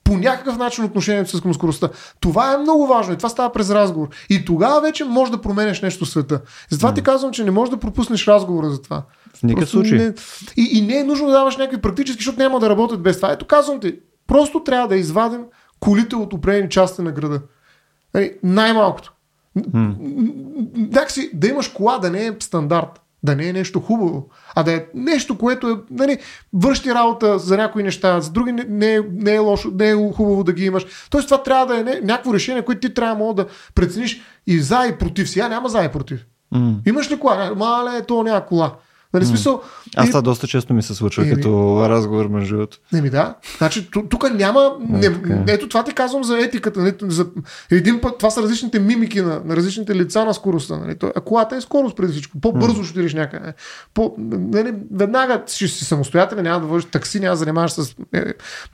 по 0.09 0.17
някакъв 0.17 0.59
начин 0.59 0.85
отношението 0.85 1.31
си 1.31 1.43
към 1.43 1.55
скоростта. 1.55 1.89
Това 2.21 2.55
е 2.55 2.59
много 2.59 2.87
важно 2.87 3.15
и 3.15 3.17
това 3.17 3.29
става 3.29 3.53
през 3.53 3.71
разговор. 3.71 4.09
И 4.31 4.45
тогава 4.45 4.81
вече 4.81 5.05
можеш 5.05 5.31
да 5.31 5.41
променеш 5.41 5.83
нещо 5.83 6.05
в 6.05 6.09
света. 6.09 6.41
Затова 6.71 6.95
ти 6.95 7.03
казвам, 7.03 7.33
че 7.33 7.45
не 7.45 7.51
можеш 7.51 7.71
да 7.71 7.77
пропуснеш 7.77 8.27
разговора 8.27 8.71
за 8.71 8.83
това. 8.83 9.03
В 9.35 9.43
никакъв 9.43 9.71
случай. 9.71 9.99
Не... 9.99 10.15
И, 10.57 10.79
и 10.79 10.81
не 10.81 10.99
е 10.99 11.05
нужно 11.05 11.27
да 11.27 11.33
даваш 11.33 11.57
някакви 11.57 11.81
практически, 11.81 12.21
защото 12.21 12.39
няма 12.39 12.61
да 12.61 12.71
работят 12.71 13.03
без 13.03 13.17
това. 13.17 13.33
Ето 13.33 13.47
казвам 13.47 13.81
ти, 13.81 13.99
просто 14.27 14.65
трябва 14.65 14.89
да 14.89 14.97
извадим 14.97 15.45
колите 15.81 16.17
от 16.17 16.33
определени 16.33 16.71
части 16.71 17.03
на 17.03 17.13
града. 17.13 17.41
Нали, 18.15 18.33
най-малкото. 18.43 19.13
Някакси 20.77 21.31
да 21.35 21.49
имаш 21.49 21.69
кола 21.69 21.99
да 21.99 22.11
не 22.11 22.27
е 22.27 22.33
стандарт, 22.41 23.01
да 23.23 23.37
не 23.37 23.49
е 23.49 23.53
нещо 23.53 23.81
хубаво, 23.81 24.29
а 24.55 24.63
да 24.63 24.73
е 24.73 24.85
нещо, 24.95 25.39
което 25.39 25.69
е, 25.69 25.77
нали, 25.91 26.19
върши 26.53 26.95
работа 26.95 27.39
за 27.39 27.57
някои 27.57 27.83
неща, 27.83 28.21
за 28.21 28.31
други 28.31 28.53
не, 28.53 28.65
не, 28.69 28.95
е, 28.95 29.01
не 29.13 29.35
е 29.35 29.39
лошо, 29.39 29.71
не 29.75 29.89
е 29.91 29.95
хубаво 29.95 30.45
да 30.45 30.53
ги 30.53 30.65
имаш. 30.65 30.87
Тоест 31.11 31.29
това 31.29 31.43
трябва 31.43 31.67
да 31.67 31.81
е 31.81 31.83
не, 31.83 32.01
някакво 32.01 32.35
решение, 32.35 32.63
което 32.63 32.89
ти 32.89 32.95
трябва 32.95 33.15
мога 33.15 33.35
да 33.35 33.51
прецениш 33.75 34.23
и 34.47 34.61
за 34.61 34.87
и 34.87 34.99
против. 34.99 35.31
Сега 35.31 35.49
няма 35.49 35.69
за 35.69 35.85
и 35.85 35.89
против. 35.89 36.27
М. 36.53 36.75
Имаш 36.87 37.11
ли 37.11 37.19
кола? 37.19 37.53
Мале, 37.57 38.03
то 38.03 38.23
няма 38.23 38.47
кола. 38.47 38.75
Нали, 39.15 39.27
смисъл, 39.27 39.61
Аз 39.97 40.07
и- 40.07 40.11
това 40.11 40.23
доста 40.23 40.47
често 40.47 40.75
ми 40.75 40.83
се 40.83 40.95
случва 40.95 41.23
Еми. 41.23 41.35
като 41.35 41.81
разговор 41.89 42.29
между. 42.29 42.67
Не 42.93 43.03
ми 43.03 43.11
да. 43.11 43.35
Значи, 43.59 43.91
ту- 43.91 44.03
тук 44.09 44.31
няма. 44.35 44.73
Не, 44.89 45.01
така 45.01 45.35
е. 45.35 45.45
ето 45.47 45.69
това 45.69 45.85
ти 45.85 45.95
казвам 45.95 46.25
за 46.25 46.39
етиката. 46.39 46.81
Нали, 46.81 46.95
за, 47.03 47.27
един 47.71 48.01
път, 48.01 48.19
това 48.19 48.31
са 48.31 48.43
различните 48.43 48.79
мимики 48.79 49.21
на, 49.21 49.43
на 49.45 49.57
различните 49.57 49.95
лица 49.95 50.25
на 50.25 50.35
скоростта. 50.35 50.77
Нали. 50.77 50.97
А 51.17 51.21
колата 51.21 51.57
е 51.57 51.61
скорост 51.61 51.97
преди 51.97 52.13
всичко. 52.13 52.41
По-бързо 52.41 52.85
ще 52.85 52.91
отидеш 52.93 53.15
някъде. 53.15 53.53
По, 53.95 54.15
нали, 54.19 54.75
веднага 54.95 55.43
ще 55.47 55.69
си 55.69 55.85
самостоятелен, 55.85 56.45
няма 56.45 56.61
да 56.61 56.67
водиш 56.67 56.85
такси, 56.85 57.21
няма 57.21 57.33
да 57.33 57.37
занимаваш 57.37 57.73
с 57.73 57.95
е, 58.13 58.25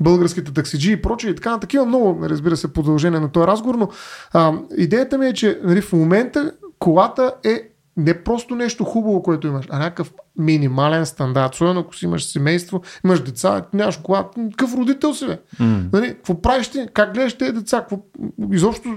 българските 0.01 0.53
таксиджи 0.53 0.93
и 0.93 1.03
прочее. 1.03 1.31
И 1.31 1.35
така, 1.35 1.59
такива 1.59 1.87
много, 1.87 2.19
разбира 2.29 2.57
се, 2.57 2.73
продължение 2.73 3.21
на 3.21 3.29
този 3.29 3.47
разговор. 3.47 3.75
Но 3.75 3.89
а, 4.33 4.53
идеята 4.77 5.19
ми 5.19 5.27
е, 5.27 5.33
че 5.33 5.61
нали, 5.65 5.81
в 5.81 5.93
момента 5.93 6.53
колата 6.79 7.33
е 7.45 7.63
не 7.97 8.23
просто 8.23 8.55
нещо 8.55 8.85
хубаво, 8.85 9.23
което 9.23 9.47
имаш, 9.47 9.67
а 9.71 9.79
някакъв 9.79 10.13
минимален 10.39 11.07
стандарт. 11.07 11.55
Особено 11.55 11.81
ако 11.81 11.97
си 11.97 12.05
имаш 12.05 12.25
семейство, 12.25 12.83
имаш 13.05 13.21
деца, 13.21 13.65
нямаш 13.73 13.97
кола, 13.97 14.29
какъв 14.51 14.75
родител 14.75 15.15
си 15.15 15.27
бе? 15.27 15.39
М. 15.61 15.85
Нали, 15.93 16.09
какво 16.09 16.43
правиш 16.43 16.69
ти? 16.69 16.87
Как 16.95 17.15
гледаш 17.15 17.35
тези 17.35 17.53
деца? 17.53 17.81
Какво, 17.81 17.99
изобщо, 18.53 18.97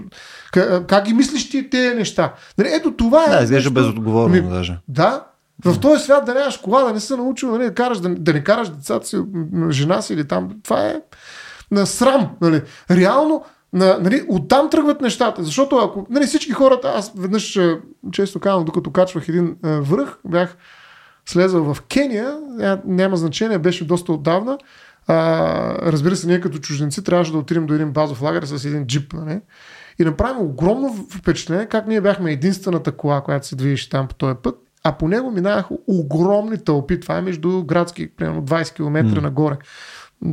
как, 0.52 0.88
как 0.88 1.06
ги 1.06 1.14
мислиш 1.14 1.50
ти 1.50 1.70
тези 1.70 1.96
неща? 1.96 2.34
Нали, 2.58 2.70
ето 2.74 2.92
това 2.92 3.26
е. 3.26 3.30
Да, 3.30 3.44
изглежда 3.44 3.72
безотговорно 3.72 4.36
Ми, 4.36 4.42
даже. 4.42 4.80
да, 4.88 5.24
в 5.66 5.80
този 5.80 6.04
свят 6.04 6.26
да 6.26 6.34
нямаш 6.34 6.58
кола, 6.58 6.84
да 6.84 6.94
не 6.94 7.00
се 7.00 7.16
научил 7.16 7.52
нали, 7.52 7.64
да, 7.64 7.74
караш, 7.74 8.00
да, 8.00 8.10
да 8.10 8.34
не 8.34 8.44
караш 8.44 8.70
децата 8.70 9.08
си, 9.08 9.18
жена 9.70 10.02
си 10.02 10.14
или 10.14 10.28
там. 10.28 10.50
Това 10.64 10.88
е 10.88 11.02
на 11.72 11.86
срам. 11.86 12.30
Нали. 12.42 12.62
Реално, 12.92 13.44
на, 13.74 13.98
нали, 14.02 14.26
оттам 14.30 14.70
тръгват 14.70 15.02
нещата. 15.02 15.44
Защото 15.44 15.78
ако 15.78 16.08
нали, 16.10 16.26
всички 16.26 16.52
хората, 16.52 16.94
аз 16.96 17.12
веднъж 17.18 17.58
а, 17.58 17.80
често 18.12 18.40
казвам, 18.40 18.66
докато 18.66 18.92
качвах 18.92 19.30
един 19.30 19.56
а, 19.64 19.82
връх, 19.82 20.18
бях 20.26 20.58
слезал 21.26 21.74
в 21.74 21.82
Кения, 21.82 22.38
ня- 22.60 22.82
няма 22.86 23.18
значение, 23.18 23.58
беше 23.60 23.88
доста 23.88 24.14
отдавна. 24.14 24.58
А, 25.08 25.92
разбира 25.92 26.16
се, 26.16 26.28
ние 26.28 26.42
като 26.42 26.58
чужденци 26.58 27.04
трябваше 27.04 27.32
да 27.32 27.38
отидем 27.38 27.66
до 27.66 27.74
един 27.74 27.92
базов 27.92 28.22
лагер 28.22 28.44
с 28.44 28.66
един 28.66 28.88
джип. 28.88 29.14
Нали? 29.14 29.42
И 30.00 30.04
направим 30.04 30.42
огромно 30.42 30.94
впечатление 30.94 31.66
как 31.66 31.88
ние 31.88 32.02
бяхме 32.02 32.32
единствената 32.32 32.92
кола, 32.92 33.22
която 33.22 33.48
се 33.48 33.56
движеше 33.56 33.90
там 33.90 34.08
по 34.08 34.16
този 34.16 34.36
път, 34.44 34.56
а 34.84 34.92
по 34.92 35.08
него 35.08 35.32
минаваха 35.32 35.76
огромни 35.88 36.64
тълпи. 36.64 37.00
Това 37.00 37.18
е 37.18 37.22
между 37.22 37.64
градски, 37.64 38.16
примерно 38.16 38.44
20 38.44 38.74
км 38.74 39.16
М. 39.16 39.22
нагоре. 39.22 39.58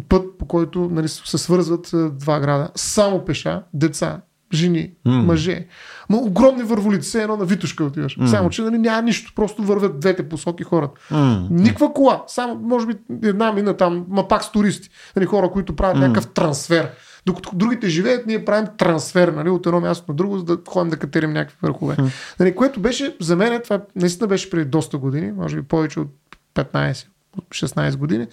Път, 0.09 0.39
по 0.39 0.47
който 0.47 0.89
нали, 0.93 1.09
се 1.09 1.39
свързват 1.39 1.91
а, 1.95 2.11
два 2.11 2.41
града. 2.41 2.69
Само 2.75 3.25
пеша, 3.25 3.63
деца, 3.75 4.21
жени, 4.55 4.91
М. 5.05 5.23
мъже. 5.23 5.67
Ма 6.11 6.17
огромни 6.17 6.63
върволици, 6.63 7.09
все 7.09 7.23
едно 7.23 7.37
на 7.37 7.45
Витушка 7.45 7.85
отиваш. 7.85 8.17
М. 8.17 8.29
Само, 8.29 8.51
че 8.51 8.63
нали, 8.63 8.79
няма 8.79 9.03
нищо, 9.03 9.33
просто 9.37 9.63
вървят 9.63 10.01
двете 10.01 10.29
посоки 10.29 10.63
хората. 10.63 11.01
М. 11.11 11.47
Никаква 11.51 11.93
кола, 11.93 12.25
само 12.27 12.55
може 12.55 12.87
би 12.87 12.95
една 13.23 13.53
мина 13.53 13.77
там, 13.77 14.07
ма 14.09 14.29
пак 14.29 14.45
с 14.45 14.53
туристи. 14.53 14.91
Нали, 15.17 15.27
хора, 15.27 15.51
които 15.51 15.77
правят 15.77 15.97
М. 15.97 16.01
някакъв 16.01 16.33
трансфер. 16.33 16.91
Докато 17.27 17.51
другите 17.55 17.89
живеят, 17.89 18.27
ние 18.27 18.45
правим 18.45 18.67
трансфер 18.79 19.29
нали, 19.29 19.51
от 19.51 19.67
едно 19.67 19.81
място 19.81 20.05
на 20.09 20.15
друго, 20.15 20.39
за 20.39 20.45
да 20.45 20.59
ходим 20.69 20.91
да 20.91 20.97
катерим 20.97 21.33
някакви 21.33 21.57
върхове. 21.63 21.97
М. 21.99 22.09
Нали, 22.41 22.55
което 22.55 22.81
беше, 22.81 23.17
за 23.21 23.37
мен, 23.37 23.61
това 23.65 23.81
наистина 23.97 24.27
беше 24.29 24.51
преди 24.51 24.65
доста 24.65 24.99
години, 24.99 25.33
може 25.33 25.57
би 25.57 25.63
повече 25.63 26.01
от 26.01 26.09
15 26.55 27.07
от 27.39 27.49
16 27.49 27.97
години, 27.97 28.27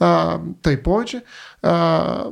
а, 0.00 0.40
тъй 0.62 0.82
повече, 0.82 1.22
а, 1.62 2.24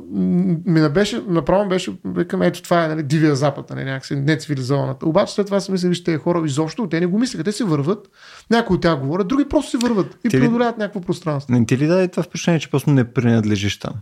ми 0.65 0.89
беше, 0.89 1.23
направо 1.27 1.69
беше, 1.69 1.93
викам, 2.05 2.41
ето 2.41 2.61
това 2.61 2.85
е 2.85 2.87
нали, 2.87 3.03
дивия 3.03 3.35
запад, 3.35 3.69
нали, 3.69 3.83
някакси 3.83 4.15
нецивилизованата. 4.15 5.05
Обаче 5.05 5.33
след 5.33 5.45
това 5.45 5.59
си 5.59 5.71
мисля, 5.71 5.89
вижте, 5.89 6.05
тези 6.05 6.17
хора 6.17 6.41
изобщо, 6.45 6.87
те 6.87 6.99
не 6.99 7.05
го 7.05 7.19
мислеха, 7.19 7.43
те 7.43 7.51
си 7.51 7.63
върват, 7.63 8.09
някои 8.49 8.75
от 8.75 8.81
тях 8.81 8.99
говорят, 8.99 9.27
други 9.27 9.49
просто 9.49 9.71
си 9.71 9.77
върват 9.77 10.17
и 10.25 10.29
преодоляват 10.29 10.77
някакво 10.77 11.01
пространство. 11.01 11.53
Не 11.53 11.65
ти 11.65 11.77
ли 11.77 11.87
даде 11.87 12.07
това 12.07 12.23
впечатление, 12.23 12.59
че 12.59 12.71
просто 12.71 12.89
не 12.89 13.13
принадлежиш 13.13 13.79
там? 13.79 13.93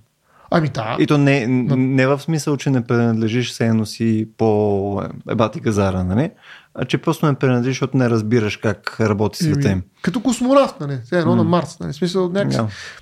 Ами 0.52 0.70
да, 0.70 0.97
И 1.00 1.08
то 1.08 1.18
не, 1.18 1.47
не 1.78 2.08
в 2.08 2.20
смисъл, 2.20 2.58
че 2.58 2.70
не 2.70 2.84
принадлежиш 2.84 3.52
все 3.52 3.68
едно 3.68 3.86
си 3.86 4.28
по 4.38 5.02
ебати 5.30 5.60
газара, 5.60 6.04
нали? 6.04 6.32
А 6.74 6.86
че 6.86 6.97
просто 6.97 7.26
не 7.26 7.34
принадлежиш, 7.34 7.76
защото 7.76 7.97
не 7.97 8.10
разбираш 8.10 8.58
как 8.58 9.00
работи 9.00 9.43
света 9.43 9.70
им. 9.70 9.82
Като 10.02 10.22
космонавт, 10.22 10.80
нали? 10.80 11.00
Все 11.06 11.20
едно 11.20 11.32
М. 11.32 11.38
на 11.38 11.43
Марс. 11.43 11.80
Нали? 11.80 11.93
Смисъл, 11.93 12.30
някакси 12.30 12.60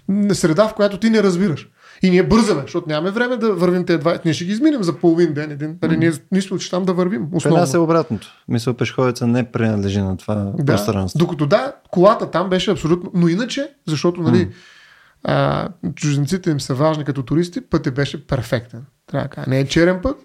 на 0.09 0.35
среда, 0.35 0.67
в 0.67 0.73
която 0.73 0.97
ти 0.97 1.09
не 1.09 1.23
разбираш. 1.23 1.67
И 2.01 2.09
ние 2.09 2.23
бързаме, 2.23 2.61
защото 2.61 2.89
нямаме 2.89 3.11
време 3.11 3.37
да 3.37 3.53
вървим 3.53 3.85
тези 3.85 3.99
два. 3.99 4.19
Ние 4.25 4.33
ще 4.33 4.45
ги 4.45 4.51
изминем 4.51 4.83
за 4.83 4.93
половин 4.93 5.33
ден. 5.33 5.51
Един. 5.51 5.77
Нали, 5.81 5.97
ние, 6.31 6.41
учи 6.51 6.69
там 6.69 6.85
да 6.85 6.93
вървим. 6.93 7.29
При 7.31 7.37
Основно. 7.37 7.59
нас 7.59 7.73
е 7.73 7.77
обратното. 7.77 8.27
Мисля, 8.47 8.73
пешеходеца 8.73 9.27
не 9.27 9.51
принадлежи 9.51 10.01
на 10.01 10.17
това 10.17 10.35
да, 10.35 10.65
пространство. 10.65 11.19
докато 11.19 11.45
да, 11.45 11.73
колата 11.91 12.31
там 12.31 12.49
беше 12.49 12.71
абсолютно. 12.71 13.11
Но 13.13 13.27
иначе, 13.27 13.69
защото 13.87 14.21
нали, 14.21 14.49
а, 15.23 15.69
чужденците 15.95 16.49
им 16.49 16.61
са 16.61 16.73
важни 16.73 17.03
като 17.03 17.23
туристи, 17.23 17.61
пътят 17.61 17.93
беше 17.93 18.27
перфектен. 18.27 18.85
Трябва 19.07 19.29
да. 19.35 19.43
Не 19.47 19.59
е 19.59 19.67
черен 19.67 19.99
път, 20.01 20.17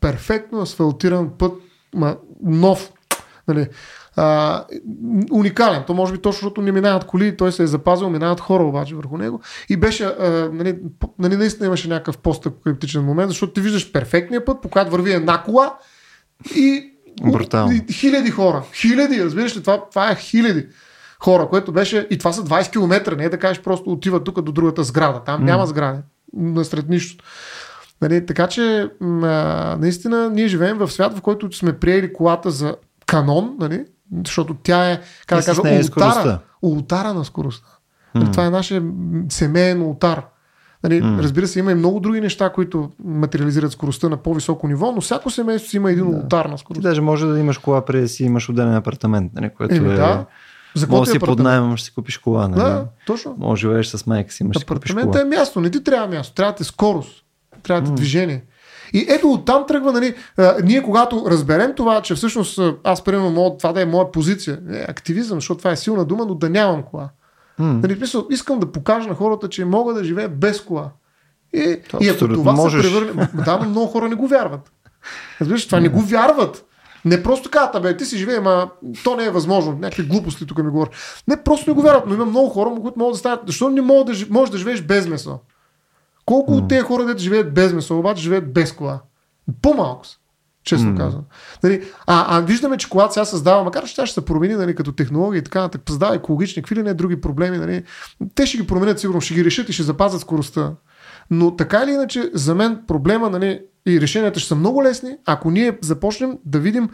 перфектно 0.00 0.60
асфалтиран 0.60 1.30
път, 1.38 1.52
ма, 1.94 2.16
нов. 2.42 2.92
Нали, 3.48 3.68
а, 4.16 4.64
уникален. 5.32 5.84
То 5.86 5.94
може 5.94 6.12
би 6.12 6.18
точно 6.18 6.36
защото 6.36 6.62
не 6.62 6.72
минават 6.72 7.04
коли, 7.04 7.36
той 7.36 7.52
се 7.52 7.62
е 7.62 7.66
запазил, 7.66 8.10
минават 8.10 8.40
хора 8.40 8.64
обаче 8.64 8.94
върху 8.94 9.16
него. 9.18 9.40
И 9.68 9.76
беше, 9.76 10.04
а, 10.04 10.50
нали, 10.52 10.78
нали, 11.18 11.36
наистина 11.36 11.66
имаше 11.66 11.88
някакъв 11.88 12.18
постапокалиптичен 12.18 13.04
момент, 13.04 13.30
защото 13.30 13.52
ти 13.52 13.60
виждаш 13.60 13.92
перфектния 13.92 14.44
път, 14.44 14.62
по 14.62 14.68
който 14.68 14.90
върви 14.90 15.12
една 15.12 15.42
кола 15.42 15.78
и, 16.56 16.92
Брутално. 17.22 17.80
хиляди 17.92 18.30
хора. 18.30 18.64
Хиляди, 18.74 19.24
разбираш 19.24 19.56
ли, 19.56 19.60
това, 19.60 19.88
това 19.90 20.10
е 20.10 20.14
хиляди 20.14 20.66
хора, 21.22 21.48
което 21.48 21.72
беше, 21.72 22.06
и 22.10 22.18
това 22.18 22.32
са 22.32 22.44
20 22.44 22.72
км, 22.72 23.16
не 23.16 23.24
е 23.24 23.28
да 23.28 23.38
кажеш 23.38 23.62
просто 23.62 23.90
отива 23.90 24.24
тук 24.24 24.40
до 24.40 24.52
другата 24.52 24.84
сграда. 24.84 25.20
Там 25.20 25.44
няма 25.44 25.66
сгради, 25.66 25.98
насред 26.36 26.88
нищо. 26.88 27.24
Нали, 28.02 28.26
така 28.26 28.46
че, 28.46 28.90
а, 29.02 29.06
наистина, 29.80 30.30
ние 30.30 30.48
живеем 30.48 30.78
в 30.78 30.88
свят, 30.88 31.18
в 31.18 31.20
който 31.20 31.52
сме 31.52 31.72
приели 31.72 32.12
колата 32.12 32.50
за 32.50 32.76
канон, 33.06 33.56
нали, 33.60 33.84
защото 34.26 34.56
тя 34.62 34.90
е, 34.90 35.00
как 35.26 35.38
да 35.38 35.44
кажа, 35.44 35.62
е 35.64 35.78
ултара, 35.80 36.38
ултара 36.62 37.14
на 37.14 37.24
скоростта. 37.24 37.68
Нали, 38.14 38.24
М. 38.24 38.30
това 38.30 38.46
е 38.46 38.50
нашия 38.50 38.82
семейен 39.28 39.82
ултар. 39.82 40.22
Нали, 40.84 41.00
М. 41.00 41.18
Разбира 41.22 41.46
се, 41.46 41.58
има 41.58 41.72
и 41.72 41.74
много 41.74 42.00
други 42.00 42.20
неща, 42.20 42.52
които 42.52 42.90
материализират 43.04 43.72
скоростта 43.72 44.08
на 44.08 44.16
по-високо 44.16 44.68
ниво, 44.68 44.92
но 44.92 45.00
всяко 45.00 45.30
семейство 45.30 45.70
си 45.70 45.76
има 45.76 45.90
един 45.90 46.10
Да. 46.10 46.16
ултар 46.16 46.44
на 46.44 46.54
Ти 46.54 46.60
скоростта. 46.60 46.88
даже 46.88 47.00
може 47.00 47.26
да 47.26 47.38
имаш 47.38 47.58
кола 47.58 47.84
преди 47.84 48.02
да 48.02 48.08
си 48.08 48.24
имаш 48.24 48.48
отделен 48.48 48.74
апартамент, 48.74 49.32
нали? 49.34 49.50
което 49.56 49.74
Еми, 49.74 49.92
е... 49.92 49.96
да. 49.96 50.24
За 50.74 50.86
Може 50.86 51.00
да 51.00 51.10
си 51.10 51.16
апартамент? 51.16 51.36
поднаймаш, 51.38 51.82
си 51.82 51.94
купиш 51.94 52.18
кола, 52.18 52.48
нали? 52.48 52.60
Да, 52.60 52.86
точно. 53.06 53.34
Може 53.38 53.66
да 53.66 53.68
живееш 53.68 53.86
с 53.86 54.06
майка 54.06 54.32
си, 54.32 54.42
имаш 54.42 54.58
си 54.58 54.64
купиш 54.64 54.92
кола. 54.92 55.20
е 55.20 55.24
място, 55.24 55.60
не 55.60 55.70
ти 55.70 55.84
трябва 55.84 56.16
място, 56.16 56.34
трябва 56.34 56.54
ти 56.54 56.64
скорост, 56.64 57.24
трябва 57.62 57.84
ти 57.88 57.92
движение. 57.92 58.44
И 58.92 59.06
ето 59.08 59.32
оттам 59.32 59.64
тръгва, 59.68 59.92
нали, 59.92 60.14
а, 60.38 60.54
ние 60.64 60.82
когато 60.82 61.24
разберем 61.26 61.72
това, 61.76 62.02
че 62.02 62.14
всъщност 62.14 62.60
аз 62.84 63.04
примерно 63.04 63.30
мога, 63.30 63.56
това 63.56 63.72
да 63.72 63.80
е 63.80 63.86
моя 63.86 64.12
позиция, 64.12 64.60
е, 64.72 64.84
активизъм, 64.88 65.36
защото 65.36 65.58
това 65.58 65.70
е 65.70 65.76
силна 65.76 66.04
дума, 66.04 66.24
но 66.24 66.34
да 66.34 66.50
нямам 66.50 66.82
кола. 66.82 67.08
М. 67.58 67.72
Нали, 67.82 67.94
в 67.94 67.98
смисъл, 67.98 68.26
искам 68.30 68.60
да 68.60 68.72
покажа 68.72 69.08
на 69.08 69.14
хората, 69.14 69.48
че 69.48 69.64
мога 69.64 69.94
да 69.94 70.04
живея 70.04 70.28
без 70.28 70.60
кола. 70.60 70.90
И, 71.52 71.78
То 71.90 71.98
и 72.00 72.08
ако 72.08 72.14
абсолютно 72.14 72.42
това 72.42 72.52
можеш. 72.52 72.84
се 72.86 72.92
превърне... 72.92 73.28
Да, 73.44 73.58
но 73.58 73.68
много 73.68 73.86
хора 73.86 74.08
не 74.08 74.14
го 74.14 74.26
вярват. 74.26 74.72
Разбираш, 75.40 75.66
това 75.66 75.80
не 75.80 75.88
го 75.88 76.00
вярват. 76.00 76.64
Не 77.04 77.22
просто 77.22 77.50
казват, 77.50 77.74
абе, 77.74 77.96
ти 77.96 78.04
си 78.04 78.18
живее, 78.18 78.36
ама 78.36 78.70
то 79.04 79.16
не 79.16 79.24
е 79.24 79.30
възможно. 79.30 79.72
Някакви 79.72 80.02
глупости 80.02 80.46
тук 80.46 80.58
ми 80.58 80.70
говорят. 80.70 81.22
Не, 81.28 81.42
просто 81.42 81.70
не 81.70 81.74
го 81.74 81.82
вярват, 81.82 82.06
но 82.06 82.14
има 82.14 82.24
много 82.24 82.48
хора, 82.48 82.70
които 82.82 82.98
могат 82.98 83.14
да 83.14 83.18
станат. 83.18 83.40
Защо 83.46 83.70
не 83.70 83.80
мога 83.80 84.12
да, 84.12 84.26
можеш 84.30 84.50
да 84.50 84.58
живееш 84.58 84.82
без 84.82 85.06
месо? 85.06 85.38
Колко 86.26 86.52
от 86.52 86.68
тези 86.68 86.82
хора, 86.82 87.04
дето 87.04 87.22
живеят 87.22 87.54
без 87.54 87.72
месо, 87.72 87.98
обаче 87.98 88.22
живеят 88.22 88.52
без 88.52 88.72
кола? 88.72 89.00
По-малко 89.62 90.06
са. 90.06 90.16
Честно 90.64 90.90
М. 90.90 90.96
казвам. 90.96 91.22
Нали, 91.62 91.84
а, 92.06 92.36
а 92.36 92.40
виждаме, 92.40 92.76
че 92.76 92.88
колата 92.90 93.12
сега 93.12 93.24
създава, 93.24 93.64
макар 93.64 93.84
че 93.84 93.96
тя 93.96 94.06
ще 94.06 94.14
се 94.14 94.24
промени 94.24 94.54
нали, 94.54 94.74
като 94.74 94.92
технология 94.92 95.38
и 95.38 95.44
така, 95.44 95.60
нататък, 95.60 95.82
създава 95.88 96.14
екологични, 96.14 96.62
какви 96.62 96.76
ли 96.76 96.82
не 96.82 96.94
други 96.94 97.20
проблеми. 97.20 97.58
Нали, 97.58 97.84
те 98.34 98.46
ще 98.46 98.58
ги 98.58 98.66
променят 98.66 99.00
сигурно, 99.00 99.20
ще 99.20 99.34
ги 99.34 99.44
решат 99.44 99.68
и 99.68 99.72
ще 99.72 99.82
запазят 99.82 100.20
скоростта. 100.20 100.72
Но 101.30 101.56
така 101.56 101.82
или 101.84 101.90
иначе, 101.90 102.30
за 102.34 102.54
мен 102.54 102.82
проблема 102.86 103.30
нали, 103.30 103.60
и 103.86 104.00
решенията 104.00 104.40
ще 104.40 104.48
са 104.48 104.54
много 104.54 104.82
лесни, 104.82 105.16
ако 105.26 105.50
ние 105.50 105.78
започнем 105.82 106.38
да 106.44 106.58
видим, 106.58 106.88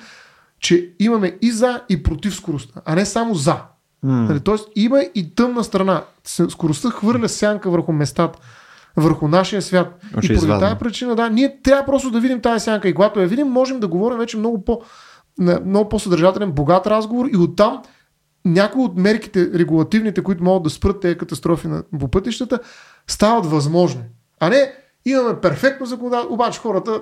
че 0.61 0.93
имаме 0.99 1.39
и 1.43 1.51
за 1.51 1.81
и 1.89 2.03
против 2.03 2.35
скоростта, 2.35 2.81
а 2.85 2.95
не 2.95 3.07
само 3.07 3.35
за. 3.35 3.57
Mm. 4.05 4.45
Тоест 4.45 4.69
има 4.77 5.03
и 5.15 5.35
тъмна 5.35 5.65
страна. 5.65 6.05
Скоростта 6.25 6.91
хвърля 6.91 7.29
сянка 7.29 7.71
върху 7.71 7.93
местата, 7.93 8.39
върху 8.97 9.29
нашия 9.29 9.63
свят. 9.63 10.05
Оче 10.17 10.33
и 10.33 10.37
поради 10.37 10.61
тази 10.61 10.77
причина, 10.77 11.17
да, 11.17 11.29
ние 11.29 11.59
трябва 11.63 11.85
просто 11.85 12.11
да 12.11 12.21
видим 12.21 12.41
тази 12.41 12.65
сянка. 12.65 12.89
И 12.89 12.95
когато 12.95 13.21
я 13.21 13.27
видим, 13.27 13.47
можем 13.47 13.81
да 13.81 13.89
говорим 13.89 14.19
вече 14.19 14.37
много 14.37 14.65
по 14.65 14.81
много 15.65 15.89
по-съдържателен, 15.89 16.53
богат 16.53 16.87
разговор 16.87 17.29
и 17.33 17.37
оттам 17.37 17.83
някои 18.45 18.85
от 18.85 18.97
мерките, 18.97 19.51
регулативните, 19.55 20.23
които 20.23 20.45
могат 20.45 20.63
да 20.63 20.71
спрат 20.71 21.01
тези 21.01 21.19
катастрофи 21.19 21.69
на, 21.69 21.83
по 22.01 22.09
пътищата, 22.09 22.59
стават 23.07 23.47
възможни. 23.47 24.03
А 24.41 24.49
не 24.49 24.73
имаме 25.07 25.41
перфектно 25.41 25.87
законодателство, 25.87 26.35
обаче 26.35 26.61
хората 26.61 27.01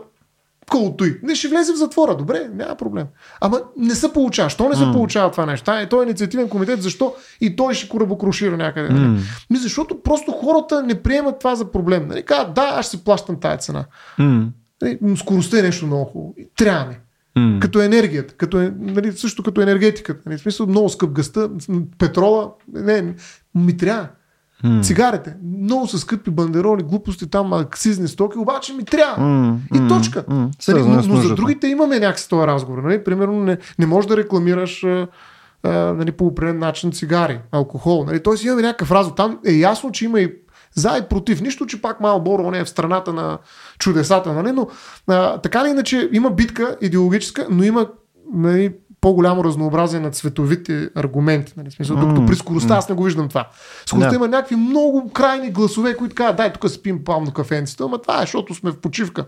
колкото 0.70 1.05
и. 1.05 1.20
Не 1.22 1.34
ще 1.34 1.48
влезе 1.48 1.72
в 1.72 1.76
затвора, 1.76 2.16
добре, 2.16 2.50
няма 2.55 2.74
проблем. 2.74 3.07
Ама 3.40 3.61
не 3.76 3.94
се 3.94 4.12
получава. 4.12 4.50
Що 4.50 4.68
не 4.68 4.76
се 4.76 4.84
М. 4.86 4.92
получава 4.92 5.30
това 5.30 5.46
нещо? 5.46 5.70
А, 5.70 5.88
той 5.88 6.05
е 6.05 6.07
инициативен 6.07 6.48
комитет, 6.48 6.82
защо 6.82 7.14
и 7.40 7.57
той 7.57 7.74
ще 7.74 7.88
корабокрушира 7.88 8.57
някъде? 8.57 8.88
нали? 8.88 9.09
М. 9.09 9.18
Ми 9.50 9.57
защото 9.57 10.02
просто 10.02 10.32
хората 10.32 10.82
не 10.82 11.02
приемат 11.02 11.38
това 11.38 11.55
за 11.55 11.70
проблем. 11.70 12.09
Нали? 12.09 12.22
Казват, 12.22 12.55
да, 12.55 12.72
аз 12.76 12.86
ще 12.86 12.96
си 12.96 13.05
плащам 13.05 13.40
тая 13.40 13.57
цена. 13.57 13.84
Нали? 14.18 14.98
но 15.02 15.16
Скоростта 15.16 15.59
е 15.59 15.62
нещо 15.62 15.86
много 15.86 16.05
хубаво. 16.05 16.34
Трябва 16.57 16.86
ми. 16.86 16.96
М. 17.36 17.61
Като 17.61 17.80
енергията, 17.80 18.34
като, 18.34 18.61
е- 18.61 18.72
нали, 18.78 19.12
също 19.12 19.42
като 19.42 19.61
енергетиката. 19.61 20.20
Нали, 20.26 20.38
в 20.38 20.40
смисъл 20.40 20.66
много 20.66 20.88
скъп 20.88 21.11
гъста, 21.11 21.50
петрола, 21.98 22.50
не, 22.72 23.14
ми 23.55 23.76
трябва. 23.76 24.09
М. 24.64 24.80
Цигарите, 24.82 25.36
много 25.62 25.86
са 25.86 25.98
скъпи 25.98 26.30
бандероли, 26.30 26.82
глупости 26.82 27.30
там, 27.30 27.52
акцизни 27.52 28.08
стоки, 28.08 28.38
обаче 28.38 28.72
ми 28.72 28.84
трябва. 28.84 29.24
М. 29.24 29.58
И 29.74 29.88
точка. 29.88 30.24
М. 30.28 30.34
Нали, 30.36 30.50
Свързано 30.60 31.02
но, 31.06 31.14
но 31.14 31.20
за 31.20 31.34
другите 31.34 31.66
имаме 31.66 31.98
някакси 31.98 32.28
този 32.28 32.46
разговор. 32.46 32.78
Нали? 32.78 33.04
Примерно 33.04 33.40
не, 33.40 33.58
не 33.78 33.86
можеш 33.86 34.08
да 34.08 34.16
рекламираш 34.16 34.84
а, 34.84 35.06
а, 35.62 35.70
нали, 35.70 36.12
по 36.12 36.26
определен 36.26 36.58
начин 36.58 36.92
цигари, 36.92 37.40
алкохол. 37.52 38.04
Нали? 38.04 38.22
Тоест 38.22 38.44
имаме 38.44 38.62
някакъв 38.62 38.90
разговор. 38.90 39.16
Там 39.16 39.38
е 39.46 39.52
ясно, 39.52 39.92
че 39.92 40.04
има 40.04 40.20
и 40.20 40.32
за 40.74 40.98
и 40.98 41.08
против. 41.08 41.40
Нищо, 41.40 41.66
че 41.66 41.82
пак 41.82 42.00
Малборо 42.00 42.50
не 42.50 42.58
е 42.58 42.64
в 42.64 42.68
страната 42.68 43.12
на 43.12 43.38
чудесата. 43.78 44.32
Нали? 44.32 44.52
Но 44.52 44.68
а, 45.06 45.38
така 45.38 45.60
или 45.60 45.70
иначе 45.70 46.08
има 46.12 46.30
битка 46.30 46.76
идеологическа, 46.80 47.46
но 47.50 47.62
има 47.64 47.86
нали, 48.34 48.72
по-голямо 49.05 49.44
разнообразие 49.44 50.00
на 50.00 50.11
цветовите 50.11 50.90
аргументи. 50.94 51.52
Нали? 51.57 51.70
Смисъл, 51.70 51.96
докато 51.96 52.26
при 52.26 52.36
скоростта 52.36 52.74
аз 52.74 52.88
не 52.88 52.94
го 52.94 53.02
виждам 53.02 53.28
това. 53.28 53.48
Скоростта 53.86 54.11
Да. 54.11 54.16
има 54.16 54.28
някакви 54.28 54.57
много 54.57 55.11
крайни 55.12 55.50
гласове, 55.50 55.96
които 55.96 56.14
казват, 56.14 56.36
дай 56.36 56.52
тук 56.52 56.70
спим 56.70 57.05
плавно 57.05 57.32
кафенцето, 57.32 57.84
ама 57.84 58.02
това 58.02 58.16
е, 58.16 58.20
защото 58.20 58.55
сме 58.55 58.70
в 58.70 58.80
почивка. 58.80 59.24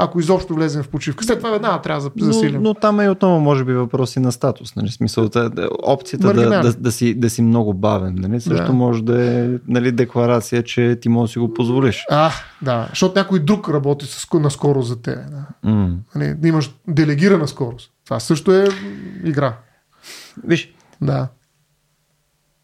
Ако 0.00 0.20
изобщо 0.20 0.54
влезем 0.54 0.82
в 0.82 0.88
почивка. 0.88 1.24
След 1.24 1.38
това 1.38 1.50
веднага 1.50 1.82
трябва 1.82 2.10
да 2.16 2.24
засилим. 2.24 2.62
Но, 2.62 2.68
но 2.68 2.74
там 2.74 3.00
е 3.00 3.04
и 3.04 3.08
отново, 3.08 3.40
може 3.40 3.64
би, 3.64 3.72
въпроси 3.72 4.20
на 4.20 4.32
статус. 4.32 4.76
Нали? 4.76 4.88
Смисъл, 4.88 5.28
да, 5.28 5.68
опцията 5.82 6.34
да, 6.34 6.62
да, 6.62 6.72
да, 6.72 6.92
си, 6.92 7.14
да 7.14 7.30
си 7.30 7.42
много 7.42 7.74
бавен. 7.74 8.14
Нали? 8.18 8.40
Също 8.40 8.66
Да. 8.66 8.72
може 8.72 9.02
да 9.02 9.40
е 9.40 9.48
нали, 9.68 9.92
декларация, 9.92 10.62
че 10.62 10.98
ти 11.00 11.08
можеш 11.08 11.30
да 11.30 11.32
си 11.32 11.38
го 11.38 11.54
позволиш. 11.54 12.04
А, 12.10 12.30
да, 12.62 12.86
защото 12.90 13.18
някой 13.18 13.38
друг 13.38 13.68
работи 13.68 14.06
с, 14.06 14.26
на 14.32 14.50
скорост 14.50 14.88
за 14.88 15.02
тебе. 15.02 15.24
Да. 15.30 15.70
Нали, 16.14 16.34
да 16.34 16.48
имаш 16.48 16.70
делегирана 16.88 17.48
скорост. 17.48 17.90
Това 18.04 18.20
също 18.20 18.52
е 18.52 18.68
игра. 19.24 19.56
Виж, 20.44 20.74
Да. 21.00 21.28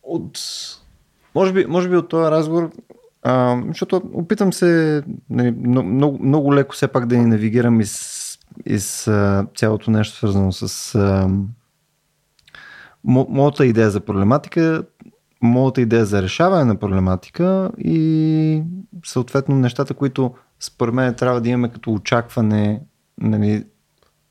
от... 0.03 0.39
Може 1.35 1.53
би, 1.53 1.66
може 1.68 1.89
би 1.89 1.97
от 1.97 2.09
този 2.09 2.30
разговор, 2.30 2.70
а, 3.24 3.62
защото 3.68 4.02
опитам 4.12 4.52
се 4.52 5.02
нали, 5.30 5.50
много, 5.50 6.18
много, 6.22 6.54
леко 6.54 6.74
все 6.74 6.88
пак 6.88 7.06
да 7.06 7.16
ни 7.18 7.26
навигирам 7.26 7.80
из, 7.80 8.38
из 8.66 9.08
а, 9.08 9.46
цялото 9.56 9.90
нещо 9.90 10.16
свързано 10.16 10.52
с 10.52 10.94
а, 10.94 11.28
мо, 13.04 13.26
моята 13.30 13.66
идея 13.66 13.90
за 13.90 14.00
проблематика, 14.00 14.84
моята 15.42 15.80
идея 15.80 16.04
за 16.04 16.22
решаване 16.22 16.64
на 16.64 16.76
проблематика 16.76 17.70
и 17.78 18.62
съответно 19.04 19.54
нещата, 19.54 19.94
които 19.94 20.34
според 20.60 20.94
мен 20.94 21.14
трябва 21.14 21.40
да 21.40 21.48
имаме 21.48 21.68
като 21.68 21.92
очакване 21.92 22.80
нали, 23.20 23.64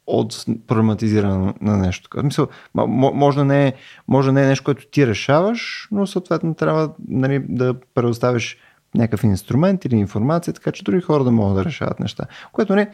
от 0.08 0.46
проблематизиране 0.68 1.54
на- 1.62 1.78
нещо. 1.78 2.10
В 2.16 2.20
смисъл, 2.22 2.48
м- 2.74 2.88
м- 2.88 3.12
може, 3.14 3.38
да 3.38 3.46
не 3.46 3.68
е, 3.68 3.74
може 4.08 4.28
да 4.28 4.34
не 4.34 4.44
е 4.44 4.48
нещо, 4.48 4.64
което 4.64 4.88
ти 4.88 5.08
решаваш, 5.08 5.88
но 5.92 6.08
съответно 6.08 6.54
трябва 6.54 6.94
нали, 7.08 7.46
да 7.50 7.76
предоставиш 7.94 8.58
някакъв 8.96 9.24
инструмент 9.24 9.86
или 9.86 9.96
информация, 9.96 10.54
така 10.54 10.72
че 10.72 10.84
други 10.84 11.02
хора 11.02 11.24
да 11.24 11.32
могат 11.32 11.56
да 11.56 11.66
решават 11.66 12.00
неща. 12.00 12.26
Което 12.52 12.76
не, 12.76 12.92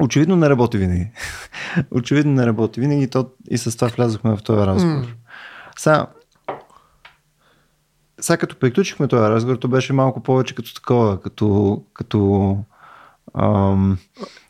очевидно 0.00 0.36
не 0.36 0.48
работи 0.48 0.78
винаги. 0.78 1.08
очевидно 1.90 2.32
не 2.32 2.46
работи 2.46 2.80
винаги 2.80 3.02
и, 3.02 3.08
то, 3.08 3.30
и 3.50 3.58
с 3.58 3.76
това 3.76 3.88
влязохме 3.88 4.36
в 4.36 4.42
този 4.42 4.66
разговор. 4.66 4.96
М. 4.96 5.06
Сега, 5.78 6.06
сега 8.20 8.36
като 8.36 8.58
приключихме 8.58 9.08
този 9.08 9.22
разговор, 9.22 9.56
то 9.56 9.68
беше 9.68 9.92
малко 9.92 10.22
повече 10.22 10.54
като 10.54 10.74
такова, 10.74 11.20
като, 11.20 11.82
като 11.94 12.58
ам, 13.34 13.98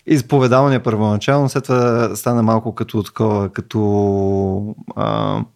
изповедалния 0.07 0.83
първоначално, 0.83 1.49
след 1.49 1.65
това 1.65 2.17
стана 2.17 2.43
малко 2.43 2.75
като 2.75 3.03
такова, 3.03 3.49
като 3.49 4.75
ам, 4.97 5.47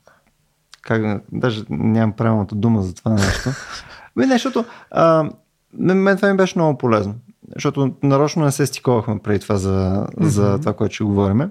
как, 0.82 1.22
даже 1.32 1.64
нямам 1.70 2.12
правилната 2.12 2.54
дума 2.54 2.82
за 2.82 2.94
това 2.94 3.10
нещо. 3.10 3.50
Бе, 4.18 4.26
не, 4.26 4.34
защото 4.34 4.64
а, 4.90 5.30
мен, 5.78 6.16
това 6.16 6.30
ми 6.30 6.36
беше 6.36 6.58
много 6.58 6.78
полезно. 6.78 7.14
Защото 7.54 7.94
нарочно 8.02 8.44
не 8.44 8.52
се 8.52 8.66
стиковахме 8.66 9.18
преди 9.18 9.38
това 9.38 9.56
за, 9.56 10.06
за 10.20 10.48
Мгм. 10.48 10.60
това, 10.60 10.72
което 10.72 10.94
ще 10.94 11.04
говорим. 11.04 11.50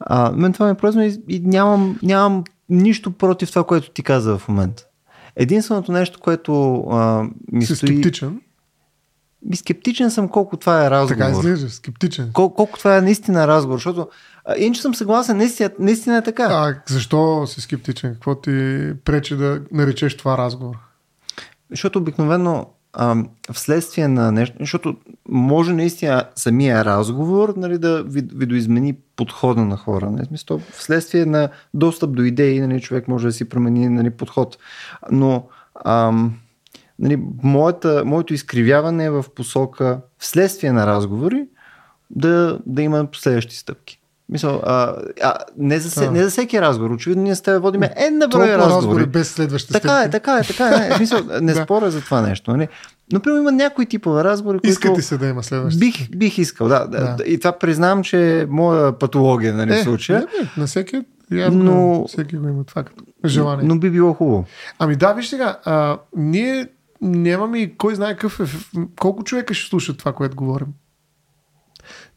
А, 0.00 0.32
мен 0.32 0.52
това 0.52 0.66
ми 0.66 0.72
е 0.72 0.74
полезно 0.74 1.02
и, 1.02 1.22
и 1.28 1.40
нямам, 1.40 1.98
нямам 2.02 2.44
нищо 2.68 3.12
против 3.12 3.48
това, 3.48 3.64
което 3.64 3.90
ти 3.90 4.02
каза 4.02 4.38
в 4.38 4.48
момента. 4.48 4.84
Единственото 5.36 5.92
нещо, 5.92 6.20
което 6.20 6.80
а, 6.90 7.24
ми 7.52 7.66
Си 7.66 7.76
стои... 7.76 7.88
скептичен. 7.88 8.40
Ми 9.46 9.56
скептичен 9.56 10.10
съм 10.10 10.28
колко 10.28 10.56
това 10.56 10.86
е 10.86 10.90
разговор. 10.90 11.20
Така 11.20 11.30
изглежда, 11.30 11.70
скептичен. 11.70 12.30
Кол, 12.32 12.50
колко 12.50 12.78
това 12.78 12.96
е 12.96 13.00
наистина 13.00 13.48
разговор, 13.48 13.76
защото 13.76 14.08
иначе 14.56 14.82
съм 14.82 14.94
съгласен, 14.94 15.36
наистина, 15.36 15.70
наистина 15.78 16.16
е 16.16 16.22
така. 16.22 16.42
А 16.42 16.74
защо 16.88 17.46
си 17.46 17.60
скептичен? 17.60 18.12
Какво 18.14 18.34
ти 18.34 18.50
пречи 19.04 19.36
да 19.36 19.60
наречеш 19.72 20.16
това 20.16 20.38
разговор? 20.38 20.76
Защото 21.72 21.98
обикновено 21.98 22.66
а, 22.92 23.16
вследствие 23.52 24.08
на 24.08 24.32
нещо, 24.32 24.56
защото 24.60 24.96
може 25.28 25.72
наистина 25.72 26.24
самия 26.34 26.84
разговор 26.84 27.54
нали, 27.56 27.78
да 27.78 28.02
ви- 28.02 28.28
видоизмени 28.34 28.96
подхода 29.16 29.64
на 29.64 29.76
хора. 29.76 30.10
Нали, 30.10 30.26
смисъл, 30.26 30.60
вследствие 30.72 31.24
на 31.24 31.48
достъп 31.74 32.12
до 32.12 32.22
идеи, 32.22 32.60
нали, 32.60 32.80
човек 32.80 33.08
може 33.08 33.26
да 33.26 33.32
си 33.32 33.48
промени 33.48 33.88
нали, 33.88 34.10
подход. 34.10 34.58
Но 35.10 35.46
ам, 35.84 36.38
нали, 36.98 37.22
моята, 37.42 38.02
моето 38.04 38.34
изкривяване 38.34 39.04
е 39.04 39.10
в 39.10 39.24
посока 39.34 40.00
вследствие 40.18 40.72
на 40.72 40.86
разговори 40.86 41.46
да, 42.10 42.58
да 42.66 42.82
има 42.82 43.08
следващи 43.12 43.56
стъпки. 43.56 44.01
Мисъл, 44.32 44.60
а, 44.64 44.94
а, 45.22 45.34
не, 45.58 45.78
за, 45.78 46.00
Да. 46.00 46.10
не 46.10 46.24
за 46.24 46.30
всеки 46.30 46.60
разговор. 46.60 46.90
Очевидно 46.90 47.22
ние 47.22 47.34
с 47.34 47.40
теб 47.40 47.62
водиме 47.62 47.90
една 47.98 48.18
брой 48.18 48.30
Толкова 48.30 48.48
разговори. 48.50 48.76
разговори 48.76 49.06
без 49.06 49.30
следващи 49.30 49.72
Така 49.72 49.88
е, 49.90 50.00
стъпки. 50.00 50.10
така 50.12 50.38
е, 50.38 50.42
така 50.44 50.66
е. 50.66 50.78
Не, 50.80 50.90
в 50.90 50.96
смисъл, 50.96 51.18
не 51.40 51.52
Да. 51.54 51.62
споря 51.62 51.90
за 51.90 52.00
това 52.00 52.20
нещо. 52.20 52.50
Нали? 52.50 52.68
Но, 53.12 53.20
примерно, 53.20 53.42
има 53.42 53.52
някои 53.52 53.86
типове 53.86 54.24
разговори, 54.24 54.58
които 54.58 54.68
Иска 54.68 54.94
ти 54.94 55.02
се 55.02 55.18
да 55.18 55.26
има 55.26 55.42
следващи 55.42 55.78
бих, 55.78 56.10
бих 56.10 56.38
искал. 56.38 56.68
Да, 56.68 56.86
да. 56.86 57.14
Да. 57.14 57.24
И 57.24 57.38
това 57.38 57.52
признавам, 57.52 58.02
че 58.02 58.40
е 58.40 58.46
моя 58.46 58.92
патология 58.92 59.54
нали, 59.54 59.70
в 59.70 59.74
Е, 59.74 59.82
случая. 59.82 60.18
не, 60.20 60.26
бе, 60.26 60.48
на 60.56 60.66
всеки, 60.66 61.00
явно, 61.30 61.64
Но- 61.64 62.04
всеки 62.08 62.36
го 62.36 62.48
има 62.48 62.64
това 62.64 62.82
като 62.82 63.04
желание. 63.24 63.68
Но 63.68 63.78
би 63.78 63.90
било 63.90 64.12
хубаво. 64.12 64.44
Ами 64.78 64.96
да, 64.96 65.12
виж 65.12 65.28
сега, 65.28 65.58
а, 65.64 65.98
ние 66.16 66.66
нямаме 67.00 67.58
и 67.58 67.76
кой 67.76 67.94
знае 67.94 68.12
какъв 68.12 68.40
е, 68.40 68.44
колко 69.00 69.24
човека 69.24 69.54
ще 69.54 69.68
слушат 69.68 69.98
това, 69.98 70.12
което 70.12 70.36
говорим. 70.36 70.66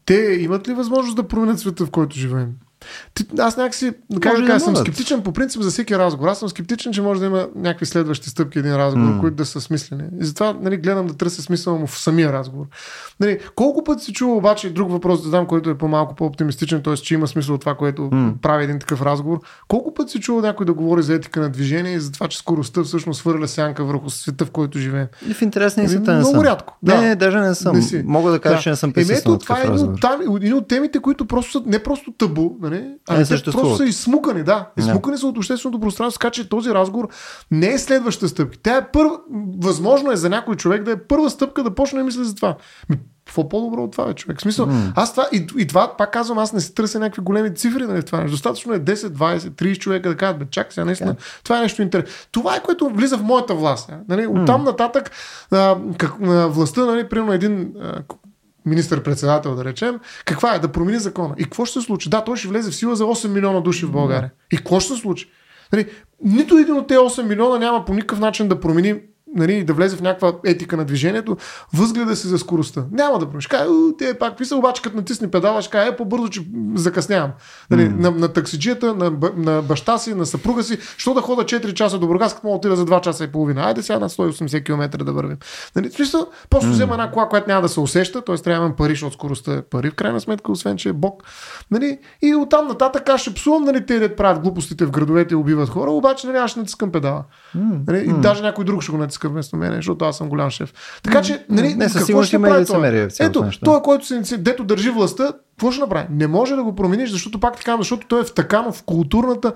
Те 0.06 0.38
имат 0.40 0.68
ли 0.68 0.74
възможност 0.74 1.16
да 1.16 1.28
променят 1.28 1.58
света, 1.58 1.86
в 1.86 1.90
който 1.90 2.16
живеем? 2.16 2.54
Ти, 3.14 3.24
аз 3.38 3.56
някакси, 3.56 3.92
как 4.20 4.32
Може 4.32 4.42
да 4.42 4.48
кажа, 4.48 4.64
съм 4.64 4.76
скептичен 4.76 5.22
по 5.22 5.32
принцип 5.32 5.62
за 5.62 5.70
всеки 5.70 5.98
разговор. 5.98 6.28
Аз 6.28 6.38
съм 6.38 6.48
скептичен, 6.48 6.92
че 6.92 7.02
може 7.02 7.20
да 7.20 7.26
има 7.26 7.48
някакви 7.56 7.86
следващи 7.86 8.30
стъпки 8.30 8.58
един 8.58 8.76
разговор, 8.76 9.08
М. 9.08 9.20
които 9.20 9.36
да 9.36 9.46
са 9.46 9.60
смислени. 9.60 10.02
И 10.20 10.24
затова 10.24 10.56
нали, 10.60 10.76
гледам 10.76 11.06
да 11.06 11.14
търся 11.14 11.42
смисъл 11.42 11.78
му 11.78 11.86
в 11.86 11.98
самия 11.98 12.32
разговор. 12.32 12.66
Нали, 13.20 13.38
колко 13.54 13.84
пъти 13.84 14.04
се 14.04 14.12
чува 14.12 14.36
обаче 14.36 14.70
друг 14.72 14.90
въпрос 14.90 15.22
да 15.22 15.30
дам, 15.30 15.46
който 15.46 15.70
е 15.70 15.78
по-малко 15.78 16.14
по-оптимистичен, 16.14 16.82
т.е. 16.82 16.94
че 16.94 17.14
има 17.14 17.26
смисъл 17.28 17.54
от 17.54 17.60
това, 17.60 17.74
което 17.74 18.08
М. 18.12 18.32
прави 18.42 18.64
един 18.64 18.78
такъв 18.78 19.02
разговор. 19.02 19.38
Колко 19.68 19.94
пъти 19.94 20.12
се 20.12 20.20
чува 20.20 20.42
някой 20.42 20.66
да 20.66 20.72
говори 20.72 21.02
за 21.02 21.14
етика 21.14 21.40
на 21.40 21.50
движение 21.50 21.92
и 21.94 22.00
за 22.00 22.12
това, 22.12 22.28
че 22.28 22.38
скоростта 22.38 22.82
всъщност 22.82 23.20
хвърля 23.20 23.48
сянка 23.48 23.84
върху 23.84 24.10
света, 24.10 24.44
в 24.46 24.50
който 24.50 24.78
живеем? 24.78 25.06
И 25.30 25.34
в 25.34 25.42
интерес 25.42 25.76
на 25.76 25.82
Еми, 25.82 25.86
истината 25.86 26.12
не 26.12 26.18
много 26.18 26.34
съм. 26.34 26.44
рядко, 26.44 26.76
Не, 26.82 26.94
да. 26.94 27.00
не, 27.00 27.16
даже 27.16 27.38
не 27.38 27.54
съм. 27.54 27.76
Не 27.76 27.82
си. 27.82 28.02
Мога 28.06 28.30
да 28.30 28.38
кажа, 28.38 28.54
Да. 28.56 28.60
че 28.62 28.70
не 28.70 28.76
съм 28.76 28.88
Еми 28.88 28.94
присъствал 28.94 29.32
ето, 29.32 29.32
на 29.32 29.38
това 29.38 29.58
е 29.58 29.74
един 29.74 29.88
от, 29.88 30.00
там, 30.00 30.20
един 30.36 30.54
от 30.54 30.68
темите, 30.68 30.98
които 30.98 31.26
просто 31.26 31.52
са 31.52 31.62
не 31.66 31.78
просто 31.78 32.12
табу, 32.18 32.50
нали, 32.62 32.75
нали? 32.80 32.96
Ами 33.08 33.24
те 33.24 33.50
просто 33.50 33.76
са 33.76 33.84
изсмукани, 33.84 34.42
да. 34.42 34.70
Изсмукани 34.78 35.18
са 35.18 35.26
от 35.26 35.36
общественото 35.36 35.80
пространство, 35.80 36.18
така 36.18 36.30
че 36.30 36.48
този 36.48 36.70
разговор 36.70 37.08
не 37.50 37.72
е 37.72 37.78
следваща 37.78 38.28
стъпка. 38.28 38.58
Тя 38.62 38.76
е 38.76 38.90
първа. 38.92 39.18
Възможно 39.58 40.12
е 40.12 40.16
за 40.16 40.30
някой 40.30 40.56
човек 40.56 40.82
да 40.82 40.90
е 40.90 40.96
първа 40.96 41.30
стъпка 41.30 41.62
да 41.62 41.74
почне 41.74 41.98
да 41.98 42.04
мисли 42.04 42.24
за 42.24 42.34
това. 42.34 42.56
Какво 43.26 43.48
по-добро 43.48 43.82
от 43.82 43.92
това, 43.92 44.10
е, 44.10 44.14
човек? 44.14 44.38
В 44.38 44.42
смисъл, 44.42 44.66
mm. 44.66 44.92
аз 44.96 45.10
това, 45.10 45.28
и, 45.32 45.46
и, 45.58 45.66
това, 45.66 45.96
пак 45.96 46.12
казвам, 46.12 46.38
аз 46.38 46.52
не 46.52 46.60
се 46.60 46.74
търся 46.74 46.98
някакви 46.98 47.22
големи 47.22 47.54
цифри 47.54 47.86
нали, 47.86 48.02
това. 48.02 48.24
Достатъчно 48.24 48.72
е 48.72 48.80
10, 48.80 48.94
20, 48.94 49.38
30 49.38 49.78
човека 49.78 50.08
да 50.08 50.16
кажат, 50.16 50.38
бе, 50.38 50.44
чак 50.50 50.72
сега, 50.72 50.84
наистина, 50.84 51.14
yeah. 51.14 51.42
това 51.44 51.58
е 51.58 51.62
нещо 51.62 51.82
интересно. 51.82 52.14
Това 52.32 52.56
е 52.56 52.62
което 52.62 52.88
влиза 52.88 53.18
в 53.18 53.22
моята 53.22 53.54
власт. 53.54 53.92
Нали? 54.08 54.26
Оттам 54.26 54.62
mm. 54.62 54.64
нататък 54.64 55.10
а, 55.50 55.76
как, 55.98 56.12
а, 56.22 56.46
властта, 56.46 56.84
нали, 56.84 57.08
примерно 57.08 57.32
един 57.32 57.72
а, 57.82 58.02
министър-председател, 58.66 59.54
да 59.54 59.64
речем, 59.64 60.00
каква 60.24 60.54
е? 60.54 60.58
Да 60.58 60.68
промени 60.68 60.98
закона. 60.98 61.34
И 61.38 61.44
какво 61.44 61.64
ще 61.64 61.80
се 61.80 61.86
случи? 61.86 62.08
Да, 62.08 62.24
той 62.24 62.36
ще 62.36 62.48
влезе 62.48 62.70
в 62.70 62.74
сила 62.74 62.96
за 62.96 63.04
8 63.04 63.28
милиона 63.28 63.60
души 63.60 63.86
в 63.86 63.90
България. 63.90 64.30
И 64.52 64.56
какво 64.56 64.80
ще 64.80 64.94
се 64.94 65.00
случи? 65.00 65.30
Нали, 65.72 65.90
нито 66.24 66.58
един 66.58 66.74
от 66.74 66.86
тези 66.86 66.98
8 66.98 67.22
милиона 67.22 67.58
няма 67.58 67.84
по 67.84 67.94
никакъв 67.94 68.18
начин 68.18 68.48
да 68.48 68.60
промени 68.60 69.00
нали, 69.34 69.64
да 69.64 69.72
влезе 69.72 69.96
в 69.96 70.02
някаква 70.02 70.32
етика 70.44 70.76
на 70.76 70.84
движението, 70.84 71.36
възгледа 71.74 72.16
си 72.16 72.26
за 72.26 72.38
скоростта. 72.38 72.84
Няма 72.92 73.18
да 73.18 73.26
промениш. 73.26 73.46
Кай, 73.46 73.66
те 73.98 74.14
пак 74.18 74.38
писал, 74.38 74.58
обаче 74.58 74.82
като 74.82 74.96
натисне 74.96 75.30
педала, 75.30 75.62
ще 75.62 75.70
каже, 75.70 75.88
е 75.88 75.96
по-бързо, 75.96 76.28
че 76.28 76.46
закъснявам. 76.74 77.30
Нали, 77.70 77.82
mm. 77.82 77.98
на, 77.98 78.10
на, 78.10 78.28
таксиджията, 78.28 78.94
на, 78.94 79.12
на, 79.36 79.62
баща 79.62 79.98
си, 79.98 80.14
на 80.14 80.26
съпруга 80.26 80.62
си, 80.62 80.78
що 80.96 81.14
да 81.14 81.20
хода 81.20 81.42
4 81.44 81.74
часа 81.74 81.98
до 81.98 82.06
Бургас, 82.06 82.34
като 82.34 82.46
мога 82.46 82.56
отида 82.56 82.76
за 82.76 82.86
2 82.86 83.00
часа 83.00 83.24
и 83.24 83.32
половина. 83.32 83.62
Айде 83.62 83.82
сега 83.82 83.98
на 83.98 84.08
180 84.08 84.64
км 84.64 85.04
да 85.04 85.12
вървим. 85.12 85.36
Нали, 85.76 85.90
смисъл, 85.90 86.26
просто 86.50 86.68
mm. 86.68 86.72
взема 86.72 86.94
една 86.94 87.10
кола, 87.10 87.28
която 87.28 87.48
няма 87.48 87.62
да 87.62 87.68
се 87.68 87.80
усеща, 87.80 88.24
т.е. 88.24 88.36
трябва 88.36 88.68
да 88.68 88.76
пари, 88.76 88.92
защото 88.92 89.14
скоростта 89.14 89.54
е 89.54 89.62
пари, 89.62 89.90
в 89.90 89.94
крайна 89.94 90.20
сметка, 90.20 90.52
освен 90.52 90.76
че 90.76 90.88
е 90.88 90.92
бог. 90.92 91.22
Нали, 91.70 91.98
и 92.22 92.34
оттам 92.34 92.66
нататък 92.66 93.08
аз 93.08 93.20
ще 93.20 93.34
псувам, 93.34 93.64
нали, 93.64 93.86
те 93.86 93.98
да 93.98 94.16
правят 94.16 94.42
глупостите 94.42 94.86
в 94.86 94.90
градовете 94.90 95.34
и 95.34 95.36
убиват 95.36 95.68
хора, 95.68 95.90
обаче 95.90 96.26
нали, 96.26 96.36
аз 96.36 96.50
ще 96.50 96.60
натискам 96.60 96.92
педала. 96.92 97.24
Нали, 97.54 97.98
mm. 97.98 98.18
И 98.18 98.20
даже 98.20 98.42
някой 98.42 98.64
друг 98.64 98.82
ще 98.82 98.92
го 98.92 98.98
натиска 98.98 99.15
вместо 99.24 99.56
мен, 99.56 99.74
защото 99.74 100.04
аз 100.04 100.16
съм 100.16 100.28
голям 100.28 100.50
шеф. 100.50 100.72
Така 101.02 101.22
че, 101.22 101.44
нали, 101.50 101.74
не, 101.74 101.88
със 101.88 102.06
сигурност 102.06 102.32
има 102.32 102.48
и 102.48 102.60
лицемерие. 102.60 103.08
Ето, 103.20 103.50
той, 103.64 103.82
който 103.82 104.24
се, 104.24 104.36
дето 104.36 104.64
държи 104.64 104.90
властта, 104.90 105.32
какво 105.50 105.70
ще 105.70 105.80
направи? 105.80 106.06
Не 106.10 106.26
може 106.26 106.56
да 106.56 106.64
го 106.64 106.74
промениш, 106.74 107.10
защото 107.10 107.40
пак 107.40 107.56
така, 107.56 107.76
защото 107.76 108.06
той 108.06 108.20
е 108.20 108.24
втакано 108.24 108.72
в 108.72 108.82
културната 108.82 109.52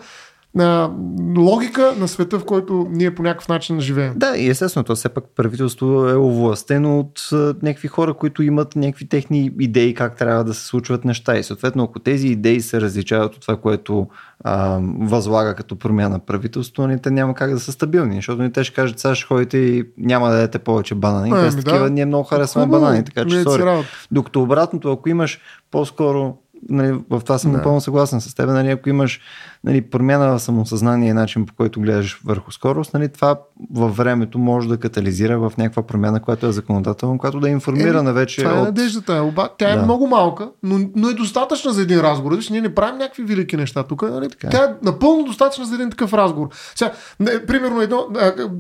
на 0.55 0.91
логика 1.39 1.95
на 1.99 2.09
света, 2.09 2.39
в 2.39 2.45
който 2.45 2.87
ние 2.91 3.15
по 3.15 3.23
някакъв 3.23 3.49
начин 3.49 3.81
живеем. 3.81 4.12
Да, 4.16 4.37
и 4.37 4.49
естествено, 4.49 4.85
то 4.85 4.95
все 4.95 5.09
пак 5.09 5.24
правителство 5.37 6.09
е 6.09 6.16
овластено 6.16 6.99
от 6.99 7.28
някакви 7.62 7.89
хора, 7.89 8.15
които 8.15 8.43
имат 8.43 8.77
някакви 8.77 9.09
техни 9.09 9.51
идеи 9.61 9.95
как 9.95 10.16
трябва 10.16 10.45
да 10.45 10.55
се 10.55 10.66
случват 10.66 11.05
неща. 11.05 11.39
И 11.39 11.43
съответно, 11.43 11.82
ако 11.82 11.99
тези 11.99 12.28
идеи 12.28 12.61
се 12.61 12.81
различават 12.81 13.35
от 13.35 13.41
това, 13.41 13.57
което 13.57 14.09
а, 14.45 14.79
възлага 15.01 15.55
като 15.55 15.79
промяна 15.79 16.19
правителство, 16.19 16.87
ни 16.87 16.99
те 16.99 17.11
няма 17.11 17.35
как 17.35 17.51
да 17.51 17.61
са 17.61 17.73
стабилни, 17.73 18.15
защото 18.15 18.43
ни 18.43 18.53
те 18.53 18.65
ще 18.65 18.75
кажат, 18.75 18.99
сега 18.99 19.15
ще 19.15 19.27
ходите 19.27 19.59
и 19.59 19.85
няма 19.99 20.29
да 20.29 20.35
дадете 20.35 20.59
повече 20.59 20.95
банани. 20.95 21.31
Ами, 21.35 21.51
да. 21.51 21.57
такива, 21.57 21.91
ние 21.91 22.07
много 22.07 22.25
харесваме 22.25 22.67
банани, 22.67 23.05
така 23.05 23.25
че 23.25 23.43
сори. 23.43 23.85
Докато 24.11 24.43
обратното, 24.43 24.93
ако 24.93 25.09
имаш 25.09 25.41
по-скоро 25.71 26.37
нали, 26.69 26.93
в 27.11 27.20
това 27.20 27.39
съм 27.39 27.51
да. 27.51 27.57
напълно 27.57 27.81
съгласен 27.81 28.20
с 28.20 28.35
теб. 28.35 28.47
Нали, 28.47 28.70
ако 28.70 28.89
имаш 28.89 29.20
нали, 29.65 29.81
промяна 29.81 30.39
в 30.39 30.43
самосъзнание 30.43 31.11
и 31.11 31.12
начин 31.12 31.47
по 31.47 31.55
който 31.55 31.81
гледаш 31.81 32.20
върху 32.24 32.53
скорост, 32.53 32.95
нали, 32.95 33.09
това 33.09 33.41
във 33.74 33.97
времето 33.97 34.39
може 34.39 34.69
да 34.69 34.77
катализира 34.77 35.39
в 35.39 35.53
някаква 35.59 35.82
промяна, 35.82 36.23
която 36.23 36.47
е 36.47 36.53
законодателна, 36.53 37.19
която 37.19 37.41
да 37.41 37.49
е 37.49 37.53
информирана 37.53 38.12
вече. 38.12 38.43
Това 38.43 38.57
е 38.57 38.61
от... 38.61 38.65
надеждата. 38.65 39.16
Е. 39.16 39.20
Оба, 39.20 39.49
тя 39.59 39.73
е 39.73 39.77
да. 39.77 39.82
много 39.82 40.07
малка, 40.07 40.51
но, 40.62 40.91
но 40.97 41.09
е 41.09 41.15
достатъчна 41.15 41.73
за 41.73 41.82
един 41.82 42.01
разговор. 42.01 42.37
Виж, 42.37 42.49
ние 42.49 42.61
не 42.61 42.74
правим 42.74 42.99
някакви 42.99 43.23
велики 43.23 43.57
неща 43.57 43.82
тук. 43.82 44.03
Нали? 44.03 44.28
Така. 44.28 44.47
Е. 44.47 44.51
Тя 44.51 44.65
е 44.65 44.74
напълно 44.82 45.24
достатъчна 45.24 45.65
за 45.65 45.74
един 45.74 45.91
такъв 45.91 46.12
разговор. 46.15 46.49
Сега, 46.74 46.93
не, 47.20 47.47
примерно, 47.47 47.81
едно, 47.81 48.07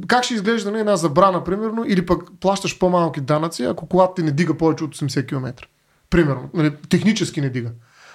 как 0.06 0.24
ще 0.24 0.34
изглежда 0.34 0.70
нали, 0.70 0.80
една 0.80 0.96
забрана, 0.96 1.44
примерно, 1.44 1.84
или 1.86 2.06
пък 2.06 2.22
плащаш 2.40 2.78
по-малки 2.78 3.20
данъци, 3.20 3.64
ако 3.64 3.86
колата 3.86 4.14
ти 4.14 4.22
не 4.22 4.30
дига 4.30 4.54
повече 4.54 4.84
от 4.84 4.96
80 4.96 5.28
км. 5.28 5.52
Примерно, 6.10 6.48
нали, 6.54 6.72
технически 6.88 7.40
не 7.40 7.48
дига. 7.50 7.70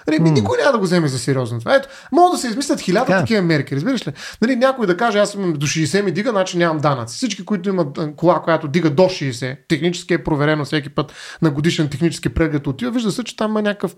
Нали, 0.06 0.20
mm. 0.20 0.32
Никой 0.32 0.58
няма 0.58 0.72
да 0.72 0.78
го 0.78 0.84
вземе 0.84 1.08
за 1.08 1.18
сериозно. 1.18 1.60
Ето, 1.68 1.88
могат 2.12 2.32
да 2.32 2.38
се 2.38 2.48
измислят 2.48 2.80
хиляда 2.80 3.12
yeah. 3.12 3.20
такива 3.20 3.42
мерки, 3.42 3.76
разбираш 3.76 4.06
ли? 4.06 4.12
Нали, 4.42 4.56
някой 4.56 4.86
да 4.86 4.96
каже, 4.96 5.18
аз 5.18 5.34
имам 5.34 5.52
до 5.52 5.66
60 5.66 6.02
ми 6.02 6.12
дига, 6.12 6.30
значи 6.30 6.58
нямам 6.58 6.78
данъци. 6.78 7.16
Всички, 7.16 7.44
които 7.44 7.68
имат 7.68 7.98
кола, 8.16 8.42
която 8.42 8.68
дига 8.68 8.90
до 8.90 9.02
60, 9.02 9.56
технически 9.68 10.14
е 10.14 10.24
проверено 10.24 10.64
всеки 10.64 10.88
път 10.88 11.12
на 11.42 11.50
годишен 11.50 11.88
технически 11.88 12.28
преглед 12.28 12.66
отива, 12.66 12.90
вижда 12.90 13.10
се, 13.10 13.24
че 13.24 13.36
там 13.36 13.50
има 13.50 13.62
някакъв 13.62 13.94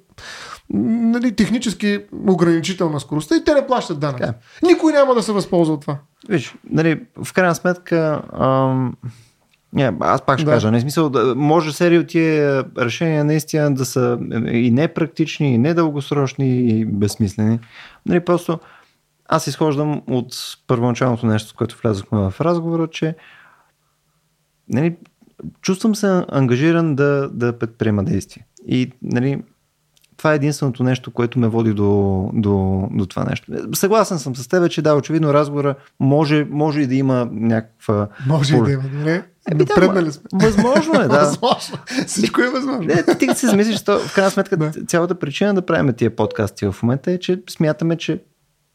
нали, 0.71 1.37
технически 1.37 1.99
ограничител 2.29 2.91
на 2.91 3.01
скоростта 3.01 3.37
и 3.37 3.45
те 3.45 3.55
не 3.55 3.67
плащат 3.67 4.01
данъци. 4.01 4.23
Yeah. 4.23 4.35
Никой 4.63 4.93
няма 4.93 5.15
да 5.15 5.23
се 5.23 5.33
възползва 5.33 5.75
от 5.75 5.81
това. 5.81 5.99
Виж, 6.29 6.55
нали, 6.71 7.01
в 7.25 7.33
крайна 7.33 7.55
сметка, 7.55 8.23
ам 8.41 8.95
не, 9.73 9.93
аз 10.01 10.23
пак 10.23 10.39
ще 10.39 10.45
да. 10.45 10.51
кажа, 10.53 10.71
не 10.71 10.81
смисъл, 10.81 11.11
да, 11.11 11.35
може 11.35 11.73
серия 11.73 12.01
от 12.01 12.07
тия 12.07 12.65
решения 12.79 13.25
наистина 13.25 13.75
да 13.75 13.85
са 13.85 14.19
и 14.47 14.71
непрактични, 14.71 15.55
и 15.55 15.59
недългосрочни, 15.59 16.61
и 16.61 16.85
безсмислени. 16.85 17.59
Нали, 18.07 18.21
просто 18.21 18.61
аз 19.29 19.47
изхождам 19.47 20.03
от 20.07 20.35
първоначалното 20.67 21.27
нещо, 21.27 21.49
с 21.49 21.53
което 21.53 21.79
влязохме 21.83 22.19
в 22.19 22.41
разговора, 22.41 22.87
че 22.87 23.15
нали, 24.69 24.97
чувствам 25.63 25.95
се 25.95 26.25
ангажиран 26.29 26.95
да, 26.95 27.29
да 27.33 27.59
предприема 27.59 28.05
действия. 28.05 28.45
И 28.67 28.93
нали, 29.03 29.43
това 30.17 30.33
е 30.33 30.37
единственото 30.37 30.83
нещо, 30.83 31.11
което 31.11 31.39
ме 31.39 31.49
води 31.49 31.75
до, 31.75 32.31
до, 32.33 32.89
до 32.91 33.07
това 33.07 33.25
нещо. 33.25 33.53
Съгласен 33.75 34.19
съм 34.19 34.37
с 34.37 34.49
теб, 34.49 34.71
че 34.71 34.83
да, 34.83 34.95
очевидно 34.95 35.35
разговора 35.35 35.75
може, 36.01 36.47
може 36.51 36.81
и 36.81 36.87
да 36.87 36.95
има 36.95 37.29
някаква... 37.33 38.09
Може 38.27 38.57
и 38.57 38.61
да 38.61 38.71
има, 38.71 38.83
не? 38.93 39.23
Еми, 39.53 39.65
да, 39.65 40.13
сме. 40.13 40.23
Възможно 40.33 40.95
е, 40.95 40.99
да. 41.09 41.19
възможно. 41.19 41.79
Всичко 42.07 42.43
е 42.43 42.51
възможно. 42.51 42.83
Не, 42.83 43.17
ти 43.19 43.29
си 43.35 43.47
замислиш, 43.47 43.83
то, 43.83 43.99
в 43.99 44.15
крайна 44.15 44.31
сметка 44.31 44.57
да. 44.57 44.73
цялата 44.87 45.15
причина 45.15 45.55
да 45.55 45.67
правим 45.67 45.95
тия 45.95 46.17
подкасти 46.17 46.67
в 46.67 46.77
момента 46.83 47.13
е, 47.13 47.19
че 47.19 47.43
смятаме, 47.49 47.97
че 47.97 48.21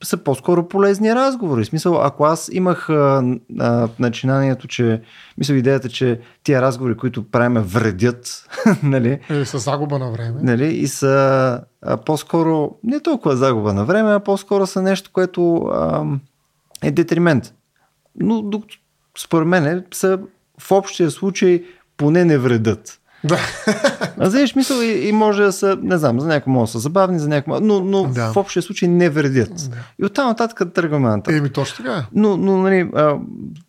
са 0.04 0.18
по-скоро 0.18 0.68
полезни 0.68 1.16
разговори. 1.16 1.64
В 1.64 1.68
смисъл, 1.68 2.02
ако 2.02 2.26
аз 2.26 2.50
имах 2.54 2.90
а, 2.90 3.24
а, 3.60 3.90
начинанието, 4.00 4.68
че, 4.68 5.02
мисля, 5.38 5.54
идеята, 5.54 5.90
че 5.90 6.20
тия 6.44 6.62
разговори, 6.62 6.98
които 6.98 7.32
правиме, 7.32 7.60
вредят, 7.60 8.50
нали? 8.84 9.20
И 9.30 9.46
са 9.46 9.58
загуба 9.58 10.00
на 10.00 10.12
време. 10.12 10.40
Нали? 10.44 10.68
И 10.68 10.88
са 10.88 11.60
а, 11.82 11.98
по-скоро, 11.98 12.76
не 12.84 13.00
толкова 13.00 13.36
загуба 13.36 13.74
на 13.74 13.86
време, 13.86 14.14
а 14.14 14.20
по-скоро 14.20 14.68
са 14.68 14.82
нещо, 14.82 15.10
което 15.14 15.56
а, 15.56 16.06
е 16.84 16.92
детримент. 16.92 17.54
Но 18.16 18.42
докато, 18.42 18.76
според 19.18 19.48
мен 19.48 19.86
са 19.94 20.20
в 20.64 20.72
общия 20.72 21.12
случай 21.12 21.64
поне 21.98 22.26
не 22.26 22.38
вредят. 22.38 23.00
Да. 23.24 23.40
А 24.20 24.30
знаеш, 24.30 24.56
мисъл 24.56 24.82
и, 24.82 25.08
и 25.08 25.12
може 25.12 25.44
да 25.44 25.52
са, 25.52 25.78
не 25.82 25.98
знам, 25.98 26.20
за 26.20 26.28
някои 26.28 26.54
могат 26.54 26.68
да 26.68 26.72
са 26.72 26.80
забавни, 26.80 27.20
за 27.20 27.30
някои 27.30 27.54
но, 27.62 27.80
но 27.80 28.04
да. 28.04 28.34
в 28.34 28.38
общия 28.38 28.64
случай 28.64 28.90
не 28.90 29.10
вредят. 29.10 29.70
Да. 29.70 29.78
И 30.02 30.06
оттам 30.06 30.28
нататък 30.28 30.74
тръгваме 30.74 31.10
нататък. 31.10 31.36
Еми, 31.36 31.50
точно 31.50 31.86
така. 31.86 32.06
Но, 32.14 32.38
но 32.38 32.58
нали, 32.58 32.90
а, 32.96 33.18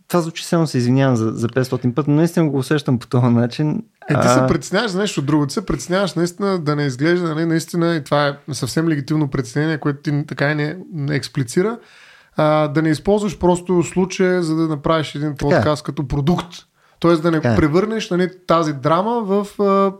това 0.08 0.20
звучи 0.20 0.44
само 0.44 0.66
се 0.66 0.78
извинявам 0.78 1.16
за, 1.16 1.30
за 1.30 1.48
500 1.48 1.94
път, 1.94 2.08
но 2.08 2.14
наистина 2.14 2.48
го 2.48 2.58
усещам 2.58 2.98
по 2.98 3.06
този 3.06 3.26
начин. 3.26 3.82
Е, 4.10 4.20
ти 4.20 4.28
се 4.28 4.44
притесняваш 4.48 4.90
за 4.90 4.98
нещо 4.98 5.22
друго. 5.22 5.46
Ти 5.46 5.54
се 5.54 5.66
притесняваш 5.66 6.14
наистина 6.14 6.58
да 6.58 6.76
не 6.76 6.86
изглежда, 6.86 7.28
нали, 7.28 7.46
наистина, 7.46 7.94
и 7.94 8.04
това 8.04 8.28
е 8.28 8.54
съвсем 8.54 8.88
легитимно 8.88 9.28
притеснение, 9.28 9.78
което 9.78 10.02
ти 10.02 10.26
така 10.26 10.50
и 10.50 10.54
не, 10.54 10.76
не 10.92 11.14
експлицира, 11.14 11.78
а, 12.36 12.68
да 12.68 12.82
не 12.82 12.88
използваш 12.88 13.38
просто 13.38 13.82
случая, 13.82 14.42
за 14.42 14.56
да 14.56 14.68
направиш 14.68 15.14
един 15.14 15.30
е. 15.30 15.34
подкаст 15.34 15.84
като 15.84 16.08
продукт. 16.08 16.54
Тоест 17.04 17.22
да 17.22 17.30
не 17.30 17.40
така. 17.40 17.52
Е. 17.52 17.56
превърнеш 17.56 18.10
нали, 18.10 18.30
тази 18.46 18.72
драма 18.72 19.22
в 19.24 19.60
а, 19.62 19.92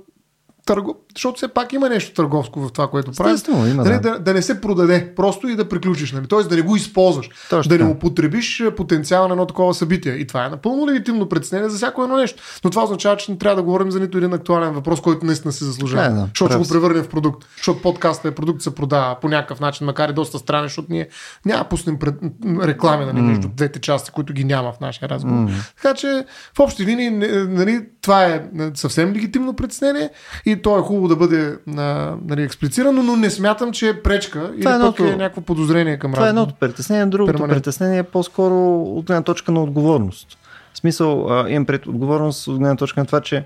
търго... 0.67 1.04
Защото 1.17 1.37
все 1.37 1.49
пак 1.49 1.73
има 1.73 1.89
нещо 1.89 2.15
търговско 2.15 2.61
в 2.61 2.73
това, 2.73 2.89
което 2.89 3.13
правиш. 3.13 3.41
Има, 3.49 3.85
нали, 3.85 3.93
да. 3.93 4.01
да. 4.01 4.19
да 4.19 4.35
не 4.35 4.43
се 4.43 4.61
продаде, 4.61 5.15
просто 5.17 5.49
и 5.49 5.57
да 5.57 5.69
приключиш. 5.69 6.13
Нали? 6.13 6.27
Тоест 6.27 6.49
да 6.49 6.57
не 6.57 6.63
го 6.63 6.77
използваш. 6.77 7.31
Точно. 7.51 7.69
Да 7.69 7.85
не 7.85 7.91
употребиш 7.91 8.63
потенциал 8.77 9.29
на 9.29 9.35
едно 9.35 9.47
такова 9.47 9.75
събитие. 9.75 10.13
И 10.13 10.27
това 10.27 10.47
е 10.47 10.49
напълно 10.49 10.89
легитимно 10.89 11.29
преценение 11.29 11.69
за 11.69 11.77
всяко 11.77 12.03
едно 12.03 12.17
нещо. 12.17 12.43
Но 12.65 12.71
това 12.71 12.85
означава, 12.85 13.17
че 13.17 13.33
не 13.33 13.39
трябва 13.39 13.57
да 13.57 13.63
говорим 13.63 13.91
за 13.91 14.01
нито 14.01 14.19
един 14.19 14.33
актуален 14.33 14.73
въпрос, 14.73 15.01
който 15.01 15.27
наистина 15.27 15.53
се 15.53 15.65
заслужава. 15.65 16.09
Да, 16.09 16.15
да, 16.15 16.27
защото 16.29 16.53
ще 16.53 16.59
го 16.59 16.69
превърнем 16.69 17.05
в 17.05 17.09
продукт. 17.09 17.47
Защото 17.57 17.83
подкастът 17.83 18.33
е 18.33 18.35
продукт, 18.35 18.63
се 18.63 18.75
продава 18.75 19.21
по 19.21 19.29
някакъв 19.29 19.61
начин, 19.61 19.87
макар 19.87 20.09
и 20.09 20.13
доста 20.13 20.39
странен, 20.39 20.65
защото 20.65 20.89
ние 20.91 21.09
няма 21.45 21.65
пуснем 21.65 21.99
пред... 21.99 22.15
реклами 22.63 23.05
нали, 23.05 23.17
mm. 23.17 23.21
между 23.21 23.49
двете 23.49 23.81
части, 23.81 24.11
които 24.11 24.33
ги 24.33 24.45
няма 24.45 24.73
в 24.73 24.81
нашия 24.81 25.09
разговор. 25.09 25.37
Mm. 25.37 25.75
Така 25.83 25.95
че 25.95 26.25
в 26.57 26.61
общи 26.61 26.87
линии 26.87 27.11
нали, 27.11 27.87
това 28.01 28.25
е 28.25 28.43
съвсем 28.75 29.13
легитимно 29.15 29.57
преценение 29.57 30.11
и 30.47 30.63
то 30.63 30.79
е 30.79 30.81
хубаво 30.81 31.04
да 31.09 31.17
бъде 31.17 31.59
а, 31.77 32.15
нали, 32.27 32.43
експлицирано, 32.43 33.03
но 33.03 33.17
не 33.17 33.31
смятам, 33.31 33.73
че 33.73 33.89
е 33.89 34.03
пречка 34.03 34.53
или 34.57 34.69
е 34.69 34.81
пък 34.81 35.01
е 35.01 35.17
някакво 35.17 35.41
подозрение 35.41 35.99
към 35.99 36.13
Това 36.13 36.27
е 36.27 36.29
едното 36.29 36.55
притеснение, 36.55 37.07
другото 37.07 37.33
перманент. 37.33 37.57
притеснение 37.57 37.99
е 37.99 38.03
по-скоро 38.03 38.83
от 38.83 39.11
една 39.11 39.23
точка 39.23 39.53
на 39.53 39.63
отговорност. 39.63 40.39
В 40.75 40.79
смисъл, 40.79 41.31
а, 41.31 41.51
имам 41.51 41.67
пред 41.67 41.87
отговорност 41.87 42.49
от 42.49 42.55
една 42.55 42.77
точка 42.77 43.01
на 43.01 43.07
това, 43.07 43.21
че 43.21 43.45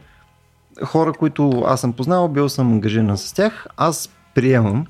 хора, 0.85 1.13
които 1.13 1.63
аз 1.67 1.81
съм 1.81 1.93
познал, 1.93 2.29
бил 2.29 2.49
съм 2.49 2.73
ангажиран 2.73 3.19
с 3.19 3.33
тях, 3.33 3.67
аз 3.77 4.11
приемам, 4.35 4.87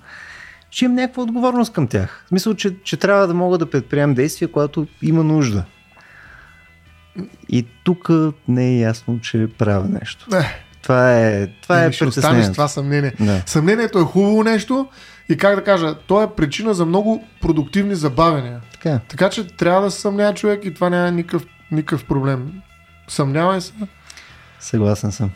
че 0.71 0.85
имам 0.85 0.95
някаква 0.95 1.23
отговорност 1.23 1.73
към 1.73 1.87
тях. 1.89 2.23
В 2.25 2.29
смисъл, 2.29 2.55
че, 2.55 2.83
че 2.83 2.97
трябва 2.97 3.27
да 3.27 3.35
мога 3.35 3.59
да 3.59 3.71
предприемам 3.71 4.15
действия, 4.15 4.53
когато 4.53 4.87
има 5.03 5.25
нужда. 5.25 5.65
И 7.49 7.67
тук 7.85 8.11
не 8.49 8.69
е 8.69 8.79
ясно, 8.79 9.21
че 9.21 9.49
правя 9.59 9.89
нещо. 9.89 10.27
Не. 10.31 10.68
Това 10.89 11.19
е, 11.19 11.47
това 11.47 11.85
е 11.85 11.93
ще 11.93 12.05
останеш 12.05 12.53
това 12.53 12.69
съмнение. 12.69 13.13
Да. 13.21 13.43
Съмнението 13.47 13.99
е 13.99 14.03
хубаво 14.03 14.43
нещо 14.43 14.89
и 15.29 15.37
как 15.37 15.57
да 15.57 15.65
кажа, 15.65 15.95
то 16.07 16.23
е 16.23 16.35
причина 16.35 16.75
за 16.75 16.87
много 16.87 17.25
продуктивни 17.41 17.95
забавения. 17.95 18.61
Така. 18.73 18.91
е. 18.91 19.01
Така 19.09 19.31
че 19.31 19.47
трябва 19.47 19.83
да 19.83 19.91
се 19.91 20.01
съмнява 20.01 20.35
човек 20.35 20.65
и 20.65 20.75
това 20.75 20.91
няма 20.91 21.11
никакъв, 21.11 21.47
никакъв 21.73 22.05
проблем. 22.05 22.53
Съмнявай 23.09 23.61
се. 23.61 23.73
Съгласен 24.61 25.13
съм. 25.13 25.31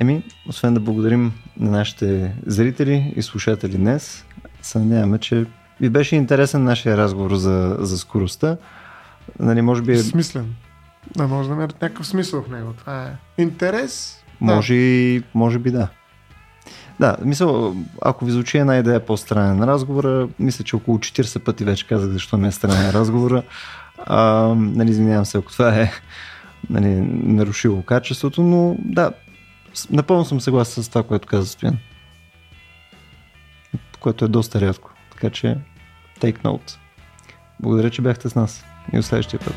Еми, 0.00 0.22
освен 0.48 0.74
да 0.74 0.80
благодарим 0.80 1.32
на 1.56 1.70
нашите 1.70 2.34
зрители 2.46 3.12
и 3.16 3.22
слушатели 3.22 3.76
днес, 3.76 4.24
се 4.62 4.78
надяваме, 4.78 5.18
че 5.18 5.46
ви 5.80 5.90
беше 5.90 6.16
интересен 6.16 6.64
нашия 6.64 6.96
разговор 6.96 7.34
за, 7.34 7.76
за 7.78 7.98
скоростта. 7.98 8.56
Нали, 9.40 9.62
може 9.62 9.82
би, 9.82 9.98
Смислен. 9.98 10.54
Да, 11.16 11.26
може 11.26 11.48
да 11.48 11.54
намерят 11.54 11.82
някакъв 11.82 12.06
смисъл 12.06 12.42
в 12.42 12.48
него. 12.48 12.72
Това 12.72 13.02
е 13.02 13.42
интерес. 13.42 14.23
Може, 14.40 14.74
и- 14.74 15.22
може 15.34 15.58
би 15.58 15.70
да. 15.70 15.88
Да, 17.00 17.16
мисъл, 17.24 17.76
ако 18.02 18.24
ви 18.24 18.32
звучи 18.32 18.58
една 18.58 18.76
идея 18.76 19.06
по-странен 19.06 19.64
разговора, 19.64 20.28
мисля, 20.38 20.64
че 20.64 20.76
около 20.76 20.98
40 20.98 21.38
пъти 21.38 21.64
вече 21.64 21.86
казах 21.86 22.10
защо 22.10 22.36
не 22.36 22.48
е 22.48 22.52
странен 22.52 22.90
разговора. 22.92 23.42
А, 24.06 24.20
нали, 24.56 24.90
извинявам 24.90 25.24
се, 25.24 25.38
ако 25.38 25.52
това 25.52 25.80
е 25.80 25.90
нали, 26.70 26.94
нарушило 27.24 27.82
качеството, 27.82 28.42
но 28.42 28.76
да, 28.78 29.12
напълно 29.90 30.24
съм 30.24 30.40
съгласен 30.40 30.82
с 30.82 30.88
това, 30.88 31.02
което 31.02 31.28
каза 31.28 31.46
Стоян. 31.46 31.78
Което 34.00 34.24
е 34.24 34.28
доста 34.28 34.60
рядко. 34.60 34.90
Така 35.12 35.30
че, 35.30 35.56
take 36.20 36.42
note. 36.42 36.76
Благодаря, 37.60 37.90
че 37.90 38.02
бяхте 38.02 38.28
с 38.28 38.34
нас. 38.34 38.64
И 38.92 38.96
до 38.96 39.02
следващия 39.02 39.40
път. 39.40 39.54